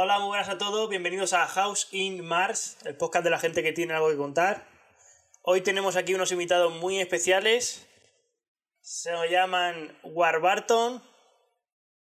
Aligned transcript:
Hola, 0.00 0.20
muy 0.20 0.28
buenas 0.28 0.48
a 0.48 0.58
todos. 0.58 0.88
Bienvenidos 0.88 1.32
a 1.32 1.44
House 1.48 1.88
in 1.90 2.24
Mars, 2.24 2.78
el 2.84 2.96
podcast 2.96 3.24
de 3.24 3.30
la 3.30 3.40
gente 3.40 3.64
que 3.64 3.72
tiene 3.72 3.94
algo 3.94 4.08
que 4.08 4.16
contar. 4.16 4.64
Hoy 5.42 5.60
tenemos 5.60 5.96
aquí 5.96 6.14
unos 6.14 6.30
invitados 6.30 6.72
muy 6.72 7.00
especiales. 7.00 7.84
Se 8.80 9.10
llaman 9.28 9.98
Warbarton. 10.04 11.02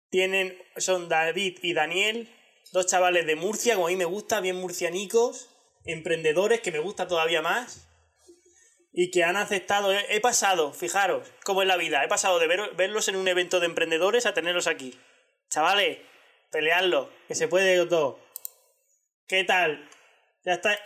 Tienen, 0.09 0.61
son 0.75 1.07
David 1.07 1.59
y 1.61 1.73
Daniel, 1.73 2.29
dos 2.73 2.85
chavales 2.85 3.25
de 3.25 3.37
Murcia, 3.37 3.75
como 3.75 3.87
a 3.87 3.91
mí 3.91 3.95
me 3.95 4.03
gusta, 4.03 4.41
bien 4.41 4.57
murcianicos, 4.57 5.49
emprendedores, 5.85 6.59
que 6.59 6.73
me 6.73 6.79
gusta 6.79 7.07
todavía 7.07 7.41
más. 7.41 7.87
Y 8.91 9.09
que 9.09 9.23
han 9.23 9.37
aceptado. 9.37 9.93
He, 9.93 10.19
pasado, 10.19 10.73
fijaros, 10.73 11.31
cómo 11.45 11.61
es 11.61 11.67
la 11.69 11.77
vida. 11.77 12.03
He 12.03 12.09
pasado 12.09 12.39
de 12.39 12.47
ver- 12.47 12.75
verlos 12.75 13.07
en 13.07 13.15
un 13.15 13.29
evento 13.29 13.61
de 13.61 13.67
emprendedores 13.67 14.25
a 14.25 14.33
tenerlos 14.33 14.67
aquí. 14.67 14.99
Chavales, 15.49 15.99
peleadlo, 16.51 17.09
que 17.27 17.35
se 17.35 17.47
puede 17.47 17.85
todo. 17.87 18.19
¿Qué 19.27 19.43
tal? 19.43 19.87
Ya 20.45 20.53
está. 20.53 20.77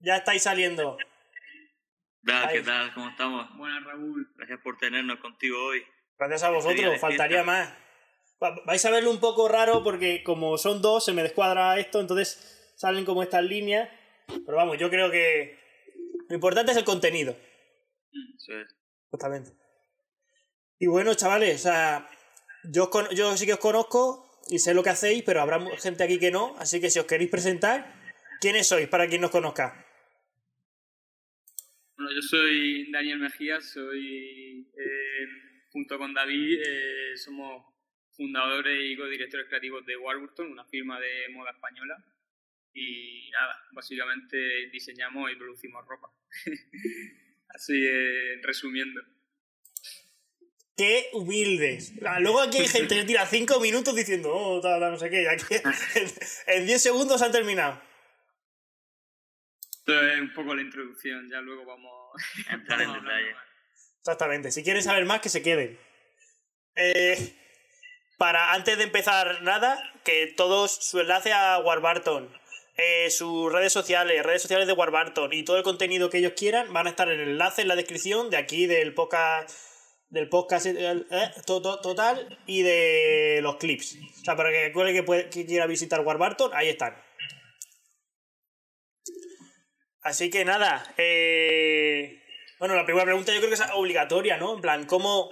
Ya 0.00 0.16
estáis 0.16 0.42
saliendo. 0.42 0.96
Hola, 2.26 2.48
¿qué 2.52 2.60
tal? 2.62 2.92
¿Cómo 2.94 3.08
estamos? 3.08 3.56
Buenas, 3.56 3.82
Raúl. 3.84 4.30
Gracias 4.36 4.60
por 4.62 4.76
tenernos 4.78 5.18
contigo 5.20 5.56
hoy. 5.64 5.82
Gracias 6.18 6.42
a 6.44 6.50
vosotros, 6.50 7.00
faltaría 7.00 7.42
más. 7.42 7.72
Va- 8.42 8.60
Vais 8.66 8.84
a 8.84 8.90
verlo 8.90 9.10
un 9.10 9.20
poco 9.20 9.48
raro 9.48 9.82
porque 9.82 10.22
como 10.22 10.58
son 10.58 10.82
dos, 10.82 11.04
se 11.04 11.12
me 11.12 11.22
descuadra 11.22 11.78
esto, 11.78 12.00
entonces 12.00 12.72
salen 12.76 13.04
como 13.04 13.22
estas 13.22 13.42
líneas. 13.44 13.88
Pero 14.26 14.56
vamos, 14.56 14.78
yo 14.78 14.90
creo 14.90 15.10
que 15.10 15.58
lo 16.28 16.34
importante 16.34 16.72
es 16.72 16.78
el 16.78 16.84
contenido, 16.84 17.32
Eso 18.36 18.58
es. 18.60 18.68
justamente. 19.10 19.52
Y 20.78 20.86
bueno, 20.86 21.14
chavales, 21.14 21.56
o 21.60 21.62
sea, 21.70 22.08
yo, 22.64 22.84
os 22.84 22.88
con- 22.90 23.08
yo 23.10 23.34
sí 23.36 23.46
que 23.46 23.54
os 23.54 23.58
conozco 23.58 24.27
y 24.50 24.58
sé 24.58 24.74
lo 24.74 24.82
que 24.82 24.90
hacéis, 24.90 25.22
pero 25.24 25.40
habrá 25.40 25.60
gente 25.78 26.04
aquí 26.04 26.18
que 26.18 26.30
no, 26.30 26.56
así 26.58 26.80
que 26.80 26.90
si 26.90 26.98
os 26.98 27.06
queréis 27.06 27.30
presentar, 27.30 27.94
¿quiénes 28.40 28.66
sois 28.66 28.88
para 28.88 29.06
quien 29.06 29.20
nos 29.20 29.30
conozca? 29.30 29.84
Bueno, 31.96 32.12
yo 32.14 32.22
soy 32.22 32.90
Daniel 32.90 33.18
Mejía, 33.18 33.60
soy, 33.60 34.68
eh, 34.76 35.26
junto 35.70 35.98
con 35.98 36.14
David, 36.14 36.60
eh, 36.64 37.16
somos 37.16 37.66
fundadores 38.18 38.78
y 38.90 38.96
codirectores 38.96 39.46
creativos 39.48 39.84
de 39.86 39.96
Warburton, 39.96 40.50
una 40.50 40.64
firma 40.64 41.00
de 41.00 41.28
moda 41.30 41.50
española. 41.50 41.96
Y 42.74 43.30
nada, 43.30 43.56
básicamente 43.72 44.68
diseñamos 44.70 45.30
y 45.32 45.36
producimos 45.36 45.86
ropa. 45.86 46.08
Así, 47.48 47.84
eh, 47.84 48.40
resumiendo. 48.42 49.00
¡Qué 50.78 51.10
humildes! 51.12 51.92
Ah, 52.06 52.20
Luego 52.20 52.40
aquí 52.40 52.58
hay 52.58 52.68
gente 52.68 52.94
que 52.94 53.04
tira 53.04 53.26
cinco 53.26 53.58
minutos 53.58 53.96
diciendo, 53.96 54.30
oh, 54.32 54.60
tal, 54.60 54.78
tal, 54.80 54.92
no 54.92 54.98
sé 54.98 55.10
qué, 55.10 55.22
y 55.22 55.26
aquí 55.26 55.44
en- 55.96 56.12
en 56.60 56.66
10 56.66 56.80
segundos 56.82 57.20
han 57.20 57.32
terminado. 57.32 57.82
Esto 59.80 60.06
es 60.06 60.20
un 60.20 60.32
poco 60.34 60.54
la 60.54 60.62
introducción, 60.62 61.28
ya 61.30 61.40
luego 61.40 61.64
vamos 61.66 61.92
A 62.48 62.54
entrar 62.54 62.80
en 62.82 62.92
detalle. 62.92 63.34
Exactamente. 64.00 64.50
Si 64.52 64.62
quieren 64.62 64.82
saber 64.82 65.04
más, 65.04 65.20
que 65.20 65.28
se 65.30 65.42
queden. 65.42 65.78
Eh, 66.76 67.36
para, 68.16 68.52
antes 68.52 68.78
de 68.78 68.84
empezar 68.84 69.42
nada, 69.42 69.82
que 70.04 70.32
todos 70.36 70.70
su 70.70 71.00
enlace 71.00 71.32
a 71.32 71.58
Warbarton, 71.58 72.32
eh, 72.76 73.10
sus 73.10 73.52
redes 73.52 73.72
sociales, 73.72 74.22
redes 74.22 74.42
sociales 74.42 74.68
de 74.68 74.74
Warbarton 74.74 75.32
y 75.32 75.42
todo 75.42 75.56
el 75.56 75.64
contenido 75.64 76.08
que 76.10 76.18
ellos 76.18 76.34
quieran 76.36 76.72
van 76.72 76.86
a 76.86 76.90
estar 76.90 77.08
en 77.10 77.18
el 77.20 77.28
enlace 77.30 77.62
en 77.62 77.68
la 77.68 77.74
descripción 77.76 78.30
de 78.30 78.36
aquí 78.36 78.66
del 78.66 78.94
podcast 78.94 79.50
del 80.10 80.28
podcast 80.28 80.66
eh, 80.66 81.04
eh, 81.10 81.30
to- 81.46 81.60
to- 81.62 81.80
total 81.80 82.38
y 82.46 82.62
de 82.62 83.40
los 83.42 83.56
clips. 83.56 83.96
O 84.20 84.24
sea, 84.24 84.36
para 84.36 84.50
que 84.50 84.72
que, 84.72 85.28
que 85.30 85.46
quiera 85.46 85.66
visitar 85.66 86.00
Warbarton, 86.00 86.50
ahí 86.54 86.68
están. 86.68 86.96
Así 90.02 90.30
que 90.30 90.44
nada, 90.44 90.94
eh, 90.96 92.22
bueno, 92.58 92.74
la 92.76 92.84
primera 92.84 93.04
pregunta 93.04 93.32
yo 93.32 93.38
creo 93.38 93.50
que 93.50 93.56
es 93.56 93.70
obligatoria, 93.74 94.38
¿no? 94.38 94.54
En 94.54 94.60
plan, 94.60 94.86
¿cómo, 94.86 95.28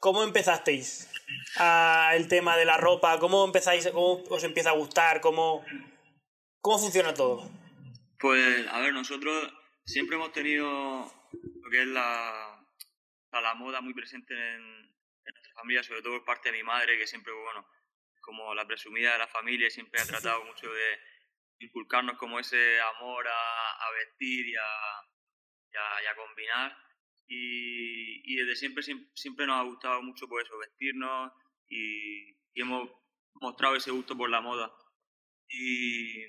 cómo 0.00 0.22
empezasteis 0.22 1.08
a 1.56 2.10
el 2.14 2.28
tema 2.28 2.56
de 2.56 2.64
la 2.66 2.76
ropa? 2.76 3.18
¿Cómo 3.20 3.44
empezáis, 3.44 3.88
cómo 3.88 4.22
os 4.28 4.44
empieza 4.44 4.70
a 4.70 4.74
gustar? 4.74 5.20
¿Cómo, 5.20 5.64
cómo 6.60 6.78
funciona 6.78 7.14
todo? 7.14 7.48
Pues, 8.18 8.66
a 8.68 8.80
ver, 8.80 8.92
nosotros 8.92 9.50
siempre 9.86 10.16
hemos 10.16 10.32
tenido 10.32 10.66
lo 11.32 11.70
que 11.70 11.82
es 11.82 11.86
la, 11.86 12.57
la, 13.32 13.40
la 13.40 13.54
moda 13.54 13.80
muy 13.80 13.94
presente 13.94 14.34
en, 14.34 14.62
en 14.62 15.34
nuestra 15.34 15.52
familia, 15.54 15.82
sobre 15.82 16.02
todo 16.02 16.14
por 16.18 16.24
parte 16.24 16.50
de 16.50 16.58
mi 16.58 16.62
madre, 16.64 16.98
que 16.98 17.06
siempre, 17.06 17.32
bueno, 17.32 17.66
como 18.20 18.54
la 18.54 18.66
presumida 18.66 19.12
de 19.12 19.18
la 19.18 19.26
familia, 19.28 19.70
siempre 19.70 20.00
ha 20.00 20.06
tratado 20.06 20.44
mucho 20.44 20.70
de 20.72 20.98
inculcarnos 21.60 22.16
como 22.18 22.38
ese 22.38 22.80
amor 22.80 23.26
a, 23.26 23.72
a 23.86 23.90
vestir 23.92 24.46
y 24.48 24.54
a, 24.56 24.70
y 25.72 25.76
a- 25.76 26.02
y 26.02 26.06
a 26.06 26.16
combinar. 26.16 26.76
Y, 27.26 28.32
y 28.32 28.36
desde 28.36 28.56
siempre, 28.56 28.82
siem- 28.82 29.10
siempre 29.14 29.46
nos 29.46 29.56
ha 29.60 29.62
gustado 29.64 30.02
mucho 30.02 30.26
por 30.28 30.42
eso, 30.42 30.56
vestirnos 30.58 31.32
y, 31.68 32.30
y 32.54 32.62
hemos 32.62 32.90
mostrado 33.34 33.76
ese 33.76 33.90
gusto 33.90 34.16
por 34.16 34.30
la 34.30 34.40
moda. 34.40 34.72
Y 35.48 36.24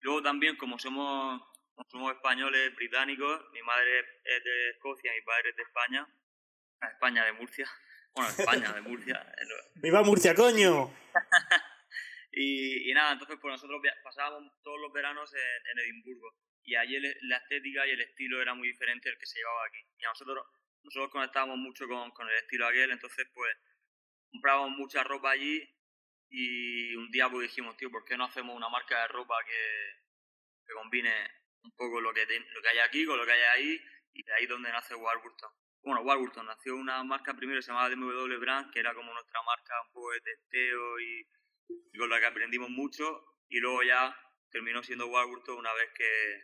luego 0.00 0.22
también, 0.22 0.56
como 0.56 0.78
somos, 0.78 1.40
como 1.74 1.88
somos 1.90 2.12
españoles 2.14 2.74
británicos, 2.76 3.42
mi 3.52 3.62
madre 3.62 4.00
es 4.24 4.44
de 4.44 4.70
Escocia, 4.70 5.12
mi 5.12 5.22
padre 5.22 5.50
es 5.50 5.56
de 5.56 5.62
España, 5.62 6.06
Ah, 6.80 6.88
España 6.88 7.24
de 7.24 7.32
Murcia, 7.32 7.68
bueno, 8.14 8.30
España 8.30 8.72
de 8.72 8.80
Murcia, 8.82 9.34
¡Viva 9.74 10.02
Murcia, 10.02 10.34
coño! 10.34 10.94
y, 12.32 12.90
y 12.90 12.94
nada, 12.94 13.12
entonces 13.12 13.36
pues 13.40 13.52
nosotros 13.52 13.80
pasábamos 14.02 14.52
todos 14.62 14.78
los 14.80 14.92
veranos 14.92 15.32
en, 15.34 15.40
en 15.72 15.78
Edimburgo. 15.80 16.34
Y 16.62 16.76
allí 16.76 16.96
el- 16.96 17.16
la 17.22 17.38
estética 17.38 17.86
y 17.86 17.90
el 17.90 18.00
estilo 18.00 18.42
era 18.42 18.54
muy 18.54 18.68
diferente 18.68 19.08
del 19.08 19.18
que 19.18 19.26
se 19.26 19.38
llevaba 19.38 19.64
aquí. 19.66 19.80
Y 19.98 20.04
a 20.04 20.08
nosotros, 20.08 20.44
nosotros 20.82 21.10
conectábamos 21.10 21.56
mucho 21.58 21.88
con, 21.88 22.10
con 22.12 22.28
el 22.28 22.36
estilo 22.36 22.66
aquel, 22.66 22.90
entonces 22.90 23.26
pues 23.32 23.56
comprábamos 24.30 24.70
mucha 24.76 25.02
ropa 25.02 25.30
allí 25.30 25.66
y 26.30 26.94
un 26.94 27.10
día 27.10 27.28
pues 27.30 27.48
dijimos, 27.48 27.76
tío, 27.78 27.90
¿por 27.90 28.04
qué 28.04 28.16
no 28.18 28.24
hacemos 28.24 28.54
una 28.54 28.68
marca 28.68 29.00
de 29.02 29.08
ropa 29.08 29.34
que, 29.46 30.02
que 30.66 30.72
combine 30.74 31.10
un 31.62 31.74
poco 31.74 32.00
lo 32.00 32.12
que, 32.12 32.26
ten- 32.26 32.46
lo 32.52 32.60
que 32.62 32.68
hay 32.68 32.78
aquí 32.80 33.06
con 33.06 33.16
lo 33.18 33.24
que 33.24 33.32
hay 33.32 33.42
ahí? 33.54 33.80
Y 34.12 34.22
de 34.22 34.32
ahí 34.34 34.42
es 34.44 34.48
donde 34.50 34.70
nace 34.70 34.94
Warburton. 34.94 35.50
Bueno, 35.82 36.02
Warburton 36.02 36.46
nació 36.46 36.76
una 36.76 37.02
marca 37.04 37.34
primero 37.34 37.60
llamaba 37.60 37.88
DMW 37.88 38.38
Brand, 38.40 38.72
que 38.72 38.80
era 38.80 38.94
como 38.94 39.12
nuestra 39.12 39.42
marca 39.42 39.74
un 39.86 39.92
poco 39.92 40.10
de 40.12 40.20
testeo 40.20 41.00
y, 41.00 41.26
y 41.92 41.98
con 41.98 42.10
la 42.10 42.18
que 42.18 42.26
aprendimos 42.26 42.70
mucho 42.70 43.24
y 43.48 43.58
luego 43.58 43.82
ya 43.82 44.14
terminó 44.50 44.82
siendo 44.82 45.06
Warburton 45.06 45.56
una 45.56 45.72
vez 45.74 45.88
que 45.94 46.42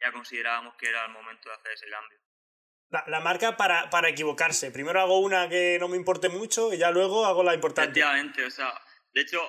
ya 0.00 0.12
considerábamos 0.12 0.74
que 0.76 0.88
era 0.88 1.04
el 1.04 1.12
momento 1.12 1.48
de 1.48 1.54
hacer 1.54 1.72
ese 1.72 1.88
cambio. 1.88 2.18
La, 2.90 3.04
la 3.06 3.20
marca 3.20 3.56
para, 3.56 3.88
para 3.88 4.08
equivocarse. 4.08 4.70
Primero 4.72 5.00
hago 5.00 5.20
una 5.20 5.48
que 5.48 5.78
no 5.78 5.88
me 5.88 5.96
importe 5.96 6.28
mucho 6.28 6.72
y 6.72 6.78
ya 6.78 6.90
luego 6.90 7.24
hago 7.24 7.42
la 7.42 7.54
importante. 7.54 8.00
Efectivamente, 8.00 8.44
o 8.44 8.50
sea, 8.50 8.72
de 9.12 9.20
hecho, 9.20 9.40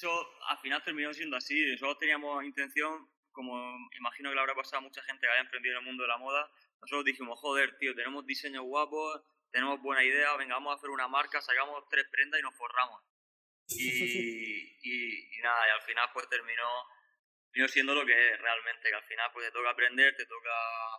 hecho, 0.00 0.10
al 0.48 0.58
final 0.58 0.82
terminó 0.82 1.12
siendo 1.12 1.36
así. 1.36 1.54
Nosotros 1.72 1.98
teníamos 1.98 2.44
intención, 2.44 3.08
como 3.32 3.54
imagino 3.98 4.30
que 4.30 4.34
le 4.34 4.40
habrá 4.40 4.54
pasado 4.54 4.78
a 4.78 4.82
mucha 4.82 5.02
gente 5.02 5.26
que 5.26 5.32
haya 5.32 5.42
emprendido 5.42 5.74
en 5.74 5.80
el 5.80 5.86
mundo 5.86 6.02
de 6.04 6.08
la 6.08 6.18
moda, 6.18 6.50
nosotros 6.82 7.04
dijimos, 7.04 7.38
joder, 7.38 7.76
tío, 7.78 7.94
tenemos 7.94 8.24
diseños 8.26 8.64
guapos, 8.64 9.22
tenemos 9.50 9.80
buena 9.82 10.04
idea, 10.04 10.36
venga, 10.36 10.54
vamos 10.54 10.72
a 10.72 10.76
hacer 10.76 10.90
una 10.90 11.08
marca, 11.08 11.40
sacamos 11.40 11.84
tres 11.90 12.06
prendas 12.10 12.40
y 12.40 12.42
nos 12.42 12.54
forramos. 12.56 13.02
Y, 13.68 13.78
y, 14.82 15.38
y 15.38 15.42
nada, 15.42 15.68
y 15.68 15.70
al 15.70 15.82
final 15.82 16.08
pues 16.12 16.28
terminó, 16.28 16.68
terminó 17.52 17.68
siendo 17.68 17.94
lo 17.94 18.06
que 18.06 18.12
es 18.12 18.40
realmente, 18.40 18.88
que 18.88 18.94
al 18.94 19.04
final 19.04 19.30
pues 19.32 19.46
te 19.46 19.52
toca 19.52 19.70
aprender, 19.70 20.16
te 20.16 20.26
toca 20.26 20.50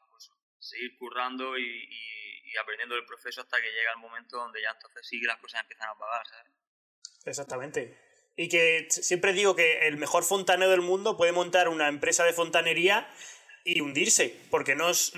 pues, 0.10 0.32
seguir 0.60 0.98
currando 0.98 1.58
y, 1.58 1.64
y, 1.64 2.52
y 2.52 2.58
aprendiendo 2.58 2.96
el 2.96 3.06
proceso 3.06 3.42
hasta 3.42 3.62
que 3.62 3.72
llega 3.72 3.92
el 3.94 4.00
momento 4.00 4.38
donde 4.38 4.62
ya 4.62 4.72
entonces 4.72 5.08
sí 5.08 5.20
que 5.20 5.28
las 5.28 5.40
cosas 5.40 5.62
empiezan 5.62 5.90
a 5.90 5.98
pagar, 5.98 6.26
¿sabes? 6.28 6.52
Exactamente. 7.26 7.98
Y 8.36 8.50
que 8.50 8.88
siempre 8.90 9.34
digo 9.34 9.56
que 9.56 9.88
el 9.88 9.98
mejor 9.98 10.24
fontanero 10.24 10.72
del 10.72 10.82
mundo 10.82 11.18
puede 11.18 11.32
montar 11.32 11.68
una 11.68 11.88
empresa 11.88 12.24
de 12.24 12.34
fontanería 12.34 13.08
y 13.64 13.82
hundirse, 13.82 14.36
porque 14.50 14.76
no 14.76 14.90
es 14.90 15.14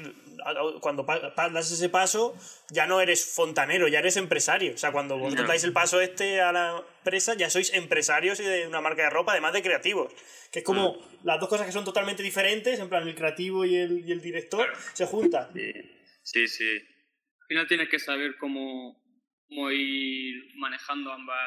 cuando 0.81 1.03
das 1.03 1.71
ese 1.71 1.89
paso 1.89 2.35
ya 2.69 2.85
no 2.87 2.99
eres 2.99 3.33
fontanero, 3.33 3.87
ya 3.87 3.99
eres 3.99 4.17
empresario. 4.17 4.73
O 4.73 4.77
sea, 4.77 4.91
cuando 4.91 5.17
vosotros 5.17 5.43
No. 5.45 5.47
dais 5.47 5.63
el 5.63 5.71
paso 5.73 6.01
este 6.01 6.41
a 6.41 6.51
la 6.51 6.83
empresa, 6.99 7.35
ya 7.35 7.49
sois 7.49 7.73
empresarios 7.73 8.39
y 8.39 8.43
de 8.43 8.67
una 8.67 8.81
marca 8.81 9.03
de 9.03 9.09
ropa, 9.09 9.31
además 9.31 9.53
de 9.53 9.61
creativos. 9.61 10.13
Que 10.51 10.59
es 10.59 10.65
como 10.65 10.97
las 11.23 11.39
dos 11.39 11.49
cosas 11.49 11.65
que 11.65 11.71
son 11.71 11.85
totalmente 11.85 12.23
diferentes, 12.23 12.79
en 12.79 12.89
plan 12.89 13.07
el 13.07 13.15
creativo 13.15 13.63
y 13.65 13.75
el, 13.75 14.07
y 14.07 14.11
el 14.11 14.21
director, 14.21 14.71
se 14.93 15.05
juntan. 15.05 15.49
Sí, 16.23 16.47
sí. 16.47 16.69
Al 16.75 17.47
final 17.47 17.67
tienes 17.67 17.89
que 17.89 17.99
saber 17.99 18.35
cómo, 18.37 19.01
cómo 19.47 19.71
ir 19.71 20.35
manejando 20.55 21.11
ambas 21.11 21.37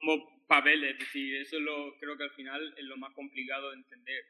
ambos 0.00 0.20
papeles. 0.46 0.92
Es 0.92 0.98
decir, 0.98 1.36
eso 1.36 1.56
es 1.56 1.62
lo, 1.62 1.96
creo 1.98 2.16
que 2.16 2.24
al 2.24 2.32
final 2.32 2.74
es 2.76 2.84
lo 2.84 2.96
más 2.96 3.12
complicado 3.14 3.70
de 3.70 3.76
entender. 3.76 4.22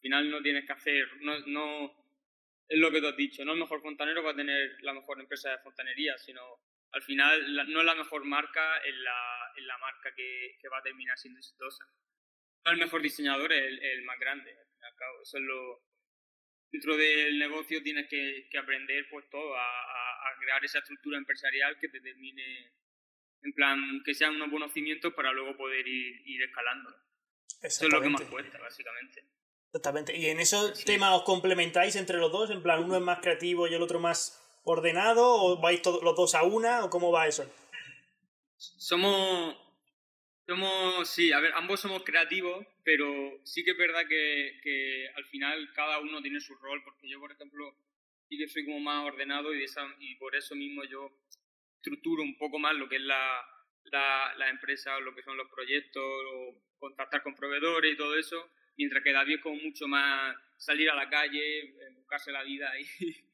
Al 0.00 0.02
final 0.02 0.30
no 0.30 0.40
tienes 0.40 0.64
que 0.64 0.72
hacer, 0.72 1.08
no, 1.20 1.38
no 1.40 1.94
es 2.66 2.78
lo 2.78 2.90
que 2.90 3.00
tú 3.00 3.08
has 3.08 3.16
dicho, 3.16 3.44
no 3.44 3.52
el 3.52 3.58
mejor 3.58 3.82
fontanero 3.82 4.22
va 4.22 4.30
a 4.30 4.36
tener 4.36 4.78
la 4.80 4.94
mejor 4.94 5.20
empresa 5.20 5.50
de 5.50 5.58
fontanería, 5.58 6.16
sino 6.16 6.40
al 6.92 7.02
final 7.02 7.68
no 7.68 7.80
es 7.80 7.84
la 7.84 7.94
mejor 7.94 8.24
marca, 8.24 8.78
es 8.78 8.94
la, 8.94 9.52
la 9.56 9.76
marca 9.76 10.10
que, 10.14 10.56
que, 10.58 10.68
va 10.68 10.78
a 10.78 10.82
terminar 10.82 11.18
siendo 11.18 11.38
exitosa. 11.38 11.84
No 12.64 12.72
el 12.72 12.78
mejor 12.78 13.02
diseñador 13.02 13.52
es 13.52 13.78
el, 13.82 14.02
más 14.04 14.18
grande, 14.18 14.56
al 14.80 14.94
cabo. 14.96 15.20
Eso 15.22 15.36
es 15.36 15.44
lo, 15.44 15.84
dentro 16.72 16.96
del 16.96 17.38
negocio 17.38 17.82
tienes 17.82 18.08
que, 18.08 18.48
que 18.50 18.56
aprender 18.58 19.06
pues 19.10 19.28
todo, 19.28 19.54
a, 19.54 19.62
a, 19.62 20.36
crear 20.40 20.64
esa 20.64 20.78
estructura 20.78 21.18
empresarial 21.18 21.78
que 21.78 21.90
te 21.90 22.00
termine, 22.00 22.72
en 23.42 23.52
plan, 23.52 24.00
que 24.02 24.14
sean 24.14 24.36
unos 24.36 24.50
buenos 24.50 24.72
cimientos 24.72 25.12
para 25.12 25.32
luego 25.32 25.54
poder 25.58 25.86
ir, 25.86 26.22
ir 26.24 26.42
escalando. 26.42 26.88
Eso 27.60 27.86
es 27.86 27.92
lo 27.92 28.00
que 28.00 28.08
más 28.08 28.22
cuesta, 28.22 28.58
básicamente. 28.58 29.22
Exactamente. 29.72 30.16
¿Y 30.16 30.26
en 30.26 30.40
esos 30.40 30.84
temas 30.84 31.12
os 31.14 31.22
complementáis 31.22 31.94
entre 31.94 32.18
los 32.18 32.32
dos? 32.32 32.50
En 32.50 32.62
plan, 32.62 32.82
uno 32.82 32.96
es 32.96 33.02
más 33.02 33.20
creativo 33.20 33.68
y 33.68 33.74
el 33.74 33.82
otro 33.82 34.00
más 34.00 34.36
ordenado, 34.64 35.24
o 35.24 35.60
vais 35.60 35.80
todos 35.80 36.02
los 36.02 36.16
dos 36.16 36.34
a 36.34 36.42
una, 36.42 36.84
o 36.84 36.90
cómo 36.90 37.12
va 37.12 37.28
eso? 37.28 37.48
Somos, 38.56 39.56
somos, 40.46 41.08
sí, 41.08 41.32
a 41.32 41.38
ver, 41.38 41.52
ambos 41.54 41.80
somos 41.80 42.02
creativos, 42.02 42.66
pero 42.82 43.40
sí 43.44 43.64
que 43.64 43.70
es 43.70 43.78
verdad 43.78 44.06
que, 44.08 44.60
que 44.62 45.08
al 45.14 45.24
final 45.26 45.72
cada 45.72 46.00
uno 46.00 46.20
tiene 46.20 46.40
su 46.40 46.54
rol, 46.56 46.82
porque 46.84 47.08
yo, 47.08 47.20
por 47.20 47.30
ejemplo, 47.30 47.72
sí 48.28 48.36
que 48.36 48.48
soy 48.48 48.64
como 48.64 48.80
más 48.80 49.06
ordenado 49.06 49.54
y, 49.54 49.62
esa, 49.62 49.82
y 50.00 50.16
por 50.16 50.34
eso 50.34 50.54
mismo 50.56 50.82
yo 50.84 51.10
estructuro 51.76 52.22
un 52.22 52.36
poco 52.36 52.58
más 52.58 52.74
lo 52.74 52.88
que 52.88 52.96
es 52.96 53.02
la, 53.02 53.40
la, 53.84 54.34
la 54.36 54.50
empresa, 54.50 54.96
o 54.96 55.00
lo 55.00 55.14
que 55.14 55.22
son 55.22 55.36
los 55.36 55.48
proyectos, 55.48 56.02
o 56.02 56.54
contactar 56.78 57.22
con 57.22 57.36
proveedores 57.36 57.94
y 57.94 57.96
todo 57.96 58.18
eso, 58.18 58.50
mientras 58.76 59.02
que 59.02 59.12
David 59.12 59.36
es 59.36 59.42
como 59.42 59.56
mucho 59.56 59.86
más 59.86 60.36
salir 60.56 60.90
a 60.90 60.94
la 60.94 61.08
calle, 61.08 61.60
eh, 61.60 61.90
buscarse 61.96 62.30
la 62.30 62.42
vida 62.42 62.70
y, 62.78 62.84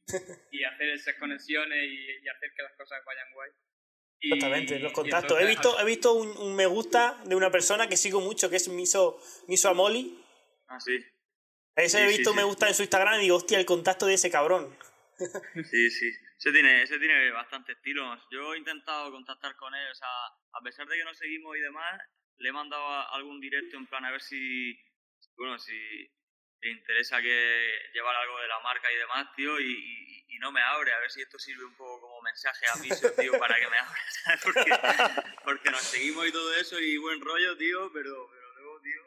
y 0.52 0.64
hacer 0.64 0.88
esas 0.90 1.14
conexiones 1.16 1.84
y, 1.84 2.28
hacer 2.28 2.52
que 2.56 2.62
las 2.62 2.72
cosas 2.76 3.02
vayan 3.04 3.32
guay. 3.32 3.50
Exactamente, 4.18 4.78
los 4.78 4.92
contactos. 4.92 5.40
he 5.40 5.46
visto, 5.46 5.78
he 5.78 5.84
visto 5.84 6.14
un, 6.14 6.56
me 6.56 6.66
gusta 6.66 7.22
de 7.26 7.34
una 7.34 7.50
persona 7.50 7.88
que 7.88 7.96
sigo 7.96 8.20
mucho, 8.20 8.48
que 8.48 8.56
es 8.56 8.68
Miso, 8.68 9.20
Miso 9.46 9.68
Amoli. 9.68 10.18
Ah, 10.68 10.80
sí. 10.80 10.98
Ese 11.76 12.02
he 12.02 12.08
visto 12.08 12.32
me 12.32 12.42
gusta 12.42 12.66
en 12.68 12.74
su 12.74 12.82
Instagram 12.82 13.18
y 13.18 13.24
digo, 13.24 13.36
hostia, 13.36 13.58
el 13.58 13.66
contacto 13.66 14.06
de 14.06 14.14
ese 14.14 14.30
cabrón. 14.30 14.76
Sí, 15.70 15.90
sí. 15.90 16.10
Ese 16.38 16.52
tiene, 16.52 16.82
ese 16.82 16.98
tiene 16.98 17.30
bastante 17.30 17.72
estilo. 17.72 18.02
Yo 18.30 18.52
he 18.52 18.58
intentado 18.58 19.10
contactar 19.10 19.56
con 19.56 19.74
él, 19.74 19.90
o 19.90 19.94
sea, 19.94 20.08
a 20.52 20.60
pesar 20.62 20.86
de 20.86 20.96
que 20.96 21.04
no 21.04 21.14
seguimos 21.14 21.56
y 21.56 21.60
demás, 21.60 21.98
le 22.38 22.50
he 22.50 22.52
mandado 22.52 22.84
algún 23.14 23.40
directo 23.40 23.78
en 23.78 23.86
plan 23.86 24.04
a 24.04 24.10
ver 24.10 24.20
si, 24.20 24.78
bueno, 25.36 25.58
si 25.58 25.72
le 26.60 26.70
interesa 26.70 27.20
que 27.20 27.90
llevar 27.92 28.16
algo 28.16 28.40
de 28.40 28.48
la 28.48 28.60
marca 28.60 28.90
y 28.90 28.96
demás, 28.96 29.28
tío, 29.36 29.60
y, 29.60 30.04
no 30.38 30.52
me 30.52 30.60
abre. 30.60 30.92
A 30.92 30.98
ver 30.98 31.10
si 31.10 31.22
esto 31.22 31.38
sirve 31.38 31.64
un 31.64 31.74
poco 31.76 31.98
como 32.02 32.20
mensaje 32.20 32.66
a 32.68 32.76
mí, 32.76 32.88
tío, 33.18 33.38
para 33.38 33.56
que 33.56 33.68
me 33.68 33.78
abra, 33.78 34.00
Porque, 34.42 34.70
porque 35.44 35.70
nos 35.70 35.80
seguimos 35.80 36.26
y 36.26 36.32
todo 36.32 36.54
eso 36.56 36.78
y 36.78 36.98
buen 36.98 37.22
rollo, 37.22 37.56
tío, 37.56 37.90
pero, 37.90 38.28
pero 38.30 38.52
luego, 38.52 38.80
tío, 38.82 39.02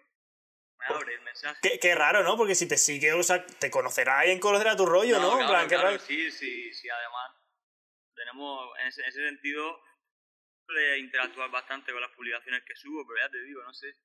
me 0.79 0.85
abre 0.87 1.13
el 1.13 1.21
mensaje. 1.21 1.79
Qué, 1.79 1.93
raro, 1.93 2.23
¿no? 2.23 2.35
Porque 2.35 2.55
si 2.55 2.67
te 2.67 2.77
sigue, 2.77 3.13
o 3.13 3.21
sea, 3.21 3.45
te 3.45 3.69
conocerá 3.69 4.25
y 4.25 4.39
conocerá 4.39 4.75
tu 4.75 4.87
rollo, 4.87 5.19
¿no? 5.19 5.37
Claro, 5.37 5.67
qué 5.67 5.77
raro. 5.77 5.99
Sí, 5.99 6.31
sí, 6.31 6.73
sí, 6.73 6.89
además 6.89 7.31
tenemos, 8.15 8.77
en 8.79 8.87
ese, 8.87 9.01
en 9.03 9.09
ese 9.09 9.25
sentido, 9.27 9.79
interactuar 10.97 11.49
bastante 11.49 11.91
con 11.91 12.01
las 12.01 12.11
publicaciones 12.11 12.63
que 12.63 12.75
subo, 12.75 13.05
pero 13.07 13.25
ya 13.25 13.31
te 13.31 13.41
digo, 13.43 13.63
no 13.63 13.73
sé, 13.73 13.95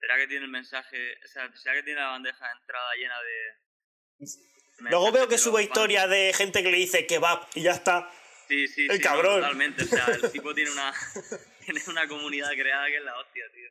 ¿será 0.00 0.16
que 0.16 0.26
tiene 0.26 0.44
el 0.44 0.50
mensaje, 0.50 1.14
o 1.24 1.28
sea, 1.28 1.50
será 1.54 1.76
que 1.76 1.82
tiene 1.82 2.00
la 2.00 2.08
bandeja 2.08 2.46
de 2.46 2.52
entrada 2.60 2.94
llena 2.94 3.14
de... 3.22 4.90
Luego 4.90 5.12
veo 5.12 5.28
que 5.28 5.38
sube 5.38 5.62
historias 5.62 6.08
de 6.08 6.32
gente 6.34 6.62
que 6.62 6.70
le 6.70 6.76
dice 6.76 7.06
kebab 7.06 7.46
y 7.54 7.62
ya 7.62 7.72
está. 7.72 8.10
Sí, 8.48 8.68
sí, 8.68 8.86
el 8.88 9.00
cabrón. 9.00 9.40
totalmente, 9.40 9.84
o 9.84 9.86
sea, 9.86 10.06
el 10.06 10.30
tipo 10.32 10.54
tiene 10.54 10.70
una, 10.70 10.92
tiene 11.64 11.80
una 11.88 12.06
comunidad 12.06 12.50
creada 12.52 12.86
que 12.86 12.96
es 12.96 13.04
la 13.04 13.18
hostia, 13.18 13.44
tío. 13.52 13.70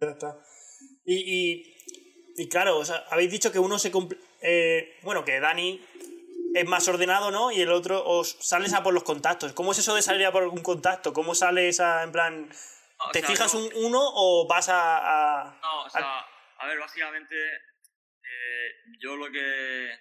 Ya 0.00 0.10
está. 0.10 0.38
Y, 1.04 1.14
y, 1.14 1.76
y 2.36 2.48
claro, 2.48 2.78
o 2.78 2.84
sea, 2.84 3.04
habéis 3.10 3.30
dicho 3.30 3.52
que 3.52 3.58
uno 3.58 3.78
se... 3.78 3.92
Eh, 4.42 4.98
bueno, 5.02 5.24
que 5.24 5.40
Dani 5.40 5.80
es 6.54 6.66
más 6.66 6.86
ordenado, 6.88 7.30
¿no? 7.30 7.50
Y 7.50 7.60
el 7.60 7.70
otro, 7.70 8.04
os 8.04 8.36
sales 8.40 8.72
a 8.74 8.82
por 8.82 8.94
los 8.94 9.02
contactos. 9.02 9.52
¿Cómo 9.52 9.72
es 9.72 9.78
eso 9.78 9.94
de 9.94 10.02
salir 10.02 10.26
a 10.26 10.32
por 10.32 10.44
un 10.44 10.62
contacto? 10.62 11.12
¿Cómo 11.12 11.34
sales 11.34 11.80
a, 11.80 12.02
en 12.02 12.12
plan, 12.12 12.48
te 13.12 13.22
fijas 13.22 13.54
un 13.54 13.70
uno 13.74 14.00
o 14.00 14.46
vas 14.48 14.68
a, 14.68 15.58
No, 15.60 15.84
o 15.84 15.90
sea, 15.90 16.26
a, 16.58 16.66
ver, 16.66 16.78
básicamente, 16.78 17.36
eh, 17.56 18.70
yo 18.98 19.16
lo 19.16 19.30
que... 19.30 19.98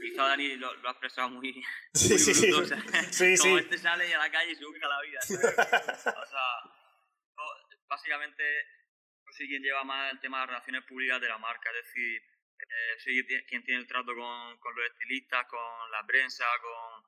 Quizá 0.00 0.28
Dani 0.28 0.56
lo, 0.56 0.70
ha 0.70 0.90
expresado 0.92 1.28
muy, 1.28 1.62
sí, 1.94 2.18
sí, 2.18 2.32
sí. 2.32 2.50
O 2.52 2.64
sea, 2.64 2.80
sí, 3.12 3.36
como 3.36 3.58
este 3.58 3.76
sale 3.76 4.08
y 4.08 4.12
a 4.12 4.18
la 4.18 4.30
calle 4.30 4.52
y 4.52 4.56
se 4.56 4.64
busca 4.64 4.88
la 4.88 5.00
vida. 5.02 5.20
o 5.20 6.26
sea, 6.26 6.46
básicamente, 7.86 8.42
yo 9.26 9.32
soy 9.36 9.46
quien 9.46 9.62
lleva 9.62 9.84
más 9.84 10.10
el 10.10 10.20
tema 10.20 10.40
de 10.40 10.46
relaciones 10.46 10.84
públicas 10.84 11.20
de 11.20 11.28
la 11.28 11.36
marca, 11.36 11.68
es 11.70 11.86
decir, 11.86 12.22
eh, 12.68 12.98
soy 12.98 13.26
quien 13.46 13.62
tiene 13.62 13.80
el 13.80 13.86
trato 13.86 14.14
con, 14.14 14.58
con, 14.58 14.74
los 14.74 14.86
estilistas, 14.86 15.46
con 15.46 15.90
la 15.90 16.04
prensa, 16.06 16.46
con, 16.62 17.04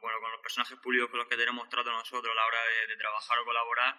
bueno, 0.00 0.20
con 0.20 0.32
los 0.32 0.40
personajes 0.40 0.78
públicos 0.78 1.10
con 1.10 1.18
los 1.18 1.28
que 1.28 1.36
tenemos 1.36 1.68
trato 1.68 1.90
nosotros 1.90 2.30
a 2.32 2.34
la 2.34 2.46
hora 2.46 2.58
de, 2.88 2.96
trabajar 2.96 3.38
o 3.38 3.44
colaborar 3.44 3.98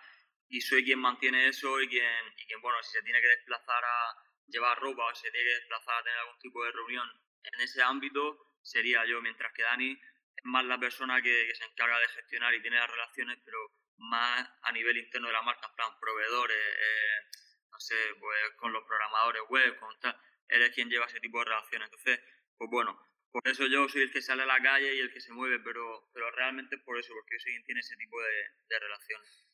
y 0.50 0.62
soy 0.62 0.84
quien 0.84 1.00
mantiene 1.00 1.48
eso 1.48 1.82
y 1.82 1.88
quien, 1.88 2.34
y 2.38 2.46
quien, 2.46 2.62
bueno, 2.62 2.82
si 2.84 2.92
se 2.92 3.04
tiene 3.04 3.22
que 3.22 3.28
desplazar 3.28 3.84
a 3.84 4.16
llevar 4.48 4.80
ropa 4.80 5.06
o 5.06 5.16
se 5.16 5.32
tiene 5.32 5.48
que 5.48 5.56
desplazar 5.56 5.96
a 5.96 6.04
tener 6.04 6.20
algún 6.20 6.40
tipo 6.40 6.64
de 6.64 6.72
reunión 6.72 7.08
en 7.44 7.62
ese 7.62 7.82
ámbito, 7.82 8.54
sería 8.62 9.06
yo, 9.06 9.22
mientras 9.22 9.52
que 9.54 9.64
Dani 9.64 9.92
es 9.92 10.46
más 10.46 10.66
la 10.66 10.80
persona 10.80 11.22
que, 11.22 11.54
se 11.54 11.66
encarga 11.66 12.00
de 12.00 12.08
gestionar 12.10 12.54
y 12.54 12.62
tiene 12.62 12.78
las 12.78 12.90
relaciones, 12.90 13.40
pero 13.44 13.58
más 13.98 14.50
a 14.62 14.72
nivel 14.72 14.98
interno 14.98 15.28
de 15.28 15.34
la 15.34 15.42
marca, 15.42 15.68
en 15.68 15.76
plan 15.76 16.00
proveedores, 16.00 16.58
eh, 16.58 17.38
no 17.72 17.80
sé, 17.80 17.96
pues 18.20 18.40
con 18.58 18.74
los 18.74 18.84
programadores 18.86 19.42
web, 19.50 19.80
con 19.80 20.00
tal 20.00 20.20
eres 20.50 20.72
quien 20.72 20.90
lleva 20.90 21.06
ese 21.06 21.20
tipo 21.20 21.40
de 21.40 21.46
relaciones. 21.46 21.88
Entonces, 21.88 22.20
pues 22.58 22.70
bueno, 22.70 23.00
por 23.32 23.48
eso 23.48 23.66
yo 23.68 23.88
soy 23.90 24.04
el 24.04 24.12
que 24.12 24.22
sale 24.22 24.44
a 24.44 24.46
la 24.46 24.62
calle 24.62 24.96
y 24.96 25.00
el 25.00 25.12
que 25.12 25.22
se 25.22 25.34
mueve, 25.34 25.60
pero, 25.60 26.10
pero 26.14 26.32
realmente 26.32 26.78
por 26.78 26.98
eso, 26.98 27.14
porque 27.14 27.36
yo 27.36 27.40
soy 27.40 27.52
quien 27.54 27.66
tiene 27.66 27.82
ese 27.82 27.96
tipo 27.98 28.22
de, 28.22 28.80
relaciones. 28.80 29.46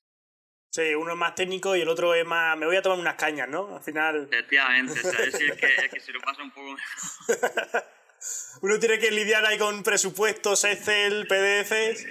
Sí, 0.72 0.94
uno 0.96 1.12
es 1.12 1.18
más 1.18 1.36
técnico 1.36 1.76
y 1.76 1.82
el 1.82 1.88
otro 1.88 2.14
es 2.14 2.26
más. 2.26 2.58
Me 2.58 2.66
voy 2.66 2.76
a 2.76 2.82
tomar 2.82 3.00
unas 3.00 3.16
cañas, 3.16 3.50
¿no? 3.50 3.76
Al 3.76 3.84
final. 3.84 4.28
Efectivamente, 4.32 4.94
o 4.94 5.12
sea, 5.12 5.26
es 5.26 5.34
el 5.36 5.58
que, 5.58 5.90
que 5.90 6.00
se 6.00 6.12
lo 6.12 6.22
pasa 6.22 6.44
un 6.44 6.52
poco 6.52 6.74
mejor. 6.74 7.84
uno 8.62 8.80
tiene 8.80 9.00
que 9.00 9.12
lidiar 9.12 9.46
ahí 9.46 9.58
con 9.58 9.82
presupuestos, 9.84 10.64
Excel, 10.64 11.28
PDFs. 11.28 12.06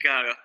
Claro. 0.00 0.36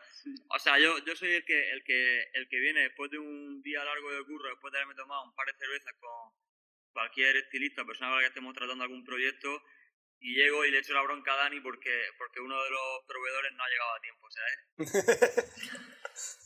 O 0.50 0.60
sea, 0.60 0.80
yo, 0.80 0.98
yo 1.06 1.16
soy 1.16 1.34
el 1.34 1.46
que, 1.46 1.72
el, 1.72 1.84
que, 1.84 2.24
el 2.34 2.48
que 2.48 2.60
viene 2.60 2.82
después 2.82 3.12
de 3.12 3.20
un 3.20 3.62
día 3.62 3.84
largo 3.84 4.12
de 4.12 4.24
curro, 4.26 4.50
después 4.50 4.72
de 4.72 4.80
haberme 4.80 4.96
tomado 4.96 5.24
un 5.24 5.36
par 5.36 5.46
de 5.48 5.54
cervezas 5.54 5.94
con, 6.00 6.34
cualquier 6.96 7.36
estilista, 7.36 7.86
persona 7.86 8.10
con 8.10 8.18
la 8.18 8.22
que 8.22 8.30
estemos 8.30 8.56
tratando 8.56 8.84
algún 8.86 9.04
proyecto, 9.04 9.62
y 10.18 10.34
llego 10.34 10.64
y 10.64 10.72
le 10.72 10.80
echo 10.80 10.94
la 10.94 11.02
bronca 11.02 11.34
a 11.34 11.36
Dani 11.36 11.60
porque, 11.60 11.92
porque 12.18 12.40
uno 12.40 12.56
de 12.64 12.70
los 12.70 13.04
proveedores 13.06 13.52
no 13.54 13.64
ha 13.64 13.68
llegado 13.68 13.94
a 13.94 14.00
tiempo, 14.00 14.28
¿sabes? 14.32 14.58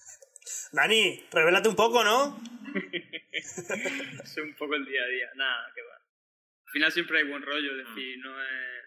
Dani, 0.72 1.28
revélate 1.32 1.70
un 1.70 1.76
poco, 1.76 2.04
¿no? 2.04 2.42
es 3.32 4.38
un 4.38 4.56
poco 4.56 4.76
el 4.76 4.86
día 4.86 5.04
a 5.04 5.08
día, 5.08 5.30
nada, 5.36 5.72
que 5.74 5.82
va. 5.82 5.96
Al 5.96 6.72
final 6.72 6.92
siempre 6.92 7.20
hay 7.20 7.28
buen 7.28 7.42
rollo, 7.42 7.72
es 7.72 7.88
decir, 7.88 8.18
mm. 8.18 8.22
no 8.22 8.44
es... 8.44 8.86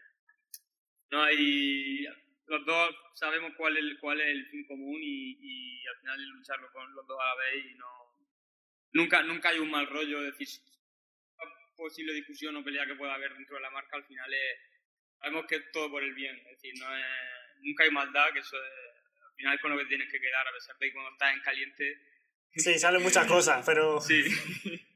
No 1.10 1.22
hay... 1.22 2.06
Los 2.46 2.66
dos 2.66 2.94
sabemos 3.14 3.52
cuál 3.56 3.76
es, 3.76 3.98
cuál 4.00 4.20
es 4.20 4.28
el 4.28 4.46
fin 4.46 4.66
común 4.66 5.00
y, 5.02 5.38
y 5.40 5.86
al 5.86 5.96
final 6.00 6.22
lucharlo 6.22 6.70
con 6.72 6.94
los 6.94 7.06
dos 7.06 7.18
a 7.20 7.26
la 7.26 7.34
vez 7.36 7.64
y 7.70 7.74
no... 7.74 7.86
Nunca, 8.94 9.22
nunca 9.22 9.48
hay 9.48 9.58
un 9.58 9.70
mal 9.70 9.86
rollo, 9.86 10.18
es 10.20 10.36
decir, 10.36 10.48
posible 11.76 12.12
discusión 12.12 12.56
o 12.56 12.64
pelea 12.64 12.86
que 12.86 12.94
pueda 12.94 13.14
haber 13.14 13.34
dentro 13.34 13.56
de 13.56 13.62
la 13.62 13.70
marca, 13.70 13.96
al 13.96 14.04
final 14.04 14.32
es, 14.32 14.58
sabemos 15.18 15.46
que 15.46 15.56
es 15.56 15.72
todo 15.72 15.90
por 15.90 16.02
el 16.02 16.14
bien, 16.14 16.36
es 16.36 16.62
decir, 16.62 16.74
no 16.78 16.96
es, 16.96 17.04
nunca 17.60 17.84
hay 17.84 17.90
maldad, 17.90 18.32
que 18.32 18.40
eso 18.40 18.56
es, 18.56 18.81
final 19.42 19.54
es 19.56 19.60
con 19.60 19.70
lo 19.72 19.78
que 19.78 19.86
tienes 19.86 20.10
que 20.10 20.20
quedar, 20.20 20.46
a 20.46 20.52
pesar 20.52 20.76
de 20.78 20.86
que 20.86 20.92
cuando 20.92 21.10
estás 21.12 21.34
en 21.34 21.40
caliente... 21.40 21.98
Sí, 22.54 22.78
salen 22.78 23.02
muchas 23.02 23.26
cosas, 23.26 23.64
pero... 23.66 24.00
Sí. 24.08 24.22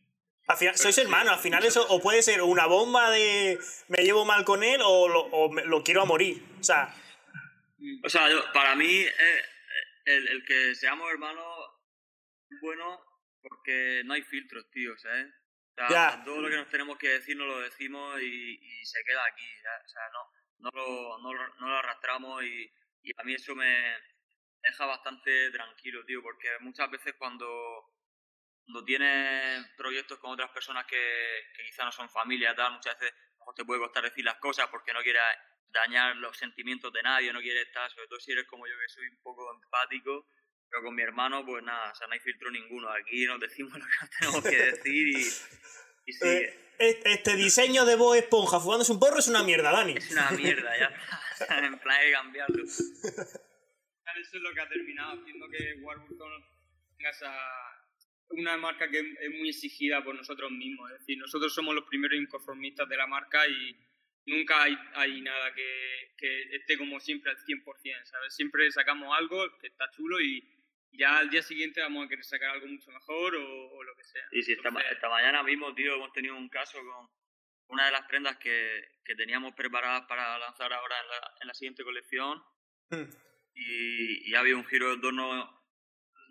Al 0.48 0.56
final, 0.56 0.76
sois 0.76 0.96
hermanos, 0.98 1.32
al 1.32 1.40
final 1.40 1.64
eso 1.64 1.84
o 1.88 2.00
puede 2.00 2.22
ser 2.22 2.40
una 2.40 2.66
bomba 2.66 3.10
de 3.10 3.58
me 3.88 4.04
llevo 4.04 4.24
mal 4.24 4.44
con 4.44 4.62
él 4.62 4.80
o 4.80 5.08
lo, 5.08 5.22
o 5.22 5.52
lo 5.52 5.82
quiero 5.82 6.02
a 6.02 6.04
morir. 6.04 6.40
O 6.60 6.62
sea, 6.62 6.94
o 8.04 8.08
sea 8.08 8.30
yo, 8.30 8.52
para 8.52 8.76
mí 8.76 9.00
eh, 9.00 9.42
el, 10.04 10.28
el, 10.28 10.44
que 10.44 10.76
seamos 10.76 11.10
hermanos 11.10 11.44
bueno 12.62 13.00
porque 13.42 14.02
no 14.04 14.14
hay 14.14 14.22
filtros, 14.22 14.70
tío, 14.70 14.96
¿sabes? 14.98 15.26
todo 16.24 16.40
lo 16.40 16.48
que 16.48 16.56
nos 16.56 16.68
tenemos 16.68 16.96
que 16.96 17.08
decir 17.08 17.36
nos 17.36 17.48
lo 17.48 17.60
decimos 17.62 18.22
y, 18.22 18.84
se 18.84 19.02
queda 19.04 19.24
aquí. 19.26 19.46
O 19.84 19.88
sea, 19.88 20.02
no, 20.12 20.30
no, 20.60 20.70
lo, 20.72 21.18
no, 21.18 21.32
no 21.58 21.68
lo 21.68 21.76
arrastramos 21.76 22.44
y, 22.44 22.70
y, 23.02 23.10
a 23.16 23.24
mí 23.24 23.34
eso 23.34 23.56
me 23.56 23.96
deja 24.66 24.86
bastante 24.86 25.50
tranquilo, 25.50 26.04
tío, 26.04 26.22
porque 26.22 26.48
muchas 26.60 26.90
veces 26.90 27.14
cuando, 27.18 27.46
cuando 28.64 28.84
tienes 28.84 29.66
proyectos 29.76 30.18
con 30.18 30.32
otras 30.32 30.50
personas 30.50 30.86
que, 30.86 30.96
que 31.56 31.64
quizá 31.64 31.84
no 31.84 31.92
son 31.92 32.08
familia, 32.10 32.54
tal, 32.54 32.72
muchas 32.72 32.98
veces 32.98 33.14
te 33.54 33.64
puede 33.64 33.80
costar 33.80 34.04
decir 34.04 34.24
las 34.24 34.38
cosas 34.38 34.68
porque 34.70 34.92
no 34.92 35.02
quieras 35.02 35.36
dañar 35.68 36.16
los 36.16 36.36
sentimientos 36.36 36.92
de 36.92 37.02
nadie, 37.02 37.32
no 37.32 37.40
quieres 37.40 37.66
estar, 37.66 37.90
sobre 37.90 38.08
todo 38.08 38.20
si 38.20 38.32
eres 38.32 38.46
como 38.46 38.66
yo 38.66 38.74
que 38.74 38.88
soy 38.88 39.08
un 39.08 39.22
poco 39.22 39.52
empático, 39.52 40.26
pero 40.68 40.82
con 40.82 40.94
mi 40.94 41.02
hermano, 41.02 41.44
pues 41.44 41.62
nada, 41.62 41.92
o 41.92 41.94
sea, 41.94 42.06
no 42.06 42.14
hay 42.14 42.20
filtro 42.20 42.50
ninguno. 42.50 42.88
Aquí 42.90 43.24
nos 43.26 43.40
decimos 43.40 43.72
lo 43.78 43.84
que 43.84 43.92
nos 44.00 44.10
tenemos 44.10 44.42
que 44.42 44.56
decir 44.56 45.08
y, 45.08 45.16
y 46.06 46.12
sigue. 46.12 46.66
Eh, 46.78 47.00
este 47.04 47.36
diseño 47.36 47.86
de 47.86 47.96
Bob 47.96 48.14
Esponja 48.14 48.60
fumándose 48.60 48.92
un 48.92 49.00
porro 49.00 49.18
es 49.18 49.28
una 49.28 49.42
mierda, 49.42 49.72
Dani. 49.72 49.94
Es 49.96 50.10
una 50.10 50.30
mierda, 50.32 50.78
ya 50.78 50.86
está. 50.86 51.58
en 51.64 51.78
plan 51.78 52.00
de 52.00 52.12
cambiarlo. 52.12 52.64
Eso 54.20 54.36
es 54.36 54.42
lo 54.42 54.52
que 54.52 54.60
ha 54.60 54.68
terminado 54.68 55.20
haciendo 55.20 55.48
que 55.48 55.74
Warburton 55.80 56.44
tenga 56.96 57.10
esa 57.10 57.32
una 58.30 58.56
marca 58.56 58.90
que 58.90 58.98
es 58.98 59.30
muy 59.30 59.50
exigida 59.50 60.02
por 60.02 60.14
nosotros 60.14 60.50
mismos. 60.50 60.90
Es 60.90 60.98
decir, 61.00 61.18
nosotros 61.18 61.54
somos 61.54 61.74
los 61.74 61.84
primeros 61.84 62.18
inconformistas 62.18 62.88
de 62.88 62.96
la 62.96 63.06
marca 63.06 63.46
y 63.46 63.76
nunca 64.26 64.62
hay, 64.62 64.76
hay 64.94 65.20
nada 65.20 65.54
que, 65.54 66.14
que 66.16 66.56
esté 66.56 66.76
como 66.76 66.98
siempre 66.98 67.30
al 67.30 67.38
100%, 67.38 68.04
¿sabes? 68.04 68.34
Siempre 68.34 68.70
sacamos 68.72 69.16
algo 69.16 69.56
que 69.58 69.68
está 69.68 69.88
chulo 69.90 70.20
y 70.20 70.42
ya 70.92 71.18
al 71.18 71.30
día 71.30 71.42
siguiente 71.42 71.80
vamos 71.80 72.06
a 72.06 72.08
querer 72.08 72.24
sacar 72.24 72.50
algo 72.50 72.66
mucho 72.66 72.90
mejor 72.90 73.36
o, 73.36 73.82
lo 73.82 73.94
que 73.94 74.04
sea. 74.04 74.24
Y 74.32 74.42
si 74.42 74.52
esta, 74.52 74.70
esta, 74.90 75.08
mañana 75.08 75.42
mismo, 75.42 75.74
tío, 75.74 75.94
hemos 75.94 76.12
tenido 76.12 76.36
un 76.36 76.48
caso 76.48 76.78
con 76.78 77.08
una 77.68 77.86
de 77.86 77.92
las 77.92 78.06
prendas 78.08 78.36
que, 78.38 78.88
que 79.04 79.14
teníamos 79.14 79.54
preparadas 79.54 80.06
para 80.08 80.38
lanzar 80.38 80.72
ahora 80.72 80.96
en 81.00 81.08
la, 81.08 81.34
en 81.42 81.48
la 81.48 81.54
siguiente 81.54 81.84
colección. 81.84 82.42
y, 83.56 84.30
y 84.30 84.34
ha 84.34 84.40
habido 84.40 84.58
un 84.58 84.66
giro 84.66 84.94
de 84.94 85.02
torno 85.02 85.56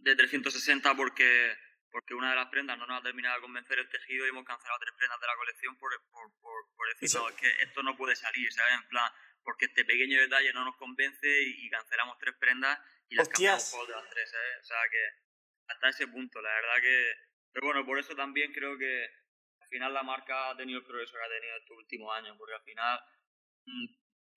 de 0.03 0.15
360 0.15 0.95
porque 0.95 1.57
porque 1.95 2.13
una 2.13 2.31
de 2.31 2.35
las 2.35 2.49
prendas 2.49 2.77
no 2.77 2.85
nos 2.85 2.99
ha 2.99 3.03
terminado 3.03 3.37
de 3.37 3.41
convencer 3.41 3.79
el 3.79 3.87
tejido 3.87 4.25
y 4.25 4.29
hemos 4.29 4.43
cancelado 4.43 4.77
tres 4.81 4.93
prendas 4.97 5.17
de 5.17 5.27
la 5.27 5.35
colección 5.37 5.77
por, 5.77 5.91
por, 6.11 6.29
por, 6.75 6.87
decir, 6.89 7.17
no, 7.17 7.29
es 7.29 7.35
que 7.35 7.47
esto 7.63 7.83
no 7.83 7.95
puede 7.95 8.17
salir, 8.17 8.51
¿sabes? 8.51 8.73
En 8.73 8.87
plan, 8.89 9.09
porque 9.41 9.63
este 9.63 9.85
pequeño 9.85 10.19
detalle 10.19 10.51
no 10.51 10.65
nos 10.65 10.75
convence 10.75 11.25
y, 11.25 11.69
cancelamos 11.69 12.17
tres 12.17 12.35
prendas 12.37 12.77
y 13.07 13.15
las 13.15 13.29
cambiamos 13.29 13.71
por 13.71 13.83
otras 13.83 14.09
tres, 14.09 14.29
¿sabes? 14.29 14.57
O 14.59 14.65
sea 14.65 14.77
que 14.91 15.07
hasta 15.69 15.89
ese 15.89 16.07
punto, 16.09 16.41
la 16.41 16.49
verdad 16.49 16.81
que... 16.81 17.13
Pero 17.53 17.67
bueno, 17.67 17.85
por 17.85 17.97
eso 17.97 18.13
también 18.13 18.51
creo 18.51 18.77
que 18.77 19.05
al 19.61 19.67
final 19.69 19.93
la 19.93 20.03
marca 20.03 20.49
ha 20.49 20.57
tenido 20.57 20.79
el 20.79 20.85
progreso 20.85 21.13
que 21.13 21.23
ha 21.23 21.29
tenido 21.29 21.55
estos 21.55 21.77
últimos 21.77 22.13
años, 22.13 22.35
porque 22.37 22.55
al 22.55 22.63
final 22.63 22.99
mm, 23.67 23.85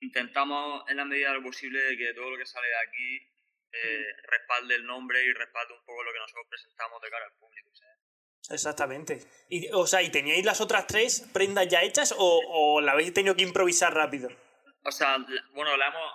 intentamos 0.01 0.89
en 0.89 0.97
la 0.97 1.05
medida 1.05 1.29
de 1.29 1.35
lo 1.35 1.43
posible 1.43 1.81
de 1.81 1.97
que 1.97 2.15
todo 2.15 2.31
lo 2.31 2.39
que 2.39 2.47
sale 2.47 2.67
de 2.69 2.77
aquí 2.77 3.17
eh, 3.73 4.07
respalde 4.23 4.75
el 4.77 4.87
nombre 4.87 5.23
y 5.25 5.33
respalde 5.33 5.75
un 5.75 5.85
poco 5.85 6.03
lo 6.03 6.13
que 6.13 6.19
nosotros 6.19 6.47
presentamos 6.49 7.01
de 7.03 7.11
cara 7.11 7.25
al 7.27 7.33
público. 7.39 7.69
Exactamente. 8.51 9.21
Y, 9.49 9.69
o 9.73 9.87
sea, 9.87 10.01
¿y 10.03 10.11
teníais 10.11 10.45
las 10.45 10.61
otras 10.61 10.87
tres 10.87 11.29
prendas 11.33 11.69
ya 11.69 11.83
hechas 11.83 12.15
o, 12.17 12.41
o 12.49 12.81
la 12.81 12.93
habéis 12.93 13.13
tenido 13.13 13.37
que 13.37 13.43
improvisar 13.43 13.93
rápido? 13.93 14.31
O 14.85 14.91
sea, 14.91 15.19
bueno, 15.53 15.77
la 15.77 15.89
hemos, 15.89 16.13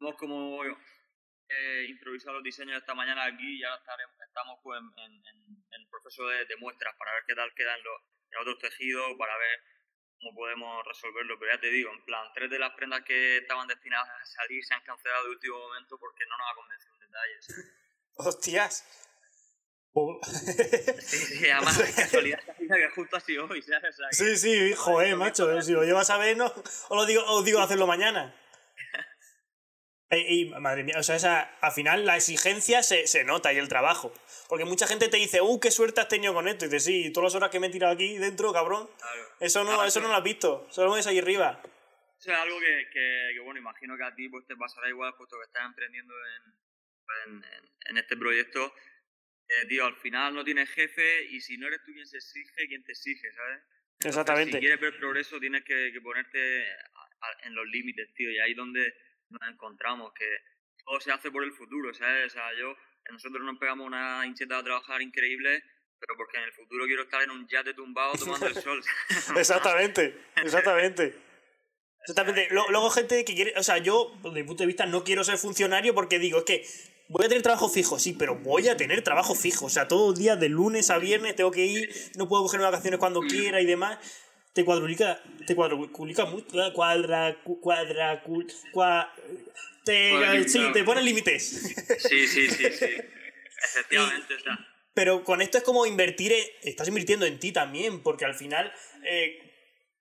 hemos 0.00 0.16
como 0.16 0.64
eh, 0.64 1.86
improvisado 1.88 2.36
los 2.36 2.42
diseños 2.42 2.78
esta 2.78 2.94
mañana 2.94 3.24
aquí 3.24 3.56
y 3.56 3.60
ya 3.60 3.74
estamos 3.74 4.60
pues, 4.62 4.80
en, 4.80 5.12
en, 5.12 5.64
el 5.72 5.88
proceso 5.88 6.26
de, 6.26 6.46
de, 6.46 6.56
muestras 6.56 6.94
para 6.96 7.12
ver 7.12 7.22
qué 7.26 7.34
tal 7.34 7.52
quedan 7.54 7.82
los, 7.82 8.00
los 8.30 8.42
otros 8.42 8.58
tejidos, 8.58 9.12
para 9.18 9.36
ver 9.36 9.60
cómo 10.22 10.34
podemos 10.34 10.84
resolverlo. 10.86 11.38
Pero 11.38 11.52
ya 11.52 11.60
te 11.60 11.70
digo, 11.70 11.90
en 11.92 12.04
plan, 12.04 12.26
tres 12.34 12.50
de 12.50 12.58
las 12.58 12.72
prendas 12.74 13.02
que 13.04 13.38
estaban 13.38 13.66
destinadas 13.66 14.08
a 14.08 14.24
salir 14.24 14.64
se 14.64 14.74
han 14.74 14.82
cancelado 14.82 15.24
de 15.24 15.30
último 15.30 15.58
momento 15.58 15.98
porque 15.98 16.24
no 16.26 16.38
nos 16.38 16.46
ha 16.50 16.54
convencido 16.54 16.94
un 16.94 17.00
detalle. 17.00 17.38
¡Hostias! 18.14 18.84
sí, 21.02 21.18
sí, 21.18 21.50
además 21.50 21.78
casualidad 21.94 22.40
que 22.56 22.90
justo 22.94 23.16
así 23.16 23.36
hoy, 23.36 23.60
¿sabes? 23.60 23.94
sí, 24.12 24.38
sí, 24.38 24.72
joder, 24.72 25.16
macho, 25.16 25.60
si 25.60 25.72
lo 25.72 25.84
llevas 25.84 26.08
a 26.08 26.16
ver, 26.16 26.34
no, 26.34 26.46
os 26.46 26.96
lo 26.96 27.04
digo, 27.04 27.22
os 27.26 27.44
digo 27.44 27.60
hacerlo 27.60 27.86
mañana. 27.86 28.34
Y, 30.14 30.44
madre 30.60 30.84
mía, 30.84 30.96
o 30.98 31.02
sea, 31.02 31.16
esa, 31.16 31.40
al 31.40 31.72
final 31.72 32.04
la 32.04 32.16
exigencia 32.16 32.82
se, 32.82 33.06
se, 33.06 33.24
nota 33.24 33.50
y 33.52 33.56
el 33.56 33.68
trabajo. 33.68 34.12
Porque 34.46 34.66
mucha 34.66 34.86
gente 34.86 35.08
te 35.08 35.16
dice, 35.16 35.40
uh, 35.40 35.58
qué 35.58 35.70
suerte 35.70 36.02
has 36.02 36.08
tenido 36.08 36.34
con 36.34 36.48
esto. 36.48 36.66
Y 36.66 36.68
dices, 36.68 36.84
sí, 36.84 37.10
todas 37.12 37.32
las 37.32 37.36
horas 37.36 37.50
que 37.50 37.58
me 37.58 37.68
he 37.68 37.70
tirado 37.70 37.94
aquí 37.94 38.18
dentro, 38.18 38.52
cabrón. 38.52 38.90
Eso 39.40 39.64
no, 39.64 39.82
eso 39.82 40.02
no 40.02 40.08
lo 40.08 40.14
has 40.14 40.22
visto, 40.22 40.66
solo 40.70 40.92
ves 40.92 41.06
ahí 41.06 41.18
arriba. 41.18 41.62
Eso 42.18 42.30
es 42.30 42.36
algo 42.36 42.60
que, 42.60 42.88
que, 42.92 43.40
bueno, 43.42 43.58
imagino 43.58 43.96
que 43.96 44.04
a 44.04 44.14
ti 44.14 44.28
pues, 44.28 44.46
te 44.46 44.54
pasará 44.54 44.88
igual, 44.88 45.14
puesto 45.16 45.36
que 45.38 45.46
estás 45.46 45.64
emprendiendo 45.64 46.14
en, 46.14 47.32
en, 47.32 47.44
en 47.88 47.96
este 47.96 48.16
proyecto. 48.16 48.74
Eh, 49.48 49.66
tío, 49.66 49.86
al 49.86 49.96
final 49.96 50.34
no 50.34 50.44
tienes 50.44 50.68
jefe 50.70 51.24
y 51.24 51.40
si 51.40 51.56
no 51.56 51.66
eres 51.68 51.82
tú 51.84 51.92
quien 51.92 52.06
se 52.06 52.18
exige, 52.18 52.68
quien 52.68 52.84
te 52.84 52.92
exige, 52.92 53.32
¿sabes? 53.32 53.60
Exactamente. 54.04 54.52
si 54.52 54.58
quieres 54.60 54.80
ver 54.80 54.96
progreso, 54.98 55.40
tienes 55.40 55.64
que, 55.64 55.90
que 55.92 56.00
ponerte 56.00 56.66
en 57.44 57.54
los 57.54 57.66
límites, 57.66 58.12
tío. 58.14 58.30
Y 58.30 58.38
ahí 58.38 58.54
donde 58.54 58.94
nos 59.32 59.48
encontramos, 59.50 60.12
que 60.14 60.26
todo 60.84 61.00
se 61.00 61.12
hace 61.12 61.30
por 61.30 61.44
el 61.44 61.52
futuro, 61.52 61.92
¿sabes? 61.94 62.26
O 62.26 62.30
sea, 62.30 62.44
yo, 62.58 62.74
nosotros 63.10 63.44
nos 63.44 63.58
pegamos 63.58 63.86
una 63.86 64.26
hincheta 64.26 64.58
a 64.58 64.62
trabajar 64.62 65.02
increíble, 65.02 65.62
pero 65.98 66.16
porque 66.16 66.38
en 66.38 66.44
el 66.44 66.52
futuro 66.52 66.86
quiero 66.86 67.02
estar 67.02 67.22
en 67.22 67.30
un 67.30 67.46
yate 67.48 67.74
tumbado 67.74 68.14
tomando 68.14 68.46
el 68.46 68.54
sol. 68.54 68.82
exactamente, 69.36 70.18
exactamente. 70.36 71.14
Exactamente. 72.00 72.48
Luego, 72.50 72.90
gente 72.90 73.24
que 73.24 73.34
quiere. 73.34 73.54
O 73.56 73.62
sea, 73.62 73.78
yo, 73.78 74.12
desde 74.22 74.34
mi 74.34 74.42
punto 74.42 74.64
de 74.64 74.66
vista, 74.66 74.86
no 74.86 75.04
quiero 75.04 75.22
ser 75.22 75.38
funcionario 75.38 75.94
porque 75.94 76.18
digo, 76.18 76.38
es 76.38 76.44
que 76.44 76.66
voy 77.08 77.26
a 77.26 77.28
tener 77.28 77.42
trabajo 77.42 77.68
fijo, 77.68 78.00
sí, 78.00 78.12
pero 78.12 78.34
voy 78.34 78.68
a 78.68 78.76
tener 78.76 79.02
trabajo 79.04 79.36
fijo. 79.36 79.66
O 79.66 79.70
sea, 79.70 79.86
todos 79.86 80.10
los 80.10 80.18
días, 80.18 80.40
de 80.40 80.48
lunes 80.48 80.90
a 80.90 80.98
viernes, 80.98 81.36
tengo 81.36 81.52
que 81.52 81.64
ir, 81.64 81.94
no 82.16 82.26
puedo 82.26 82.42
coger 82.42 82.60
vacaciones 82.60 82.98
cuando 82.98 83.20
quiera 83.20 83.60
y 83.60 83.66
demás 83.66 83.98
te 84.52 84.64
cuadruplica, 84.64 85.20
te 85.46 85.54
cuadruplica 85.54 86.24
mucho, 86.26 86.46
cuadra, 86.74 87.36
cuadra, 87.42 88.22
cuadra, 88.72 89.14
te, 89.84 90.48
sí, 90.48 90.60
te 90.72 90.84
pone 90.84 91.02
límites. 91.02 91.74
Sí, 91.98 92.26
sí, 92.26 92.48
sí, 92.48 92.70
sí. 92.70 92.86
Efectivamente, 93.64 94.34
está. 94.34 94.58
Pero 94.94 95.24
con 95.24 95.40
esto 95.40 95.58
es 95.58 95.64
como 95.64 95.86
invertir, 95.86 96.32
estás 96.62 96.88
invirtiendo 96.88 97.24
en 97.24 97.38
ti 97.38 97.52
también, 97.52 98.02
porque 98.02 98.26
al 98.26 98.34
final 98.34 98.72
eh, 99.04 99.52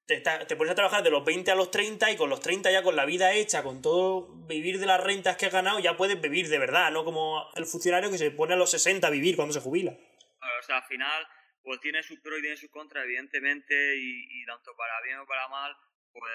te, 0.05 0.20
te, 0.20 0.55
pones 0.58 0.72
a 0.72 0.75
trabajar 0.75 1.01
de 1.01 1.10
los 1.10 1.24
20 1.24 1.50
a 1.50 1.55
los 1.55 1.72
30 1.72 2.12
y 2.12 2.17
con 2.17 2.29
los 2.29 2.41
30 2.41 2.72
ya 2.72 2.84
con 2.84 2.98
la 2.98 3.05
vida 3.05 3.31
hecha, 3.34 3.63
con 3.63 3.81
todo 3.81 4.27
vivir 4.48 4.79
de 4.79 4.86
las 4.86 5.01
rentas 5.01 5.38
que 5.38 5.46
has 5.46 5.53
ganado, 5.53 5.79
ya 5.79 5.96
puedes 5.96 6.20
vivir 6.20 6.50
de 6.50 6.60
verdad, 6.60 6.91
no 6.91 7.05
como 7.05 7.50
el 7.55 7.65
funcionario 7.65 8.12
que 8.12 8.17
se 8.17 8.31
pone 8.31 8.53
a 8.53 8.58
los 8.58 8.72
60 8.72 9.08
a 9.08 9.12
vivir 9.12 9.38
cuando 9.38 9.53
se 9.53 9.62
jubila. 9.62 9.91
O 9.91 10.63
sea, 10.63 10.77
al 10.77 10.84
final 10.84 11.25
pues 11.63 11.80
tiene 11.80 12.03
sus 12.03 12.20
pros 12.20 12.39
y 12.39 12.41
tiene 12.41 12.58
sus 12.58 12.70
contras, 12.70 13.06
evidentemente, 13.06 13.96
y, 13.98 14.46
tanto 14.46 14.75
para 14.75 15.01
bien 15.01 15.20
o 15.20 15.25
para 15.25 15.48
mal, 15.48 15.75
pues 16.12 16.34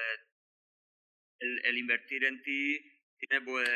el, 1.40 1.64
el 1.64 1.78
invertir 1.78 2.24
en 2.24 2.42
ti 2.42 2.78
tiene 3.18 3.44
pues, 3.44 3.68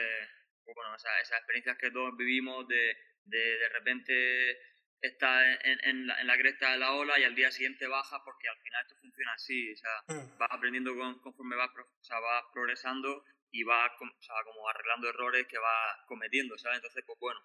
pues 0.64 0.75
bueno, 0.75 0.99
sea, 0.99 1.21
esas 1.21 1.38
experiencias 1.38 1.76
que 1.78 1.90
todos 1.90 2.16
vivimos 2.16 2.66
de 2.69 2.97
de, 3.25 3.59
de 3.59 3.69
repente 3.69 4.59
estás 5.00 5.42
en, 5.64 5.78
en, 5.83 6.07
la, 6.07 6.21
en, 6.21 6.26
la, 6.26 6.37
cresta 6.37 6.73
de 6.73 6.78
la 6.78 6.92
ola 6.92 7.19
y 7.19 7.25
al 7.25 7.35
día 7.35 7.50
siguiente 7.50 7.87
bajas 7.87 8.21
porque 8.25 8.49
al 8.49 8.59
final 8.59 8.83
esto 8.83 8.97
funciona 9.00 9.33
así, 9.33 9.73
o 9.73 9.76
sea, 9.76 10.02
mm. 10.09 10.38
vas 10.38 10.50
aprendiendo 10.52 10.95
conforme 11.23 11.57
vas, 11.57 11.71
o 11.71 12.04
sea, 12.04 12.21
vas 12.21 12.45
progresando 12.52 13.25
y 13.50 13.64
vas 13.64 13.90
o 13.99 14.23
sea, 14.23 14.35
como 14.45 14.69
arreglando 14.69 15.09
errores 15.09 15.47
que 15.47 15.59
vas 15.59 15.97
cometiendo, 16.07 16.57
¿sabes? 16.59 16.76
Entonces, 16.76 17.02
pues 17.07 17.19
bueno, 17.19 17.40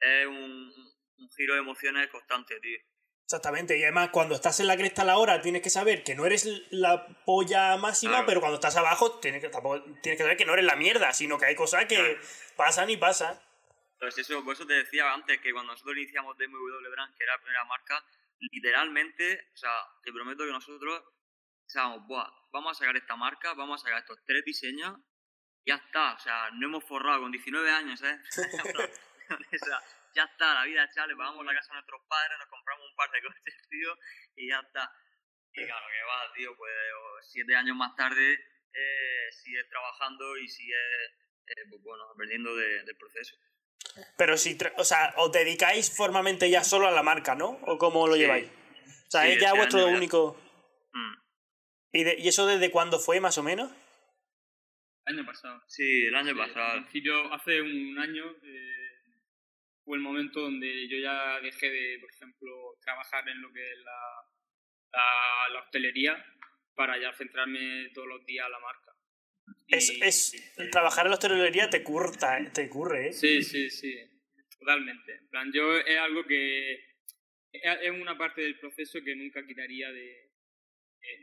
es 0.00 0.26
un, 0.26 0.72
un 1.18 1.30
giro 1.36 1.54
de 1.54 1.60
emociones 1.60 2.08
constante, 2.08 2.58
tío. 2.60 2.78
Exactamente, 3.28 3.76
y 3.76 3.82
además 3.82 4.08
cuando 4.10 4.34
estás 4.34 4.58
en 4.60 4.68
la 4.68 4.76
cresta 4.78 5.02
a 5.02 5.04
la 5.04 5.18
hora 5.18 5.42
tienes 5.42 5.60
que 5.60 5.68
saber 5.68 6.02
que 6.02 6.14
no 6.14 6.24
eres 6.24 6.48
la 6.70 7.06
polla 7.26 7.76
máxima, 7.76 8.24
pero 8.24 8.40
cuando 8.40 8.54
estás 8.54 8.74
abajo 8.76 9.20
tienes 9.20 9.42
que, 9.42 9.50
tienes 9.50 10.16
que 10.16 10.22
saber 10.24 10.38
que 10.38 10.46
no 10.46 10.54
eres 10.54 10.64
la 10.64 10.76
mierda, 10.76 11.12
sino 11.12 11.36
que 11.36 11.44
hay 11.44 11.54
cosas 11.54 11.84
que 11.84 12.18
pasan 12.56 12.88
y 12.88 12.96
pasan. 12.96 13.38
Pues 13.98 14.16
eso, 14.16 14.42
por 14.42 14.54
eso 14.54 14.66
te 14.66 14.72
decía 14.72 15.12
antes 15.12 15.42
que 15.42 15.52
cuando 15.52 15.72
nosotros 15.72 15.98
iniciamos 15.98 16.38
DMW 16.38 16.90
Brand, 16.90 17.14
que 17.18 17.24
era 17.24 17.34
la 17.34 17.42
primera 17.42 17.64
marca, 17.66 18.02
literalmente, 18.38 19.48
o 19.52 19.58
sea, 19.58 19.72
te 20.02 20.10
prometo 20.10 20.46
que 20.46 20.50
nosotros 20.52 21.02
pensábamos, 21.66 22.06
Buah, 22.06 22.30
vamos 22.50 22.78
a 22.78 22.80
sacar 22.80 22.96
esta 22.96 23.14
marca, 23.14 23.52
vamos 23.52 23.82
a 23.82 23.84
sacar 23.84 23.98
estos 23.98 24.24
tres 24.24 24.42
diseños, 24.42 25.00
y 25.66 25.68
ya 25.68 25.76
está, 25.76 26.14
o 26.14 26.18
sea, 26.18 26.48
no 26.54 26.68
hemos 26.68 26.82
forrado 26.82 27.20
con 27.20 27.30
19 27.30 27.70
años, 27.70 28.02
¿eh? 28.02 28.18
ya 30.18 30.24
está, 30.24 30.54
la 30.54 30.64
vida, 30.64 30.90
chavales, 30.90 31.16
vamos 31.16 31.40
a 31.40 31.44
la 31.44 31.54
casa 31.54 31.70
de 31.70 31.74
nuestros 31.78 32.02
padres, 32.08 32.38
nos 32.38 32.48
compramos 32.48 32.90
un 32.90 32.96
par 32.96 33.10
de 33.10 33.22
coches, 33.22 33.54
tío, 33.70 33.94
y 34.34 34.48
ya 34.48 34.58
está. 34.58 34.90
Y 35.52 35.64
claro, 35.64 35.86
que 35.86 36.02
va, 36.02 36.32
tío, 36.34 36.56
pues 36.56 36.72
siete 37.22 37.54
años 37.54 37.76
más 37.76 37.94
tarde 37.94 38.34
eh, 38.34 39.26
sigues 39.30 39.68
trabajando 39.68 40.36
y 40.38 40.48
sigues, 40.48 40.78
eh, 41.46 41.64
pues, 41.70 41.82
bueno, 41.82 42.04
aprendiendo 42.10 42.54
del 42.56 42.96
proceso. 42.96 43.36
Pero 44.16 44.36
si, 44.36 44.58
o 44.76 44.84
sea, 44.84 45.14
os 45.16 45.32
dedicáis 45.32 45.94
formalmente 45.96 46.50
ya 46.50 46.64
solo 46.64 46.88
a 46.88 46.92
la 46.92 47.02
marca, 47.02 47.34
¿no? 47.34 47.50
¿O 47.62 47.78
cómo 47.78 48.06
lo 48.06 48.16
lleváis? 48.16 48.48
O 49.06 49.10
sea, 49.10 49.26
es 49.28 49.40
ya 49.40 49.48
este 49.48 49.58
vuestro 49.58 49.86
único... 49.86 50.36
Mm. 50.92 51.14
¿Y, 51.92 52.04
de, 52.04 52.16
¿Y 52.18 52.28
eso 52.28 52.46
desde 52.46 52.70
cuándo 52.70 52.98
fue, 52.98 53.20
más 53.20 53.38
o 53.38 53.42
menos? 53.42 53.72
El 55.06 55.18
año 55.18 55.26
pasado. 55.26 55.62
Sí, 55.66 56.06
el 56.06 56.14
año 56.14 56.36
pasado. 56.36 56.72
Al 56.72 56.82
principio, 56.82 57.32
hace 57.32 57.62
un 57.62 57.98
año, 57.98 58.24
eh, 58.42 58.87
fue 59.88 59.96
el 59.96 60.02
momento 60.02 60.42
donde 60.42 60.86
yo 60.86 60.98
ya 60.98 61.40
dejé 61.40 61.70
de, 61.70 61.98
por 61.98 62.10
ejemplo, 62.10 62.76
trabajar 62.82 63.26
en 63.26 63.40
lo 63.40 63.50
que 63.50 63.62
es 63.62 63.78
la, 63.78 65.50
la, 65.50 65.60
hostelería 65.60 66.22
para 66.74 67.00
ya 67.00 67.10
centrarme 67.14 67.88
todos 67.94 68.06
los 68.06 68.26
días 68.26 68.44
a 68.44 68.50
la 68.50 68.58
marca. 68.60 68.92
Es, 69.66 69.88
es, 70.02 70.70
trabajar 70.70 71.06
en 71.06 71.10
la 71.12 71.14
hostelería 71.14 71.70
te 71.70 71.82
curta, 71.82 72.38
te 72.52 72.68
curre, 72.68 73.08
¿eh? 73.08 73.12
Sí, 73.14 73.42
sí, 73.42 73.70
sí, 73.70 73.96
totalmente. 74.58 75.16
En 75.16 75.28
plan, 75.28 75.50
yo 75.54 75.78
es 75.78 75.98
algo 75.98 76.22
que 76.26 76.74
es 77.50 77.90
una 77.90 78.18
parte 78.18 78.42
del 78.42 78.58
proceso 78.58 79.02
que 79.02 79.16
nunca 79.16 79.46
quitaría 79.46 79.90
de, 79.90 80.32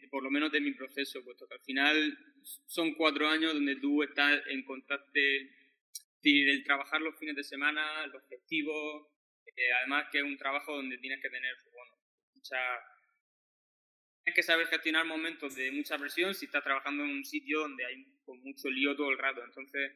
por 0.10 0.24
lo 0.24 0.32
menos 0.32 0.52
de 0.52 0.62
mi 0.62 0.74
proceso, 0.74 1.24
puesto 1.24 1.48
que 1.48 1.54
al 1.54 1.62
final 1.62 2.18
son 2.66 2.96
cuatro 2.96 3.28
años 3.28 3.54
donde 3.54 3.76
tú 3.76 4.02
estás 4.02 4.42
en 4.48 4.66
contacto, 6.26 6.52
el 6.52 6.64
trabajar 6.64 7.02
los 7.02 7.18
fines 7.18 7.36
de 7.36 7.44
semana, 7.44 8.08
los 8.08 8.24
festivos, 8.28 9.08
eh, 9.46 9.74
además 9.80 10.08
que 10.12 10.20
es 10.20 10.24
un 10.24 10.38
trabajo 10.38 10.76
donde 10.76 10.98
tienes 10.98 11.22
que 11.22 11.30
tener, 11.30 11.56
bueno, 11.74 11.92
mucha... 12.34 12.58
Tienes 14.24 14.36
que 14.36 14.44
saber 14.44 14.66
gestionar 14.68 15.06
momentos 15.06 15.54
de 15.56 15.72
mucha 15.72 16.00
presión 16.00 16.34
si 16.34 16.46
estás 16.46 16.64
trabajando 16.64 17.04
en 17.04 17.12
un 17.12 17.26
sitio 17.26 17.60
donde 17.60 17.86
hay 17.86 18.04
pues, 18.26 18.40
mucho 18.42 18.70
lío 18.70 18.96
todo 18.96 19.12
el 19.12 19.20
rato, 19.20 19.44
entonces, 19.44 19.92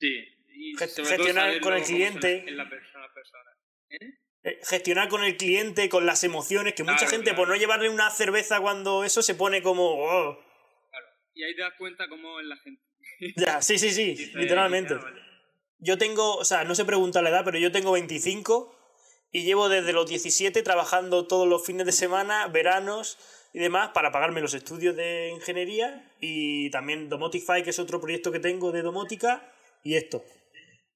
sí. 0.00 0.26
Y 0.54 0.76
gestionar 0.76 1.60
con 1.60 1.74
el 1.74 1.82
cliente. 1.82 2.44
En 2.48 2.56
la 2.56 2.68
persona, 2.68 3.06
persona. 3.14 3.50
¿Eh? 3.88 4.18
Eh, 4.42 4.58
gestionar 4.68 5.08
con 5.08 5.22
el 5.22 5.36
cliente, 5.36 5.88
con 5.88 6.04
las 6.04 6.24
emociones, 6.24 6.74
que 6.74 6.82
mucha 6.82 7.06
gente 7.06 7.34
por 7.34 7.46
no 7.46 7.54
llevarle 7.54 7.88
una 7.88 8.10
cerveza 8.10 8.60
cuando 8.60 9.04
eso 9.04 9.22
se 9.22 9.36
pone 9.36 9.62
como... 9.62 9.84
Oh". 9.84 10.44
Claro. 10.90 11.06
Y 11.32 11.44
ahí 11.44 11.54
te 11.54 11.62
das 11.62 11.74
cuenta 11.78 12.08
cómo 12.08 12.40
es 12.40 12.46
la 12.46 12.56
gente. 12.56 12.82
ya, 13.36 13.62
sí, 13.62 13.78
sí, 13.78 13.92
sí, 13.92 14.32
literalmente. 14.34 14.96
Yo 15.82 15.98
tengo, 15.98 16.36
o 16.36 16.44
sea, 16.44 16.62
no 16.62 16.74
se 16.76 16.84
pregunta 16.84 17.22
la 17.22 17.30
edad, 17.30 17.44
pero 17.44 17.58
yo 17.58 17.72
tengo 17.72 17.90
25 17.92 18.72
y 19.32 19.42
llevo 19.42 19.68
desde 19.68 19.92
los 19.92 20.08
17 20.08 20.62
trabajando 20.62 21.26
todos 21.26 21.48
los 21.48 21.66
fines 21.66 21.84
de 21.86 21.92
semana, 21.92 22.46
veranos 22.46 23.18
y 23.52 23.58
demás 23.58 23.90
para 23.92 24.12
pagarme 24.12 24.40
los 24.40 24.54
estudios 24.54 24.94
de 24.94 25.30
ingeniería 25.34 26.08
y 26.20 26.70
también 26.70 27.08
Domotify, 27.08 27.64
que 27.64 27.70
es 27.70 27.80
otro 27.80 28.00
proyecto 28.00 28.30
que 28.30 28.38
tengo 28.38 28.70
de 28.70 28.82
domótica, 28.82 29.52
y 29.82 29.96
esto. 29.96 30.22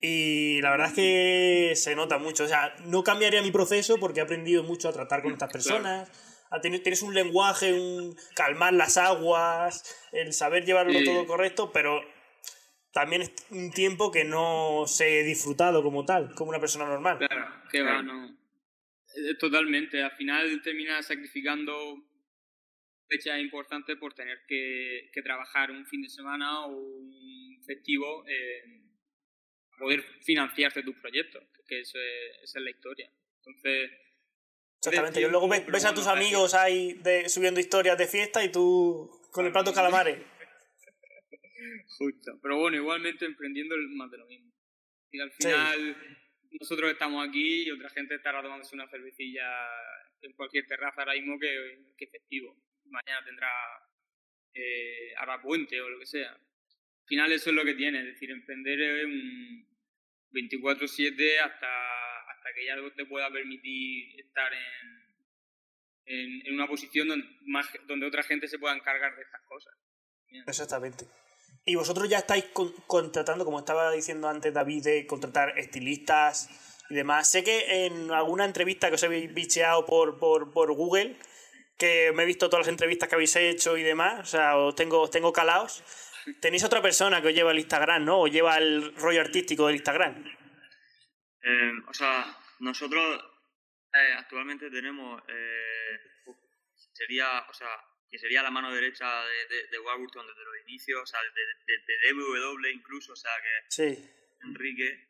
Y 0.01 0.61
la 0.63 0.71
verdad 0.71 0.89
es 0.89 0.95
que 0.95 1.73
se 1.75 1.97
nota 1.97 2.19
mucho. 2.19 2.45
O 2.45 2.49
sea, 2.49 2.77
no 2.85 3.03
cambiaría 3.03 3.43
mi 3.43 3.51
proceso 3.51 3.97
porque 3.99 4.21
he 4.21 4.23
aprendido 4.23 4.63
mucho 4.63 4.89
a 4.89 4.93
tratar 4.93 5.23
con 5.23 5.33
estas 5.33 5.51
personas. 5.51 6.09
A 6.51 6.61
tener, 6.61 6.81
tienes 6.81 7.03
un 7.03 7.13
lenguaje, 7.13 7.73
un 7.73 8.17
calmar 8.37 8.73
las 8.73 8.99
aguas, 8.99 9.83
el 10.13 10.33
saber 10.33 10.65
llevarlo 10.65 11.03
todo 11.05 11.27
correcto, 11.27 11.73
pero 11.73 12.01
también 12.97 13.21
es 13.21 13.33
un 13.51 13.71
tiempo 13.73 14.11
que 14.11 14.25
no 14.25 14.85
se 14.87 15.21
he 15.21 15.23
disfrutado 15.23 15.83
como 15.83 16.07
tal, 16.07 16.33
como 16.35 16.49
una 16.49 16.59
persona 16.59 16.87
normal. 16.87 17.19
Claro, 17.19 17.47
que 17.71 17.83
va, 17.83 18.03
no. 18.03 18.27
Eh, 18.27 19.35
totalmente. 19.39 20.03
Al 20.03 20.13
final 20.13 20.63
terminas 20.63 21.07
sacrificando 21.07 21.75
fechas 23.07 23.39
importantes 23.39 23.99
por 23.99 24.15
tener 24.15 24.39
que, 24.49 25.11
que, 25.13 25.21
trabajar 25.21 25.71
un 25.71 25.85
fin 25.85 26.01
de 26.01 26.09
semana 26.09 26.65
o 26.65 26.69
un 26.69 27.63
festivo. 27.67 28.25
Eh, 28.27 28.63
poder 29.79 30.03
financiarte 30.23 30.83
tus 30.83 30.97
proyectos, 30.97 31.45
que 31.69 31.81
eso 31.81 31.99
es, 31.99 32.45
esa 32.45 32.61
es 32.61 32.65
la 32.65 32.71
historia. 32.71 33.13
Entonces... 33.41 33.91
Exactamente, 34.79 35.21
y 35.21 35.29
luego 35.29 35.49
ves, 35.49 35.85
a 35.85 35.93
tus 35.93 36.07
amigos 36.07 36.55
ahí 36.55 36.95
de, 37.03 37.29
subiendo 37.29 37.61
historias 37.61 37.99
de 37.99 38.07
fiesta 38.07 38.43
y 38.43 38.51
tú 38.51 39.11
con 39.33 39.45
el 39.45 39.53
plato 39.53 39.75
calamares. 39.75 40.17
Justo, 41.99 42.39
pero 42.43 42.59
bueno, 42.59 42.77
igualmente 42.77 43.25
emprendiendo 43.25 43.77
más 43.95 44.11
de 44.11 44.19
lo 44.19 44.27
mismo. 44.27 44.53
Y 45.11 45.21
al 45.21 45.31
final 45.33 45.97
nosotros 46.61 46.91
estamos 46.91 47.27
aquí 47.27 47.65
y 47.65 47.71
otra 47.71 47.91
gente 47.91 48.15
estará 48.15 48.43
tomándose 48.43 48.75
una 48.75 48.89
cervecilla 48.89 49.47
en 50.23 50.33
cualquier 50.33 50.67
terraza 50.67 51.03
ahora 51.03 51.15
mismo 51.15 51.39
que, 51.39 51.95
que 51.97 52.07
festivo. 52.07 52.57
Mañana 52.85 53.25
tendrá 53.25 53.51
eh, 54.55 55.15
puente 55.43 55.81
o 55.81 55.89
lo 55.89 55.99
que 55.99 56.07
sea 56.07 56.39
al 57.07 57.09
final 57.09 57.33
eso 57.33 57.51
es 57.51 57.57
lo 57.57 57.65
que 57.65 57.75
tiene, 57.75 58.01
es 58.01 58.07
decir, 58.07 58.33
emprender 58.33 58.81
es 58.81 59.05
un 59.05 59.65
24/7 60.33 61.39
hasta, 61.39 62.31
hasta 62.33 62.53
que 62.53 62.67
ya 62.67 62.75
te 62.97 63.07
pueda 63.07 63.31
permitir 63.31 64.19
estar 64.19 64.53
en, 66.05 66.43
en, 66.45 66.55
una 66.55 66.67
posición 66.67 67.07
donde, 67.07 67.29
más, 67.43 67.71
donde 67.87 68.07
otra 68.07 68.25
gente 68.25 68.49
se 68.49 68.59
pueda 68.59 68.75
encargar 68.75 69.15
de 69.15 69.23
estas 69.23 69.41
cosas. 69.43 69.73
Exactamente. 70.49 71.05
Y 71.67 71.75
vosotros 71.75 72.09
ya 72.09 72.19
estáis 72.19 72.47
contratando, 72.87 73.45
como 73.45 73.59
estaba 73.59 73.91
diciendo 73.91 74.29
antes 74.29 74.55
David, 74.55 74.85
de 74.85 75.07
contratar 75.07 75.59
estilistas 75.59 76.49
y 76.89 76.95
demás. 76.95 77.31
Sé 77.31 77.45
que 77.45 77.85
en 77.85 78.11
alguna 78.13 78.45
entrevista 78.45 78.89
que 78.89 78.95
os 78.95 79.05
habéis 79.05 79.35
bicheado 79.35 79.85
por, 79.85 80.19
por, 80.19 80.53
por 80.53 80.73
Google, 80.73 81.17
que 81.77 82.13
me 82.15 82.23
he 82.23 82.27
visto 82.27 82.49
todas 82.49 82.67
las 82.67 82.73
entrevistas 82.73 83.09
que 83.09 83.17
habéis 83.17 83.37
hecho 83.37 83.77
y 83.77 83.83
demás, 83.83 84.21
o 84.21 84.25
sea, 84.25 84.57
os 84.57 84.75
tengo, 84.75 85.03
os 85.03 85.11
tengo 85.11 85.33
calaos 85.33 85.83
tenéis 86.41 86.65
otra 86.65 86.83
persona 86.83 87.21
que 87.21 87.29
os 87.29 87.35
lleva 87.35 87.53
el 87.53 87.59
Instagram, 87.59 88.05
¿no? 88.05 88.21
O 88.21 88.27
lleva 88.27 88.57
el 88.59 88.95
rollo 88.97 89.21
artístico 89.21 89.67
del 89.67 89.77
Instagram. 89.77 90.25
Eh, 91.43 91.73
o 91.87 91.95
sea, 91.95 92.37
nosotros 92.61 93.25
eh, 93.95 94.15
actualmente 94.19 94.71
tenemos, 94.71 95.23
eh, 95.29 96.35
sería, 96.93 97.47
o 97.49 97.55
sea, 97.55 97.69
que 98.11 98.19
sería 98.19 98.43
la 98.43 98.51
mano 98.51 98.73
derecha 98.73 99.25
de, 99.25 99.47
de, 99.47 99.67
de 99.69 99.79
Warburton 99.79 100.27
desde 100.27 100.45
los 100.45 100.61
inicios, 100.69 101.03
o 101.03 101.07
sea, 101.07 101.21
de, 101.23 101.29
de, 101.31 102.13
DW 102.13 102.69
incluso, 102.69 103.13
o 103.13 103.17
sea, 103.17 103.33
que 103.43 103.71
sí. 103.71 104.11
Enrique 104.43 105.07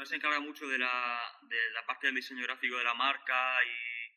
no 0.00 0.06
se 0.06 0.16
encarga 0.16 0.40
mucho 0.40 0.66
de 0.66 0.78
la, 0.78 1.20
de 1.42 1.70
la 1.72 1.84
parte 1.84 2.06
del 2.06 2.16
diseño 2.16 2.42
gráfico 2.44 2.78
de 2.78 2.84
la 2.84 2.94
marca 2.94 3.58
y, 3.64 4.10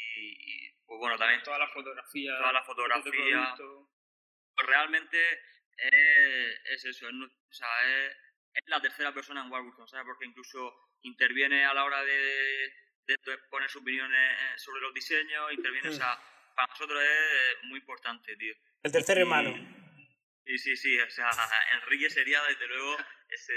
y 0.00 0.70
pues 0.84 0.98
bueno, 0.98 1.16
también 1.16 1.42
toda 1.42 1.58
la 1.58 1.68
fotografía. 1.68 2.36
Toda 2.36 2.52
la 2.52 2.62
fotografía. 2.62 3.54
Pues 3.56 4.66
realmente 4.66 5.18
es, 5.76 6.60
es 6.64 6.84
eso, 6.84 7.08
es, 7.08 7.14
o 7.14 7.52
sea, 7.52 7.68
es, 7.88 8.16
es, 8.52 8.62
la 8.66 8.82
tercera 8.82 9.14
persona 9.14 9.42
en 9.42 9.50
Warburton, 9.50 9.88
¿sabes? 9.88 10.04
Porque 10.04 10.26
incluso 10.26 10.90
interviene 11.02 11.64
a 11.64 11.72
la 11.72 11.84
hora 11.84 12.04
de, 12.04 12.72
de, 13.08 13.38
poner 13.50 13.70
sus 13.70 13.82
opiniones 13.82 14.60
sobre 14.60 14.80
los 14.82 14.92
diseños, 14.92 15.52
interviene, 15.52 15.88
o 15.88 15.92
sea, 15.92 16.20
para 16.54 16.68
nosotros 16.68 17.02
es 17.02 17.64
muy 17.64 17.78
importante, 17.78 18.36
tío. 18.36 18.54
El 18.82 18.92
tercer 18.92 19.18
hermano. 19.18 19.54
Sí, 20.44 20.58
sí, 20.58 20.76
sí, 20.76 21.00
o 21.00 21.10
sea, 21.10 21.30
Enrique 21.82 22.10
sería 22.10 22.42
desde 22.44 22.66
luego 22.66 22.96
ese, 23.28 23.54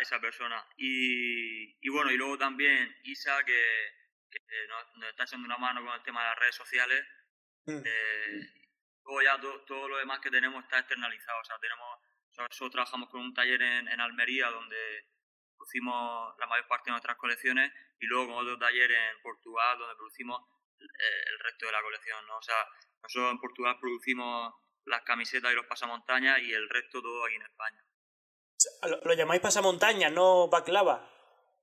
esa 0.00 0.20
persona. 0.20 0.64
Y, 0.76 1.76
y 1.80 1.88
bueno, 1.88 2.10
y 2.10 2.16
luego 2.16 2.38
también 2.38 2.94
Isa, 3.04 3.42
que, 3.44 3.62
que 4.30 4.40
nos, 4.68 5.08
está 5.10 5.24
echando 5.24 5.46
una 5.46 5.58
mano 5.58 5.84
con 5.84 5.94
el 5.94 6.02
tema 6.02 6.22
de 6.22 6.28
las 6.28 6.38
redes 6.38 6.54
sociales. 6.54 7.06
Mm. 7.66 7.82
Eh, 7.84 8.40
luego 9.04 9.22
ya 9.22 9.40
todo 9.66 9.88
lo 9.88 9.98
demás 9.98 10.20
que 10.20 10.30
tenemos 10.30 10.62
está 10.64 10.78
externalizado. 10.80 11.40
O 11.40 11.44
sea, 11.44 11.58
tenemos, 11.58 12.00
nosotros 12.36 12.70
trabajamos 12.70 13.08
con 13.08 13.20
un 13.20 13.34
taller 13.34 13.62
en, 13.62 13.88
en 13.88 14.00
Almería 14.00 14.48
donde 14.48 15.06
producimos 15.62 16.34
la 16.38 16.46
mayor 16.46 16.66
parte 16.66 16.90
de 16.90 16.92
nuestras 16.92 17.16
colecciones 17.16 17.72
y 18.00 18.06
luego 18.06 18.26
con 18.26 18.44
otro 18.44 18.58
taller 18.58 18.90
en 18.90 19.22
Portugal 19.22 19.78
donde 19.78 19.94
producimos 19.94 20.40
eh, 20.80 21.22
el 21.30 21.38
resto 21.38 21.66
de 21.66 21.72
la 21.72 21.82
colección. 21.82 22.26
¿no? 22.26 22.38
O 22.38 22.42
sea, 22.42 22.56
nosotros 23.02 23.32
en 23.32 23.38
Portugal 23.38 23.78
producimos 23.80 24.54
las 24.86 25.02
camisetas 25.02 25.52
y 25.52 25.54
los 25.54 25.66
pasamontañas 25.66 26.40
y 26.40 26.52
el 26.52 26.68
resto 26.68 27.00
todo 27.00 27.24
aquí 27.24 27.36
en 27.36 27.42
España. 27.42 27.84
¿Lo, 28.88 29.00
lo 29.02 29.14
llamáis 29.14 29.40
pasamontañas, 29.40 30.10
no 30.12 30.48
baclava? 30.48 31.08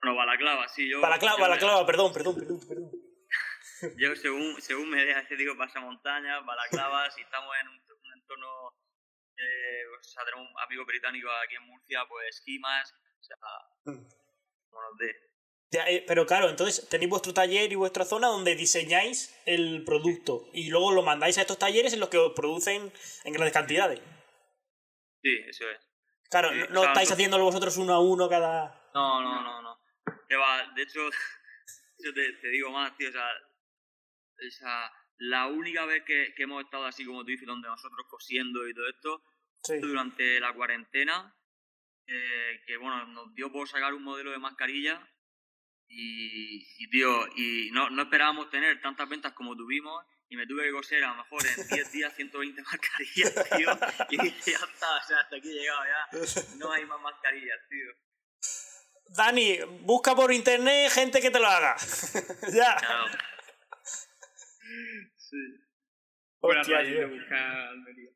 Bueno, 0.02 0.16
balaclava, 0.16 0.68
sí, 0.70 0.90
yo... 0.90 1.02
Balaclava, 1.02 1.38
balaclava, 1.38 1.86
perdón, 1.86 2.14
perdón, 2.14 2.36
perdón, 2.36 2.60
perdón. 2.68 2.92
Yo 3.98 4.14
según, 4.16 4.62
según 4.62 4.90
me 4.90 5.06
deja, 5.06 5.24
digo 5.36 5.56
pasamontañas, 5.58 6.46
balaclavas, 6.46 7.16
si 7.16 7.22
estamos 7.22 7.54
en 7.62 7.68
un, 7.68 7.80
entorno... 8.14 8.74
Eh, 9.38 9.84
o 9.88 10.04
sea, 10.04 10.24
tenemos 10.26 10.50
un 10.50 10.60
amigo 10.62 10.86
británico 10.86 11.30
aquí 11.32 11.56
en 11.56 11.64
Murcia, 11.64 12.06
pues 12.08 12.36
esquimas, 12.36 12.94
sea, 13.38 13.96
como 14.70 14.82
nos 14.82 14.98
dé. 14.98 15.16
Eh, 15.72 16.04
pero 16.08 16.26
claro, 16.26 16.50
entonces 16.50 16.90
tenéis 16.90 17.10
vuestro 17.12 17.34
taller 17.34 17.72
y 17.72 17.76
vuestra 17.76 18.04
zona 18.04 18.28
donde 18.28 18.56
diseñáis 18.56 19.40
el 19.46 19.84
producto 19.84 20.50
y 20.52 20.70
luego 20.70 20.92
lo 20.92 21.04
mandáis 21.04 21.38
a 21.38 21.42
estos 21.42 21.60
talleres 21.60 21.94
en 21.94 22.00
los 22.00 22.10
que 22.10 22.18
os 22.18 22.34
producen 22.34 22.92
en 23.24 23.34
grandes 23.34 23.54
cantidades. 23.54 24.00
Sí, 25.22 25.38
eso 25.48 25.70
es. 25.70 25.80
Claro, 26.30 26.52
no, 26.72 26.84
estáis 26.84 27.12
haciéndolo 27.12 27.44
vosotros 27.44 27.78
uno 27.78 27.94
a 27.94 28.00
uno 28.00 28.30
cada... 28.30 28.90
No, 28.94 29.22
no, 29.22 29.42
no, 29.42 29.62
no 29.62 29.80
de 30.76 30.84
hecho, 30.84 31.00
yo 32.00 32.14
te, 32.14 32.48
digo 32.50 32.72
más, 32.72 32.96
tío, 32.98 33.10
o 33.10 33.12
sea, 34.52 34.92
la 35.18 35.48
única 35.48 35.86
vez 35.86 36.04
que, 36.06 36.34
hemos 36.38 36.64
estado 36.64 36.86
así 36.86 37.06
como 37.06 37.24
tú 37.24 37.32
dices, 37.32 37.48
donde 37.48 37.68
nosotros 37.68 38.06
cosiendo 38.10 38.68
y 38.68 38.74
todo 38.74 38.88
esto, 38.88 39.24
durante 39.82 40.40
la 40.40 40.54
cuarentena, 40.54 41.36
eh, 42.12 42.62
que 42.66 42.78
bueno, 42.78 43.06
nos 43.08 43.34
dio 43.36 43.52
por 43.52 43.68
sacar 43.68 43.94
un 43.94 44.04
modelo 44.04 44.32
de 44.32 44.40
mascarilla 44.40 45.00
y, 45.88 46.90
tío, 46.90 47.28
y 47.36 47.70
no, 47.72 47.90
no 47.90 48.04
esperábamos 48.04 48.50
tener 48.50 48.82
tantas 48.82 49.08
ventas 49.08 49.34
como 49.34 49.56
tuvimos 49.56 50.04
y 50.28 50.38
me 50.38 50.48
tuve 50.48 50.64
que 50.64 50.72
coser 50.72 51.04
a 51.04 51.10
lo 51.10 51.24
mejor 51.24 51.42
en 51.46 51.68
10 51.68 51.92
días 51.92 52.16
120 52.16 52.62
mascarillas, 52.64 53.50
tío, 53.58 53.70
y 54.10 54.18
ya 54.18 54.58
está, 54.58 54.96
o 54.96 55.08
sea, 55.08 55.20
hasta 55.20 55.36
aquí 55.36 55.50
he 55.50 55.62
llegado 55.62 55.82
ya, 55.86 56.56
no 56.58 56.72
hay 56.72 56.86
más 56.86 57.02
mascarillas, 57.02 57.60
tío. 57.70 57.92
Dani, 59.16 59.60
busca 59.82 60.16
por 60.16 60.32
internet 60.32 60.92
gente 60.92 61.22
que 61.22 61.32
te 61.32 61.40
lo 61.40 61.48
haga. 61.48 61.76
ya. 62.54 62.78
Sí. 65.16 65.38
Fuera 66.40 66.62
Hostia, 66.62 67.08
buscar 67.08 67.68
Almería. 67.68 68.10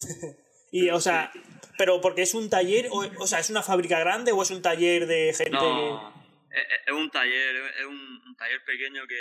Y, 0.70 0.90
o 0.90 1.00
sea, 1.00 1.32
pero 1.76 2.00
porque 2.00 2.22
es 2.22 2.34
un 2.34 2.48
taller, 2.48 2.88
o, 2.90 2.98
o 3.22 3.26
sea, 3.26 3.40
¿es 3.40 3.50
una 3.50 3.62
fábrica 3.62 3.98
grande 3.98 4.32
o 4.32 4.42
es 4.42 4.50
un 4.50 4.62
taller 4.62 5.06
de 5.06 5.32
gente 5.34 5.50
No, 5.52 6.14
es, 6.86 6.92
un 6.92 7.10
taller, 7.10 7.56
es 7.78 7.86
un, 7.86 7.96
un 8.26 8.36
taller 8.36 8.62
pequeño 8.64 9.06
que 9.06 9.14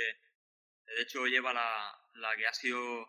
de 0.95 1.01
hecho 1.01 1.25
lleva 1.25 1.53
la, 1.53 1.97
la 2.15 2.35
que 2.35 2.45
ha 2.47 2.53
sido 2.53 3.01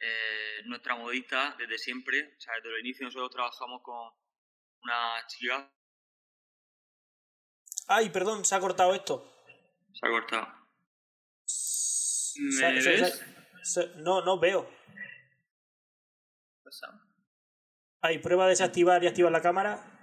eh, 0.00 0.62
nuestra 0.66 0.94
modista 0.96 1.54
desde 1.58 1.78
siempre. 1.78 2.34
O 2.36 2.40
sea, 2.40 2.54
desde 2.62 2.74
el 2.74 2.80
inicio 2.86 3.06
nosotros 3.06 3.30
trabajamos 3.30 3.82
con 3.82 4.12
una 4.82 5.26
chica. 5.26 5.72
Ay, 7.88 8.10
perdón, 8.10 8.44
se 8.44 8.54
ha 8.54 8.60
cortado 8.60 8.94
esto. 8.94 9.34
se 9.94 10.06
ha 10.06 10.10
cortado. 10.10 10.46
¿Me 12.40 12.52
Se- 12.52 12.82
se- 12.82 12.90
ves? 12.90 13.24
se- 13.62 13.82
se- 13.82 13.88
no, 13.96 14.22
no 14.24 14.38
veo. 14.38 14.70
Pasado. 16.62 17.07
Ahí, 18.00 18.18
prueba 18.18 18.44
a 18.44 18.48
desactivar 18.48 19.02
y 19.02 19.08
activar 19.08 19.32
la 19.32 19.42
cámara. 19.42 19.98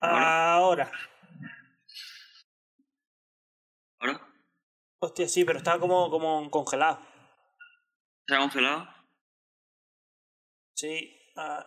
Ahora. 0.00 0.90
¿Ahora? 4.00 4.20
Hostia, 5.00 5.28
sí, 5.28 5.44
pero 5.44 5.58
estaba 5.58 5.78
como, 5.80 6.10
como 6.10 6.50
congelado. 6.50 7.00
¿Se 8.26 8.34
ha 8.34 8.38
congelado? 8.38 8.88
Sí. 10.74 11.32
ah. 11.36 11.66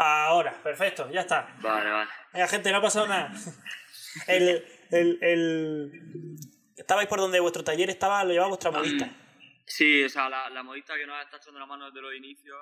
Ahora, 0.00 0.62
perfecto, 0.62 1.10
ya 1.10 1.22
está. 1.22 1.56
Vale, 1.60 1.90
vale. 1.90 2.10
Venga, 2.32 2.46
gente, 2.46 2.70
no 2.70 2.78
ha 2.78 2.82
pasado 2.82 3.08
nada. 3.08 3.32
El, 4.28 4.64
el, 4.90 5.18
el... 5.22 6.36
Estabais 6.76 7.08
por 7.08 7.18
donde 7.18 7.40
vuestro 7.40 7.64
taller 7.64 7.90
estaba, 7.90 8.22
lo 8.24 8.30
llevaba 8.30 8.48
vuestra 8.48 8.70
modista. 8.70 9.10
Sí, 9.66 10.04
o 10.04 10.08
sea, 10.08 10.28
la, 10.28 10.48
la 10.50 10.62
modista 10.62 10.96
que 10.96 11.06
nos 11.06 11.22
está 11.22 11.36
echando 11.36 11.58
la 11.60 11.66
mano 11.66 11.86
desde 11.86 12.00
los 12.00 12.14
inicios, 12.14 12.56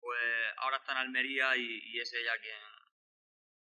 pues 0.00 0.18
ahora 0.58 0.76
está 0.78 0.92
en 0.92 0.98
Almería 0.98 1.56
y, 1.56 1.80
y 1.92 2.00
es 2.00 2.12
ella 2.14 2.32
quien. 2.40 2.56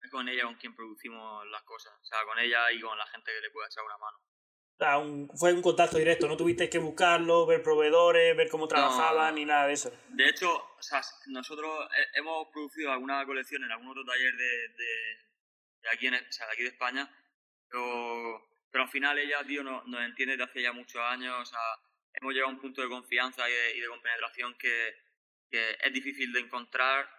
Es 0.01 0.11
con 0.11 0.27
ella 0.29 0.43
con 0.43 0.55
quien 0.55 0.75
producimos 0.75 1.45
las 1.47 1.63
cosas. 1.63 1.93
O 2.01 2.05
sea, 2.05 2.23
con 2.25 2.37
ella 2.39 2.71
y 2.71 2.79
con 2.81 2.97
la 2.97 3.07
gente 3.07 3.31
que 3.33 3.41
le 3.41 3.49
pueda 3.51 3.67
echar 3.67 3.83
una 3.85 3.97
mano. 3.97 4.17
O 4.17 4.77
sea, 4.77 4.97
un- 4.97 5.29
fue 5.37 5.53
un 5.53 5.61
contacto 5.61 5.97
directo, 5.97 6.27
no 6.27 6.35
tuvisteis 6.35 6.69
que 6.69 6.79
buscarlo, 6.79 7.45
ver 7.45 7.63
provedores, 7.63 8.35
ver 8.35 8.49
cómo 8.49 8.67
trabajaban, 8.67 9.29
No. 9.33 9.35
ni 9.39 9.45
nada 9.45 9.67
de 9.67 9.73
eso. 9.73 9.89
De 10.09 10.27
hecho, 10.27 10.51
o 10.53 10.81
sea, 10.81 11.01
nosotros 11.27 11.87
he- 11.97 12.19
hemos 12.19 12.49
producido 12.51 12.91
alguna 12.91 13.25
colección 13.25 13.63
en 13.63 13.71
algún 13.71 13.87
otro 13.87 14.03
taller 14.03 14.35
de, 14.35 14.45
de, 14.69 15.17
de 15.81 15.89
aquí, 15.93 16.07
en, 16.07 16.15
o 16.15 16.31
sea, 16.31 16.45
de 16.47 16.53
aquí 16.53 16.63
de 16.63 16.69
España, 16.69 17.09
pero, 17.69 18.47
pero 18.71 18.83
al 18.83 18.89
final 18.89 19.17
ella, 19.17 19.43
tío, 19.45 19.63
nos, 19.63 19.85
nos 19.87 20.01
entiende 20.01 20.37
desde 20.37 20.49
hace 20.49 20.61
ya 20.61 20.73
muchos 20.73 21.01
años, 21.01 21.35
o 21.39 21.45
sea, 21.45 21.59
hemos 22.13 22.33
llegado 22.33 22.51
a 22.51 22.53
un 22.53 22.61
punto 22.61 22.81
de 22.81 22.89
confianza 22.89 23.49
y 23.49 23.53
de, 23.53 23.77
y 23.77 23.81
de 23.81 23.87
compenetración 23.87 24.55
que, 24.57 24.95
que 25.49 25.77
es 25.81 25.93
difícil 25.93 26.31
de 26.33 26.41
encontrar 26.41 27.09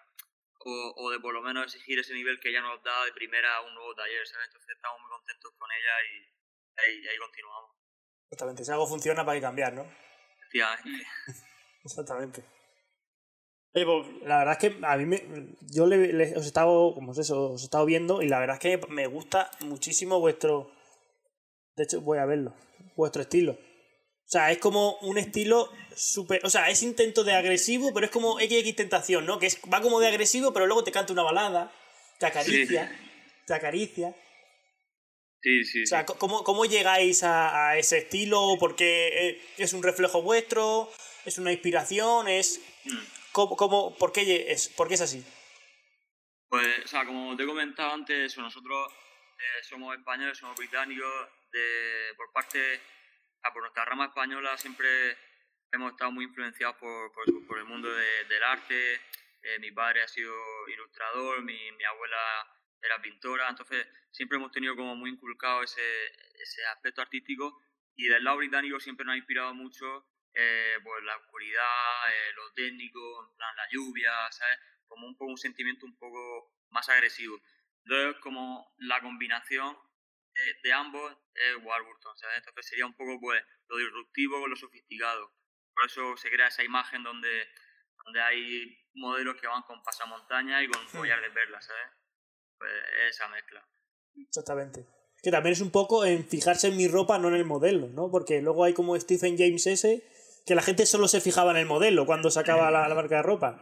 o, 0.61 0.95
o 0.97 1.11
de 1.11 1.21
por 1.21 1.35
lo 1.35 1.43
menos 1.43 1.65
exigir 1.65 1.99
ese 1.99 2.15
nivel 2.15 2.41
que 2.41 2.49
ella 2.49 2.61
nos 2.61 2.83
da 2.83 3.05
de 3.05 3.13
primera 3.13 3.57
a 3.57 3.61
un 3.63 3.75
nuevo 3.75 3.95
taller, 3.95 4.27
¿sabes? 4.27 4.47
Entonces 4.49 4.75
estamos 4.75 5.01
muy 5.01 5.11
contentos 5.11 5.53
con 5.57 5.69
ella 5.71 5.93
y 6.11 6.81
ahí, 6.81 7.05
y 7.05 7.09
ahí 7.09 7.19
continuamos. 7.19 7.71
Exactamente, 8.25 8.65
si 8.65 8.73
algo 8.73 8.87
funciona 8.87 9.25
para 9.25 9.37
que 9.37 9.43
cambiar, 9.43 9.73
¿no? 9.75 9.87
Efectivamente. 10.39 11.07
Exactamente. 11.85 12.56
Pues, 13.85 14.07
la 14.25 14.39
verdad 14.39 14.59
es 14.61 14.71
que 14.71 14.79
a 14.87 14.97
mí 14.97 15.05
me, 15.05 15.23
yo 15.71 15.87
le, 15.87 16.13
le- 16.13 16.37
os 16.37 16.45
he 16.45 16.49
estado, 16.49 16.95
como 16.95 17.13
es 17.13 17.19
eso, 17.19 17.53
os 17.53 17.63
he 17.63 17.65
estado 17.65 17.85
viendo 17.85 18.23
y 18.23 18.29
la 18.29 18.39
verdad 18.39 18.57
es 18.57 18.61
que 18.81 18.87
me 18.89 19.07
gusta 19.07 19.51
muchísimo 19.61 20.19
vuestro, 20.19 20.71
de 21.77 21.85
hecho 21.85 22.01
voy 22.01 22.19
a 22.19 22.25
verlo, 22.25 22.55
vuestro 22.97 23.23
estilo. 23.23 23.53
O 23.53 24.29
sea, 24.29 24.51
es 24.51 24.59
como 24.59 24.97
un 25.03 25.19
estilo 25.19 25.71
súper, 25.95 26.41
o 26.45 26.51
sea, 26.51 26.69
es 26.71 26.83
intento 26.83 27.23
de 27.23 27.35
agresivo, 27.35 27.93
pero 27.93 28.07
es 28.07 28.13
como 28.13 28.39
XX 28.41 28.75
Tentación, 28.75 29.27
¿no? 29.27 29.39
Que 29.39 29.47
es, 29.47 29.61
va 29.73 29.81
como 29.83 30.01
de 30.01 30.09
agresivo, 30.09 30.53
pero 30.53 30.67
luego 30.67 30.83
te 30.83 30.91
canta 30.91 31.13
una 31.13 31.23
balada, 31.23 31.71
te 32.19 32.27
acaricia, 32.27 32.91
te 33.47 33.55
acaricia. 33.55 34.15
Sí, 35.43 35.65
sí, 35.65 35.83
O 35.85 35.87
sea, 35.87 36.05
¿cómo, 36.07 36.43
cómo 36.43 36.65
llegáis 36.65 37.23
a, 37.23 37.69
a 37.69 37.79
ese 37.79 37.99
estilo? 37.99 38.57
¿Porque 38.59 39.29
eh, 39.29 39.41
es 39.59 39.75
un 39.75 39.83
reflejo 39.83 40.23
vuestro? 40.23 40.91
¿Es 41.25 41.39
una 41.39 41.53
inspiración? 41.53 42.27
¿Es 42.27 42.61
Mm. 42.85 42.99
Cómo, 43.37 43.55
cómo- 43.57 43.95
por, 43.99 44.13
qué 44.13 44.23
es, 44.51 44.69
por 44.71 44.89
qué 44.89 44.95
es 44.95 45.03
así? 45.03 45.21
Pues, 46.49 46.85
o 46.85 46.89
sea, 46.89 47.05
como 47.05 47.37
te 47.37 47.43
he 47.43 47.47
comentado 47.47 47.93
antes, 47.93 48.37
nosotros 48.39 48.91
eh, 49.39 49.63
somos 49.65 49.95
españoles, 49.97 50.39
somos 50.39 50.57
británicos, 50.57 51.13
de, 51.53 52.15
por 52.17 52.33
parte, 52.33 52.81
sea, 53.43 53.53
por 53.53 53.61
nuestra 53.63 53.85
rama 53.85 54.07
española 54.07 54.57
siempre 54.57 54.89
hemos 55.73 55.93
estado 55.93 56.13
muy 56.13 56.25
influenciados 56.25 56.77
por, 56.77 57.13
por, 57.13 57.25
por 57.47 57.59
el 57.59 57.65
mundo 57.65 57.89
de- 57.93 58.25
del 58.25 58.43
arte. 58.43 58.95
Eh, 59.43 59.59
mi 59.61 59.71
padre 59.71 60.03
ha 60.03 60.09
sido 60.09 60.33
ilustrador, 60.69 61.43
mi, 61.43 61.59
mi 61.73 61.85
abuela 61.85 62.23
era 62.83 63.01
pintora, 63.03 63.49
entonces 63.51 63.87
siempre 64.11 64.39
hemos 64.39 64.51
tenido 64.51 64.75
como 64.77 64.97
muy 64.97 65.11
inculcado 65.11 65.63
ese, 65.63 65.83
ese 66.43 66.65
aspecto 66.75 67.03
artístico 67.03 67.61
y 67.97 68.07
del 68.09 68.25
lado 68.25 68.39
británico 68.39 68.81
siempre 68.81 69.05
nos 69.05 69.15
ha 69.15 69.19
inspirado 69.19 69.53
mucho 69.55 70.07
eh, 70.39 70.77
pues 70.85 71.03
la 71.03 71.17
oscuridad, 71.17 72.11
eh, 72.11 72.33
lo 72.35 72.53
técnico, 72.53 73.01
en 73.25 73.37
plan 73.37 73.57
la 73.57 73.67
lluvia, 73.71 74.13
¿sabes? 74.31 74.59
Como 74.87 75.07
un 75.07 75.17
poco 75.17 75.31
un 75.31 75.39
sentimiento 75.39 75.87
un 75.87 75.97
poco 75.97 76.53
más 76.69 76.87
agresivo. 76.91 77.41
Entonces, 77.85 78.21
como 78.21 78.75
la 78.77 79.01
combinación 79.01 79.75
eh, 80.35 80.61
de 80.63 80.73
ambos 80.75 81.17
es 81.35 81.65
Warburton, 81.65 82.19
¿sabes? 82.19 82.37
Entonces 82.37 82.67
sería 82.67 82.85
un 82.85 82.95
poco 82.95 83.19
pues 83.19 83.43
lo 83.69 83.79
disruptivo 83.79 84.39
con 84.41 84.51
lo 84.51 84.57
sofisticado. 84.57 85.33
Por 85.75 85.87
eso 85.87 86.17
se 86.19 86.31
crea 86.31 86.49
esa 86.49 86.63
imagen 86.63 87.03
donde, 87.03 87.49
donde 88.05 88.21
hay 88.21 88.79
modelos 88.93 89.41
que 89.41 89.47
van 89.47 89.63
con 89.63 89.83
pasamontaña 89.83 90.63
y 90.63 90.69
con 90.69 90.87
collar 90.89 91.23
de 91.23 91.31
perlas, 91.31 91.65
¿sabes? 91.65 91.93
Pues 92.59 92.73
esa 93.09 93.29
mezcla. 93.29 93.67
Exactamente. 94.15 94.87
Que 95.23 95.31
también 95.31 95.55
es 95.55 95.63
un 95.63 95.71
poco 95.71 96.05
en 96.05 96.29
fijarse 96.29 96.69
en 96.69 96.77
mi 96.77 96.89
ropa, 96.89 97.19
no 97.19 97.29
en 97.29 97.35
el 97.35 97.47
modelo, 97.47 97.89
¿no? 97.89 98.11
Porque 98.11 98.43
luego 98.43 98.65
hay 98.65 98.75
como 98.75 98.99
Stephen 99.01 99.39
James 99.39 99.67
ese, 99.67 100.05
que 100.47 100.55
la 100.55 100.63
gente 100.63 100.87
solo 100.87 101.09
se 101.09 101.21
fijaba 101.21 101.51
en 101.51 101.57
el 101.59 101.67
modelo 101.67 102.07
cuando 102.07 102.31
sacaba 102.31 102.71
la, 102.71 102.89
la 102.89 102.95
marca 102.95 103.17
de 103.17 103.23
ropa. 103.23 103.59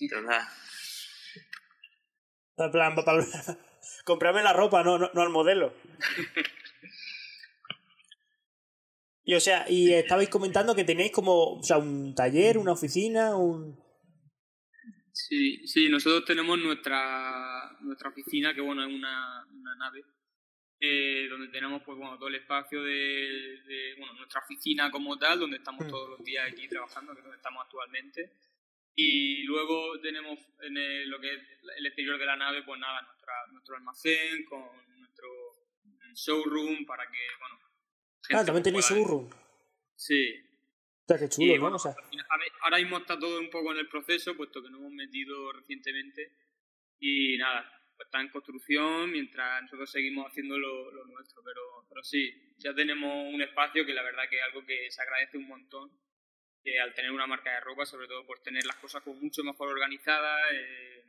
¿Verdad? 0.00 0.42
En 2.56 2.70
plan, 2.70 2.94
comprarme 4.04 4.42
la 4.42 4.54
ropa, 4.54 4.82
no, 4.82 4.98
no, 4.98 5.10
no 5.12 5.22
al 5.22 5.30
modelo. 5.30 5.74
Y 9.22 9.34
o 9.34 9.40
sea, 9.40 9.64
y 9.70 9.92
estabais 9.92 10.28
comentando 10.28 10.74
que 10.74 10.82
tenéis 10.82 11.12
como, 11.12 11.58
o 11.58 11.62
sea, 11.62 11.78
un 11.78 12.16
taller, 12.16 12.58
una 12.58 12.72
oficina, 12.72 13.36
un... 13.36 13.78
Sí, 15.12 15.64
sí, 15.68 15.88
nosotros 15.88 16.24
tenemos 16.24 16.58
nuestra, 16.58 17.70
nuestra 17.80 18.08
oficina, 18.08 18.52
que 18.52 18.60
bueno, 18.60 18.82
es 18.82 18.92
una, 18.92 19.46
una 19.54 19.76
nave, 19.76 20.02
eh, 20.80 21.26
donde 21.28 21.48
tenemos 21.48 21.82
pues 21.82 21.98
bueno 21.98 22.16
todo 22.16 22.28
el 22.28 22.36
espacio 22.36 22.82
de, 22.82 23.60
de, 23.66 23.94
bueno, 23.98 24.14
nuestra 24.14 24.40
oficina 24.40 24.90
como 24.90 25.18
tal, 25.18 25.38
donde 25.40 25.58
estamos 25.58 25.84
Mm. 25.86 25.90
todos 25.90 26.10
los 26.10 26.24
días 26.24 26.50
aquí 26.50 26.66
trabajando, 26.68 27.12
que 27.12 27.18
es 27.20 27.24
donde 27.24 27.36
estamos 27.36 27.62
actualmente. 27.64 28.32
Y 28.94 29.42
luego 29.44 30.00
tenemos 30.00 30.38
en 30.62 30.76
el- 30.76 31.08
lo 31.08 31.20
que 31.20 31.34
es 31.34 31.40
el 31.76 31.86
exterior 31.86 32.18
de 32.18 32.26
la 32.26 32.36
nave, 32.36 32.62
pues 32.64 32.78
nada, 32.80 33.02
nuestra, 33.02 33.32
nuestro 33.52 33.76
almacén 33.76 34.44
con 34.44 34.68
nuestro 34.98 35.28
showroom 36.14 36.84
para 36.86 37.04
que, 37.10 37.18
bueno... 37.38 37.60
Ah, 38.32 38.44
también 38.44 38.62
tenéis 38.64 38.88
showroom. 38.88 39.30
Sí, 39.94 40.34
O 41.04 41.04
sea, 41.06 41.18
qué 41.18 41.28
chulo, 41.28 41.46
y, 41.52 41.54
¿no? 41.56 41.60
bueno, 41.62 41.76
O 41.76 41.78
sea, 41.78 41.94
ahora 42.62 42.78
mismo 42.78 42.98
está 42.98 43.18
todo 43.18 43.38
un 43.38 43.50
poco 43.50 43.72
en 43.72 43.78
el 43.78 43.88
proceso, 43.88 44.36
puesto 44.36 44.62
que 44.62 44.70
nos 44.70 44.80
hemos 44.80 44.92
metido 44.92 45.52
recientemente. 45.52 46.32
Y 46.98 47.36
nada, 47.38 47.79
pues 48.00 48.06
está 48.06 48.20
en 48.22 48.30
construcción 48.30 49.10
mientras 49.12 49.62
nosotros 49.62 49.90
seguimos 49.90 50.26
haciendo 50.26 50.58
lo, 50.58 50.90
lo 50.90 51.04
nuestro. 51.04 51.42
Pero, 51.44 51.60
pero 51.88 52.02
sí, 52.02 52.54
ya 52.56 52.74
tenemos 52.74 53.12
un 53.34 53.42
espacio 53.42 53.84
que 53.84 53.92
la 53.92 54.02
verdad 54.02 54.24
que 54.30 54.36
es 54.38 54.42
algo 54.42 54.64
que 54.64 54.90
se 54.90 55.02
agradece 55.02 55.36
un 55.36 55.48
montón. 55.48 55.90
eh, 56.64 56.80
al 56.80 56.94
tener 56.94 57.10
una 57.12 57.26
marca 57.26 57.52
de 57.52 57.60
ropa, 57.60 57.84
sobre 57.86 58.08
todo 58.08 58.26
por 58.26 58.42
tener 58.42 58.64
las 58.66 58.76
cosas 58.76 59.02
como 59.02 59.20
mucho 59.20 59.44
mejor 59.44 59.68
organizadas, 59.68 60.40
eh, 60.52 61.04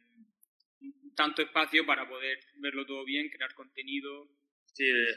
tanto 1.16 1.42
espacio 1.42 1.86
para 1.86 2.08
poder 2.08 2.40
verlo 2.56 2.86
todo 2.86 3.06
bien, 3.06 3.30
crear 3.30 3.54
contenido. 3.54 4.28
Sí, 4.66 4.88
el, 4.90 5.16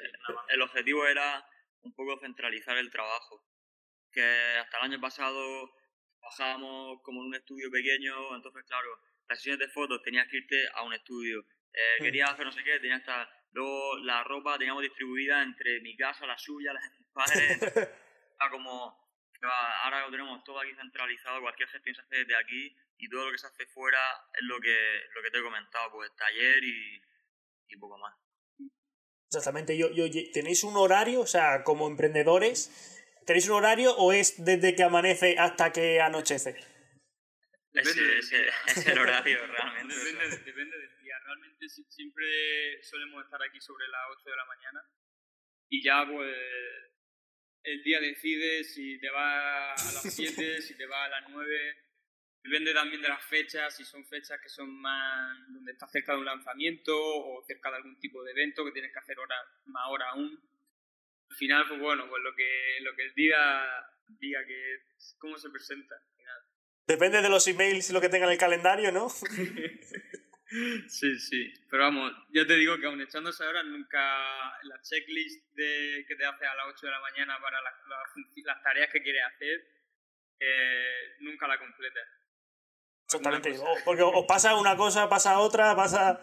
el 0.51 0.63
objetivo 0.63 1.07
era 1.07 1.45
un 1.83 1.95
poco 1.95 2.19
centralizar 2.21 2.77
el 2.79 2.91
trabajo. 2.91 3.43
Que 4.13 4.23
hasta 4.23 4.79
el 4.79 4.85
año 4.93 5.01
pasado 5.01 5.73
trabajábamos 6.21 7.03
como 7.03 7.21
en 7.23 7.29
un 7.29 7.35
estudio 7.35 7.71
pequeño, 7.71 8.37
entonces, 8.37 8.65
claro, 8.67 8.89
las 9.29 9.39
sesiones 9.39 9.61
de 9.61 9.73
fotos 9.73 10.03
tenías 10.03 10.29
que 10.29 10.39
irte 10.39 10.69
a 10.75 10.83
un 10.85 10.95
estudio. 10.95 11.45
Eh, 11.75 11.97
querías 11.99 12.31
hacer 12.31 12.47
no 12.47 12.53
sé 12.53 12.63
qué, 12.63 12.79
tenías 12.79 13.03
que 13.03 13.11
estar. 13.11 13.29
Luego 13.53 13.99
la 13.99 14.23
ropa 14.25 14.57
teníamos 14.59 14.83
distribuida 14.83 15.43
entre 15.43 15.81
mi 15.81 15.97
casa, 15.97 16.27
la 16.27 16.39
suya, 16.39 16.73
la 16.73 16.81
de 16.81 16.91
mis 16.91 17.09
padres. 17.13 17.59
Como. 18.51 19.05
"Ah, 19.43 19.81
Ahora 19.85 20.03
lo 20.03 20.11
tenemos 20.11 20.43
todo 20.45 20.61
aquí 20.61 20.73
centralizado, 20.75 21.41
cualquier 21.41 21.69
gestión 21.69 21.95
se 21.95 22.01
hace 22.03 22.17
desde 22.19 22.37
aquí 22.37 22.75
y 22.99 23.09
todo 23.09 23.27
lo 23.27 23.33
que 23.33 23.39
se 23.39 23.47
hace 23.47 23.67
fuera 23.67 23.99
es 24.33 24.43
lo 24.43 24.61
que, 24.61 25.03
lo 25.15 25.23
que 25.23 25.31
te 25.31 25.39
he 25.39 25.43
comentado, 25.43 25.91
pues 25.93 26.15
taller 26.17 26.63
y, 26.63 27.03
y 27.69 27.77
poco 27.77 27.99
más. 27.99 28.15
Exactamente, 29.29 29.77
yo, 29.77 29.91
yo, 29.91 30.05
¿tenéis 30.33 30.63
un 30.65 30.77
horario? 30.77 31.21
O 31.21 31.27
sea, 31.27 31.65
como 31.65 31.89
emprendedores, 31.89 33.03
¿tenéis 33.27 33.49
un 33.49 33.57
horario 33.57 33.95
o 33.97 34.13
es 34.13 34.45
desde 34.45 34.75
que 34.77 34.83
amanece 34.85 35.37
hasta 35.39 35.73
que 35.73 36.01
anochece? 36.01 36.57
Ese, 37.73 38.19
ese, 38.19 38.49
es 38.69 38.87
el 38.87 38.99
horario 38.99 39.45
realmente. 39.47 39.95
Depende, 39.95 40.39
depende 40.39 40.79
día. 40.79 40.94
Realmente 41.25 41.69
siempre 41.69 42.83
solemos 42.83 43.25
estar 43.25 43.43
aquí 43.43 43.61
sobre 43.61 43.89
las 43.89 44.03
8 44.19 44.31
de 44.31 44.37
la 44.37 44.45
mañana 44.45 44.85
y 45.71 45.83
ya 45.83 46.07
pues 46.07 46.37
el 47.63 47.83
día 47.83 47.99
decide 48.01 48.63
si 48.63 48.99
te 49.01 49.11
va 49.11 49.73
a 49.73 49.93
las 49.93 50.03
7, 50.15 50.61
si 50.63 50.77
te 50.77 50.87
va 50.87 51.05
a 51.05 51.09
las 51.09 51.29
9. 51.31 51.77
Depende 52.43 52.75
también 52.75 53.01
de 53.01 53.09
las 53.09 53.25
fechas, 53.25 53.75
si 53.75 53.85
son 53.85 54.05
fechas 54.07 54.39
que 54.39 54.51
son 54.51 54.69
más 54.81 55.39
donde 55.49 55.73
estás 55.73 55.91
cerca 55.91 56.13
de 56.13 56.19
un 56.19 56.27
lanzamiento 56.27 56.95
o 56.95 57.43
cerca 57.47 57.71
de 57.71 57.77
algún 57.77 57.99
tipo 57.99 58.23
de 58.23 58.33
evento 58.33 58.65
que 58.67 58.73
tienes 58.73 58.93
que 58.93 58.99
hacer 58.99 59.19
hora, 59.19 59.37
más 59.65 59.85
hora 59.89 60.11
aún. 60.11 60.39
Al 61.31 61.37
final, 61.37 61.67
pues 61.67 61.81
bueno, 61.81 62.07
pues 62.07 62.23
lo 62.23 62.35
que, 62.37 62.79
lo 62.83 62.95
que 62.95 63.03
el 63.05 63.15
día 63.15 63.67
diga 64.07 64.45
que 64.47 64.83
cómo 65.17 65.39
se 65.39 65.49
presenta. 65.49 65.97
Depende 66.87 67.23
de 67.23 67.31
los 67.31 67.49
emails 67.49 67.89
y 67.89 67.93
lo 67.95 68.01
que 68.03 68.11
tenga 68.11 68.27
en 68.27 68.33
el 68.33 68.39
calendario, 68.39 68.93
¿no? 68.93 69.09
Sí, 70.89 71.19
sí. 71.19 71.53
Pero 71.69 71.85
vamos, 71.85 72.13
yo 72.31 72.47
te 72.47 72.55
digo 72.55 72.79
que 72.79 72.87
aún 72.87 73.01
echándose 73.01 73.45
ahora, 73.45 73.63
nunca 73.63 73.99
la 74.63 74.81
checklist 74.83 75.53
de, 75.55 76.05
que 76.07 76.15
te 76.15 76.25
hace 76.25 76.47
a 76.47 76.55
las 76.55 76.67
8 76.69 76.87
de 76.87 76.93
la 76.93 77.01
mañana 77.01 77.39
para 77.41 77.61
las 77.61 78.63
tareas 78.63 78.91
que 78.93 79.03
quieres 79.03 79.23
hacer, 79.25 79.67
eh, 80.39 81.17
nunca 81.21 81.49
la 81.49 81.59
completa. 81.59 82.01
Exactamente. 83.05 83.55
porque 83.85 84.03
os 84.03 84.25
pasa 84.27 84.55
una 84.55 84.77
cosa, 84.77 85.09
pasa 85.09 85.39
otra, 85.39 85.75
pasa. 85.75 86.21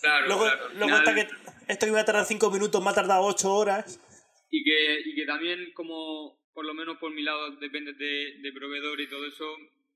Claro, 0.00 0.26
luego, 0.26 0.42
claro. 0.44 0.68
luego 0.74 0.94
hasta 0.94 1.14
que 1.14 1.28
esto 1.68 1.86
iba 1.86 2.00
a 2.00 2.04
tardar 2.04 2.24
5 2.24 2.50
minutos, 2.50 2.82
me 2.82 2.90
ha 2.90 2.94
tardado 2.94 3.24
8 3.24 3.52
horas. 3.52 4.00
Y 4.50 4.64
que, 4.64 5.00
y 5.04 5.14
que 5.14 5.26
también, 5.26 5.72
como 5.74 6.46
por 6.54 6.64
lo 6.64 6.72
menos 6.72 6.96
por 6.98 7.12
mi 7.12 7.22
lado, 7.22 7.50
depende 7.56 7.92
de, 7.92 8.38
de 8.40 8.52
proveedor 8.52 9.00
y 9.00 9.08
todo 9.08 9.26
eso, 9.26 9.44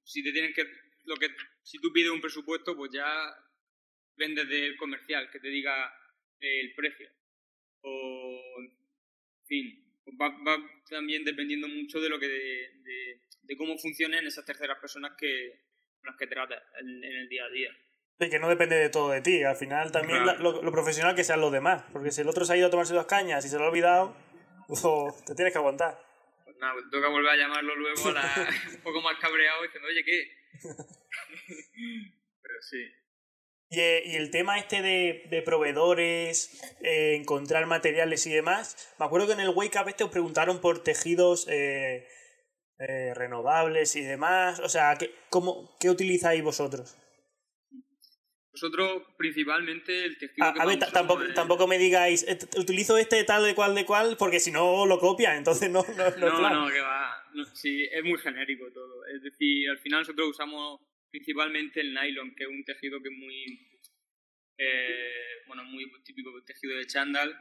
si 0.05 0.23
te 0.23 0.33
tienen 0.33 0.53
que. 0.53 0.66
Lo 1.05 1.16
que 1.16 1.29
si 1.62 1.79
tú 1.79 1.90
pides 1.93 2.11
un 2.11 2.21
presupuesto, 2.21 2.77
pues 2.77 2.93
ya 2.93 3.07
vendes 4.21 4.49
del 4.49 4.77
comercial, 4.77 5.31
que 5.33 5.41
te 5.41 5.49
diga 5.49 5.93
el 6.39 6.75
precio. 6.75 7.09
O, 7.83 8.41
en 8.61 9.47
fin, 9.47 9.85
pues 10.05 10.17
va, 10.21 10.29
va, 10.47 10.59
también 10.89 11.25
dependiendo 11.25 11.67
mucho 11.67 11.99
de 12.01 12.11
lo 12.11 12.21
que 12.21 12.29
de, 12.29 13.21
de, 13.43 13.57
cómo 13.57 13.77
funcionen 13.79 14.27
esas 14.27 14.45
terceras 14.45 14.79
personas 14.79 15.13
que 15.19 15.65
con 15.99 16.07
las 16.07 16.17
que 16.17 16.27
tratas 16.27 16.63
en, 16.81 17.03
en, 17.03 17.17
el 17.17 17.29
día 17.29 17.45
a 17.45 17.51
día. 17.51 17.71
Sí, 18.19 18.31
que 18.31 18.39
no 18.39 18.49
depende 18.49 18.77
de 18.77 18.91
todo 18.91 19.11
de 19.11 19.23
ti. 19.23 19.43
Al 19.43 19.57
final 19.57 19.91
también 19.91 20.23
claro. 20.23 20.41
lo, 20.41 20.63
lo, 20.63 20.73
profesional 20.73 21.15
que 21.17 21.25
sean 21.25 21.41
los 21.41 21.53
demás. 21.53 21.83
Porque 21.93 22.11
si 22.11 22.21
el 22.21 22.29
otro 22.29 22.45
se 22.45 22.53
ha 22.53 22.57
ido 22.57 22.67
a 22.69 22.71
tomarse 22.71 22.95
dos 22.95 23.07
cañas 23.07 23.45
y 23.45 23.49
se 23.49 23.57
lo 23.57 23.65
ha 23.65 23.69
olvidado, 23.69 24.15
oh, 24.85 25.15
te 25.27 25.35
tienes 25.35 25.53
que 25.53 25.59
aguantar. 25.59 25.99
Pues 26.45 26.57
nada, 26.59 26.75
pues 26.75 26.85
toca 26.91 27.09
volver 27.09 27.31
a 27.31 27.37
llamarlo 27.37 27.75
luego 27.75 28.09
a 28.09 28.13
la, 28.13 28.49
un 28.75 28.83
poco 28.83 29.01
más 29.01 29.19
cabreado 29.19 29.63
diciendo, 29.63 29.89
oye, 29.89 30.05
¿qué? 30.05 30.37
Pero 32.43 32.63
sí. 32.63 33.01
Y, 33.71 33.79
y, 33.79 34.17
el 34.17 34.33
tema 34.33 34.59
este 34.59 34.83
de, 34.83 35.27
de 35.31 35.43
proveedores, 35.43 36.61
eh, 36.83 37.15
encontrar 37.15 37.67
materiales 37.67 38.27
y 38.27 38.33
demás, 38.33 38.93
me 38.99 39.07
acuerdo 39.07 39.29
que 39.29 39.35
en 39.35 39.41
el 39.41 39.51
Wake 39.51 39.79
Up 39.81 39.89
este 39.89 40.03
os 40.03 40.11
preguntaron 40.11 40.61
por 40.61 40.83
tejidos 40.83 41.47
eh, 41.49 42.05
eh, 42.81 43.15
renovables 43.15 43.95
y 43.95 44.01
demás. 44.01 44.59
O 44.59 44.69
sea, 44.69 44.97
¿qué, 44.99 45.15
cómo, 45.29 45.77
¿qué 45.79 45.89
utilizáis 45.89 46.43
vosotros? 46.43 46.97
Nosotros 48.53 49.03
principalmente 49.17 50.05
el 50.05 50.19
tejido 50.19 50.49
a, 50.49 50.53
que 50.53 50.61
a 50.61 50.67
ver, 50.67 50.79
tampoco, 50.79 51.23
tampoco 51.35 51.69
me 51.69 51.79
digáis, 51.79 52.27
utilizo 52.57 52.99
este 52.99 53.23
tal 53.23 53.45
de 53.45 53.55
cual 53.55 53.77
de 53.77 53.87
cual, 53.87 54.17
porque 54.19 54.41
si 54.41 54.51
no 54.51 54.85
lo 54.87 54.99
copian, 54.99 55.37
entonces 55.37 55.71
no 55.71 55.85
No, 55.97 56.19
no, 56.19 56.41
no, 56.41 56.65
no 56.65 56.73
que 56.73 56.81
va. 56.81 57.25
No, 57.35 57.45
sí, 57.55 57.85
es 57.85 58.03
muy 58.03 58.19
genérico 58.19 58.65
todo. 58.73 59.07
Es 59.15 59.23
decir, 59.23 59.71
al 59.71 59.79
final 59.79 60.01
nosotros 60.01 60.31
usamos 60.31 60.81
principalmente 61.11 61.81
el 61.81 61.92
nylon, 61.92 62.35
que 62.35 62.44
es 62.44 62.51
un 62.51 62.64
tejido 62.64 63.01
que 63.03 63.09
es 63.09 63.14
muy, 63.14 63.68
eh, 64.59 65.42
bueno, 65.46 65.64
muy 65.64 65.90
típico 66.05 66.42
tejido 66.44 66.77
de 66.77 66.87
chándal 66.87 67.37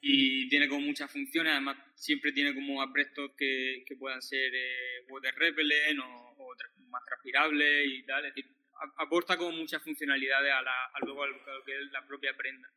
y 0.00 0.48
tiene 0.48 0.68
como 0.68 0.80
muchas 0.80 1.10
funciones, 1.10 1.52
además 1.52 1.78
siempre 1.94 2.32
tiene 2.32 2.54
como 2.54 2.82
aprestos 2.82 3.32
que, 3.36 3.84
que 3.86 3.96
puedan 3.96 4.20
ser 4.20 4.52
eh, 4.54 5.04
water 5.08 5.34
repellent 5.34 6.00
o, 6.00 6.34
o, 6.38 6.54
más 6.88 7.04
transpirables 7.06 7.86
y 7.86 8.02
tal, 8.04 8.24
es 8.26 8.34
decir, 8.34 8.50
aporta 8.98 9.36
como 9.36 9.52
muchas 9.52 9.82
funcionalidades 9.82 10.52
a, 10.52 10.62
la, 10.62 10.84
a 10.86 11.04
luego 11.04 11.22
a 11.22 11.28
lo 11.28 11.64
que 11.64 11.72
es 11.72 11.90
la 11.92 12.06
propia 12.06 12.36
prenda. 12.36 12.70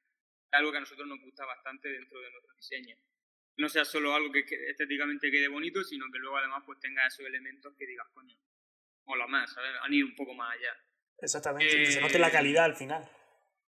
Algo 0.52 0.72
que 0.72 0.78
a 0.78 0.82
nosotros 0.82 1.08
nos 1.08 1.20
gusta 1.20 1.46
bastante 1.46 1.90
dentro 1.90 2.22
de 2.22 2.32
nuestro 2.32 2.56
diseño. 2.56 2.96
No 3.58 3.68
sea 3.70 3.84
solo 3.84 4.14
algo 4.14 4.32
que 4.32 4.46
estéticamente 4.70 5.30
quede 5.32 5.48
bonito, 5.48 5.84
sino 5.84 6.06
que 6.12 6.20
luego 6.20 6.38
además 6.38 6.64
pues 6.66 6.80
tenga 6.80 7.06
esos 7.06 7.26
elementos 7.26 7.76
que 7.78 7.88
digas, 7.88 8.08
coño, 8.14 8.38
mola 9.08 9.26
más, 9.28 9.52
¿sabes? 9.52 9.72
Han 9.82 9.94
ido 9.94 10.08
un 10.08 10.16
poco 10.16 10.34
más 10.34 10.56
allá. 10.56 10.76
Exactamente, 11.20 11.74
eh, 11.74 11.86
que 11.86 11.92
se 11.92 12.02
note 12.02 12.20
la 12.20 12.32
calidad 12.32 12.66
al 12.66 12.76
final. 12.76 13.04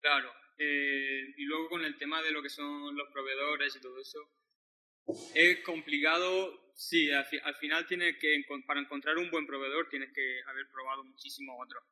Claro, 0.00 0.32
eh, 0.58 1.34
y 1.36 1.44
luego 1.44 1.68
con 1.70 1.84
el 1.84 1.96
tema 1.96 2.20
de 2.22 2.32
lo 2.32 2.42
que 2.42 2.50
son 2.50 2.94
los 2.94 3.08
proveedores 3.10 3.74
y 3.74 3.80
todo 3.80 3.98
eso, 4.00 4.18
es 5.34 5.60
complicado, 5.60 6.72
sí, 6.74 7.10
al, 7.10 7.26
al 7.44 7.54
final 7.56 7.86
tienes 7.86 8.18
que, 8.18 8.44
para 8.66 8.80
encontrar 8.80 9.16
un 9.16 9.30
buen 9.30 9.46
proveedor 9.46 9.88
tienes 9.88 10.12
que 10.12 10.40
haber 10.46 10.68
probado 10.70 11.04
muchísimos 11.04 11.56
otros. 11.64 11.82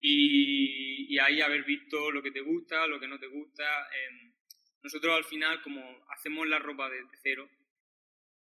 Y, 0.00 1.14
y, 1.14 1.18
ahí 1.18 1.40
haber 1.40 1.64
visto 1.64 2.10
lo 2.10 2.22
que 2.22 2.30
te 2.30 2.40
gusta, 2.40 2.86
lo 2.86 3.00
que 3.00 3.08
no 3.08 3.18
te 3.18 3.26
gusta. 3.26 3.64
Eh, 3.64 4.34
nosotros 4.82 5.16
al 5.16 5.24
final, 5.24 5.62
como 5.62 6.04
hacemos 6.10 6.46
la 6.46 6.58
ropa 6.58 6.90
desde 6.90 7.16
cero, 7.22 7.48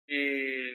eh, 0.08 0.74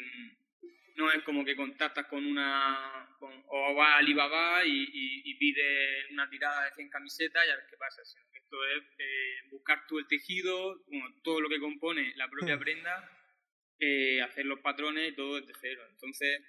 no 0.96 1.12
es 1.12 1.24
como 1.24 1.44
que 1.44 1.56
contactas 1.56 2.06
con 2.08 2.26
una. 2.26 3.08
Con, 3.20 3.32
o 3.48 3.76
vas 3.76 3.90
a 3.90 3.98
Alibaba 3.98 4.66
y, 4.66 4.72
y, 4.72 5.22
y 5.26 5.36
pides 5.36 6.12
una 6.12 6.30
tirada 6.30 6.66
de 6.66 6.72
100 6.72 6.90
camisetas 6.90 7.46
y 7.46 7.50
a 7.50 7.56
ver 7.56 7.66
qué 7.70 7.78
pasa. 7.78 8.04
Sino 8.06 8.26
que 8.32 8.38
esto 8.40 8.58
es 8.66 8.84
eh, 8.98 9.48
buscar 9.50 9.86
tú 9.88 10.00
el 10.00 10.08
tejido, 10.08 10.84
bueno, 10.88 11.16
todo 11.24 11.42
lo 11.42 11.50
que 11.50 11.60
compone 11.60 12.14
la 12.16 12.30
propia 12.30 12.60
prenda, 12.60 13.10
eh, 13.80 14.22
hacer 14.22 14.46
los 14.46 14.60
patrones 14.60 15.12
y 15.12 15.16
todo 15.16 15.40
desde 15.40 15.54
cero. 15.60 15.84
Entonces, 15.90 16.42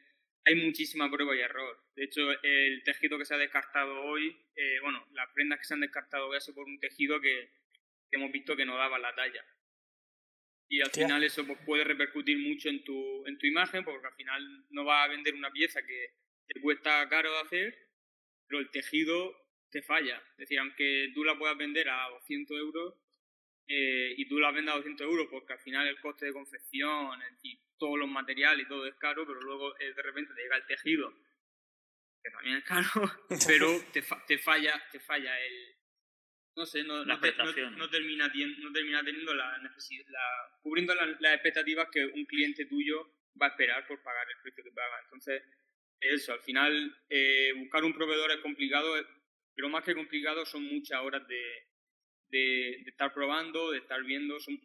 hay 0.45 0.57
muchísima 0.57 1.11
prueba 1.11 1.35
y 1.35 1.41
error. 1.41 1.83
De 1.97 2.05
hecho, 2.05 2.21
el 2.43 2.83
tejido 2.85 3.19
que 3.19 3.25
se 3.25 3.35
ha 3.35 3.39
descartado 3.39 4.03
hoy, 4.03 4.37
eh, 4.57 4.79
bueno, 4.83 5.07
las 5.13 5.31
prendas 5.33 5.59
que 5.59 5.65
se 5.65 5.75
han 5.75 5.81
descartado 5.81 6.29
hoy 6.29 6.37
ha 6.37 6.41
sido 6.41 6.57
por 6.57 6.67
un 6.67 6.79
tejido 6.79 7.21
que, 7.21 7.51
que 8.11 8.17
hemos 8.17 8.31
visto 8.31 8.57
que 8.57 8.67
no 8.67 8.77
daba 8.77 8.99
la 8.99 9.15
talla. 9.15 9.43
Y 10.69 10.81
al 10.81 10.91
final 10.91 11.23
eso 11.23 11.47
pues, 11.47 11.59
puede 11.65 11.85
repercutir 11.85 12.39
mucho 12.39 12.69
en 12.69 12.83
tu, 12.85 13.27
en 13.27 13.39
tu 13.39 13.47
imagen, 13.47 13.85
porque 13.85 14.07
al 14.07 14.15
final 14.15 14.67
no 14.71 14.85
vas 14.85 15.05
a 15.05 15.11
vender 15.11 15.35
una 15.35 15.51
pieza 15.51 15.85
que 15.85 16.15
te 16.47 16.61
cuesta 16.61 17.09
caro 17.09 17.31
de 17.33 17.41
hacer, 17.41 17.79
pero 18.47 18.61
el 18.61 18.71
tejido 18.71 19.35
te 19.71 19.83
falla. 19.83 20.17
Es 20.33 20.37
decir, 20.37 20.59
aunque 20.59 21.11
tú 21.15 21.25
la 21.25 21.39
puedas 21.39 21.57
vender 21.57 21.89
a 21.89 22.09
200 22.11 22.59
euros 22.59 22.95
eh, 23.67 24.15
y 24.17 24.29
tú 24.29 24.39
la 24.39 24.53
vendas 24.53 24.75
a 24.75 24.79
200 24.79 25.07
euros, 25.07 25.29
porque 25.31 25.55
al 25.55 25.59
final 25.61 25.87
el 25.87 26.01
coste 26.01 26.27
de 26.27 26.33
confección 26.33 27.21
y 27.43 27.61
todos 27.79 27.99
los 27.99 28.09
materiales 28.09 28.67
y 28.67 28.69
todo 28.69 28.87
es 28.87 28.95
caro, 28.97 29.27
pero 29.27 29.41
luego 29.41 29.79
eh, 29.79 29.93
de 29.93 30.03
repente 30.03 30.33
te 30.35 30.43
llega 30.43 30.57
el 30.57 30.67
tejido, 30.67 31.13
que 32.23 32.31
también 32.31 32.57
es 32.57 32.65
caro, 32.65 32.89
pero 33.47 33.69
te, 33.93 34.03
fa 34.03 34.25
te, 34.27 34.39
falla, 34.39 34.83
te 34.91 35.01
falla 35.01 35.39
el, 35.41 35.77
no 36.57 36.67
sé, 36.67 36.85
no, 36.85 37.05
no, 37.05 37.17
no, 37.17 37.17
no, 37.17 37.91
termina, 37.91 38.29
no 38.29 38.73
termina 38.73 39.03
teniendo 39.05 39.35
la 39.35 39.59
necesidad, 39.59 40.07
la, 40.09 40.59
cubriendo 40.61 40.95
la, 40.95 41.07
las 41.07 41.35
expectativas 41.35 41.89
que 41.91 42.05
un 42.07 42.25
cliente 42.27 42.67
tuyo 42.67 43.11
va 43.41 43.47
a 43.47 43.51
esperar 43.51 43.87
por 43.87 44.03
pagar 44.03 44.27
el 44.31 44.41
precio 44.43 44.63
que 44.63 44.71
paga. 44.71 45.01
Entonces, 45.03 45.43
eso, 46.01 46.33
al 46.33 46.41
final, 46.41 46.97
eh, 47.09 47.53
buscar 47.57 47.83
un 47.85 47.95
proveedor 47.95 48.31
es 48.31 48.39
complicado, 48.39 48.95
pero 49.55 49.69
más 49.69 49.85
que 49.85 49.95
complicado 49.95 50.45
son 50.45 50.65
muchas 50.65 51.01
horas 51.01 51.27
de, 51.27 51.43
de, 52.29 52.83
de 52.85 52.91
estar 52.91 53.13
probando, 53.13 53.73
de 53.73 53.79
estar 53.79 54.03
viendo. 54.05 54.39
Son, 54.39 54.59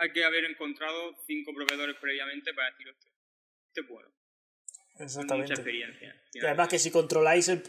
hay 0.00 0.12
que 0.12 0.24
haber 0.24 0.44
encontrado 0.44 1.16
cinco 1.26 1.52
proveedores 1.54 1.96
previamente 1.96 2.54
para 2.54 2.70
decir, 2.70 2.88
este 2.88 3.80
es 3.80 3.88
bueno. 3.88 4.08
Exactamente. 4.98 5.50
Mucha 5.50 5.54
experiencia. 5.54 6.16
Y 6.34 6.44
además 6.44 6.68
que 6.68 6.78
si 6.78 6.90
controláis 6.90 7.48
el 7.48 7.62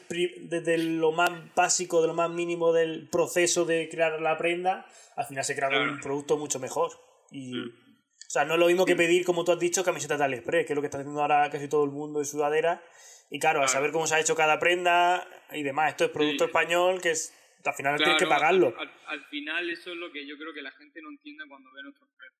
desde 0.50 0.78
lo 0.78 1.12
más 1.12 1.32
básico, 1.56 2.02
de 2.02 2.08
lo 2.08 2.13
más 2.13 2.30
mínimo 2.30 2.74
del 2.74 3.08
proceso 3.08 3.65
de 3.65 3.88
crear 3.89 4.20
la 4.22 4.38
prenda, 4.38 4.86
al 5.15 5.26
final 5.26 5.44
se 5.44 5.56
crea 5.56 5.70
claro. 5.70 5.92
un 5.92 6.00
producto 6.00 6.38
mucho 6.38 6.60
mejor. 6.60 6.92
Y, 7.32 7.54
mm. 7.54 7.89
O 8.30 8.32
sea, 8.32 8.46
no 8.46 8.54
es 8.54 8.60
lo 8.60 8.68
mismo 8.68 8.86
que 8.86 8.96
pedir, 8.96 9.26
como 9.26 9.44
tú 9.44 9.52
has 9.52 9.60
dicho, 9.60 9.84
camisetas 9.84 10.20
de 10.20 10.26
AliExpress, 10.26 10.68
que 10.68 10.74
es 10.74 10.76
lo 10.76 10.82
que 10.82 10.86
está 10.88 11.00
haciendo 11.00 11.20
ahora 11.20 11.50
casi 11.50 11.68
todo 11.68 11.84
el 11.84 11.89
mundo 11.89 12.20
en 12.20 12.26
sudadera. 12.26 12.84
Y 13.32 13.39
claro, 13.39 13.58
claro. 13.58 13.65
a 13.65 13.68
saber 13.68 13.92
cómo 13.92 14.06
se 14.06 14.15
ha 14.15 14.20
hecho 14.20 14.36
cada 14.36 14.60
prenda 14.60 15.28
y 15.52 15.63
demás. 15.63 15.92
Esto 15.92 16.06
es 16.06 16.12
producto 16.12 16.44
sí. 16.44 16.50
español 16.50 17.02
que 17.02 17.12
es, 17.12 17.34
al 17.65 17.74
final 17.74 17.96
claro, 17.96 18.04
tienes 18.04 18.22
que 18.22 18.28
pagarlo. 18.28 18.74
Al, 18.78 18.92
al, 19.08 19.26
final 19.26 19.70
eso 19.72 19.92
es 19.92 19.98
lo 19.98 20.12
que 20.12 20.28
yo 20.28 20.38
creo 20.38 20.54
que 20.54 20.62
la 20.62 20.72
gente 20.72 21.02
no 21.02 21.10
entiende 21.10 21.44
cuando 21.48 21.72
ve 21.74 21.84
nuestros 21.84 22.10
precios. 22.18 22.39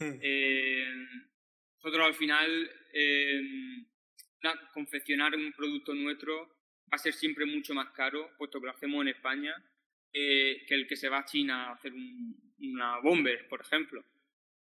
Hmm. 0.00 0.20
Eh, 0.22 0.86
nosotros 1.82 2.06
al 2.06 2.14
final 2.14 2.70
eh, 2.92 3.42
confeccionar 4.72 5.34
un 5.34 5.52
producto 5.52 5.94
nuestro 5.94 6.46
va 6.90 6.96
a 6.96 6.98
ser 6.98 7.12
siempre 7.12 7.44
mucho 7.46 7.74
más 7.74 7.90
caro, 7.90 8.30
puesto 8.36 8.60
que 8.60 8.66
lo 8.66 8.72
hacemos 8.72 9.02
en 9.02 9.08
España. 9.08 9.54
que 10.12 10.66
el 10.70 10.86
que 10.86 10.96
se 10.96 11.08
va 11.08 11.18
a 11.18 11.24
China 11.24 11.68
a 11.68 11.72
hacer 11.74 11.92
una 12.60 12.98
bomber, 13.00 13.46
por 13.48 13.60
ejemplo. 13.60 14.04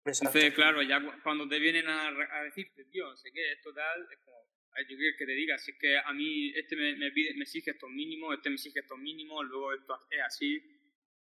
Entonces, 0.05 0.55
claro, 0.55 0.83
ya 0.83 1.01
cuando 1.23 1.47
te 1.49 1.59
vienen 1.59 1.87
a, 1.87 2.09
a 2.09 2.45
decirte, 2.45 2.85
tío, 2.87 3.17
sé 3.17 3.31
qué, 3.33 3.53
esto 3.53 3.73
tal, 3.73 4.09
es 4.11 4.19
como, 4.25 4.41
yo 4.89 4.97
quiero 4.97 5.17
que 5.17 5.27
te 5.27 5.33
diga, 5.33 5.59
si 5.59 5.73
es 5.73 5.79
que 5.79 5.99
a 5.99 6.13
mí 6.13 6.53
este 6.57 6.75
me, 6.75 6.97
me, 6.97 7.11
pide, 7.13 7.35
me 7.35 7.43
exige 7.43 7.73
estos 7.73 7.91
mínimos, 7.91 8.35
este 8.35 8.49
me 8.49 8.55
exige 8.55 8.81
estos 8.81 8.99
mínimos, 8.99 9.45
luego 9.47 9.73
esto 9.75 9.99
es 10.11 10.21
así. 10.21 10.63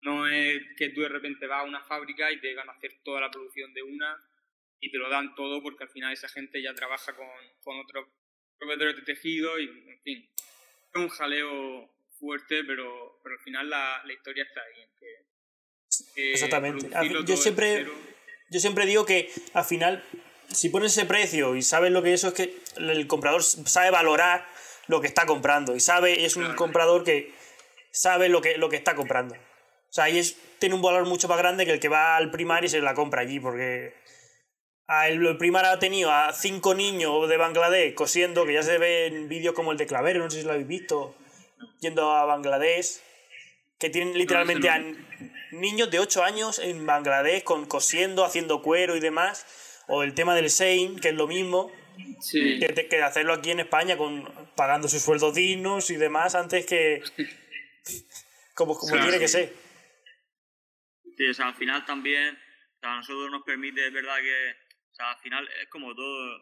No 0.03 0.27
es 0.27 0.61
que 0.77 0.89
tú 0.89 1.03
de 1.03 1.09
repente 1.09 1.47
vas 1.47 1.63
a 1.63 1.69
una 1.69 1.83
fábrica 1.85 2.33
y 2.33 2.41
te 2.41 2.55
van 2.55 2.69
a 2.69 2.73
hacer 2.73 3.01
toda 3.05 3.21
la 3.21 3.31
producción 3.31 3.73
de 3.73 3.83
una 3.83 4.17
y 4.83 4.91
te 4.91 4.99
lo 4.99 5.09
dan 5.09 5.35
todo 5.37 5.63
porque 5.63 5.85
al 5.85 5.91
final 5.91 6.13
esa 6.13 6.29
gente 6.29 6.61
ya 6.61 6.75
trabaja 6.75 7.15
con, 7.15 7.29
con 7.63 7.79
otros 7.79 8.09
proveedores 8.59 8.97
de 8.97 9.03
tejido 9.03 9.59
y, 9.61 9.65
en 9.65 10.03
fin, 10.03 10.31
es 10.37 11.01
un 11.01 11.09
jaleo 11.09 11.89
fuerte, 12.19 12.65
pero, 12.65 13.21
pero 13.23 13.37
al 13.37 13.41
final 13.43 13.71
la, 13.71 14.03
la 14.05 14.13
historia 14.13 14.43
está 14.43 14.61
ahí. 14.61 14.85
que, 16.15 16.33
Exactamente. 16.33 16.91
Yo 17.25 17.37
siempre, 17.37 17.87
yo 18.51 18.61
siempre 18.61 18.85
digo 18.85 19.07
que 19.07 19.31
al 19.55 19.65
final 19.65 20.05
si 20.49 20.69
pones 20.69 20.93
ese 20.93 21.07
precio 21.07 21.55
y 21.55 21.63
sabes 21.63 21.93
lo 21.93 22.03
que 22.03 22.13
eso 22.13 22.29
es 22.29 22.35
que 22.35 22.57
el 22.77 23.07
comprador 23.07 23.45
sabe 23.45 23.91
valorar 23.91 24.47
lo 24.89 25.01
que 25.01 25.07
está 25.07 25.27
comprando 25.27 25.77
y 25.77 25.81
sabe, 25.81 26.25
es 26.25 26.37
un 26.37 26.55
comprador 26.55 27.05
que 27.05 27.33
sabe 27.93 28.29
lo 28.29 28.43
que, 28.43 28.59
lo 28.59 28.69
que 28.69 28.77
está 28.77 28.97
comprando. 28.97 29.37
O 29.37 29.95
sea, 29.95 30.05
ahí 30.05 30.19
es, 30.19 30.37
tiene 30.59 30.75
un 30.75 30.83
valor 30.83 31.07
mucho 31.07 31.29
más 31.29 31.39
grande 31.39 31.67
que 31.67 31.73
el 31.73 31.81
que 31.81 31.89
va 31.89 32.17
al 32.17 32.31
primar 32.31 32.65
y 32.65 32.69
se 32.69 32.81
la 32.81 32.95
compra 32.95 33.21
allí, 33.21 33.39
porque 33.39 33.95
el 35.09 35.37
primar 35.39 35.65
ha 35.65 35.79
tenido 35.79 36.11
a 36.11 36.33
cinco 36.33 36.75
niños 36.75 37.29
de 37.29 37.37
Bangladesh 37.37 37.95
cosiendo, 37.95 38.45
que 38.45 38.55
ya 38.55 38.63
se 38.63 38.79
ve 38.79 39.07
en 39.07 39.29
vídeos 39.29 39.55
como 39.55 39.73
el 39.73 39.79
de 39.79 39.87
Clavero, 39.87 40.21
no 40.21 40.31
sé 40.31 40.41
si 40.41 40.47
lo 40.47 40.53
habéis 40.53 40.69
visto, 40.69 41.17
yendo 41.81 42.11
a 42.13 42.25
Bangladesh, 42.25 43.01
que 43.79 43.91
tienen 43.91 44.17
literalmente 44.17 44.69
a 44.69 44.83
niños 45.53 45.91
de 45.91 45.99
8 45.99 46.25
años 46.25 46.59
en 46.59 46.87
Bangladesh 46.87 47.43
con 47.43 47.67
cosiendo, 47.67 48.25
haciendo 48.25 48.63
cuero 48.63 48.97
y 48.97 49.01
demás 49.01 49.47
o 49.89 50.03
el 50.03 50.15
tema 50.15 50.35
del 50.35 50.51
Sein, 50.51 50.99
que 50.99 51.09
es 51.09 51.15
lo 51.15 51.27
mismo, 51.27 51.71
que, 52.31 53.03
hacerlo 53.03 53.35
aquí 53.35 53.51
en 53.51 53.61
España 53.61 53.97
con 53.97 54.25
pagando 54.55 54.89
sus 54.89 55.03
sueldos 55.03 55.35
dignos 55.35 55.91
y 55.91 55.97
demás 55.97 56.35
antes 56.35 56.67
que 56.67 57.03
como, 58.55 58.77
como 58.77 58.93
tiene 58.93 59.19
que 59.19 59.29
ser. 59.29 59.53
Sí, 61.17 61.27
o 61.27 61.35
sea, 61.35 61.49
al 61.49 61.55
final 61.55 61.85
también 61.85 62.39
a 62.83 62.97
nosotros 62.97 63.31
nos 63.31 63.43
permite, 63.43 63.87
es 63.87 63.93
verdad 63.93 64.17
que 64.21 64.57
o 64.93 64.95
sea, 64.95 65.13
al 65.13 65.19
final 65.21 65.49
es 65.61 65.69
como 65.69 65.95
todo 65.95 66.37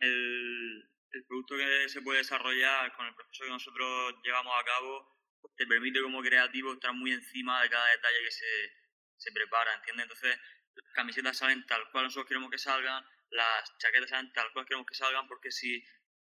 el, 0.00 0.90
el 1.12 1.24
producto 1.26 1.56
que 1.56 1.88
se 1.88 2.02
puede 2.02 2.18
desarrollar 2.18 2.94
con 2.94 3.06
el 3.06 3.14
proceso 3.14 3.44
que 3.44 3.50
nosotros 3.50 4.14
llevamos 4.22 4.52
a 4.54 4.64
cabo 4.64 5.16
pues 5.40 5.54
te 5.56 5.66
permite 5.66 6.02
como 6.02 6.22
creativo 6.22 6.72
estar 6.72 6.92
muy 6.92 7.12
encima 7.12 7.62
de 7.62 7.70
cada 7.70 7.90
detalle 7.90 8.18
que 8.24 8.30
se, 8.30 8.72
se 9.16 9.32
prepara, 9.32 9.74
¿entiendes? 9.74 10.04
Entonces, 10.04 10.38
las 10.74 10.94
camisetas 10.94 11.38
salen 11.38 11.64
tal 11.66 11.90
cual 11.90 12.04
nosotros 12.04 12.26
queremos 12.26 12.50
que 12.50 12.58
salgan, 12.58 13.04
las 13.30 13.78
chaquetas 13.78 14.10
salen 14.10 14.32
tal 14.32 14.52
cual 14.52 14.66
queremos 14.66 14.86
que 14.86 14.94
salgan, 14.94 15.26
porque 15.28 15.50
si 15.50 15.82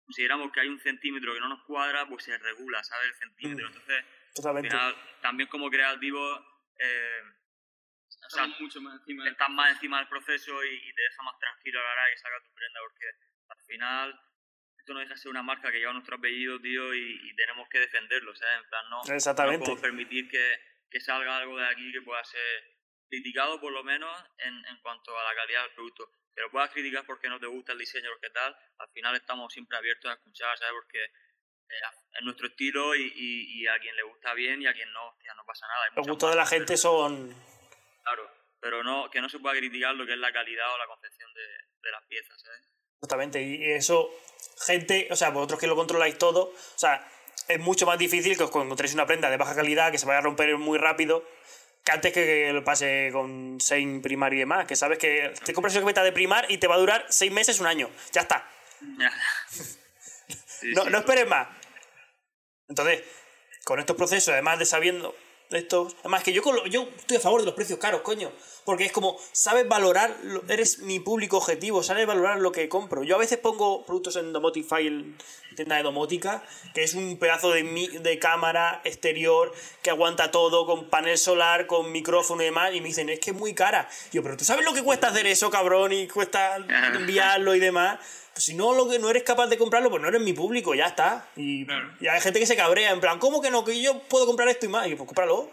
consideramos 0.05 0.51
que 0.51 0.61
hay 0.61 0.67
un 0.67 0.79
centímetro 0.79 1.33
que 1.33 1.39
no 1.39 1.49
nos 1.49 1.63
cuadra, 1.63 2.07
pues 2.07 2.23
se 2.23 2.37
regula, 2.37 2.83
¿sabes? 2.83 3.07
El 3.07 3.15
centímetro. 3.15 3.65
Mm, 3.65 3.73
Entonces, 3.73 4.05
al 4.45 4.61
final, 4.61 4.95
también 5.21 5.49
como 5.49 5.69
creativo, 5.69 6.21
eh, 6.79 7.21
o 8.21 8.61
mucho 8.61 8.81
más 8.81 8.99
encima 8.99 9.27
estás 9.27 9.49
más 9.49 9.71
encima 9.71 9.99
del 9.99 10.07
proceso 10.07 10.63
y, 10.63 10.93
te 10.93 11.01
deja 11.01 11.23
más 11.23 11.37
tranquilo 11.39 11.79
a 11.79 11.83
la 11.83 11.91
hora 11.91 12.05
que 12.11 12.17
saca 12.17 12.43
tu 12.43 12.53
prenda, 12.53 12.79
porque 12.81 13.05
al 13.49 13.61
final 13.65 14.21
esto 14.77 14.93
no 14.93 14.99
deja 14.99 15.13
de 15.13 15.19
ser 15.19 15.31
una 15.31 15.43
marca 15.43 15.71
que 15.71 15.79
lleva 15.79 15.93
nuestro 15.93 16.15
apellido, 16.15 16.59
tío, 16.59 16.93
y, 16.93 17.35
tenemos 17.35 17.67
que 17.69 17.79
defenderlo, 17.79 18.35
¿sabes? 18.35 18.63
En 18.63 18.69
plan, 18.69 18.89
no, 18.89 19.01
Exactamente. 19.13 19.59
no 19.59 19.65
podemos 19.65 19.81
permitir 19.81 20.29
que, 20.29 20.55
que 20.89 20.99
salga 20.99 21.37
algo 21.37 21.57
de 21.57 21.67
aquí 21.67 21.91
que 21.91 22.01
pueda 22.01 22.23
ser 22.23 22.63
criticado 23.09 23.59
por 23.59 23.73
lo 23.73 23.83
menos 23.83 24.11
en, 24.37 24.53
en 24.65 24.77
cuanto 24.81 25.17
a 25.17 25.23
la 25.23 25.35
calidad 25.35 25.63
del 25.63 25.73
producto. 25.73 26.09
Pero 26.33 26.49
puedas 26.49 26.69
criticar 26.71 27.05
porque 27.05 27.27
no 27.27 27.39
te 27.39 27.47
gusta 27.47 27.73
el 27.73 27.77
diseño 27.77 28.09
o 28.09 28.19
qué 28.21 28.29
tal, 28.29 28.55
al 28.77 28.89
final 28.89 29.15
estamos 29.15 29.51
siempre 29.51 29.77
abiertos 29.77 30.09
a 30.09 30.13
escuchar, 30.13 30.57
¿sabes? 30.57 30.73
Porque 30.73 31.03
eh, 31.03 32.19
es 32.19 32.23
nuestro 32.23 32.47
estilo 32.47 32.95
y, 32.95 33.11
y, 33.15 33.67
a 33.67 33.77
quien 33.79 33.95
le 33.95 34.03
gusta 34.03 34.33
bien 34.33 34.61
y 34.61 34.67
a 34.67 34.73
quien 34.73 34.91
no, 34.93 35.09
hostia, 35.09 35.33
no 35.35 35.43
pasa 35.45 35.67
nada. 35.67 35.85
Los 35.95 36.07
gustos 36.07 36.29
de 36.29 36.35
la 36.35 36.45
gente 36.45 36.77
son... 36.77 37.35
Claro, 38.03 38.29
pero 38.59 38.83
no 38.83 39.09
que 39.09 39.21
no 39.21 39.29
se 39.29 39.39
pueda 39.39 39.55
criticar 39.57 39.95
lo 39.95 40.05
que 40.05 40.13
es 40.13 40.19
la 40.19 40.31
calidad 40.31 40.73
o 40.73 40.77
la 40.77 40.87
concepción 40.87 41.33
de, 41.33 41.41
de 41.41 41.91
las 41.91 42.03
piezas, 42.07 42.41
¿sabes? 42.41 42.61
Exactamente, 42.95 43.41
y 43.41 43.71
eso, 43.71 44.11
gente, 44.65 45.07
o 45.09 45.15
sea, 45.15 45.29
vosotros 45.31 45.59
que 45.59 45.67
lo 45.67 45.75
controláis 45.75 46.17
todo, 46.17 46.53
o 46.53 46.77
sea, 46.77 47.07
es 47.47 47.59
mucho 47.59 47.85
más 47.85 47.97
difícil 47.97 48.37
que 48.37 48.43
os 48.43 48.49
encontréis 48.49 48.93
una 48.93 49.07
prenda 49.07 49.29
de 49.29 49.37
baja 49.37 49.55
calidad 49.55 49.91
que 49.91 49.97
se 49.97 50.05
vaya 50.05 50.19
a 50.19 50.21
romper 50.21 50.55
muy 50.57 50.77
rápido 50.77 51.25
que 51.83 51.91
antes 51.91 52.13
que 52.13 52.53
lo 52.53 52.63
pase 52.63 53.09
con 53.11 53.59
Sein 53.59 54.01
primar 54.01 54.33
y 54.33 54.37
demás, 54.37 54.67
que 54.67 54.75
sabes 54.75 54.99
que 54.99 55.33
te 55.43 55.53
compras 55.53 55.73
una 55.73 55.81
camiseta 55.81 56.03
de 56.03 56.11
primar 56.11 56.45
y 56.49 56.57
te 56.57 56.67
va 56.67 56.75
a 56.75 56.79
durar 56.79 57.05
seis 57.09 57.31
meses, 57.31 57.59
un 57.59 57.67
año. 57.67 57.89
Ya 58.11 58.21
está. 58.21 58.47
no, 60.75 60.85
no 60.85 60.97
esperes 60.99 61.27
más. 61.27 61.47
Entonces, 62.67 63.03
con 63.63 63.79
estos 63.79 63.95
procesos, 63.95 64.29
además 64.33 64.59
de 64.59 64.65
sabiendo 64.65 65.15
esto, 65.57 65.87
además 65.99 66.23
que 66.23 66.33
yo, 66.33 66.41
yo 66.67 66.87
estoy 66.97 67.17
a 67.17 67.19
favor 67.19 67.41
de 67.41 67.45
los 67.45 67.55
precios 67.55 67.79
caros, 67.79 68.01
coño. 68.01 68.31
Porque 68.71 68.85
es 68.85 68.93
como, 68.93 69.17
sabes 69.33 69.67
valorar, 69.67 70.15
eres 70.47 70.79
mi 70.79 71.01
público 71.01 71.35
objetivo, 71.35 71.83
sabes 71.83 72.07
valorar 72.07 72.39
lo 72.39 72.53
que 72.53 72.69
compro. 72.69 73.03
Yo 73.03 73.17
a 73.17 73.19
veces 73.19 73.37
pongo 73.37 73.85
productos 73.85 74.15
en 74.15 74.31
Domotify, 74.31 74.87
en 74.87 75.17
tienda 75.57 75.75
de 75.75 75.83
domótica, 75.83 76.41
que 76.73 76.81
es 76.81 76.93
un 76.93 77.17
pedazo 77.19 77.51
de, 77.51 77.63
de 77.63 78.17
cámara 78.17 78.79
exterior 78.85 79.53
que 79.81 79.89
aguanta 79.89 80.31
todo, 80.31 80.65
con 80.65 80.89
panel 80.89 81.17
solar, 81.17 81.67
con 81.67 81.91
micrófono 81.91 82.43
y 82.43 82.45
demás, 82.45 82.73
y 82.73 82.79
me 82.79 82.87
dicen, 82.87 83.09
es 83.09 83.19
que 83.19 83.31
es 83.31 83.35
muy 83.35 83.53
cara. 83.53 83.89
yo, 84.13 84.23
pero 84.23 84.37
tú 84.37 84.45
sabes 84.45 84.63
lo 84.63 84.73
que 84.73 84.83
cuesta 84.83 85.09
hacer 85.09 85.27
eso, 85.27 85.51
cabrón, 85.51 85.91
y 85.91 86.07
cuesta 86.07 86.55
enviarlo 86.95 87.53
y 87.53 87.59
demás. 87.59 87.99
Pues 88.31 88.45
si 88.45 88.53
no, 88.53 88.73
lo 88.73 88.87
que 88.87 88.99
no 88.99 89.09
eres 89.09 89.23
capaz 89.23 89.47
de 89.47 89.57
comprarlo, 89.57 89.89
pues 89.89 90.01
no 90.01 90.07
eres 90.07 90.21
mi 90.21 90.31
público, 90.31 90.73
ya 90.75 90.85
está. 90.85 91.27
Y, 91.35 91.67
y 91.99 92.07
hay 92.07 92.21
gente 92.21 92.39
que 92.39 92.45
se 92.45 92.55
cabrea, 92.55 92.91
en 92.91 93.01
plan, 93.01 93.19
¿cómo 93.19 93.41
que 93.41 93.51
no? 93.51 93.65
Que 93.65 93.81
yo 93.81 93.99
puedo 94.03 94.25
comprar 94.25 94.47
esto 94.47 94.65
y 94.65 94.69
más. 94.69 94.87
Y 94.87 94.91
yo, 94.91 94.95
pues 94.95 95.07
cómpralo. 95.07 95.49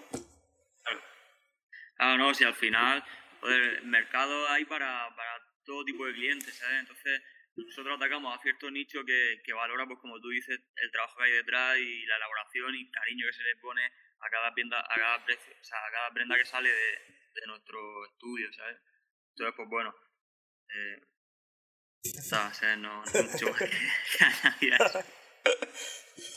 Ah, 1.99 2.17
no, 2.17 2.33
si 2.35 2.45
al 2.45 2.55
final, 2.55 3.05
el 3.43 3.83
mercado 3.85 4.49
hay 4.49 4.65
para, 4.65 5.15
para 5.15 5.41
todo 5.65 5.85
tipo 5.85 6.07
de 6.07 6.15
clientes, 6.15 6.57
¿sabes? 6.57 6.81
Entonces, 6.81 7.23
nosotros 7.57 7.97
atacamos 7.97 8.37
a 8.37 8.41
cierto 8.41 8.71
nicho 8.71 9.05
que, 9.05 9.41
que, 9.45 9.53
valora, 9.53 9.87
pues 9.87 9.99
como 9.99 10.21
tú 10.21 10.29
dices, 10.29 10.61
el 10.77 10.91
trabajo 10.91 11.17
que 11.19 11.25
hay 11.25 11.33
detrás 11.33 11.77
y 11.79 12.07
la 12.07 12.17
elaboración 12.17 12.75
y 12.75 12.91
cariño 12.91 13.27
que 13.27 13.33
se 13.33 13.43
le 13.43 13.57
pone 13.57 13.85
a 13.85 14.31
cada 14.31 14.55
prenda, 14.55 14.81
a 14.81 14.95
cada 14.95 15.25
precio, 15.25 15.55
o 15.61 15.65
sea, 15.65 15.79
a 15.85 15.91
cada 15.91 16.11
prenda 16.13 16.37
que 16.37 16.45
sale 16.45 16.71
de, 16.71 16.99
de 17.35 17.47
nuestro 17.47 18.07
estudio, 18.07 18.53
¿sabes? 18.53 18.79
Entonces, 19.31 19.55
pues 19.57 19.69
bueno, 19.69 19.95
eh, 20.69 21.01
o 22.05 22.77
no, 22.77 23.05
no 23.05 23.05
mucho 23.05 23.51
más 23.51 23.59
que, 23.59 24.71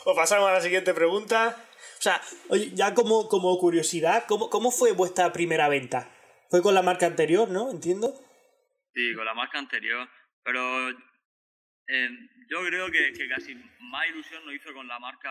Os 0.06 0.16
pasamos 0.16 0.50
a 0.50 0.54
la 0.54 0.62
siguiente 0.62 0.94
pregunta. 0.94 1.66
O 2.02 2.04
sea, 2.04 2.20
oye, 2.50 2.72
ya 2.74 2.96
como, 2.96 3.30
como 3.30 3.56
curiosidad, 3.60 4.26
¿cómo, 4.28 4.50
¿cómo 4.50 4.72
fue 4.72 4.92
vuestra 4.92 5.32
primera 5.32 5.70
venta? 5.70 6.10
¿Fue 6.50 6.64
con 6.64 6.74
la 6.74 6.82
marca 6.82 7.06
anterior, 7.06 7.48
no? 7.48 7.70
¿Entiendo? 7.70 8.12
Sí, 8.92 9.14
con 9.14 9.24
la 9.24 9.36
marca 9.36 9.60
anterior. 9.60 10.10
Pero 10.44 10.90
eh, 10.90 12.10
yo 12.50 12.66
creo 12.66 12.90
que, 12.90 13.14
que, 13.14 13.30
casi 13.30 13.54
más 13.82 14.08
ilusión 14.08 14.44
nos 14.44 14.56
hizo 14.56 14.74
con 14.74 14.88
la 14.88 14.98
marca 14.98 15.30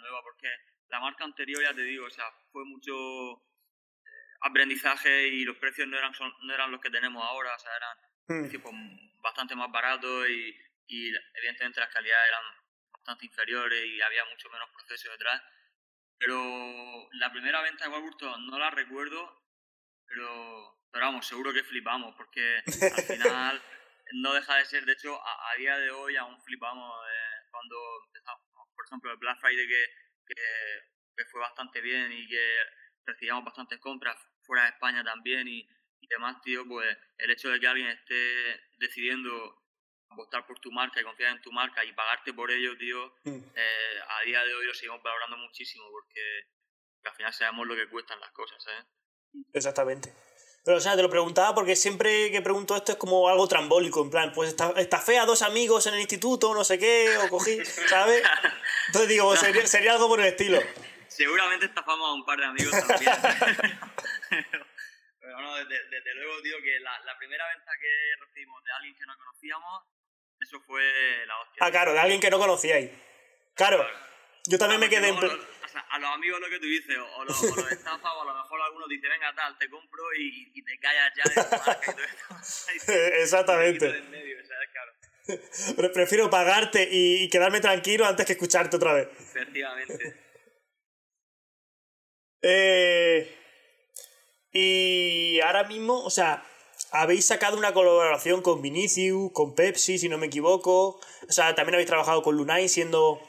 nueva, 0.00 0.22
porque 0.22 0.46
la 0.88 1.00
marca 1.00 1.24
anterior, 1.24 1.60
ya 1.60 1.74
te 1.74 1.82
digo, 1.82 2.06
o 2.06 2.10
sea, 2.10 2.26
fue 2.52 2.64
mucho 2.64 3.32
eh, 3.32 4.38
aprendizaje 4.42 5.26
y 5.26 5.42
los 5.42 5.56
precios 5.56 5.88
no 5.88 5.98
eran, 5.98 6.12
no 6.42 6.54
eran 6.54 6.70
los 6.70 6.80
que 6.80 6.90
tenemos 6.90 7.24
ahora, 7.24 7.56
o 7.56 7.58
sea, 7.58 7.72
eran 7.76 8.62
pues, 8.62 8.72
bastante 9.20 9.56
más 9.56 9.72
baratos 9.72 10.28
y, 10.28 10.54
y 10.86 11.12
evidentemente 11.34 11.80
las 11.80 11.92
calidades 11.92 12.28
eran 12.28 12.44
bastante 12.92 13.26
inferiores 13.26 13.84
y 13.84 14.00
había 14.00 14.24
mucho 14.26 14.48
menos 14.48 14.70
proceso 14.70 15.10
detrás. 15.10 15.42
Pero 16.18 17.08
la 17.12 17.30
primera 17.30 17.62
venta 17.62 17.84
de 17.84 17.90
Warburton 17.90 18.46
no 18.46 18.58
la 18.58 18.70
recuerdo, 18.70 19.44
pero, 20.06 20.80
pero 20.90 21.06
vamos, 21.06 21.26
seguro 21.26 21.52
que 21.52 21.62
flipamos, 21.62 22.14
porque 22.16 22.58
al 22.58 22.64
final 23.18 23.62
no 24.12 24.32
deja 24.34 24.56
de 24.56 24.64
ser, 24.64 24.84
de 24.84 24.92
hecho, 24.92 25.14
a, 25.14 25.54
día 25.56 25.78
de 25.78 25.90
hoy 25.90 26.16
aún 26.16 26.40
flipamos 26.42 26.92
eh, 27.06 27.48
cuando 27.50 27.76
empezamos, 28.06 28.42
por 28.74 28.86
ejemplo, 28.86 29.12
el 29.12 29.18
Black 29.18 29.38
Friday 29.40 29.66
que, 29.66 29.84
que, 30.26 31.24
fue 31.30 31.40
bastante 31.40 31.80
bien 31.80 32.12
y 32.12 32.26
que 32.28 32.56
recibíamos 33.04 33.44
bastantes 33.44 33.80
compras 33.80 34.16
fuera 34.42 34.62
de 34.62 34.70
España 34.70 35.02
también 35.04 35.46
y, 35.48 35.68
y 36.00 36.06
demás, 36.08 36.40
tío, 36.42 36.66
pues 36.66 36.96
el 37.18 37.30
hecho 37.30 37.50
de 37.50 37.60
que 37.60 37.66
alguien 37.66 37.88
esté 37.88 38.60
decidiendo 38.78 39.67
apostar 40.10 40.46
por 40.46 40.58
tu 40.58 40.70
marca 40.70 41.00
y 41.00 41.04
confiar 41.04 41.36
en 41.36 41.42
tu 41.42 41.52
marca 41.52 41.84
y 41.84 41.92
pagarte 41.92 42.32
por 42.32 42.50
ello, 42.50 42.76
tío, 42.76 43.14
mm. 43.24 43.36
eh, 43.54 44.00
a 44.08 44.24
día 44.24 44.44
de 44.44 44.54
hoy 44.54 44.66
lo 44.66 44.74
seguimos 44.74 45.02
valorando 45.02 45.36
muchísimo 45.36 45.84
porque, 45.90 46.20
al 47.04 47.14
final 47.14 47.32
sabemos 47.32 47.66
lo 47.66 47.76
que 47.76 47.88
cuestan 47.88 48.20
las 48.20 48.30
cosas, 48.32 48.64
¿eh? 48.66 48.84
Exactamente. 49.52 50.12
Pero, 50.64 50.78
o 50.78 50.80
sea, 50.80 50.96
te 50.96 51.02
lo 51.02 51.08
preguntaba 51.08 51.54
porque 51.54 51.76
siempre 51.76 52.30
que 52.30 52.42
pregunto 52.42 52.76
esto 52.76 52.92
es 52.92 52.98
como 52.98 53.28
algo 53.28 53.48
trambólico, 53.48 54.02
en 54.02 54.10
plan, 54.10 54.32
pues 54.32 54.50
está, 54.50 54.72
está 54.76 55.00
fea 55.00 55.24
dos 55.24 55.42
amigos 55.42 55.86
en 55.86 55.94
el 55.94 56.00
instituto, 56.00 56.52
no 56.52 56.64
sé 56.64 56.78
qué, 56.78 57.16
o 57.18 57.30
cogí, 57.30 57.64
¿sabes? 57.64 58.22
Entonces 58.88 59.08
digo, 59.08 59.34
sería, 59.36 59.66
sería 59.66 59.92
algo 59.92 60.08
por 60.08 60.20
el 60.20 60.26
estilo. 60.26 60.60
seguramente 61.08 61.66
estafamos 61.66 62.08
a 62.08 62.12
un 62.12 62.24
par 62.24 62.38
de 62.38 62.44
amigos 62.44 62.72
también. 62.86 63.12
pero, 65.20 65.40
no, 65.40 65.56
desde, 65.56 65.88
desde, 65.88 66.14
luego, 66.16 66.42
tío, 66.42 66.56
que 66.62 66.80
la, 66.80 67.00
la, 67.04 67.16
primera 67.16 67.46
venta 67.48 67.70
que 67.80 68.26
recibimos 68.26 68.62
de 68.64 68.72
alguien 68.72 68.94
que 68.94 69.06
no 69.06 69.16
conocíamos, 69.16 69.84
eso 70.40 70.60
fue 70.60 70.82
la 71.26 71.40
hostia. 71.40 71.58
Ah, 71.60 71.70
claro, 71.70 71.92
de 71.92 72.00
alguien 72.00 72.20
que 72.20 72.30
no 72.30 72.38
conocíais. 72.38 72.90
Claro, 73.54 73.84
yo 74.46 74.58
también 74.58 74.80
me 74.80 74.88
quedé 74.88 75.08
en... 75.08 75.16
O 75.16 75.70
sea, 75.70 75.80
a 75.90 75.98
los 75.98 76.10
amigos 76.10 76.40
lo 76.40 76.48
que 76.48 76.58
tú 76.58 76.66
dices, 76.66 76.96
o, 76.96 77.24
los, 77.24 77.42
o 77.42 77.56
los 77.56 77.70
estafas, 77.70 78.12
o 78.14 78.22
a 78.22 78.24
lo 78.24 78.34
mejor 78.34 78.62
algunos 78.62 78.88
dicen, 78.88 79.10
venga 79.10 79.34
tal, 79.34 79.58
te 79.58 79.68
compro 79.68 80.02
y, 80.18 80.50
y 80.54 80.62
te 80.62 80.78
callas 80.78 81.12
ya 81.14 81.24
de 81.24 81.34
tu 81.44 81.56
marca 81.56 81.92
y 81.92 81.94
todo 81.94 82.04
esto. 82.04 82.92
Exactamente. 83.22 84.00
Medio, 84.02 84.36
¿sabes? 84.46 84.68
Claro. 84.72 84.92
Pero 85.76 85.92
prefiero 85.92 86.30
pagarte 86.30 86.88
y 86.90 87.28
quedarme 87.28 87.60
tranquilo 87.60 88.06
antes 88.06 88.24
que 88.24 88.32
escucharte 88.32 88.76
otra 88.76 88.94
vez. 88.94 89.08
Efectivamente. 89.18 90.24
Eh, 92.40 93.36
y 94.52 95.40
ahora 95.40 95.64
mismo, 95.64 96.04
o 96.04 96.08
sea, 96.08 96.44
habéis 96.92 97.26
sacado 97.26 97.56
una 97.56 97.72
colaboración 97.72 98.42
con 98.42 98.62
Vinicius, 98.62 99.32
con 99.32 99.54
Pepsi, 99.54 99.98
si 99.98 100.08
no 100.08 100.18
me 100.18 100.26
equivoco. 100.26 101.00
O 101.28 101.32
sea, 101.32 101.54
también 101.54 101.74
habéis 101.74 101.88
trabajado 101.88 102.22
con 102.22 102.36
Lunay 102.36 102.68
siendo 102.68 103.20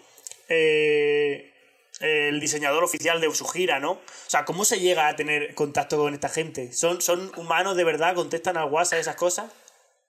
eh, 0.47 1.53
el 1.99 2.39
diseñador 2.39 2.83
oficial 2.83 3.19
de 3.19 3.33
su 3.33 3.45
gira, 3.45 3.79
¿no? 3.79 3.91
O 3.91 4.29
sea, 4.29 4.45
¿cómo 4.45 4.65
se 4.65 4.79
llega 4.79 5.07
a 5.07 5.15
tener 5.15 5.53
contacto 5.55 5.97
con 5.97 6.13
esta 6.13 6.29
gente? 6.29 6.71
¿Son, 6.73 7.01
son 7.01 7.31
humanos 7.37 7.75
de 7.75 7.83
verdad? 7.83 8.15
¿Contestan 8.15 8.57
al 8.57 8.69
WhatsApp 8.69 8.99
esas 8.99 9.15
cosas? 9.15 9.51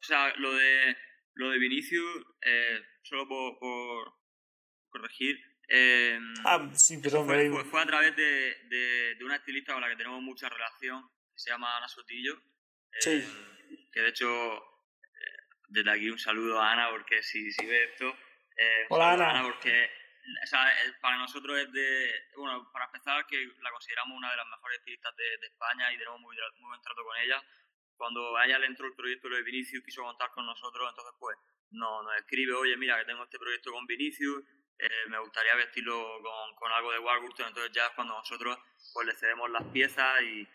O 0.00 0.04
sea, 0.04 0.32
lo 0.36 0.54
de 0.54 0.96
lo 1.34 1.50
de 1.50 1.58
Vinicius, 1.58 2.26
eh, 2.42 2.80
solo 3.02 3.26
por, 3.26 3.58
por 3.58 4.12
corregir, 4.90 5.36
eh, 5.72 6.18
ah, 6.44 6.68
sí, 6.74 6.98
perdón, 6.98 7.26
fue, 7.26 7.48
fue, 7.48 7.64
fue, 7.64 7.80
a 7.80 7.86
través 7.86 8.16
de, 8.16 8.56
de, 8.68 9.14
de, 9.14 9.24
una 9.24 9.36
estilista 9.36 9.72
con 9.72 9.80
la 9.80 9.88
que 9.88 9.96
tenemos 9.96 10.20
mucha 10.20 10.48
relación, 10.48 11.08
que 11.32 11.38
se 11.38 11.50
llama 11.50 11.76
Ana 11.76 11.86
Sotillo. 11.86 12.34
Eh, 12.92 13.00
sí. 13.00 13.88
Que 13.92 14.00
de 14.00 14.08
hecho, 14.08 14.28
desde 15.68 15.90
aquí 15.90 16.10
un 16.10 16.18
saludo 16.18 16.60
a 16.60 16.72
Ana, 16.72 16.90
porque 16.90 17.22
si, 17.22 17.50
si 17.52 17.66
ve 17.66 17.84
esto. 17.84 18.16
Hola 18.90 19.12
Ana. 19.12 19.30
Ana. 19.30 19.42
Porque 19.44 19.90
o 20.42 20.46
sea, 20.46 20.70
para 21.00 21.16
nosotros 21.18 21.58
es 21.58 21.72
de. 21.72 22.12
Bueno, 22.36 22.70
para 22.72 22.86
empezar, 22.86 23.26
que 23.26 23.44
la 23.60 23.70
consideramos 23.70 24.16
una 24.16 24.30
de 24.30 24.36
las 24.36 24.46
mejores 24.46 24.78
estilistas 24.78 25.16
de, 25.16 25.38
de 25.38 25.46
España 25.46 25.92
y 25.92 25.98
tenemos 25.98 26.20
muy, 26.20 26.36
muy 26.58 26.68
buen 26.68 26.82
trato 26.82 27.02
con 27.04 27.16
ella 27.18 27.42
cuando 28.00 28.34
a 28.34 28.46
ella 28.46 28.58
le 28.58 28.66
entró 28.66 28.86
el 28.86 28.94
proyecto 28.94 29.28
de 29.28 29.42
Vinicius, 29.42 29.84
quiso 29.84 30.02
contar 30.02 30.30
con 30.30 30.46
nosotros, 30.46 30.88
entonces 30.88 31.12
pues 31.20 31.36
nos, 31.70 32.02
nos 32.02 32.16
escribe, 32.16 32.54
oye, 32.54 32.74
mira, 32.78 32.98
que 32.98 33.04
tengo 33.04 33.24
este 33.24 33.38
proyecto 33.38 33.70
con 33.72 33.86
Vinicius, 33.86 34.42
eh, 34.78 34.88
me 35.08 35.18
gustaría 35.18 35.54
vestirlo 35.54 36.02
con, 36.22 36.56
con 36.56 36.72
algo 36.72 36.92
de 36.92 36.98
Warburton, 36.98 37.48
entonces 37.48 37.70
ya 37.72 37.88
es 37.88 37.92
cuando 37.94 38.14
nosotros 38.14 38.56
pues 38.94 39.06
le 39.06 39.14
cedemos 39.14 39.50
las 39.50 39.64
piezas 39.64 40.22
y, 40.22 40.48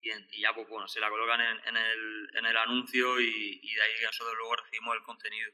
y, 0.00 0.10
y 0.10 0.40
ya 0.42 0.54
pues 0.54 0.68
bueno, 0.68 0.86
se 0.88 1.00
la 1.00 1.08
colocan 1.10 1.40
en, 1.40 1.68
en, 1.68 1.76
el, 1.76 2.30
en 2.34 2.46
el 2.46 2.56
anuncio 2.56 3.20
y, 3.20 3.60
y, 3.62 3.74
de 3.74 3.82
ahí 3.82 3.92
nosotros 4.04 4.34
luego 4.36 4.56
recibimos 4.56 4.96
el 4.96 5.02
contenido. 5.02 5.50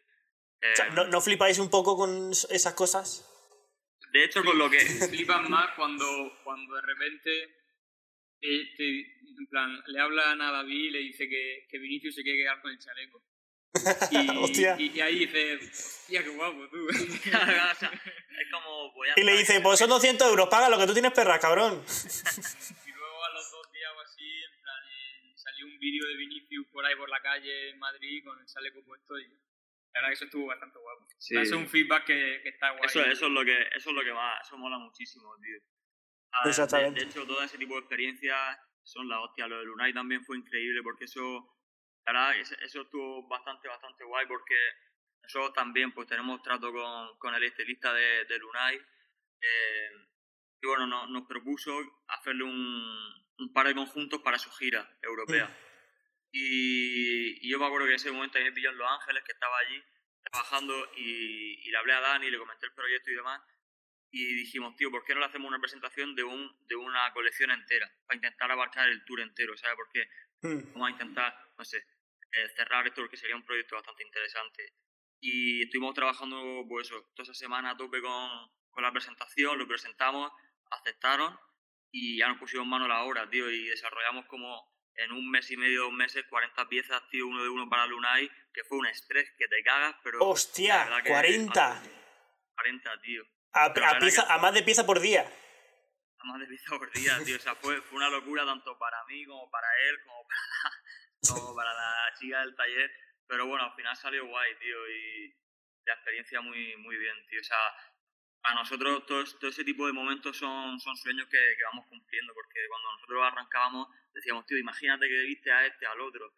Eh, 0.60 0.72
o 0.72 0.76
sea, 0.76 0.90
¿no, 0.90 1.06
¿no, 1.06 1.20
flipáis 1.20 1.58
un 1.58 1.70
poco 1.70 1.96
con 1.96 2.30
esas 2.30 2.74
cosas? 2.74 3.30
De 4.12 4.24
hecho, 4.24 4.44
con 4.44 4.56
lo 4.56 4.70
que... 4.70 4.78
Flipan 4.78 5.50
más 5.50 5.74
cuando, 5.74 6.06
cuando 6.44 6.76
de 6.76 6.82
repente 6.82 7.64
te, 8.40 8.74
te, 8.76 9.00
en 9.38 9.46
plan, 9.48 9.82
le 9.86 10.00
hablan 10.00 10.40
a 10.40 10.52
David 10.52 10.84
y 10.84 10.90
le 10.90 10.98
dice 11.00 11.28
que, 11.28 11.66
que 11.68 11.78
Vinicius 11.78 12.14
se 12.14 12.22
quiere 12.22 12.38
quedar 12.38 12.60
con 12.60 12.70
el 12.70 12.78
chaleco. 12.78 13.22
Y, 14.12 14.18
y, 14.18 14.92
y, 14.94 15.00
ahí 15.00 15.18
dice, 15.26 15.56
hostia, 15.56 16.22
qué 16.22 16.28
guapo 16.28 16.68
tú. 16.70 16.88
es 16.90 18.50
como, 18.52 18.92
voy 18.92 19.08
a 19.08 19.14
y 19.16 19.24
le 19.24 19.36
dice, 19.36 19.60
pues 19.60 19.80
son 19.80 19.88
200 19.90 20.28
euros, 20.28 20.48
paga 20.48 20.68
lo 20.68 20.78
que 20.78 20.86
tú 20.86 20.92
tienes 20.92 21.12
perra, 21.12 21.40
cabrón. 21.40 21.82
y 21.82 22.90
luego 22.92 23.24
a 23.24 23.30
los 23.30 23.50
dos 23.50 23.72
días 23.72 23.90
o 23.96 24.00
así, 24.00 24.22
en 24.22 24.62
plan, 24.62 24.82
un 25.64 25.78
vídeo 25.78 26.06
de 26.06 26.16
Vinicius 26.16 26.66
por 26.68 26.84
ahí 26.84 26.94
por 26.96 27.08
la 27.08 27.20
calle 27.20 27.70
en 27.70 27.78
Madrid 27.78 28.24
con 28.24 28.38
el 28.38 28.46
chaleco 28.46 28.84
puesto 28.84 29.18
y 29.18 29.28
la 29.94 30.00
verdad 30.00 30.08
que 30.08 30.14
eso 30.14 30.24
estuvo 30.24 30.46
bastante 30.46 30.78
guapo. 30.78 31.06
Sí. 31.18 31.36
Eso 31.36 31.54
es 31.54 31.60
un 31.60 31.68
feedback 31.68 32.04
que, 32.04 32.40
que 32.42 32.48
está 32.48 32.70
guay. 32.70 32.84
Eso, 32.84 33.00
eso, 33.04 33.26
es 33.26 33.32
lo 33.32 33.44
que, 33.44 33.62
eso 33.74 33.90
es 33.90 33.96
lo 33.96 34.02
que 34.02 34.12
más, 34.12 34.46
eso 34.46 34.58
mola 34.58 34.78
muchísimo, 34.78 35.36
tío. 35.40 35.58
Exactamente. 36.44 36.98
De, 36.98 37.06
de, 37.06 37.10
hecho, 37.10 37.26
todo 37.26 37.42
ese 37.42 37.58
tipo 37.58 37.74
de 37.74 37.80
experiencias 37.80 38.58
son 38.82 39.08
la 39.08 39.20
hostia. 39.20 39.46
Lo 39.46 39.58
de 39.58 39.64
Lunay 39.64 39.94
también 39.94 40.24
fue 40.24 40.36
increíble 40.36 40.82
porque 40.82 41.04
eso, 41.04 41.22
la 42.06 42.12
verdad, 42.12 42.36
eso 42.36 42.82
estuvo 42.82 43.28
bastante, 43.28 43.68
bastante 43.68 44.02
guay 44.04 44.26
porque 44.26 44.56
nosotros 45.22 45.52
también 45.52 45.92
pues 45.92 46.08
tenemos 46.08 46.42
trato 46.42 46.72
con, 46.72 47.16
con 47.18 47.34
el 47.34 47.44
estilista 47.44 47.92
de, 47.92 48.24
de 48.24 48.38
Lunay. 48.38 48.76
Eh, 48.76 49.90
y 50.60 50.66
bueno, 50.66 50.86
no, 50.86 51.06
nos 51.06 51.26
propuso 51.26 51.78
hacerle 52.08 52.44
un, 52.44 53.23
un, 53.38 53.52
par 53.52 53.66
de 53.66 53.74
conjuntos 53.74 54.20
para 54.22 54.38
su 54.38 54.50
gira 54.52 54.88
europea. 55.02 55.54
Y, 56.32 57.46
y, 57.46 57.50
yo 57.50 57.58
me 57.58 57.66
acuerdo 57.66 57.86
que 57.86 57.92
en 57.92 57.96
ese 57.96 58.10
momento 58.10 58.38
me 58.38 58.52
pilló 58.52 58.70
en 58.70 58.78
Los 58.78 58.90
Ángeles, 58.90 59.22
que 59.24 59.32
estaba 59.32 59.56
allí 59.58 59.82
trabajando 60.22 60.74
y, 60.96 61.60
y 61.66 61.70
le 61.70 61.76
hablé 61.76 61.92
a 61.92 62.00
Dani, 62.00 62.30
le 62.30 62.38
comenté 62.38 62.66
el 62.66 62.72
proyecto 62.72 63.10
y 63.10 63.14
demás 63.14 63.40
y 64.16 64.32
dijimos, 64.36 64.76
tío, 64.76 64.92
¿por 64.92 65.04
qué 65.04 65.12
no 65.12 65.20
le 65.20 65.26
hacemos 65.26 65.48
una 65.48 65.58
presentación 65.58 66.14
de, 66.14 66.22
un, 66.22 66.56
de 66.68 66.76
una 66.76 67.12
colección 67.12 67.50
entera? 67.50 67.90
Para 68.06 68.14
intentar 68.14 68.48
abarcar 68.48 68.88
el 68.88 69.04
tour 69.04 69.20
entero, 69.20 69.56
¿sabes? 69.56 69.76
Porque 69.76 70.08
mm. 70.42 70.72
vamos 70.72 70.86
a 70.86 70.90
intentar, 70.92 71.36
no 71.58 71.64
sé, 71.64 71.78
eh, 71.78 72.48
cerrar 72.54 72.86
esto 72.86 73.02
porque 73.02 73.16
sería 73.16 73.34
un 73.34 73.44
proyecto 73.44 73.74
bastante 73.74 74.04
interesante. 74.04 74.72
Y 75.18 75.62
estuvimos 75.64 75.94
trabajando, 75.94 76.64
pues 76.68 76.86
eso, 76.86 77.10
toda 77.16 77.24
esa 77.24 77.34
semana 77.34 77.70
a 77.70 77.76
tope 77.76 78.00
con, 78.00 78.30
con 78.70 78.84
la 78.84 78.92
presentación, 78.92 79.58
lo 79.58 79.66
presentamos, 79.66 80.30
aceptaron 80.70 81.36
y 81.96 82.18
ya 82.18 82.26
nos 82.26 82.38
pusimos 82.38 82.66
mano 82.66 82.86
a 82.86 82.88
la 82.88 83.02
obra, 83.04 83.30
tío, 83.30 83.48
y 83.48 83.68
desarrollamos 83.68 84.26
como 84.26 84.68
en 84.96 85.12
un 85.12 85.30
mes 85.30 85.48
y 85.52 85.56
medio, 85.56 85.82
dos 85.82 85.92
meses, 85.92 86.24
40 86.28 86.68
piezas, 86.68 87.00
tío, 87.08 87.28
uno 87.28 87.40
de 87.40 87.48
uno 87.48 87.68
para 87.70 87.86
Lunay, 87.86 88.28
que 88.52 88.64
fue 88.64 88.78
un 88.78 88.86
estrés 88.86 89.30
que 89.38 89.46
te 89.46 89.62
cagas, 89.62 89.94
pero... 90.02 90.18
¡Hostia! 90.18 90.90
Que, 91.04 91.10
40. 91.10 91.82
40, 92.56 93.00
tío. 93.00 93.22
A, 93.52 93.66
a, 93.66 93.98
pieza, 94.00 94.26
a, 94.28 94.38
más 94.38 94.52
de 94.52 94.64
pieza 94.64 94.84
por 94.84 94.98
día. 94.98 95.24
A 96.18 96.24
más 96.24 96.40
de 96.40 96.46
pieza 96.46 96.76
por 96.76 96.90
día, 96.90 97.16
tío. 97.24 97.36
O 97.36 97.40
sea, 97.40 97.54
fue, 97.54 97.80
fue 97.82 97.96
una 97.96 98.10
locura 98.10 98.44
tanto 98.44 98.76
para 98.76 99.04
mí 99.04 99.24
como 99.24 99.48
para 99.48 99.68
él, 99.88 99.96
como 100.04 100.26
para, 100.28 100.42
la, 100.42 101.40
como 101.40 101.54
para 101.54 101.72
la 101.74 102.14
chica 102.18 102.40
del 102.40 102.56
taller. 102.56 102.90
Pero 103.28 103.46
bueno, 103.46 103.66
al 103.66 103.74
final 103.76 103.96
salió 103.96 104.26
guay, 104.26 104.58
tío. 104.58 104.90
Y 104.90 105.32
la 105.86 105.94
experiencia 105.94 106.40
muy, 106.40 106.76
muy 106.78 106.96
bien, 106.96 107.14
tío. 107.28 107.40
O 107.40 107.44
sea, 107.44 107.72
para 108.44 108.56
nosotros 108.56 109.06
todo, 109.06 109.24
todo 109.40 109.50
ese 109.50 109.64
tipo 109.64 109.86
de 109.86 109.94
momentos 109.94 110.36
son, 110.36 110.78
son 110.78 110.94
sueños 110.98 111.26
que, 111.30 111.38
que, 111.38 111.64
vamos 111.72 111.86
cumpliendo. 111.88 112.34
Porque 112.34 112.60
cuando 112.68 112.92
nosotros 112.92 113.22
arrancábamos, 113.24 113.88
decíamos, 114.12 114.44
tío, 114.44 114.58
imagínate 114.58 115.08
que 115.08 115.22
viste 115.22 115.50
a 115.50 115.66
este, 115.66 115.86
al 115.86 115.98
otro. 116.02 116.30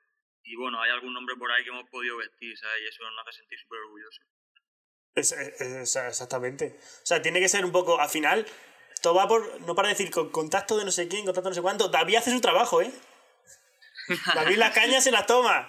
Y 0.45 0.55
bueno, 0.55 0.81
hay 0.81 0.93
algún 0.93 1.13
nombre 1.13 1.35
por 1.35 1.51
ahí 1.51 1.65
que 1.65 1.71
hemos 1.71 1.91
podido 1.91 2.17
vestir, 2.19 2.57
¿sabes? 2.57 2.83
Y 2.83 2.87
eso 2.87 3.03
nos 3.11 3.27
hace 3.27 3.39
sentir 3.39 3.59
súper 3.59 3.81
orgullosos. 3.81 4.25
Es, 5.17 5.33
es, 5.33 5.61
es, 5.61 5.97
exactamente. 5.97 6.79
O 6.79 7.07
sea, 7.07 7.21
tiene 7.21 7.41
que 7.41 7.49
ser 7.49 7.65
un 7.65 7.73
poco. 7.73 8.01
Al 8.01 8.09
final, 8.09 8.47
todo 9.03 9.17
va 9.17 9.27
por. 9.27 9.61
No 9.63 9.75
para 9.75 9.89
decir 9.89 10.09
con 10.13 10.31
contacto 10.31 10.79
de 10.79 10.85
no 10.85 10.93
sé 10.93 11.09
quién, 11.09 11.25
contacto 11.25 11.49
de 11.49 11.51
no 11.51 11.57
sé 11.57 11.63
cuánto. 11.63 11.89
David 11.89 12.17
hace 12.17 12.31
su 12.31 12.41
trabajo, 12.41 12.83
¿eh? 12.83 12.93
David 14.37 14.59
la 14.59 14.73
caña 14.73 15.01
se 15.01 15.11
la 15.11 15.27
toma. 15.27 15.69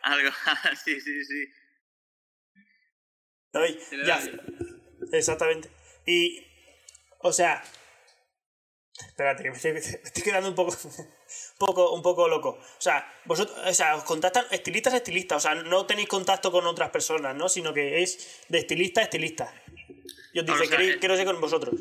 Algo, 0.00 0.30
sí, 0.82 0.98
sí, 0.98 1.24
sí. 1.26 1.44
David, 3.52 3.76
ya. 4.06 4.22
Exactamente. 5.12 5.70
Y. 6.06 6.46
O 7.18 7.32
sea. 7.32 7.62
Espérate, 9.06 9.42
que 9.42 9.50
me 9.50 9.56
estoy, 9.56 9.72
me 9.72 9.78
estoy 9.78 10.22
quedando 10.22 10.48
un 10.48 10.54
poco 10.54 10.72
poco, 11.58 11.92
un 11.92 12.02
poco 12.02 12.28
loco. 12.28 12.50
O 12.50 12.80
sea, 12.80 13.12
vosotros, 13.24 13.56
o 13.66 13.74
sea, 13.74 13.96
os 13.96 14.04
contactan 14.04 14.44
estilistas 14.50 14.94
a 14.94 14.98
estilistas, 14.98 15.38
o 15.38 15.48
sea, 15.48 15.54
no 15.62 15.86
tenéis 15.86 16.08
contacto 16.08 16.50
con 16.52 16.66
otras 16.66 16.90
personas, 16.90 17.34
¿no? 17.34 17.48
Sino 17.48 17.72
que 17.72 18.02
es 18.02 18.44
de 18.48 18.58
estilista 18.58 19.00
a 19.00 19.04
estilista. 19.04 19.52
Y 20.32 20.40
os 20.40 20.46
dice, 20.46 20.62
o 20.62 20.66
sea, 20.66 20.82
eh, 20.82 20.98
quiero 20.98 21.16
ser 21.16 21.26
con 21.26 21.40
vosotros. 21.40 21.74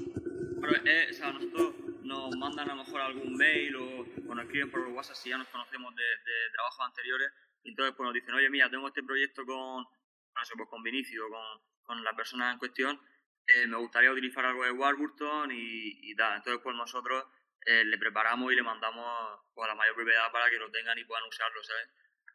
Pero, 0.62 0.76
eh, 0.86 1.08
o 1.10 1.14
sea, 1.14 1.32
nosotros 1.32 1.74
nos 2.04 2.36
mandan 2.38 2.70
a 2.70 2.76
lo 2.76 2.84
mejor 2.84 3.02
algún 3.02 3.36
mail 3.36 3.76
o, 3.76 4.06
o 4.30 4.36
nos 4.36 4.46
escriben 4.46 4.72
por 4.72 4.88
WhatsApp 4.90 5.16
si 5.16 5.30
ya 5.30 5.38
nos 5.38 5.48
conocemos 5.48 5.96
de, 5.96 6.04
de 6.04 6.52
trabajos 6.54 6.86
anteriores. 6.86 7.30
Y 7.64 7.70
entonces 7.70 7.96
pues 7.96 8.06
nos 8.06 8.14
dicen, 8.14 8.34
oye, 8.36 8.50
mira, 8.50 8.70
tengo 8.70 8.88
este 8.88 9.04
proyecto 9.04 9.46
con, 9.46 9.84
no 9.84 10.46
sé, 10.46 10.54
pues 10.56 10.70
con 10.70 10.84
Vinicio, 10.84 11.24
con, 11.30 11.62
con 11.84 12.04
la 12.04 12.14
persona 12.16 12.52
en 12.52 12.60
cuestión. 12.60 13.00
Eh, 13.48 13.68
me 13.68 13.78
gustaría 13.78 14.12
utilizar 14.12 14.46
algo 14.46 14.64
de 14.64 14.72
Warburton 14.72 15.52
y, 15.52 16.12
y 16.12 16.16
tal. 16.16 16.38
Entonces, 16.38 16.62
pues 16.64 16.76
nosotros 16.76 17.26
eh, 17.66 17.84
le 17.86 17.98
preparamos 17.98 18.52
y 18.52 18.56
le 18.56 18.64
mandamos 18.64 19.42
pues, 19.54 19.66
a 19.66 19.70
la 19.70 19.76
mayor 19.76 19.96
brevedad 19.96 20.32
para 20.32 20.50
que 20.50 20.58
lo 20.58 20.72
tengan 20.72 20.98
y 20.98 21.06
puedan 21.06 21.24
usarlo, 21.26 21.64
¿sabes? 21.64 21.88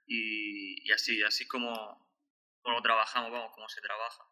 Y, 0.07 0.89
y 0.89 0.93
así, 0.93 1.23
así 1.23 1.45
es 1.45 1.49
como, 1.49 2.09
como 2.63 2.83
trabajamos, 2.83 3.31
vamos, 3.31 3.53
como 3.55 3.69
se 3.69 3.81
trabaja. 3.81 4.25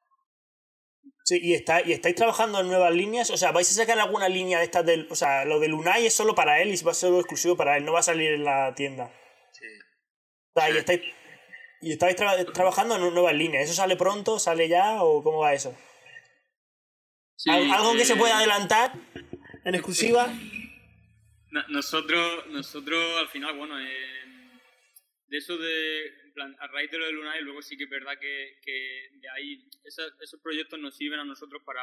Sí, 1.25 1.39
y, 1.41 1.55
está, 1.55 1.83
y 1.83 1.93
estáis 1.93 2.15
trabajando 2.15 2.61
en 2.61 2.69
nuevas 2.69 2.93
líneas, 2.93 3.31
o 3.31 3.37
sea, 3.37 3.53
¿vais 3.53 3.71
a 3.71 3.75
sacar 3.75 3.99
alguna 3.99 4.29
línea 4.29 4.59
de 4.59 4.65
estas 4.65 4.85
del, 4.85 5.07
o 5.11 5.15
sea, 5.15 5.45
lo 5.45 5.61
de 5.61 5.69
Lunay 5.69 6.07
es 6.07 6.15
solo 6.15 6.35
para 6.35 6.61
él 6.61 6.75
y 6.75 6.83
va 6.83 6.93
a 6.93 6.95
ser 6.95 7.13
exclusivo 7.15 7.57
para 7.57 7.77
él, 7.77 7.85
no 7.85 7.93
va 7.93 8.01
a 8.01 8.05
salir 8.05 8.33
en 8.33 8.45
la 8.45 8.75
tienda? 8.75 9.13
Sí. 9.53 9.67
O 10.55 10.61
sea, 10.61 10.71
y 10.71 10.77
estáis, 10.79 11.03
y 11.81 11.93
estáis 11.93 12.17
tra 12.17 12.45
trabajando 12.47 12.97
en 12.97 13.15
nuevas 13.15 13.35
líneas, 13.35 13.65
¿eso 13.65 13.75
sale 13.75 13.97
pronto, 13.97 14.39
sale 14.39 14.69
ya 14.69 15.03
o 15.03 15.23
cómo 15.23 15.41
va 15.41 15.53
eso? 15.53 15.77
Sí, 17.37 17.51
¿Algo 17.51 17.95
eh, 17.95 17.99
que 17.99 18.05
se 18.05 18.17
pueda 18.17 18.39
adelantar? 18.39 18.93
en 19.67 19.75
exclusiva. 19.75 20.33
nosotros, 21.69 22.47
nosotros 22.47 23.19
al 23.19 23.29
final, 23.29 23.57
bueno, 23.57 23.79
eh, 23.81 24.25
de 25.27 25.37
eso 25.37 25.59
de, 25.59 26.33
a 26.61 26.67
raíz 26.69 26.91
de 26.91 26.99
lo 26.99 27.07
de 27.07 27.13
Lunay, 27.13 27.43
luego 27.43 27.61
sí 27.63 27.77
que 27.77 27.85
es 27.85 27.91
verdad 27.91 28.17
que, 28.21 28.59
que 28.63 29.09
de 29.15 29.29
ahí 29.29 29.69
esos 29.85 30.41
proyectos 30.41 30.79
nos 30.79 30.97
sirven 30.97 31.19
a 31.19 31.25
nosotros 31.25 31.63
para 31.65 31.83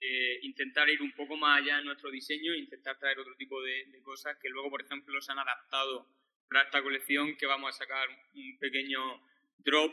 eh, 0.00 0.38
intentar 0.44 0.88
ir 0.88 1.02
un 1.02 1.12
poco 1.12 1.36
más 1.36 1.60
allá 1.60 1.78
en 1.78 1.84
nuestro 1.84 2.10
diseño, 2.10 2.54
intentar 2.54 2.98
traer 2.98 3.18
otro 3.18 3.36
tipo 3.36 3.62
de, 3.62 4.00
cosas 4.02 4.38
que 4.40 4.48
luego, 4.48 4.70
por 4.70 4.80
ejemplo, 4.80 5.20
se 5.20 5.30
han 5.30 5.40
adaptado 5.40 6.08
para 6.48 6.62
esta 6.62 6.82
colección 6.82 7.36
que 7.36 7.44
vamos 7.44 7.74
a 7.74 7.78
sacar 7.78 8.08
un 8.34 8.58
pequeño 8.58 9.22
drop 9.58 9.92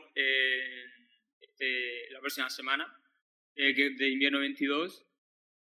este, 1.42 2.10
la 2.12 2.22
próxima 2.22 2.50
semana, 2.50 2.88
eh, 3.58 3.74
de 3.74 4.10
invierno 4.10 4.40
22. 4.40 5.04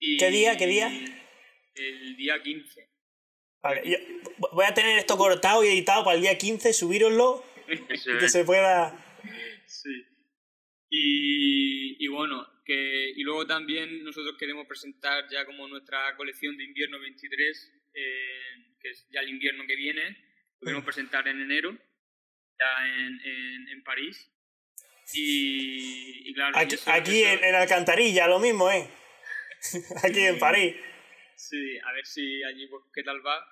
Y, 0.00 0.16
¿Qué 0.16 0.30
día? 0.30 0.56
¿Qué 0.56 0.66
día? 0.66 0.90
El 1.74 2.16
día 2.16 2.42
15. 2.42 2.88
Vale, 3.62 3.82
voy 4.52 4.64
a 4.64 4.74
tener 4.74 4.98
esto 4.98 5.16
cortado 5.16 5.62
y 5.62 5.68
editado 5.68 6.04
para 6.04 6.16
el 6.16 6.22
día 6.22 6.36
15, 6.36 6.72
subíroslo 6.72 7.44
y 7.68 8.18
que 8.18 8.28
se 8.28 8.44
pueda... 8.44 8.98
Sí. 9.66 10.04
Y, 10.90 12.04
y, 12.04 12.08
bueno, 12.08 12.46
que, 12.64 13.12
y 13.14 13.22
luego 13.22 13.46
también 13.46 14.04
nosotros 14.04 14.36
queremos 14.38 14.66
presentar 14.66 15.24
ya 15.30 15.46
como 15.46 15.68
nuestra 15.68 16.16
colección 16.16 16.56
de 16.56 16.64
invierno 16.64 16.98
23, 16.98 17.72
eh, 17.94 18.76
que 18.80 18.90
es 18.90 19.06
ya 19.10 19.20
el 19.20 19.30
invierno 19.30 19.64
que 19.66 19.76
viene, 19.76 20.02
lo 20.60 20.66
queremos 20.66 20.84
presentar 20.84 21.28
en 21.28 21.40
enero, 21.40 21.72
ya 22.58 22.86
en, 22.86 23.20
en, 23.24 23.68
en 23.68 23.84
París. 23.84 24.31
Y, 25.14 26.30
y 26.30 26.34
claro, 26.34 26.56
aquí, 26.58 27.22
en, 27.22 27.44
en, 27.44 27.54
Alcantarilla, 27.54 28.26
lo 28.26 28.38
mismo, 28.38 28.70
¿eh? 28.70 28.88
aquí 30.04 30.20
en 30.20 30.38
París. 30.38 30.76
Sí, 31.36 31.78
a 31.78 31.92
ver 31.92 32.06
si 32.06 32.42
allí 32.44 32.66
pues, 32.68 32.84
qué 32.94 33.02
tal 33.02 33.24
va. 33.24 33.44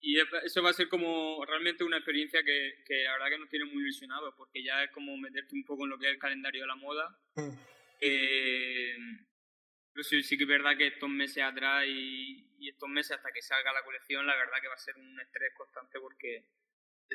Y 0.00 0.18
eso 0.44 0.62
va 0.62 0.70
a 0.70 0.74
ser 0.74 0.88
como 0.88 1.44
realmente 1.44 1.82
una 1.82 1.96
experiencia 1.96 2.42
que, 2.44 2.82
que 2.86 3.04
la 3.04 3.12
verdad 3.12 3.30
que 3.30 3.38
nos 3.38 3.48
tiene 3.48 3.64
muy 3.64 3.82
ilusionados, 3.82 4.34
porque 4.36 4.62
ya 4.62 4.84
es 4.84 4.90
como 4.90 5.16
meterte 5.16 5.54
un 5.54 5.64
poco 5.64 5.84
en 5.84 5.90
lo 5.90 5.98
que 5.98 6.06
es 6.06 6.12
el 6.12 6.18
calendario 6.18 6.62
de 6.62 6.66
la 6.66 6.76
moda. 6.76 7.18
Mm. 7.34 7.50
Eh, 8.00 8.96
pero 9.92 10.04
sí, 10.04 10.22
sí, 10.22 10.36
que 10.36 10.44
es 10.44 10.48
verdad 10.48 10.76
que 10.76 10.88
estos 10.88 11.08
meses 11.08 11.42
atrás 11.42 11.84
y, 11.86 12.46
y, 12.58 12.68
estos 12.68 12.88
meses 12.88 13.16
hasta 13.16 13.32
que 13.32 13.40
salga 13.40 13.72
la 13.72 13.82
colección, 13.82 14.26
la 14.26 14.36
verdad 14.36 14.60
que 14.60 14.68
va 14.68 14.74
a 14.74 14.78
ser 14.78 14.96
un 14.96 15.18
estrés 15.18 15.52
constante 15.56 15.98
porque 15.98 16.44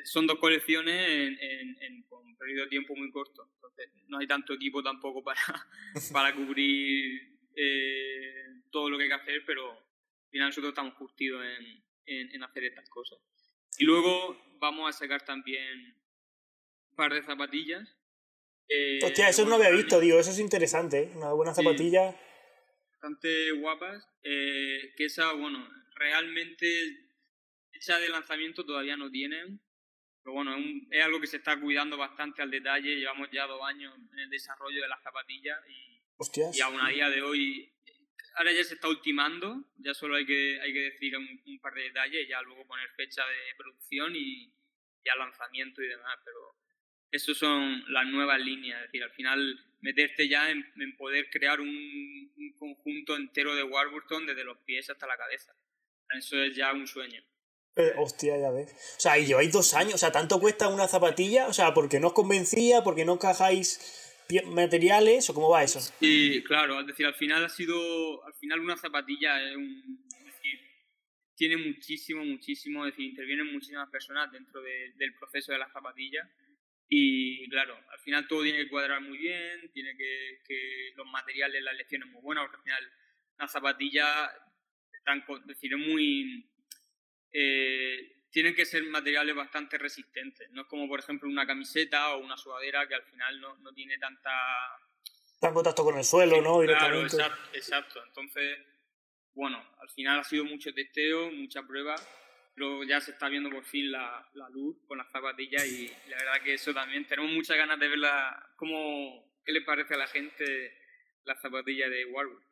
son 0.04 0.26
dos 0.26 0.38
colecciones 0.38 1.08
en, 1.08 1.38
en, 1.40 1.82
en 1.82 2.02
con 2.04 2.24
un 2.26 2.36
periodo 2.36 2.64
de 2.64 2.70
tiempo 2.70 2.94
muy 2.96 3.10
corto. 3.10 3.48
Entonces 3.54 3.90
no 4.08 4.18
hay 4.18 4.26
tanto 4.26 4.54
equipo 4.54 4.82
tampoco 4.82 5.22
para, 5.22 5.40
para 6.12 6.34
cubrir 6.34 7.32
eh, 7.54 8.44
todo 8.70 8.90
lo 8.90 8.96
que 8.96 9.04
hay 9.04 9.10
que 9.10 9.14
hacer, 9.14 9.42
pero 9.46 9.70
al 9.70 10.30
final 10.30 10.48
nosotros 10.48 10.70
estamos 10.70 10.94
curtidos 10.94 11.44
en, 11.44 12.32
en, 12.32 12.42
hacer 12.42 12.64
estas 12.64 12.88
cosas. 12.88 13.18
Y 13.78 13.84
luego 13.84 14.40
vamos 14.58 14.88
a 14.88 14.98
sacar 14.98 15.24
también 15.24 15.96
un 16.90 16.96
par 16.96 17.12
de 17.12 17.22
zapatillas. 17.22 17.96
Eh, 18.68 19.00
Hostia, 19.02 19.28
eso 19.28 19.44
no 19.44 19.56
había 19.56 19.70
visto, 19.70 20.00
digo, 20.00 20.18
eso 20.18 20.30
es 20.30 20.38
interesante, 20.38 21.02
¿eh? 21.02 21.12
una 21.16 21.32
buena 21.32 21.54
zapatilla. 21.54 22.16
bastante 22.92 23.52
guapas, 23.52 24.08
eh, 24.22 24.94
que 24.96 25.06
esa, 25.06 25.32
bueno, 25.32 25.68
realmente 25.96 27.08
esa 27.72 27.98
de 27.98 28.08
lanzamiento 28.08 28.64
todavía 28.64 28.96
no 28.96 29.10
tienen, 29.10 29.60
pero 30.22 30.34
bueno, 30.34 30.56
es, 30.56 30.64
es, 30.90 31.02
algo 31.02 31.20
que 31.20 31.26
se 31.26 31.38
está 31.38 31.58
cuidando 31.60 31.96
bastante 31.96 32.42
al 32.42 32.50
detalle, 32.50 32.96
llevamos 32.96 33.28
ya 33.32 33.46
dos 33.46 33.60
años 33.64 33.94
en 34.12 34.18
el 34.18 34.30
desarrollo 34.30 34.82
de 34.82 34.88
las 34.88 35.02
zapatillas 35.02 35.58
y, 35.68 36.00
y 36.54 36.60
aún 36.60 36.80
a 36.80 36.88
día 36.88 37.10
de 37.10 37.22
hoy 37.22 37.72
ahora 38.34 38.52
ya 38.52 38.64
se 38.64 38.74
está 38.74 38.88
ultimando, 38.88 39.64
ya 39.76 39.94
solo 39.94 40.16
hay 40.16 40.26
que, 40.26 40.60
hay 40.60 40.72
que 40.72 40.80
decir 40.90 41.16
un, 41.16 41.58
par 41.60 41.74
de 41.74 41.82
detalles, 41.82 42.28
ya 42.28 42.40
luego 42.42 42.66
poner 42.66 42.88
fecha 42.90 43.22
de 43.26 43.54
producción 43.56 44.14
y 44.14 44.52
ya 45.04 45.16
lanzamiento 45.16 45.82
y 45.82 45.88
demás, 45.88 46.18
pero 46.24 46.56
eso 47.10 47.34
son 47.34 47.84
las 47.92 48.06
nuevas 48.06 48.40
líneas, 48.40 48.80
es 48.80 48.86
decir, 48.88 49.02
al 49.02 49.10
final 49.10 49.60
meterte 49.80 50.28
ya 50.28 50.50
en, 50.50 50.64
poder 50.96 51.28
crear 51.30 51.60
un, 51.60 52.54
conjunto 52.58 53.16
entero 53.16 53.54
de 53.56 53.64
Warburton 53.64 54.26
desde 54.26 54.44
los 54.44 54.58
pies 54.58 54.88
hasta 54.88 55.06
la 55.06 55.16
cabeza. 55.16 55.52
Eso 56.16 56.40
es 56.40 56.54
ya 56.54 56.72
un 56.72 56.86
sueño. 56.86 57.20
Eh, 57.76 57.92
hostia, 57.96 58.36
ya 58.38 58.50
ves. 58.50 58.72
O 58.72 59.00
sea, 59.00 59.18
y 59.18 59.26
lleváis 59.26 59.52
dos 59.52 59.74
años, 59.74 59.94
o 59.94 59.98
sea, 59.98 60.12
¿tanto 60.12 60.40
cuesta 60.40 60.68
una 60.68 60.88
zapatilla? 60.88 61.46
O 61.48 61.52
sea, 61.52 61.72
porque 61.72 62.00
no 62.00 62.08
os 62.08 62.12
convencía, 62.12 62.82
porque 62.82 63.04
no 63.04 63.14
encajáis 63.14 63.98
materiales 64.46 65.28
o 65.28 65.34
cómo 65.34 65.50
va 65.50 65.62
eso? 65.62 65.80
Sí, 65.80 66.42
claro, 66.46 66.80
es 66.80 66.86
decir, 66.86 67.06
al 67.06 67.14
final 67.14 67.44
ha 67.44 67.48
sido, 67.48 68.24
al 68.24 68.34
final 68.34 68.60
una 68.60 68.76
zapatilla 68.76 69.42
es 69.42 69.56
un, 69.56 70.02
tiene 71.34 71.56
muchísimo, 71.56 72.24
muchísimo, 72.24 72.86
es 72.86 72.92
decir, 72.92 73.10
intervienen 73.10 73.52
muchísimas 73.52 73.90
personas 73.90 74.30
dentro 74.30 74.62
del 74.62 75.14
proceso 75.18 75.52
de 75.52 75.58
la 75.58 75.70
zapatilla 75.72 76.28
y 76.88 77.48
claro, 77.48 77.76
al 77.90 77.98
final 78.00 78.28
todo 78.28 78.42
tiene 78.42 78.58
que 78.58 78.68
cuadrar 78.68 79.00
muy 79.00 79.18
bien, 79.18 79.70
tiene 79.72 79.96
que, 79.96 80.40
que 80.46 80.92
los 80.94 81.06
materiales, 81.06 81.62
las 81.62 81.76
lecciones 81.76 82.08
muy 82.10 82.22
buenas, 82.22 82.44
porque 82.44 82.58
al 82.58 82.62
final 82.62 82.92
la 83.38 83.48
zapatilla 83.48 84.30
están, 84.92 85.24
es 85.26 85.46
decir, 85.46 85.72
es 85.72 85.78
muy... 85.78 86.48
Eh, 87.32 88.26
tienen 88.30 88.54
que 88.54 88.64
ser 88.64 88.82
materiales 88.84 89.34
bastante 89.34 89.78
resistentes. 89.78 90.50
No 90.50 90.62
es 90.62 90.66
como, 90.68 90.88
por 90.88 91.00
ejemplo, 91.00 91.28
una 91.28 91.46
camiseta 91.46 92.14
o 92.14 92.24
una 92.24 92.36
sudadera 92.36 92.88
que 92.88 92.94
al 92.94 93.02
final 93.02 93.40
no, 93.40 93.56
no 93.58 93.72
tiene 93.72 93.98
tanta... 93.98 94.30
Tan 95.38 95.52
contacto 95.52 95.84
con 95.84 95.98
el 95.98 96.04
suelo, 96.04 96.40
¿no? 96.40 96.60
Claro, 96.60 97.02
exacto, 97.02 97.50
exacto. 97.52 98.04
Entonces, 98.06 98.58
bueno, 99.34 99.62
al 99.80 99.90
final 99.90 100.20
ha 100.20 100.24
sido 100.24 100.44
mucho 100.44 100.72
testeo, 100.72 101.30
mucha 101.30 101.62
prueba, 101.62 101.94
pero 102.54 102.84
ya 102.84 103.00
se 103.00 103.10
está 103.12 103.28
viendo 103.28 103.50
por 103.50 103.64
fin 103.64 103.90
la, 103.90 104.26
la 104.34 104.48
luz 104.48 104.76
con 104.86 104.98
las 104.98 105.10
zapatillas 105.10 105.66
y 105.66 105.88
la 106.08 106.16
verdad 106.16 106.42
que 106.42 106.54
eso 106.54 106.72
también, 106.72 107.06
tenemos 107.06 107.32
muchas 107.32 107.56
ganas 107.56 107.78
de 107.78 107.88
verla, 107.88 108.50
cómo, 108.56 109.32
qué 109.44 109.52
le 109.52 109.62
parece 109.62 109.94
a 109.94 109.98
la 109.98 110.06
gente 110.06 110.74
la 111.24 111.34
zapatilla 111.36 111.88
de 111.88 112.04
Warwood. 112.06 112.51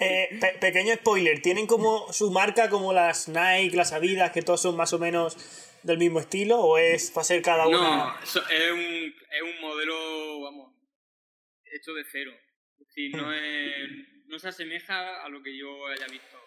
Eh, 0.00 0.38
pequeño 0.60 0.94
spoiler, 0.94 1.42
¿tienen 1.42 1.66
como 1.66 2.12
su 2.12 2.30
marca 2.30 2.70
como 2.70 2.92
las 2.92 3.28
Nike, 3.28 3.76
las 3.76 3.92
Adidas, 3.92 4.30
que 4.30 4.42
todos 4.42 4.62
son 4.62 4.76
más 4.76 4.92
o 4.92 4.98
menos 5.00 5.36
del 5.82 5.98
mismo 5.98 6.20
estilo? 6.20 6.60
¿O 6.60 6.78
es 6.78 7.10
para 7.10 7.24
ser 7.24 7.42
cada 7.42 7.66
uno? 7.66 7.80
No, 7.80 8.20
es, 8.20 8.36
un, 8.36 8.80
es 8.80 9.42
un 9.42 9.60
modelo, 9.60 10.40
vamos, 10.40 10.72
hecho 11.64 11.92
de 11.94 12.04
cero. 12.04 12.32
Es 12.78 12.86
decir, 12.86 13.16
no, 13.16 13.26
hmm. 13.26 13.32
es, 13.32 13.90
no 14.26 14.38
se 14.38 14.48
asemeja 14.48 15.24
a 15.24 15.28
lo 15.28 15.42
que 15.42 15.56
yo 15.56 15.88
haya 15.88 16.06
visto 16.06 16.38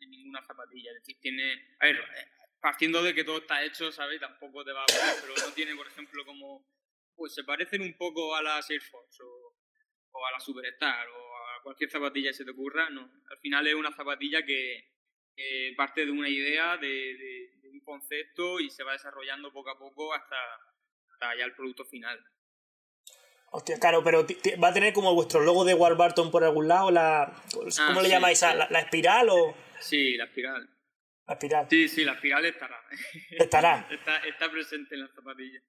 en, 0.00 0.10
ninguna 0.10 0.44
zapatilla. 0.44 0.92
Es 0.92 0.98
decir, 0.98 1.18
tiene. 1.20 1.76
A 1.80 1.86
ver, 1.86 2.00
partiendo 2.60 3.02
de 3.02 3.12
que 3.12 3.24
todo 3.24 3.38
está 3.38 3.64
hecho, 3.64 3.90
¿sabes? 3.90 4.20
Tampoco 4.20 4.64
te 4.64 4.72
va 4.72 4.84
a 4.84 4.86
poner, 4.86 5.16
pero 5.20 5.48
no 5.48 5.52
tiene, 5.52 5.74
por 5.74 5.88
ejemplo, 5.88 6.24
como. 6.24 6.64
Pues 7.16 7.34
se 7.34 7.44
parecen 7.44 7.82
un 7.82 7.96
poco 7.96 8.34
a 8.34 8.42
las 8.42 8.68
Air 8.70 8.82
Force 8.82 9.22
o, 9.22 9.56
o 10.12 10.26
a 10.26 10.32
la 10.32 10.40
Superstar 10.40 11.08
o 11.08 11.23
cualquier 11.64 11.90
zapatilla 11.90 12.30
que 12.30 12.34
se 12.34 12.44
te 12.44 12.52
ocurra, 12.52 12.90
no. 12.90 13.10
Al 13.30 13.38
final 13.38 13.66
es 13.66 13.74
una 13.74 13.92
zapatilla 13.92 14.44
que 14.44 14.94
parte 15.76 16.04
de 16.06 16.12
una 16.12 16.28
idea, 16.28 16.76
de, 16.76 17.50
un 17.72 17.80
concepto 17.80 18.60
y 18.60 18.70
se 18.70 18.84
va 18.84 18.92
desarrollando 18.92 19.52
poco 19.52 19.70
a 19.70 19.78
poco 19.78 20.14
hasta, 20.14 20.36
ya 21.36 21.44
el 21.44 21.54
producto 21.54 21.84
final. 21.84 22.22
Hostia, 23.50 23.78
claro, 23.78 24.02
pero 24.02 24.26
¿va 24.62 24.68
a 24.68 24.72
tener 24.72 24.92
como 24.92 25.14
vuestro 25.14 25.40
logo 25.40 25.64
de 25.64 25.74
Warburton 25.74 26.30
por 26.30 26.44
algún 26.44 26.68
lado? 26.68 26.90
La, 26.90 27.22
ah, 27.22 27.86
¿Cómo 27.88 28.00
le 28.00 28.08
llamáis? 28.08 28.42
¿La, 28.42 28.68
¿La, 28.68 28.80
espiral 28.80 29.28
o...? 29.30 29.56
Sí, 29.80 30.16
la 30.16 30.24
espiral. 30.24 30.68
La 31.26 31.34
espiral. 31.34 31.66
Sí, 31.70 31.88
sí, 31.88 32.04
la 32.04 32.12
espiral 32.12 32.44
estará. 32.44 32.80
Estará. 33.30 33.88
está, 33.90 34.18
está 34.18 34.50
presente 34.50 34.94
en 34.94 35.02
la 35.02 35.08
zapatilla. 35.08 35.60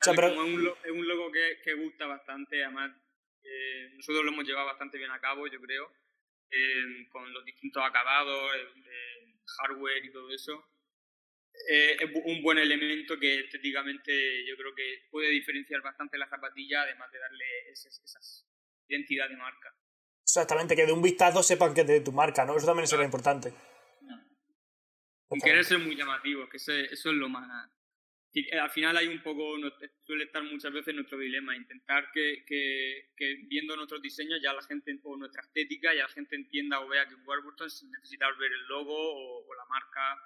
es, 0.00 0.08
un, 0.08 0.72
es 0.84 0.90
un 0.90 1.06
logo 1.06 1.30
que, 1.32 1.60
que 1.64 1.74
gusta 1.74 2.06
bastante, 2.06 2.64
además 2.64 2.92
eh, 3.44 3.90
nosotros 3.94 4.24
lo 4.24 4.30
hemos 4.30 4.44
llevado 4.44 4.66
bastante 4.66 4.98
bien 4.98 5.10
a 5.10 5.20
cabo, 5.20 5.46
yo 5.46 5.60
creo, 5.60 5.92
eh, 6.50 7.08
con 7.10 7.32
los 7.32 7.44
distintos 7.44 7.82
acabados, 7.84 8.54
eh, 8.54 9.34
hardware 9.58 10.04
y 10.04 10.12
todo 10.12 10.30
eso. 10.30 10.64
es 11.68 12.10
un 12.24 12.42
buen 12.42 12.58
elemento 12.58 13.18
que 13.18 13.40
estéticamente 13.40 14.44
yo 14.46 14.56
creo 14.56 14.74
que 14.74 15.04
puede 15.10 15.28
diferenciar 15.28 15.82
bastante 15.82 16.18
la 16.18 16.28
zapatilla, 16.28 16.82
además 16.82 17.10
de 17.12 17.18
darle 17.18 17.44
esa 17.70 17.90
identidad 18.88 19.28
de 19.28 19.36
marca. 19.36 19.74
Exactamente, 20.22 20.74
que 20.74 20.86
de 20.86 20.92
un 20.92 21.02
vistazo 21.02 21.42
sepan 21.42 21.74
que 21.74 21.82
es 21.82 21.86
de 21.86 22.00
tu 22.00 22.12
marca, 22.12 22.44
¿no? 22.44 22.56
Eso 22.56 22.66
también 22.66 22.84
es 22.84 22.92
lo 22.92 23.02
importante. 23.02 23.52
Y 25.30 25.40
querer 25.40 25.64
ser 25.64 25.78
muy 25.78 25.96
llamativo, 25.96 26.48
que 26.48 26.58
eso 26.58 26.72
es 26.72 27.04
lo 27.04 27.28
más, 27.28 27.70
eh, 28.34 28.58
al 28.58 28.70
final 28.70 28.96
hay 28.96 29.08
un 29.08 29.22
poco, 29.22 29.56
suele 30.04 30.24
estar 30.24 30.42
muchas 30.42 30.72
veces 30.72 30.94
nuestro 30.94 31.18
dilema, 31.18 31.54
intentar 31.54 32.10
que, 32.12 32.44
que, 32.46 33.10
que, 33.14 33.36
viendo 33.46 33.76
nuestros 33.76 34.00
diseños 34.00 34.40
ya 34.42 34.54
la 34.54 34.62
gente, 34.62 34.98
o 35.02 35.16
nuestra 35.16 35.42
estética, 35.42 35.94
ya 35.94 36.04
la 36.04 36.08
gente 36.08 36.36
entienda 36.36 36.80
o 36.80 36.88
vea 36.88 37.06
que 37.06 37.14
es 37.14 37.20
Warburton 37.26 37.70
sin 37.70 37.90
necesitar 37.90 38.34
ver 38.38 38.50
el 38.52 38.66
logo 38.68 38.94
o, 38.94 39.54
la 39.54 39.64
marca 39.66 40.18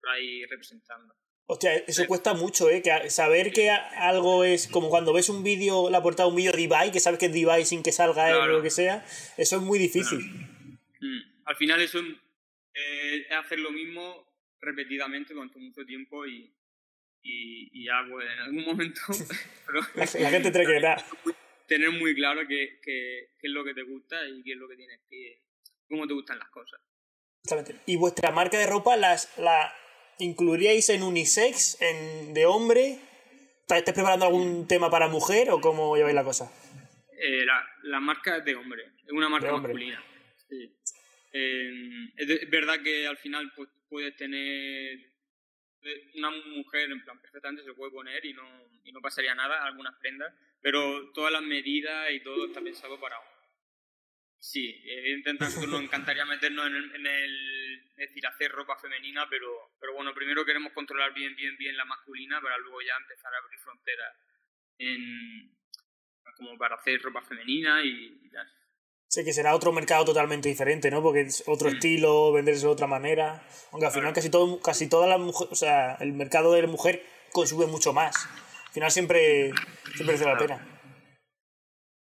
por 0.00 0.10
ahí 0.10 0.44
representando. 0.46 1.14
Hostia, 1.46 1.74
eso 1.76 2.06
cuesta 2.06 2.32
mucho, 2.32 2.70
¿eh? 2.70 2.80
Que 2.80 3.10
saber 3.10 3.52
que 3.52 3.70
algo 3.70 4.44
es 4.44 4.68
como 4.68 4.88
cuando 4.88 5.12
ves 5.12 5.28
un 5.28 5.42
vídeo, 5.42 5.90
la 5.90 6.02
portada 6.02 6.28
de 6.28 6.30
un 6.30 6.36
vídeo 6.36 6.52
de 6.52 6.92
que 6.92 7.00
sabes 7.00 7.18
que 7.18 7.26
es 7.26 7.32
Device 7.32 7.64
sin 7.66 7.82
que 7.82 7.92
salga 7.92 8.30
él 8.30 8.36
o 8.36 8.46
lo 8.46 8.62
que 8.62 8.70
sea, 8.70 9.04
eso 9.36 9.56
es 9.56 9.62
muy 9.62 9.78
difícil. 9.78 10.20
Mm. 11.00 11.20
Al 11.44 11.56
final 11.56 11.82
eso 11.82 11.98
eh, 12.00 13.26
es 13.28 13.32
hacer 13.32 13.58
lo 13.58 13.72
mismo 13.72 14.26
repetidamente 14.60 15.34
durante 15.34 15.58
mucho 15.58 15.84
tiempo 15.84 16.24
y, 16.24 16.54
y, 17.22 17.84
ya, 17.84 18.04
pues 18.08 18.26
en 18.30 18.40
algún 18.40 18.64
momento. 18.64 19.00
la, 19.94 20.06
gente 20.06 20.50
tiene 20.50 20.66
que 20.66 20.96
tener 21.66 21.90
muy 21.90 22.14
claro 22.14 22.46
qué, 22.48 22.78
qué, 22.82 23.30
es 23.40 23.50
lo 23.50 23.64
que 23.64 23.74
te 23.74 23.82
gusta 23.82 24.16
y 24.28 24.42
qué 24.42 24.52
es 24.52 24.58
lo 24.58 24.68
que 24.68 24.76
tienes 24.76 25.00
que. 25.08 25.40
cómo 25.88 26.06
te 26.06 26.14
gustan 26.14 26.38
las 26.38 26.48
cosas. 26.50 26.80
Exactamente. 27.44 27.82
¿Y 27.86 27.96
vuestra 27.96 28.30
marca 28.32 28.58
de 28.58 28.66
ropa 28.66 28.96
las, 28.96 29.38
la 29.38 29.72
incluiríais 30.18 30.88
en 30.90 31.02
unisex, 31.02 31.80
en 31.80 32.34
de 32.34 32.46
hombre? 32.46 32.98
¿Estás 33.68 33.94
preparando 33.94 34.26
algún 34.26 34.66
tema 34.66 34.90
para 34.90 35.08
mujer 35.08 35.50
o 35.50 35.60
cómo 35.60 35.96
lleváis 35.96 36.14
la 36.14 36.24
cosa? 36.24 36.50
Eh, 37.16 37.44
la, 37.44 37.64
la, 37.84 38.00
marca 38.00 38.38
es 38.38 38.44
de 38.44 38.56
hombre, 38.56 38.82
es 39.06 39.12
una 39.12 39.28
marca 39.28 39.52
masculina. 39.52 40.02
Sí. 40.48 40.74
es, 41.32 42.50
verdad 42.50 42.82
que 42.82 43.06
al 43.06 43.16
final 43.18 43.52
pues, 43.54 43.68
puedes 43.88 44.16
tener 44.16 45.09
una 46.14 46.30
mujer 46.30 46.90
en 46.90 47.02
plan 47.02 47.20
perfectamente 47.20 47.64
se 47.64 47.74
puede 47.74 47.92
poner 47.92 48.24
y 48.24 48.32
no, 48.32 48.46
y 48.84 48.92
no 48.92 49.00
pasaría 49.00 49.34
nada, 49.34 49.64
algunas 49.64 49.94
prendas, 49.98 50.32
pero 50.60 51.10
todas 51.12 51.32
las 51.32 51.42
medidas 51.42 52.10
y 52.10 52.20
todo 52.20 52.46
está 52.46 52.60
pensado 52.60 52.98
para. 53.00 53.16
Sí, 54.38 54.82
evidentemente 54.86 55.66
nos 55.66 55.82
encantaría 55.82 56.24
meternos 56.24 56.66
en 56.66 56.74
el, 56.74 56.94
en 56.94 57.06
el, 57.06 57.92
decir, 57.96 58.26
hacer 58.26 58.50
ropa 58.50 58.78
femenina, 58.78 59.26
pero, 59.28 59.76
pero 59.78 59.92
bueno, 59.92 60.14
primero 60.14 60.44
queremos 60.46 60.72
controlar 60.72 61.12
bien, 61.12 61.36
bien, 61.36 61.56
bien 61.58 61.76
la 61.76 61.84
masculina 61.84 62.40
para 62.40 62.56
luego 62.58 62.80
ya 62.80 62.96
empezar 62.96 63.34
a 63.34 63.38
abrir 63.38 63.58
fronteras 63.60 64.16
en, 64.78 65.54
como 66.36 66.56
para 66.56 66.76
hacer 66.76 67.00
ropa 67.02 67.22
femenina 67.22 67.84
y, 67.84 68.30
ya. 68.30 68.46
Sí, 69.10 69.24
que 69.24 69.32
será 69.32 69.56
otro 69.56 69.72
mercado 69.72 70.04
totalmente 70.04 70.48
diferente, 70.48 70.88
¿no? 70.88 71.02
Porque 71.02 71.22
es 71.22 71.42
otro 71.48 71.68
estilo, 71.68 72.30
venderse 72.30 72.66
de 72.66 72.72
otra 72.72 72.86
manera. 72.86 73.44
Aunque 73.72 73.86
al 73.86 73.92
final 73.92 74.12
casi 74.12 74.30
todo, 74.30 74.60
casi 74.60 74.88
todas 74.88 75.08
las 75.08 75.18
mujeres, 75.18 75.50
o 75.50 75.56
sea, 75.56 75.96
el 75.96 76.12
mercado 76.12 76.52
de 76.52 76.62
la 76.62 76.68
mujer 76.68 77.04
consume 77.32 77.66
mucho 77.66 77.92
más. 77.92 78.14
Al 78.68 78.72
final 78.72 78.90
siempre, 78.92 79.50
siempre 79.96 80.06
merece 80.06 80.24
la 80.26 80.38
pena. 80.38 80.80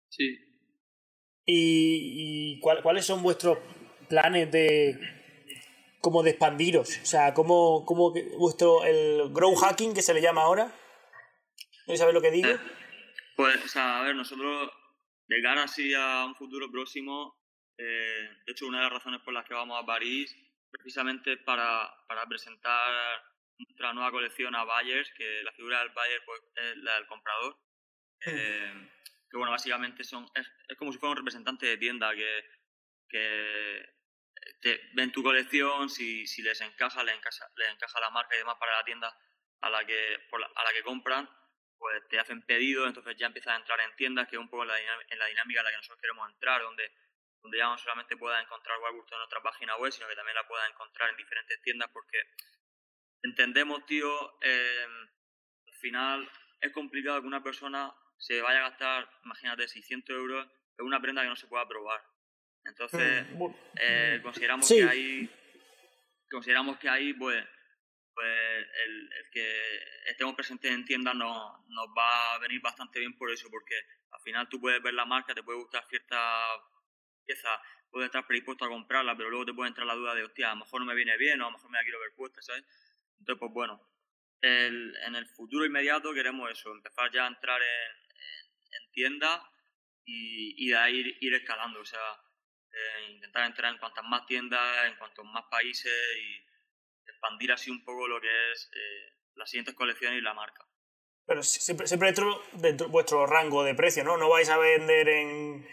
Sí. 0.09 0.37
¿Y, 1.45 2.57
y 2.57 2.59
cuáles 2.59 3.05
son 3.05 3.23
vuestros 3.23 3.59
planes 4.09 4.51
de 4.51 4.99
como 6.01 6.23
de 6.23 6.31
expandiros? 6.31 6.99
O 7.01 7.05
sea, 7.05 7.33
¿cómo, 7.33 7.85
cómo 7.85 8.13
vuestro 8.37 8.83
el 8.83 9.31
grow 9.31 9.55
hacking 9.55 9.93
que 9.93 10.01
se 10.01 10.13
le 10.13 10.21
llama 10.21 10.41
ahora? 10.41 10.75
¿No 11.87 11.95
sabes 11.95 12.13
lo 12.13 12.21
que 12.21 12.31
digo? 12.31 12.49
Pues, 13.37 13.63
o 13.63 13.67
sea, 13.69 14.01
a 14.01 14.03
ver, 14.03 14.13
nosotros 14.13 14.69
de 15.31 15.41
cara 15.41 15.63
así 15.63 15.93
a 15.93 16.25
un 16.25 16.35
futuro 16.35 16.69
próximo, 16.69 17.41
eh, 17.77 18.29
de 18.45 18.51
hecho, 18.51 18.67
una 18.67 18.79
de 18.79 18.83
las 18.83 18.93
razones 18.93 19.21
por 19.21 19.33
las 19.33 19.47
que 19.47 19.53
vamos 19.53 19.81
a 19.81 19.85
París, 19.85 20.35
precisamente 20.69 21.37
para, 21.37 21.89
para 22.05 22.25
presentar 22.25 23.23
nuestra 23.57 23.93
nueva 23.93 24.11
colección 24.11 24.53
a 24.55 24.65
buyers, 24.65 25.09
que 25.17 25.41
la 25.43 25.53
figura 25.53 25.79
del 25.79 25.91
buyer 25.91 26.21
pues, 26.25 26.41
es 26.55 26.77
la 26.77 26.95
del 26.95 27.07
comprador. 27.07 27.57
Eh, 28.25 28.89
que 29.29 29.37
bueno, 29.37 29.51
básicamente 29.51 30.03
son, 30.03 30.29
es, 30.35 30.51
es, 30.67 30.77
como 30.77 30.91
si 30.91 30.99
fuera 30.99 31.11
un 31.11 31.17
representante 31.17 31.65
de 31.65 31.77
tienda 31.77 32.13
que, 32.13 32.43
que 33.07 33.85
te, 34.59 34.81
ven 34.95 35.13
tu 35.13 35.23
colección, 35.23 35.89
si, 35.89 36.27
si 36.27 36.41
les 36.41 36.59
encaja, 36.59 37.05
les 37.05 37.15
encaja, 37.15 37.47
les 37.55 37.69
encaja 37.69 38.01
la 38.01 38.09
marca 38.09 38.35
y 38.35 38.39
demás 38.39 38.57
para 38.59 38.75
la 38.75 38.83
tienda 38.83 39.17
a 39.61 39.69
la 39.69 39.85
que, 39.85 40.27
a 40.55 40.63
la 40.65 40.73
que 40.73 40.83
compran, 40.83 41.29
pues 41.81 42.07
te 42.09 42.19
hacen 42.19 42.43
pedidos, 42.43 42.87
entonces 42.87 43.15
ya 43.17 43.25
empiezas 43.25 43.53
a 43.53 43.57
entrar 43.57 43.79
en 43.81 43.95
tiendas, 43.95 44.27
que 44.27 44.35
es 44.35 44.39
un 44.39 44.47
poco 44.47 44.61
en 44.61 44.69
la, 44.69 44.77
en 44.77 45.17
la 45.17 45.25
dinámica 45.25 45.61
en 45.61 45.65
la 45.65 45.71
que 45.71 45.77
nosotros 45.77 45.99
queremos 45.99 46.29
entrar, 46.29 46.61
donde, 46.61 46.91
donde 47.41 47.57
ya 47.57 47.65
no 47.65 47.77
solamente 47.79 48.15
puedas 48.17 48.43
encontrar 48.43 48.77
Warburton 48.79 49.15
en 49.15 49.19
nuestra 49.21 49.41
página 49.41 49.75
web, 49.77 49.91
sino 49.91 50.07
que 50.07 50.15
también 50.15 50.35
la 50.35 50.47
puedas 50.47 50.69
encontrar 50.69 51.09
en 51.09 51.17
diferentes 51.17 51.59
tiendas, 51.63 51.89
porque 51.91 52.19
entendemos, 53.23 53.83
tío, 53.87 54.37
eh, 54.43 54.85
al 55.65 55.73
final 55.79 56.31
es 56.61 56.71
complicado 56.71 57.19
que 57.19 57.27
una 57.27 57.41
persona 57.41 57.91
se 58.15 58.39
vaya 58.43 58.59
a 58.59 58.69
gastar, 58.69 59.09
imagínate, 59.25 59.67
600 59.67 60.15
euros 60.15 60.47
en 60.77 60.85
una 60.85 61.01
prenda 61.01 61.23
que 61.23 61.29
no 61.29 61.35
se 61.35 61.47
pueda 61.47 61.67
probar. 61.67 61.99
Entonces, 62.63 63.25
mm, 63.31 63.45
eh, 63.79 64.19
consideramos 64.21 64.67
que 64.67 64.83
ahí, 64.83 65.29
consideramos 66.29 66.77
que 66.77 66.89
ahí, 66.89 67.13
pues, 67.13 67.43
pues 68.13 68.67
el, 68.85 69.09
que 69.31 69.83
estemos 70.07 70.35
presentes 70.35 70.71
en 70.71 70.85
tiendas 70.85 71.15
nos, 71.15 71.65
nos 71.67 71.87
va 71.97 72.33
a 72.33 72.39
venir 72.39 72.61
bastante 72.61 72.99
bien 72.99 73.17
por 73.17 73.31
eso, 73.31 73.49
porque 73.49 73.75
al 74.11 74.21
final 74.21 74.49
tú 74.49 74.59
puedes 74.59 74.81
ver 74.81 74.93
la 74.93 75.05
marca, 75.05 75.33
te 75.33 75.43
puede 75.43 75.59
gustar 75.59 75.85
cierta 75.87 76.45
pieza, 77.25 77.61
puedes 77.89 78.07
estar 78.07 78.25
predispuesto 78.27 78.65
a 78.65 78.69
comprarla, 78.69 79.15
pero 79.15 79.29
luego 79.29 79.45
te 79.45 79.53
puede 79.53 79.69
entrar 79.69 79.87
la 79.87 79.95
duda 79.95 80.15
de, 80.15 80.23
hostia, 80.23 80.51
a 80.51 80.55
lo 80.55 80.65
mejor 80.65 80.81
no 80.81 80.87
me 80.87 80.95
viene 80.95 81.17
bien 81.17 81.41
o 81.41 81.45
a 81.45 81.47
lo 81.49 81.57
mejor 81.57 81.71
me 81.71 81.77
la 81.77 81.83
quiero 81.83 81.99
ver 81.99 82.13
puesta, 82.15 82.41
¿sabes? 82.41 82.63
Entonces, 83.19 83.39
pues 83.39 83.51
bueno, 83.53 83.81
el, 84.41 84.95
en 85.05 85.15
el 85.15 85.27
futuro 85.27 85.65
inmediato 85.65 86.13
queremos 86.13 86.49
eso, 86.51 86.71
empezar 86.71 87.11
ya 87.11 87.25
a 87.25 87.27
entrar 87.27 87.61
en, 87.61 88.81
en, 88.81 88.91
tiendas 88.91 89.41
y, 90.05 90.69
de 90.69 90.77
ahí 90.77 91.17
ir, 91.21 91.33
escalando, 91.33 91.79
o 91.79 91.85
sea, 91.85 91.99
eh, 92.71 93.11
intentar 93.11 93.45
entrar 93.45 93.71
en 93.71 93.79
cuantas 93.79 94.03
más 94.05 94.25
tiendas, 94.25 94.87
en 94.87 94.97
cuantos 94.97 95.25
más 95.25 95.45
países 95.49 95.93
y 96.17 96.50
expandir 97.05 97.51
así 97.51 97.71
un 97.71 97.83
poco 97.83 98.07
lo 98.07 98.19
que 98.19 98.51
es 98.51 98.69
eh, 98.73 99.13
las 99.35 99.49
siguientes 99.49 99.75
colecciones 99.75 100.19
y 100.19 100.21
la 100.21 100.33
marca. 100.33 100.65
Pero 101.25 101.43
siempre, 101.43 101.87
siempre 101.87 102.07
dentro, 102.07 102.43
de 102.53 102.73
vuestro 102.87 103.25
rango 103.25 103.63
de 103.63 103.75
precio, 103.75 104.03
¿no? 104.03 104.17
No 104.17 104.29
vais 104.29 104.49
a 104.49 104.57
vender 104.57 105.07
en 105.07 105.67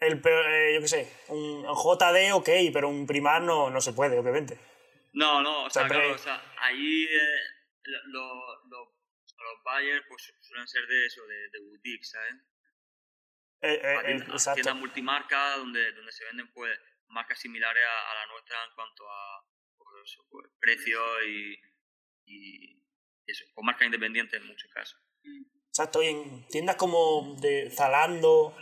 el 0.00 0.22
eh, 0.24 0.74
yo 0.74 0.80
qué 0.80 0.88
sé, 0.88 1.12
un 1.28 1.62
JD, 1.62 2.32
ok, 2.32 2.48
pero 2.72 2.88
un 2.88 3.06
primar 3.06 3.42
no, 3.42 3.70
no 3.70 3.80
se 3.80 3.92
puede, 3.92 4.18
obviamente. 4.18 4.58
No, 5.12 5.42
no, 5.42 5.64
o 5.64 5.70
sea, 5.70 5.86
claro, 5.86 6.14
o 6.14 6.18
sea 6.18 6.40
ahí 6.58 7.04
eh, 7.04 7.40
los 7.82 9.62
buyers 9.64 10.04
pues, 10.08 10.32
suelen 10.40 10.68
ser 10.68 10.86
de 10.86 11.06
eso, 11.06 11.26
de, 11.26 11.48
de 11.50 11.60
boutique, 11.60 12.04
¿sabes? 12.04 12.34
Eh, 13.60 13.80
eh, 13.82 14.24
tiendas 14.54 14.76
multimarca 14.76 15.56
donde, 15.56 15.92
donde 15.92 16.12
se 16.12 16.24
venden 16.26 16.48
pues 16.52 16.78
marcas 17.08 17.40
similares 17.40 17.84
a, 17.84 18.12
a 18.12 18.14
la 18.14 18.26
nuestra 18.26 18.64
en 18.64 18.70
cuanto 18.74 19.10
a 19.10 19.44
pues, 20.30 20.46
precio 20.60 21.00
y, 21.26 21.58
y 22.26 22.82
eso, 23.26 23.44
con 23.54 23.66
marca 23.66 23.84
independiente 23.84 24.36
en 24.36 24.46
muchos 24.46 24.70
casos. 24.72 24.98
Exacto, 25.68 26.02
y 26.02 26.08
en 26.08 26.48
tiendas 26.48 26.76
como 26.76 27.36
de 27.40 27.70
Zalando, 27.70 28.56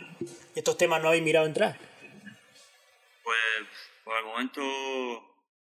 estos 0.55 0.77
temas 0.77 1.01
no 1.01 1.07
habéis 1.07 1.23
mirado 1.23 1.45
entrar. 1.45 1.79
Pues 3.23 3.67
por 4.03 4.17
el 4.17 4.25
momento, 4.25 4.61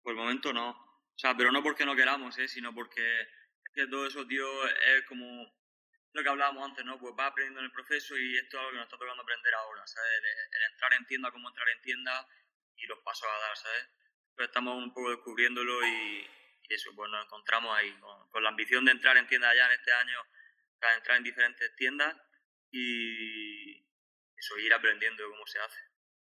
por 0.03 0.13
el 0.13 0.19
momento 0.19 0.53
no. 0.53 0.71
O 0.71 1.19
sea, 1.19 1.37
pero 1.37 1.51
no 1.51 1.63
porque 1.63 1.87
no 1.87 1.97
queramos, 1.97 2.37
¿eh? 2.39 2.47
sino 2.47 2.75
porque 2.75 3.21
es 3.21 3.73
que 3.75 3.87
todo 3.87 4.07
eso, 4.07 4.27
tío, 4.27 4.47
es 4.69 5.05
como 5.09 5.27
lo 6.13 6.23
que 6.23 6.29
hablábamos 6.29 6.65
antes, 6.65 6.85
¿no? 6.85 6.99
Pues 6.99 7.15
va 7.19 7.27
aprendiendo 7.27 7.61
en 7.61 7.67
el 7.67 7.73
proceso 7.73 8.17
y 8.17 8.37
esto 8.37 8.57
es 8.57 8.61
algo 8.61 8.71
que 8.73 8.77
nos 8.77 8.87
está 8.87 8.99
tocando 8.99 9.23
aprender 9.23 9.55
ahora, 9.55 9.87
¿sabes? 9.87 10.11
El, 10.19 10.73
entrar 10.73 10.93
en 10.95 11.07
tienda, 11.07 11.31
cómo 11.31 11.49
entrar 11.49 11.69
en 11.69 11.83
tienda 11.83 12.29
y 12.77 12.87
los 12.87 12.99
pasos 13.01 13.29
a 13.29 13.41
dar, 13.41 13.57
¿sabes? 13.57 13.89
Pues 14.37 14.49
estamos 14.49 14.77
un 14.77 14.93
poco 14.93 15.11
descubriéndolo 15.11 15.87
y, 15.87 16.27
eso, 16.69 16.91
pues 16.95 17.11
nos 17.11 17.25
encontramos 17.25 17.77
ahí, 17.77 17.91
con, 18.31 18.43
la 18.43 18.51
ambición 18.51 18.85
de 18.85 18.93
entrar 18.93 19.17
en 19.17 19.27
tiendas 19.27 19.55
ya 19.57 19.67
en 19.67 19.73
este 19.73 19.93
año, 19.93 20.19
para 20.79 20.95
entrar 20.97 21.17
en 21.17 21.25
diferentes 21.25 21.75
tiendas 21.77 22.15
y 22.71 23.77
eso, 24.37 24.59
ir 24.59 24.75
aprendiendo 24.75 25.25
cómo 25.31 25.47
se 25.47 25.59
hace. 25.59 25.79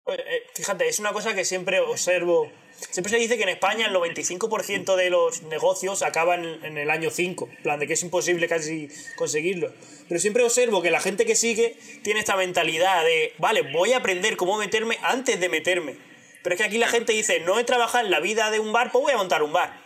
Eh, 0.07 0.46
fíjate, 0.55 0.88
es 0.88 0.98
una 0.98 1.12
cosa 1.12 1.34
que 1.34 1.44
siempre 1.44 1.78
observo. 1.78 2.50
Siempre 2.90 3.11
se 3.11 3.18
dice 3.18 3.36
que 3.36 3.44
en 3.44 3.50
España 3.50 3.86
el 3.86 3.94
95% 3.94 4.96
de 4.96 5.11
los 5.11 5.42
negocios 5.42 6.03
acaban 6.03 6.64
en 6.64 6.76
el 6.78 6.90
año 6.90 7.11
5, 7.11 7.48
en 7.48 7.62
plan 7.62 7.78
de 7.78 7.86
que 7.86 7.92
es 7.92 8.03
imposible 8.03 8.48
casi 8.48 8.88
conseguirlo. 9.14 9.72
Pero 10.09 10.18
siempre 10.18 10.42
observo 10.42 10.82
que 10.82 10.90
la 10.90 11.00
gente 11.00 11.24
que 11.24 11.36
sigue 11.36 11.76
tiene 12.03 12.18
esta 12.18 12.34
mentalidad 12.36 13.05
de, 13.05 13.34
vale, 13.38 13.62
voy 13.62 13.92
a 13.92 13.98
aprender 13.98 14.36
cómo 14.36 14.59
meterme 14.59 14.98
antes 15.03 15.38
de 15.38 15.48
meterme. 15.48 16.12
Pero 16.43 16.55
es 16.55 16.61
que 16.61 16.66
aquí 16.66 16.78
la 16.78 16.88
gente 16.88 17.12
dice, 17.12 17.40
no 17.40 17.59
he 17.59 17.64
trabajado 17.64 18.05
en 18.05 18.11
la 18.11 18.20
vida 18.20 18.51
de 18.51 18.59
un 18.59 18.72
bar, 18.72 18.90
pues 18.90 19.03
voy 19.03 19.12
a 19.12 19.16
montar 19.16 19.43
un 19.43 19.53
bar. 19.53 19.80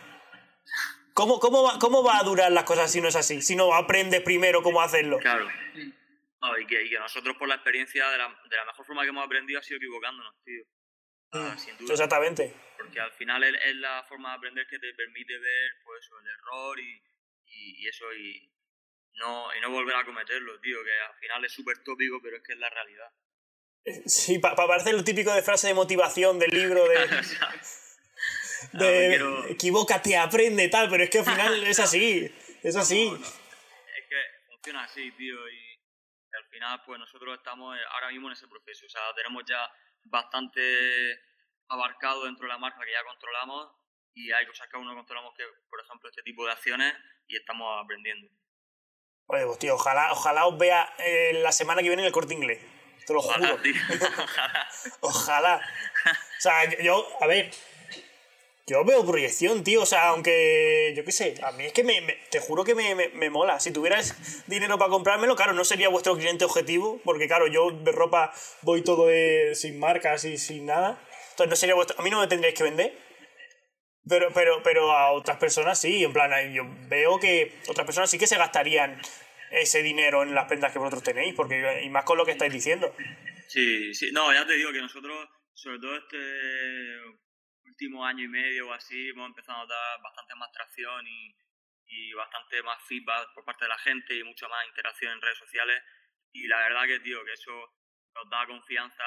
¿Cómo, 1.13 1.39
cómo, 1.39 1.63
va, 1.63 1.79
¿Cómo 1.79 2.03
va 2.03 2.19
a 2.19 2.23
durar 2.23 2.51
las 2.51 2.63
cosas 2.63 2.91
si 2.91 3.01
no 3.01 3.07
es 3.07 3.15
así? 3.15 3.41
Si 3.41 3.55
no 3.55 3.73
aprendes 3.73 4.21
primero 4.21 4.61
cómo 4.61 4.81
hacerlo. 4.81 5.17
Claro. 5.17 5.49
y, 6.59 6.65
que, 6.67 6.99
nosotros 6.99 7.35
por 7.37 7.47
la 7.47 7.55
experiencia 7.55 8.07
de 8.09 8.17
la, 8.19 8.27
de 8.49 8.55
la, 8.55 8.65
mejor 8.65 8.85
forma 8.85 9.01
que 9.01 9.09
hemos 9.09 9.25
aprendido 9.25 9.59
ha 9.59 9.63
sido 9.63 9.77
equivocándonos, 9.77 10.35
tío. 10.43 10.63
Ah, 11.31 11.53
mm, 11.55 11.57
sin 11.57 11.77
duda. 11.77 11.93
Exactamente. 11.93 12.53
Porque 12.77 12.99
al 12.99 13.11
final 13.13 13.43
es, 13.43 13.75
la 13.77 14.03
forma 14.03 14.29
de 14.29 14.35
aprender 14.35 14.67
que 14.67 14.77
te 14.77 14.93
permite 14.93 15.39
ver 15.39 15.71
pues, 15.83 16.07
el 16.21 16.27
error 16.27 16.79
y, 16.79 17.01
y, 17.47 17.87
eso 17.87 18.13
y 18.13 18.51
no, 19.15 19.47
y 19.55 19.61
no 19.61 19.71
volver 19.71 19.95
a 19.95 20.05
cometerlo, 20.05 20.59
tío, 20.59 20.83
que 20.83 20.99
al 20.99 21.15
final 21.15 21.45
es 21.45 21.51
súper 21.51 21.83
tópico, 21.83 22.19
pero 22.21 22.37
es 22.37 22.43
que 22.43 22.53
es 22.53 22.59
la 22.59 22.69
realidad. 22.69 23.11
Sí, 24.05 24.39
para 24.39 24.55
pa 24.55 24.67
parecer 24.67 24.93
lo 24.93 25.03
típico 25.03 25.33
de 25.33 25.41
frase 25.41 25.67
de 25.67 25.73
motivación 25.73 26.39
del 26.39 26.51
libro 26.51 26.87
de... 26.87 26.97
de 28.73 29.51
equivócate, 29.51 30.17
aprende, 30.17 30.67
tal, 30.67 30.89
pero 30.89 31.03
es 31.03 31.09
que 31.09 31.19
al 31.19 31.25
final 31.25 31.63
es 31.67 31.79
así, 31.79 32.29
es 32.63 32.75
así. 32.75 33.07
Es 33.07 34.05
que 34.09 34.15
funciona 34.47 34.83
así, 34.83 35.11
tío, 35.11 35.49
y 35.49 35.79
al 36.33 36.45
final 36.49 36.81
pues 36.85 36.99
nosotros 36.99 37.37
estamos 37.37 37.77
ahora 37.93 38.09
mismo 38.09 38.27
en 38.27 38.33
ese 38.33 38.47
proceso, 38.47 38.85
o 38.85 38.89
sea, 38.89 39.01
tenemos 39.15 39.43
ya 39.47 39.71
bastante 40.03 41.19
abarcado 41.69 42.25
dentro 42.25 42.45
de 42.45 42.53
la 42.53 42.57
marca 42.57 42.79
que 42.83 42.91
ya 42.91 43.03
controlamos 43.03 43.71
y 44.13 44.31
hay 44.31 44.45
cosas 44.47 44.67
que 44.67 44.77
aún 44.77 44.87
no 44.87 44.95
controlamos 44.95 45.33
que, 45.35 45.43
por 45.69 45.79
ejemplo, 45.79 46.09
este 46.09 46.23
tipo 46.23 46.45
de 46.45 46.51
acciones 46.51 46.93
y 47.27 47.35
estamos 47.35 47.83
aprendiendo. 47.83 48.27
Oye, 49.27 49.45
pues 49.45 49.59
tío, 49.59 49.75
ojalá, 49.75 50.11
ojalá 50.11 50.47
os 50.47 50.57
vea 50.57 50.93
eh, 50.99 51.33
la 51.43 51.51
semana 51.51 51.81
que 51.81 51.89
viene 51.89 52.01
en 52.01 52.07
el 52.07 52.13
corte 52.13 52.33
inglés. 52.33 52.59
Te 53.07 53.13
lo 53.13 53.19
Ojalá, 53.19 53.47
juro. 53.51 53.61
tío, 53.63 53.73
ojalá. 54.19 54.67
Ojalá. 54.99 55.61
O 56.05 56.41
sea, 56.41 56.69
yo, 56.81 57.07
a 57.21 57.25
ver. 57.27 57.49
Yo 58.69 58.83
veo 58.83 59.05
proyección, 59.05 59.63
tío. 59.63 59.83
O 59.83 59.85
sea, 59.85 60.09
aunque. 60.09 60.93
Yo 60.95 61.05
qué 61.05 61.13
sé. 61.13 61.35
A 61.41 61.51
mí 61.53 61.63
es 61.65 61.71
que 61.73 61.85
me, 61.85 62.01
me- 62.01 62.15
te 62.29 62.41
juro 62.41 62.65
que 62.65 62.75
me, 62.75 62.95
me- 62.95 63.07
me 63.09 63.29
mola. 63.29 63.61
Si 63.61 63.71
tuvieras 63.71 64.13
dinero 64.47 64.77
para 64.77 64.91
comprármelo, 64.91 65.37
claro, 65.37 65.53
no 65.53 65.63
sería 65.63 65.87
vuestro 65.87 66.17
cliente 66.17 66.43
objetivo. 66.43 66.99
Porque, 67.05 67.27
claro, 67.27 67.47
yo 67.47 67.71
de 67.71 67.91
ropa 67.93 68.33
voy 68.63 68.81
todo 68.83 69.09
eh, 69.09 69.55
sin 69.55 69.79
marcas 69.79 70.25
y 70.25 70.37
sin 70.37 70.65
nada. 70.65 71.01
Entonces 71.31 71.49
no 71.49 71.55
sería 71.55 71.75
vuestro. 71.75 71.97
A 71.97 72.03
mí 72.03 72.09
no 72.09 72.19
me 72.19 72.27
tendríais 72.27 72.57
que 72.57 72.63
vender. 72.63 72.97
Pero, 74.09 74.31
pero, 74.33 74.61
pero 74.63 74.91
a 74.91 75.11
otras 75.13 75.37
personas 75.37 75.79
sí. 75.79 76.03
En 76.03 76.11
plan, 76.11 76.31
yo 76.53 76.63
veo 76.89 77.19
que 77.19 77.57
otras 77.69 77.85
personas 77.85 78.09
sí 78.09 78.17
que 78.19 78.27
se 78.27 78.37
gastarían 78.37 79.01
ese 79.51 79.83
dinero 79.83 80.23
en 80.23 80.33
las 80.33 80.45
prendas 80.45 80.71
que 80.71 80.79
vosotros 80.79 81.03
tenéis. 81.03 81.33
Porque, 81.35 81.81
y 81.83 81.89
más 81.89 82.03
con 82.03 82.17
lo 82.17 82.25
que 82.25 82.31
estáis 82.31 82.53
diciendo. 82.53 82.93
Sí, 83.47 83.93
sí, 83.93 84.11
no, 84.11 84.33
ya 84.33 84.45
te 84.45 84.53
digo 84.53 84.71
que 84.71 84.81
nosotros, 84.81 85.29
sobre 85.53 85.79
todo 85.79 85.95
este 85.95 86.99
último 87.65 88.05
año 88.05 88.25
y 88.25 88.27
medio 88.27 88.69
o 88.69 88.73
así, 88.73 89.09
hemos 89.09 89.27
empezado 89.27 89.61
a 89.61 89.67
dar 89.67 90.01
bastante 90.01 90.35
más 90.35 90.51
tracción 90.51 91.07
y, 91.07 91.35
y 91.87 92.13
bastante 92.13 92.61
más 92.63 92.77
feedback 92.87 93.33
por 93.33 93.45
parte 93.45 93.65
de 93.65 93.69
la 93.69 93.77
gente 93.79 94.15
y 94.15 94.23
mucha 94.23 94.47
más 94.47 94.65
interacción 94.67 95.13
en 95.13 95.21
redes 95.21 95.37
sociales. 95.37 95.81
Y 96.33 96.47
la 96.47 96.57
verdad 96.59 96.85
que, 96.85 96.99
tío, 96.99 97.23
que 97.23 97.33
eso 97.33 97.53
nos 98.13 98.29
da 98.29 98.45
confianza 98.45 99.03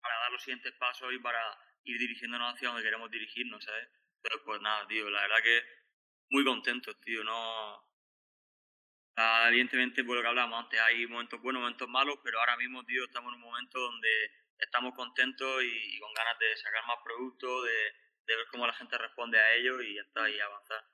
para 0.00 0.18
dar 0.18 0.32
los 0.32 0.42
siguientes 0.42 0.72
pasos 0.74 1.12
y 1.12 1.18
para 1.18 1.40
ir 1.84 1.98
dirigiéndonos 1.98 2.54
hacia 2.54 2.68
donde 2.68 2.82
queremos 2.82 3.10
dirigirnos, 3.10 3.64
¿sabes? 3.64 3.88
Pero 4.22 4.42
pues 4.44 4.60
nada, 4.60 4.86
tío, 4.86 5.08
la 5.08 5.22
verdad 5.22 5.42
que 5.42 5.62
muy 6.30 6.44
contentos, 6.44 7.00
tío, 7.00 7.22
no... 7.24 7.85
Ah, 9.16 9.46
evidentemente, 9.48 10.04
por 10.04 10.16
lo 10.16 10.22
que 10.22 10.28
hablábamos 10.28 10.64
antes, 10.64 10.78
hay 10.80 11.06
momentos 11.06 11.40
buenos, 11.40 11.60
momentos 11.60 11.88
malos, 11.88 12.18
pero 12.22 12.38
ahora 12.38 12.56
mismo, 12.56 12.84
tío, 12.84 13.04
estamos 13.04 13.32
en 13.32 13.36
un 13.36 13.48
momento 13.48 13.80
donde 13.80 14.08
estamos 14.58 14.94
contentos 14.94 15.62
y, 15.62 15.96
y 15.96 15.98
con 15.98 16.12
ganas 16.12 16.38
de 16.38 16.56
sacar 16.56 16.84
más 16.86 16.98
productos, 17.02 17.64
de, 17.64 17.76
de 18.26 18.36
ver 18.36 18.46
cómo 18.50 18.66
la 18.66 18.74
gente 18.74 18.98
responde 18.98 19.38
a 19.38 19.54
ello 19.54 19.80
y 19.80 19.98
está, 19.98 20.28
y 20.28 20.38
avanzar. 20.38 20.84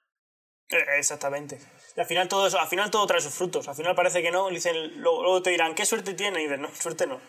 Eh, 0.69 0.99
Exactamente. 0.99 1.59
Y 1.97 2.01
al 2.01 2.07
final 2.07 2.29
todo 2.29 2.47
eso, 2.47 2.59
al 2.59 2.69
final 2.69 2.91
todo 2.91 3.07
trae 3.07 3.21
sus 3.21 3.35
frutos. 3.35 3.69
Al 3.69 3.75
final 3.75 3.95
parece 3.95 4.23
que 4.23 4.31
no, 4.31 4.49
dicen, 4.49 5.01
luego, 5.01 5.23
luego 5.23 5.43
te 5.43 5.51
dirán, 5.51 5.75
¿qué 5.75 5.85
suerte 5.85 6.15
tiene? 6.15 6.41
Y 6.41 6.45
dices, 6.45 6.61
no, 6.61 6.75
suerte 6.75 7.07
no. 7.07 7.21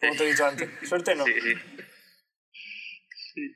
Como 0.00 0.16
te 0.16 0.24
he 0.24 0.30
dicho 0.30 0.46
antes, 0.46 0.70
suerte 0.88 1.14
no. 1.14 1.24
Sí, 1.24 1.34
sí. 3.34 3.54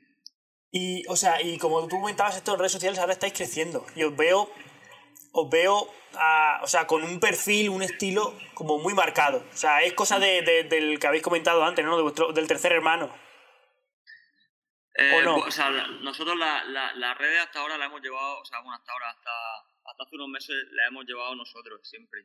Y, 0.75 1.03
o 1.07 1.15
sea, 1.15 1.41
y 1.41 1.57
como 1.59 1.87
tú 1.87 2.01
comentabas 2.01 2.35
esto 2.35 2.53
en 2.53 2.59
redes 2.59 2.71
sociales, 2.71 2.99
ahora 2.99 3.13
estáis 3.13 3.33
creciendo. 3.33 3.85
Y 3.95 4.03
os 4.03 4.15
veo, 4.15 4.51
os 5.35 5.49
veo, 5.49 5.91
ah, 6.15 6.59
o 6.63 6.67
sea, 6.67 6.85
con 6.85 7.03
un 7.03 7.19
perfil, 7.19 7.69
un 7.69 7.81
estilo 7.81 8.37
como 8.53 8.77
muy 8.79 8.93
marcado. 8.93 9.43
O 9.51 9.55
sea, 9.57 9.81
es 9.81 9.93
cosa 9.93 10.19
de, 10.19 10.41
de- 10.43 10.63
del 10.65 10.99
que 10.99 11.07
habéis 11.07 11.23
comentado 11.23 11.63
antes, 11.63 11.83
¿no? 11.83 11.97
De 11.97 12.03
vuestro, 12.03 12.31
del 12.31 12.47
tercer 12.47 12.71
hermano. 12.71 13.13
Eh, 14.95 15.21
no? 15.23 15.37
o 15.37 15.49
sea, 15.51 15.71
la- 15.71 15.87
nosotros 15.87 16.37
la- 16.37 16.63
la- 16.65 16.93
las 16.93 17.17
redes 17.17 17.39
hasta 17.41 17.59
ahora 17.59 17.77
las 17.79 17.87
hemos 17.87 18.01
llevado, 18.01 18.39
o 18.39 18.45
sea, 18.45 18.59
bueno, 18.59 18.75
hasta 18.75 18.91
ahora, 18.91 19.09
hasta, 19.09 19.31
hasta 19.85 20.03
hace 20.03 20.15
unos 20.15 20.27
meses 20.29 20.55
las 20.71 20.87
hemos 20.89 21.05
llevado 21.05 21.35
nosotros 21.35 21.79
siempre. 21.83 22.21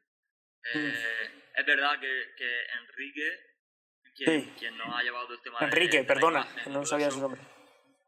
Eh, 0.75 1.45
Es 1.55 1.65
verdad 1.67 1.99
que, 1.99 2.25
que 2.37 2.61
Enrique, 2.83 3.41
quien, 4.15 4.43
Sí. 4.45 4.53
quien 4.59 4.77
nos 4.77 4.95
ha 4.95 5.03
llevado 5.03 5.25
todo 5.27 5.35
el 5.37 5.43
tema 5.43 5.59
de- 5.61 5.65
Enrique, 5.65 5.97
de 5.97 6.03
la 6.03 6.07
perdona, 6.09 6.41
imagen 6.41 6.73
no 6.75 6.85
sabía 6.85 7.11
su 7.11 7.21
nombre. 7.21 7.41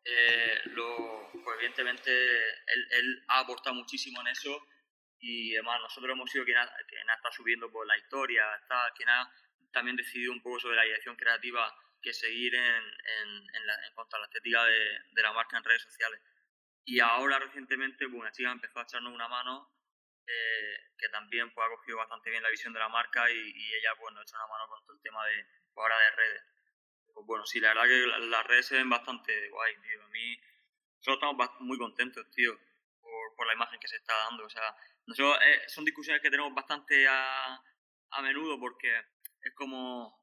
eh, 0.05 0.61
lo, 0.67 1.31
pues 1.33 1.57
evidentemente 1.59 2.11
él, 2.11 2.89
él 2.93 3.25
ha 3.29 3.41
aportado 3.41 3.75
muchísimo 3.75 4.21
en 4.21 4.27
eso 4.29 4.51
y 5.21 5.55
además 5.57 5.81
nosotros 5.83 6.13
hemos 6.13 6.31
sido 6.31 6.45
quien 6.45 6.59
ha, 6.59 6.69
quien 6.89 7.09
ha 7.11 7.15
estado 7.15 7.33
subiendo 7.33 7.71
por 7.71 7.87
la 7.87 7.97
historia, 7.99 8.55
está, 8.57 8.91
quien 8.97 9.09
ha 9.09 9.31
también 9.73 9.97
decidido 9.97 10.33
un 10.33 10.43
poco 10.43 10.59
sobre 10.61 10.77
la 10.77 10.83
dirección 10.85 11.17
creativa 11.17 11.73
que 12.03 12.13
seguir 12.13 12.55
en, 12.55 12.63
en, 12.63 13.29
en, 13.57 13.67
la- 13.67 13.87
en 13.87 13.95
cuanto 13.95 14.17
a 14.17 14.21
la 14.21 14.27
estética 14.27 14.65
de, 14.65 14.99
de 15.13 15.23
la 15.23 15.33
marca 15.33 15.57
en 15.59 15.65
redes 15.65 15.83
sociales. 15.83 16.21
Y 16.85 17.01
ahora 17.01 17.39
recientemente 17.39 18.09
pues, 18.09 18.21
una 18.21 18.33
chica 18.33 18.51
empezó 18.51 18.79
a 18.81 18.83
echarnos 18.83 19.13
una 19.15 19.29
mano 19.29 19.71
eh, 20.27 20.77
que 20.99 21.09
también 21.11 21.53
pues, 21.53 21.67
ha 21.67 21.71
cogido 21.71 21.99
bastante 21.99 22.31
bien 22.31 22.43
la 22.43 22.51
visión 22.51 22.73
de 22.73 22.79
la 22.81 22.89
marca 22.89 23.31
y, 23.31 23.37
y 23.39 23.75
ella 23.75 23.95
pues, 23.99 24.15
nos 24.15 24.23
echa 24.25 24.37
una 24.39 24.47
mano 24.49 24.69
con 24.69 24.85
todo 24.85 24.97
el 24.97 25.03
tema 25.03 25.27
de, 25.27 25.45
pues, 25.75 25.83
ahora 25.85 25.99
de 25.99 26.11
redes. 26.17 26.43
Pues 27.15 27.27
bueno, 27.27 27.45
sí, 27.47 27.61
la 27.61 27.69
verdad 27.75 27.85
que 27.85 28.07
la- 28.07 28.19
las 28.19 28.47
redes 28.47 28.67
se 28.67 28.77
ven 28.77 28.89
bastante 28.89 29.49
guay, 29.51 29.75
tío. 29.83 30.03
A 30.05 30.09
mí, 30.09 30.37
nosotros 30.99 31.17
estamos 31.33 31.61
muy 31.61 31.79
contentos, 31.79 32.31
tío, 32.31 32.59
por, 33.11 33.37
por 33.37 33.47
la 33.47 33.55
imagen 33.55 33.79
que 33.81 33.89
se 33.89 33.97
está 33.97 34.15
dando. 34.29 34.45
O 34.45 34.51
sea, 34.51 34.75
nosotros, 35.07 35.39
eh, 35.45 35.63
son 35.69 35.85
discusiones 35.85 36.23
que 36.23 36.31
tenemos 36.31 36.55
bastante 36.55 37.07
a, 37.09 37.61
a 38.11 38.23
menudo 38.23 38.59
porque 38.59 38.89
es 39.43 39.55
como. 39.55 40.19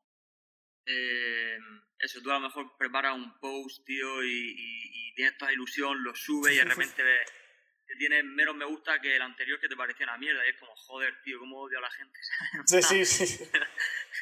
eh, 0.86 1.58
eso, 2.00 2.22
tú 2.22 2.30
a 2.32 2.36
lo 2.36 2.42
mejor 2.42 2.78
preparas 2.78 3.16
un 3.16 3.40
post, 3.40 3.84
tío, 3.86 4.24
y, 4.24 4.30
y- 4.30 5.10
y 5.10 5.14
tienes 5.16 5.38
toda 5.38 5.52
ilusión, 5.52 6.04
lo 6.04 6.14
subes 6.16 6.54
y 6.54 6.58
de 6.58 6.64
repente 6.96 7.04
ves 7.04 7.32
que 7.88 7.96
tienes 7.96 8.24
menos 8.26 8.54
me 8.54 8.66
gusta 8.66 9.00
que 9.00 9.16
el 9.16 9.22
anterior 9.22 9.60
que 9.62 9.70
te 9.70 9.76
parecía 9.78 10.06
una 10.06 10.18
mierda. 10.18 10.46
Y 10.46 10.50
es 10.50 10.58
como, 10.60 10.76
joder, 10.76 11.22
tío, 11.24 11.40
cómo 11.40 11.62
odio 11.62 11.78
a 11.78 11.82
la 11.82 11.90
gente. 11.92 12.20
Sí, 12.66 12.82
sí, 12.84 13.06
sí. 13.06 13.50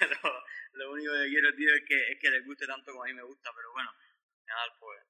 lo, 0.01 0.43
lo 0.73 0.91
único 0.91 1.11
que 1.13 1.29
quiero, 1.29 1.53
tío, 1.55 1.73
es 1.73 1.83
que, 1.87 2.11
es 2.11 2.19
que 2.19 2.29
les 2.29 2.45
guste 2.45 2.67
tanto 2.67 2.91
como 2.91 3.03
a 3.03 3.07
mí 3.07 3.13
me 3.15 3.23
gusta, 3.23 3.49
pero 3.55 3.71
bueno, 3.73 3.89
al 3.89 4.37
final, 4.39 4.69
pues. 4.79 5.01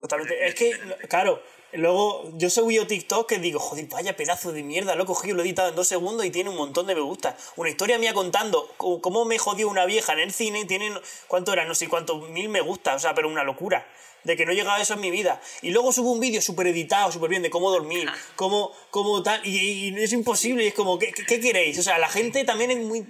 Totalmente. 0.00 0.46
Es 0.46 0.54
que, 0.54 0.72
claro, 1.08 1.42
luego 1.72 2.30
yo 2.34 2.48
subí 2.48 2.78
a 2.78 2.86
TikTok 2.86 3.28
que 3.28 3.38
digo, 3.38 3.58
joder, 3.60 3.86
vaya 3.86 4.16
pedazo 4.16 4.50
de 4.52 4.62
mierda, 4.62 4.94
lo 4.94 5.02
he 5.02 5.06
cogido, 5.06 5.36
lo 5.36 5.42
he 5.42 5.44
editado 5.44 5.68
en 5.68 5.74
dos 5.76 5.88
segundos 5.88 6.24
y 6.24 6.30
tiene 6.30 6.48
un 6.50 6.56
montón 6.56 6.86
de 6.86 6.94
me 6.94 7.00
gusta. 7.02 7.36
Una 7.56 7.68
historia 7.70 7.98
mía 7.98 8.14
contando 8.14 8.66
cómo 8.78 9.24
me 9.26 9.38
jodió 9.38 9.68
una 9.68 9.84
vieja 9.84 10.12
en 10.14 10.20
el 10.20 10.32
cine, 10.32 10.64
tiene, 10.64 10.92
¿cuánto 11.28 11.52
era? 11.52 11.64
No 11.66 11.74
sé 11.74 11.88
cuántos 11.88 12.28
mil 12.30 12.48
me 12.48 12.60
gusta, 12.62 12.94
o 12.94 12.98
sea, 12.98 13.14
pero 13.14 13.28
una 13.28 13.44
locura. 13.44 13.86
De 14.24 14.36
que 14.36 14.44
no 14.44 14.52
he 14.52 14.54
llegado 14.54 14.76
a 14.76 14.82
eso 14.82 14.92
en 14.94 15.00
mi 15.00 15.10
vida. 15.10 15.40
Y 15.62 15.70
luego 15.70 15.92
subo 15.92 16.12
un 16.12 16.20
vídeo 16.20 16.42
súper 16.42 16.66
editado, 16.66 17.10
súper 17.10 17.30
bien, 17.30 17.40
de 17.42 17.48
cómo 17.48 17.70
dormir, 17.70 18.06
cómo, 18.36 18.70
cómo 18.90 19.22
tal. 19.22 19.40
Y, 19.46 19.88
y 19.88 20.02
es 20.02 20.12
imposible, 20.12 20.62
y 20.64 20.66
es 20.68 20.74
como, 20.74 20.98
¿qué, 20.98 21.10
qué- 21.12 21.40
queréis? 21.40 21.78
O 21.78 21.82
sea, 21.82 21.96
la 21.98 22.08
gente 22.08 22.44
también 22.44 22.70
es 22.70 22.78
muy 22.78 23.06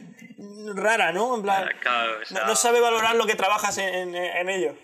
rara, 0.74 1.10
¿no? 1.12 1.34
En 1.34 1.42
plan, 1.42 1.68
no, 2.30 2.46
no 2.46 2.54
sabe 2.56 2.78
valorar 2.78 3.16
lo 3.16 3.26
que 3.26 3.34
trabajas 3.34 3.78
en, 3.78 4.14
en, 4.14 4.14
en 4.14 4.48
ello. 4.50 4.76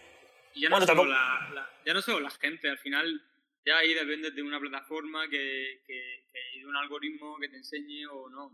Y 0.55 0.63
ya 0.63 0.69
no, 0.69 0.75
Bueno, 0.77 0.87
tampoco- 0.87 1.09
la, 1.09 1.49
la- 1.55 1.71
ya 1.87 1.95
no 1.95 2.03
solo 2.03 2.21
la 2.21 2.31
gente, 2.31 2.69
al 2.69 2.79
final 2.79 3.23
ya 3.65 3.79
ahí 3.79 3.95
depende 3.95 4.31
de 4.33 4.43
una 4.43 4.61
plataforma 4.61 5.29
que, 5.31 5.81
que, 5.87 6.27
que- 6.33 6.59
de 6.61 6.67
un 6.67 6.77
algoritmo 6.77 7.39
que 7.39 7.49
te 7.49 7.57
enseñe 7.57 8.05
o 8.07 8.29
no. 8.29 8.53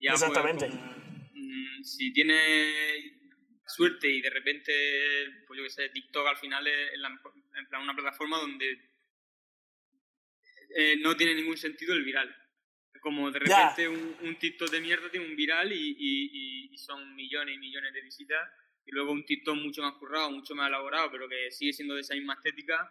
Ya, 0.00 0.10
pues, 0.12 0.22
Exactamente. 0.22 0.68
como, 0.68 0.94
mm, 1.32 1.82
si 1.84 2.12
tienes 2.12 3.12
suerte 3.66 4.08
y 4.10 4.20
de 4.20 4.30
repente, 4.30 4.72
pues 5.46 5.56
yo 5.58 5.64
que 5.64 5.70
sé, 5.70 5.88
TikTok 5.88 6.26
al 6.26 6.36
final 6.36 6.66
es 6.66 6.98
la 6.98 7.08
en 7.56 7.66
plan 7.68 7.82
una 7.82 7.94
plataforma 7.94 8.38
donde 8.38 8.78
eh, 10.76 10.96
no 11.00 11.16
tiene 11.16 11.34
ningún 11.34 11.56
sentido 11.56 11.94
el 11.94 12.04
viral. 12.04 12.34
Como 13.00 13.30
de 13.30 13.38
repente 13.40 13.86
un, 13.88 14.16
un 14.22 14.36
TikTok 14.38 14.70
de 14.70 14.80
mierda 14.80 15.10
tiene 15.10 15.26
un 15.26 15.36
viral 15.36 15.72
y, 15.72 15.76
y- 15.76 16.30
y- 16.32 16.74
y 16.74 16.78
son 16.78 17.14
millones 17.14 17.54
y 17.54 17.58
millones 17.58 17.92
de 17.92 18.00
visitas 18.00 18.48
y 18.86 18.90
luego 18.92 19.12
un 19.12 19.24
TikTok 19.24 19.56
mucho 19.56 19.82
más 19.82 19.94
currado, 19.94 20.30
mucho 20.30 20.54
más 20.54 20.68
elaborado, 20.68 21.10
pero 21.10 21.28
que 21.28 21.50
sigue 21.50 21.72
siendo 21.72 21.94
de 21.94 22.00
esa 22.02 22.14
misma 22.14 22.34
estética, 22.34 22.90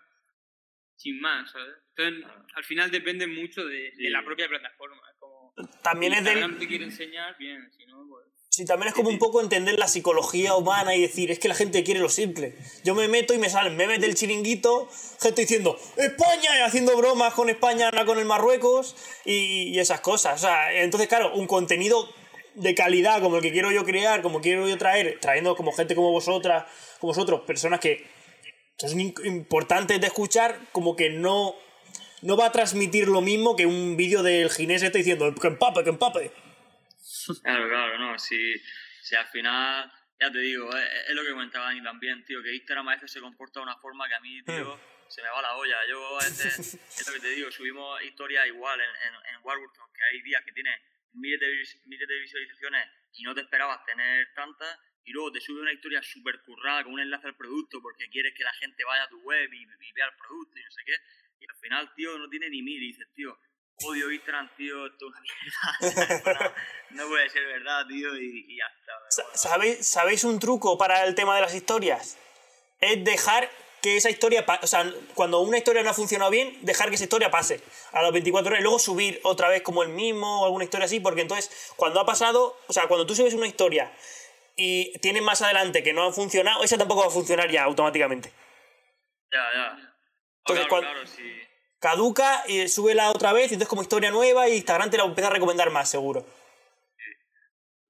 sin 0.96 1.20
más, 1.20 1.52
¿sabes? 1.52 1.76
Entonces, 1.96 2.26
al 2.56 2.64
final 2.64 2.92
depende 2.92 3.28
mucho 3.28 3.66
de, 3.66 3.76
de 3.76 3.92
Sí. 3.98 4.10
la 4.10 4.24
propia 4.24 4.48
plataforma. 4.48 5.02
Es 5.12 5.18
como, 5.20 5.54
También 5.84 6.14
si 6.14 6.20
es 6.20 6.26
del, 6.26 6.58
te 6.58 6.68
quiere 6.68 6.86
enseñar, 6.86 7.36
bien, 7.38 7.72
si 7.72 7.86
no, 7.86 8.06
pues... 8.08 8.26
Sí, 8.50 8.66
también 8.66 8.90
es 8.90 8.94
como 8.94 9.10
un 9.10 9.18
poco 9.18 9.42
entender 9.42 9.80
la 9.80 9.88
psicología 9.88 10.54
humana 10.54 10.96
y 10.96 11.02
decir, 11.02 11.32
es 11.32 11.40
que 11.40 11.48
la 11.48 11.56
gente 11.56 11.84
quiere 11.84 12.00
lo 12.00 12.10
simple. 12.10 12.56
Yo 12.86 12.94
me 12.94 13.08
meto 13.08 13.34
y 13.34 13.40
me 13.40 13.50
salen 13.50 13.76
memes 13.76 14.00
del 14.00 14.14
chiringuito, 14.14 14.88
gente 15.20 15.42
diciendo, 15.42 15.76
España, 15.98 16.60
y 16.60 16.62
haciendo 16.62 16.96
bromas 16.96 17.34
con 17.34 17.50
España, 17.50 17.90
con 18.06 18.20
el 18.20 18.26
Marruecos, 18.26 18.96
y, 19.26 19.70
y 19.76 19.80
esas 19.80 20.02
cosas. 20.02 20.36
O 20.36 20.46
sea, 20.46 20.72
entonces, 20.84 21.10
claro, 21.10 21.34
un 21.34 21.48
contenido 21.48 22.08
de 22.56 22.76
calidad 22.76 23.22
como 23.22 23.38
el 23.38 23.42
que 23.42 23.52
quiero 23.52 23.72
yo 23.72 23.84
crear, 23.84 24.22
como 24.22 24.42
quiero 24.42 24.68
yo 24.68 24.78
traer, 24.78 25.20
trayendo 25.20 25.56
como 25.56 25.72
gente 25.72 25.96
como 25.96 26.12
vosotras, 26.12 26.66
como 27.00 27.12
vosotros, 27.12 27.42
personas 27.42 27.80
que, 27.80 28.08
son 28.78 29.00
importantes 29.00 30.02
de 30.02 30.08
escuchar, 30.08 30.58
como 30.72 30.96
que 30.96 31.10
no, 31.10 31.56
no 32.22 32.38
va 32.38 32.48
a 32.48 32.52
transmitir 32.52 33.08
lo 33.08 33.22
mismo 33.22 33.56
que 33.56 33.66
un 33.66 33.96
vídeo 33.96 34.24
del 34.24 34.50
ginés 34.50 34.84
este 34.84 34.98
diciendo, 34.98 35.34
que 35.34 35.48
empape, 35.48 35.84
que 35.84 35.90
empape. 35.90 36.32
Claro, 37.42 37.70
claro, 37.70 37.98
no, 37.98 38.20
si, 38.20 38.56
si 39.02 39.16
al 39.16 39.28
final, 39.28 39.92
ya 40.20 40.32
te 40.32 40.40
digo, 40.40 40.70
es, 40.76 40.86
es 41.08 41.16
lo 41.16 41.24
que 41.24 41.32
comentaba 41.32 41.66
Dani 41.66 41.84
también, 41.84 42.26
tío, 42.26 42.44
que 42.44 42.54
Instagram 42.54 42.90
a 42.90 42.96
veces 42.96 43.12
se 43.12 43.22
comporta 43.22 43.60
de 43.60 43.64
una 43.64 43.78
forma 43.78 44.08
que 44.08 44.16
a 44.16 44.20
mí, 44.20 44.44
tío, 44.44 44.80
se 45.08 45.22
me 45.22 45.30
va 45.30 45.42
la 45.42 45.56
olla. 45.56 45.78
Yo 45.88 46.20
a 46.20 46.24
veces, 46.24 46.74
es 47.00 47.08
lo 47.08 47.14
que 47.14 47.20
te 47.20 47.30
digo, 47.30 47.52
subimos 47.52 48.02
historias 48.04 48.48
igual 48.48 48.80
en, 48.82 48.90
en, 48.90 49.36
en 49.36 49.42
Warburton, 49.44 49.86
que 49.94 50.04
hay 50.04 50.22
días 50.22 50.44
que 50.44 50.52
tiene 50.52 50.72
miles 51.14 51.40
de, 51.40 51.48
miles 51.86 52.08
de 52.08 52.20
visualizaciones 52.20 52.90
y 53.14 53.24
no 53.24 53.34
te 53.34 53.42
esperabas 53.42 53.86
tener 53.86 54.28
tantas, 54.36 54.80
y 55.06 55.12
luego 55.12 55.32
te 55.32 55.42
sube 55.42 55.62
una 55.62 55.74
historia 55.74 56.02
súper 56.02 56.42
currada 56.42 56.84
con 56.84 56.94
un 56.94 57.00
enlace 57.00 57.28
al 57.28 57.36
producto 57.36 57.82
porque 57.82 58.10
quieres 58.10 58.34
que 58.36 58.44
la 58.44 58.54
gente 58.54 58.84
vaya 58.86 59.04
a 59.04 59.10
tu 59.10 59.20
web 59.22 59.52
y, 59.52 59.64
y 59.64 59.92
vea 59.94 60.06
el 60.06 60.16
producto 60.16 60.58
y 60.58 60.64
no 60.64 60.72
sé 60.72 60.82
qué. 60.86 60.96
Y 61.40 61.46
al 61.50 61.56
final, 61.58 61.94
tío, 61.94 62.18
no 62.18 62.30
tiene 62.30 62.50
ni 62.50 62.62
mil 62.62 62.82
y 62.82 62.88
dices, 62.88 63.08
tío, 63.14 63.38
odio 63.84 64.12
Instagram, 64.12 64.50
tío, 64.56 64.86
esto 64.88 65.10
es 65.10 65.14
una 65.14 65.22
mierda. 65.22 66.54
no, 66.92 67.04
no 67.04 67.08
puede 67.10 67.30
ser 67.30 67.46
verdad, 67.48 67.86
tío, 67.88 68.16
y, 68.18 68.46
y 68.48 68.58
ya 68.58 68.66
está. 68.66 68.94
bueno. 68.98 69.32
¿Sabéis, 69.36 69.88
¿Sabéis 69.88 70.24
un 70.24 70.40
truco 70.40 70.78
para 70.78 71.06
el 71.06 71.16
tema 71.16 71.36
de 71.36 71.42
las 71.42 71.54
historias? 71.54 72.18
Es 72.80 73.04
dejar 73.04 73.50
que 73.84 73.98
esa 73.98 74.10
historia, 74.10 74.46
o 74.62 74.66
sea, 74.66 74.90
cuando 75.14 75.42
una 75.42 75.58
historia 75.58 75.84
no 75.84 75.90
ha 75.90 75.94
funcionado 75.94 76.32
bien, 76.32 76.58
dejar 76.62 76.88
que 76.88 76.96
esa 76.96 77.04
historia 77.04 77.30
pase 77.30 77.60
a 77.92 78.02
las 78.02 78.14
24 78.14 78.48
horas 78.50 78.62
y 78.62 78.64
luego 78.64 78.80
subir 78.80 79.20
otra 79.24 79.50
vez 79.50 79.62
como 79.62 79.84
el 79.84 79.90
mismo 79.90 80.42
o 80.42 80.46
alguna 80.46 80.64
historia 80.64 80.86
así, 80.86 81.02
porque 81.02 81.20
entonces 81.20 81.74
cuando 81.76 82.00
ha 82.00 82.06
pasado, 82.06 82.58
o 82.68 82.74
sea, 82.74 82.88
cuando 82.88 83.06
tú 83.06 83.14
subes 83.14 83.34
una 83.34 83.46
historia 83.46 83.92
y 84.56 84.98
tienes 85.00 85.22
más 85.22 85.42
adelante 85.42 85.84
que 85.84 85.92
no 85.92 86.04
ha 86.04 86.14
funcionado, 86.14 86.64
esa 86.64 86.78
tampoco 86.78 87.02
va 87.02 87.08
a 87.08 87.12
funcionar 87.12 87.52
ya 87.52 87.64
automáticamente. 87.64 88.32
Ya, 89.30 89.44
ya. 89.54 89.96
Entonces, 90.40 90.66
claro, 90.66 90.70
cuando- 90.70 90.90
claro, 90.90 91.06
sí. 91.08 91.42
Caduca 91.80 92.46
y 92.48 92.70
súbela 92.70 93.12
otra 93.12 93.34
vez 93.34 93.52
y 93.52 93.56
entonces 93.56 93.68
como 93.68 93.82
historia 93.82 94.12
nueva 94.12 94.48
y 94.48 94.56
Instagram 94.56 94.90
te 94.90 94.98
la 94.98 95.04
empieza 95.04 95.28
a 95.28 95.34
recomendar 95.34 95.70
más, 95.72 95.90
seguro. 95.90 96.26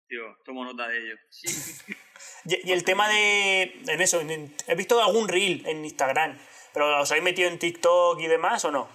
Tío, 0.08 0.38
tomo 0.44 0.66
nota 0.66 0.88
de 0.88 0.98
ello. 0.98 1.16
Y, 2.46 2.70
y 2.70 2.72
el 2.72 2.84
tema 2.84 3.08
de. 3.10 3.82
En 3.88 4.02
eso, 4.02 4.22
en- 4.22 4.32
en- 4.32 4.56
he 4.68 4.76
visto 4.76 5.02
algún 5.04 5.28
reel 5.30 5.66
en 5.68 5.84
Instagram, 5.86 6.38
pero 6.74 7.02
¿os 7.02 7.12
habéis 7.12 7.24
metido 7.24 7.50
en 7.50 7.60
TikTok 7.60 8.20
y 8.20 8.28
demás 8.28 8.64
o 8.66 8.72
no? 8.72 8.90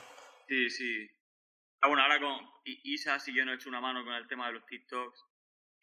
Sí, 0.49 0.69
sí. 0.71 1.09
Ah, 1.81 1.89
bueno, 1.89 2.03
ahora 2.03 2.19
con 2.21 2.39
Isa 2.65 3.19
sí 3.21 3.33
que 3.33 3.45
nos 3.45 3.53
ha 3.53 3.55
hecho 3.57 3.69
una 3.69 3.81
mano 3.81 4.05
con 4.05 4.13
el 4.15 4.27
tema 4.27 4.47
de 4.49 4.55
los 4.55 4.67
TikToks. 4.67 5.25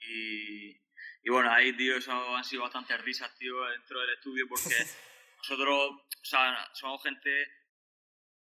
Y, 0.01 0.69
y 0.71 1.29
bueno, 1.29 1.51
ahí, 1.51 1.73
tío, 1.75 1.95
eso 1.97 2.11
han 2.35 2.43
sido 2.43 2.63
bastantes 2.63 3.01
risas, 3.01 3.35
tío, 3.37 3.63
dentro 3.65 3.99
del 4.01 4.09
estudio, 4.13 4.45
porque 4.47 4.69
nosotros, 5.37 5.91
o 5.91 6.25
sea, 6.25 6.67
somos 6.73 7.01
gente. 7.03 7.47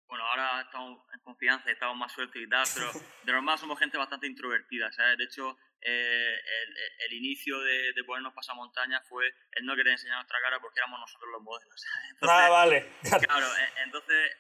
Bueno, 0.08 0.26
ahora 0.26 0.62
estamos 0.62 1.00
en 1.14 1.20
confianza 1.22 1.70
y 1.70 1.74
estamos 1.74 1.96
más 1.96 2.12
sueltos 2.12 2.42
y 2.42 2.50
tal, 2.50 2.66
pero 2.76 2.92
de 3.24 3.32
normal 3.32 3.58
somos 3.58 3.80
gente 3.80 3.98
bastante 3.98 4.28
introvertida, 4.28 4.92
¿sabes? 4.92 5.18
De 5.18 5.24
hecho, 5.24 5.58
eh, 5.82 6.36
el, 6.62 6.78
el 7.08 7.14
inicio 7.14 7.60
de, 7.60 7.94
de 7.94 8.04
ponernos 8.04 8.34
pasamontañas 8.34 9.08
fue 9.10 9.34
el 9.54 9.66
no 9.66 9.76
querer 9.76 9.94
enseñar 9.94 10.18
nuestra 10.18 10.40
cara 10.42 10.60
porque 10.60 10.80
éramos 10.80 11.00
nosotros 11.00 11.30
los 11.32 11.42
modelos. 11.42 11.86
Entonces, 12.10 12.30
Ah, 12.30 12.50
vale. 12.50 12.92
Claro, 13.28 13.48
e- 13.58 13.82
entonces, 13.84 14.38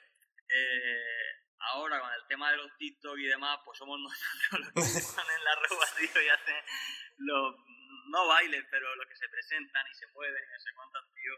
eh, 0.49 1.33
ahora 1.59 1.99
con 1.99 2.11
el 2.13 2.27
tema 2.27 2.51
de 2.51 2.57
los 2.57 2.77
TikTok 2.77 3.17
y 3.17 3.25
demás, 3.27 3.59
pues 3.65 3.77
somos 3.77 3.99
nosotros 4.01 4.59
los 4.61 4.73
que 4.73 4.81
se 5.01 5.15
ponen 5.15 5.43
la 5.43 5.55
ropa, 5.55 5.85
tío, 5.97 6.21
y 6.21 6.29
hacen 6.29 6.55
los, 7.17 7.55
no 8.09 8.27
bailes, 8.27 8.65
pero 8.69 8.95
los 8.95 9.07
que 9.07 9.15
se 9.15 9.29
presentan 9.29 9.85
y 9.89 9.93
se 9.95 10.07
mueven 10.07 10.43
y 10.43 10.51
no 10.53 10.59
sé 10.59 10.69
cuántas, 10.75 11.03
tío, 11.13 11.33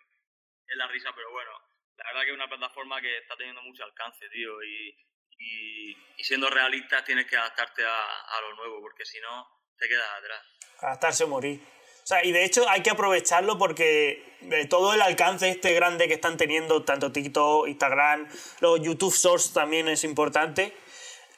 es 0.67 0.77
la 0.77 0.87
risa, 0.87 1.11
pero 1.15 1.31
bueno, 1.31 1.51
la 1.97 2.05
verdad 2.07 2.21
que 2.21 2.29
es 2.29 2.35
una 2.35 2.49
plataforma 2.49 3.01
que 3.01 3.17
está 3.19 3.35
teniendo 3.37 3.61
mucho 3.61 3.83
alcance, 3.83 4.27
tío, 4.29 4.63
y, 4.63 4.97
y, 5.37 5.91
y 6.17 6.23
siendo 6.23 6.49
realistas 6.49 7.03
tienes 7.05 7.25
que 7.27 7.37
adaptarte 7.37 7.85
a, 7.85 8.21
a 8.37 8.41
lo 8.41 8.55
nuevo, 8.55 8.81
porque 8.81 9.05
si 9.05 9.19
no, 9.19 9.62
te 9.79 9.87
quedas 9.87 10.07
atrás. 10.17 10.39
Adaptarse 10.79 11.23
o 11.23 11.27
morir. 11.27 11.61
O 12.03 12.05
sea, 12.05 12.23
y 12.25 12.31
de 12.31 12.43
hecho 12.43 12.67
hay 12.69 12.81
que 12.81 12.89
aprovecharlo 12.89 13.57
porque 13.57 14.37
de 14.41 14.65
todo 14.65 14.93
el 14.93 15.01
alcance 15.01 15.49
este 15.49 15.73
grande 15.73 16.07
que 16.07 16.15
están 16.15 16.35
teniendo, 16.35 16.83
tanto 16.83 17.11
TikTok, 17.11 17.67
Instagram, 17.67 18.27
los 18.59 18.81
YouTube 18.81 19.13
Shorts 19.13 19.53
también 19.53 19.87
es 19.87 20.03
importante. 20.03 20.75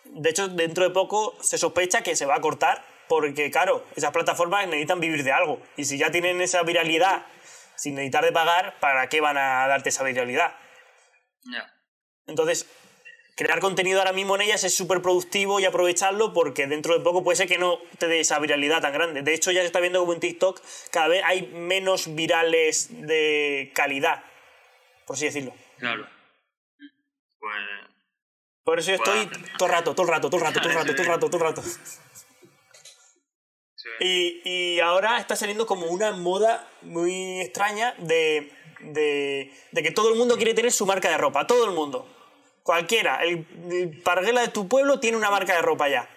De 0.05 0.29
hecho, 0.29 0.47
dentro 0.47 0.83
de 0.83 0.89
poco 0.89 1.37
se 1.41 1.57
sospecha 1.57 2.01
que 2.01 2.15
se 2.15 2.25
va 2.25 2.35
a 2.35 2.41
cortar 2.41 2.83
porque, 3.07 3.51
claro, 3.51 3.85
esas 3.95 4.11
plataformas 4.11 4.65
necesitan 4.65 4.99
vivir 4.99 5.23
de 5.23 5.31
algo. 5.31 5.61
Y 5.77 5.85
si 5.85 5.97
ya 5.97 6.11
tienen 6.11 6.41
esa 6.41 6.63
viralidad 6.63 7.25
sin 7.75 7.95
necesitar 7.95 8.23
de 8.23 8.31
pagar, 8.31 8.79
¿para 8.79 9.07
qué 9.09 9.21
van 9.21 9.37
a 9.37 9.67
darte 9.67 9.89
esa 9.89 10.03
viralidad? 10.03 10.55
Ya. 11.51 11.71
Entonces, 12.25 12.67
crear 13.35 13.59
contenido 13.59 13.99
ahora 13.99 14.13
mismo 14.13 14.35
en 14.35 14.41
ellas 14.41 14.63
es 14.63 14.73
súper 14.73 15.01
productivo 15.01 15.59
y 15.59 15.65
aprovecharlo 15.65 16.33
porque 16.33 16.67
dentro 16.67 16.97
de 16.97 17.03
poco 17.03 17.23
puede 17.23 17.35
ser 17.35 17.47
que 17.47 17.57
no 17.57 17.79
te 17.99 18.07
dé 18.07 18.21
esa 18.21 18.39
viralidad 18.39 18.81
tan 18.81 18.93
grande. 18.93 19.21
De 19.21 19.33
hecho, 19.33 19.51
ya 19.51 19.61
se 19.61 19.67
está 19.67 19.81
viendo 19.81 19.99
como 19.99 20.13
en 20.13 20.21
TikTok 20.21 20.61
cada 20.89 21.09
vez 21.09 21.21
hay 21.25 21.47
menos 21.47 22.15
virales 22.15 22.87
de 22.89 23.71
calidad, 23.75 24.23
por 25.05 25.17
así 25.17 25.25
decirlo. 25.25 25.53
Claro. 25.77 26.07
Pues 27.39 27.55
Por 28.63 28.79
eso 28.79 28.91
yo 28.91 28.95
estoy 28.95 29.29
todo 29.57 29.67
el 29.67 29.73
rato, 29.73 29.93
todo 29.93 30.07
el 30.07 30.13
rato, 30.13 30.29
todo 30.29 30.39
el 30.39 30.47
rato, 30.47 30.59
todo 30.61 30.69
el 30.69 30.75
rato, 30.75 30.91
todo 30.93 31.01
el 31.03 31.07
rato, 31.07 31.29
todo 31.29 31.37
el 31.37 31.55
rato. 31.55 31.63
Y, 33.99 34.41
y 34.43 34.79
ahora 34.79 35.19
está 35.19 35.35
saliendo 35.35 35.67
como 35.67 35.87
una 35.87 36.11
moda 36.13 36.67
muy 36.81 37.41
extraña 37.41 37.93
de, 37.99 38.51
de, 38.79 39.53
de 39.71 39.83
que 39.83 39.91
todo 39.91 40.09
el 40.09 40.15
mundo 40.15 40.37
quiere 40.37 40.53
tener 40.53 40.71
su 40.71 40.85
marca 40.85 41.09
de 41.09 41.17
ropa, 41.17 41.45
todo 41.45 41.65
el 41.65 41.71
mundo. 41.71 42.14
Cualquiera, 42.65 43.23
el, 43.23 43.45
el 43.71 44.01
parguela 44.01 44.41
de 44.41 44.47
tu 44.47 44.67
pueblo 44.67 44.99
tiene 44.99 45.17
una 45.17 45.29
marca 45.29 45.55
de 45.55 45.61
ropa 45.61 45.87
ya. 45.87 46.09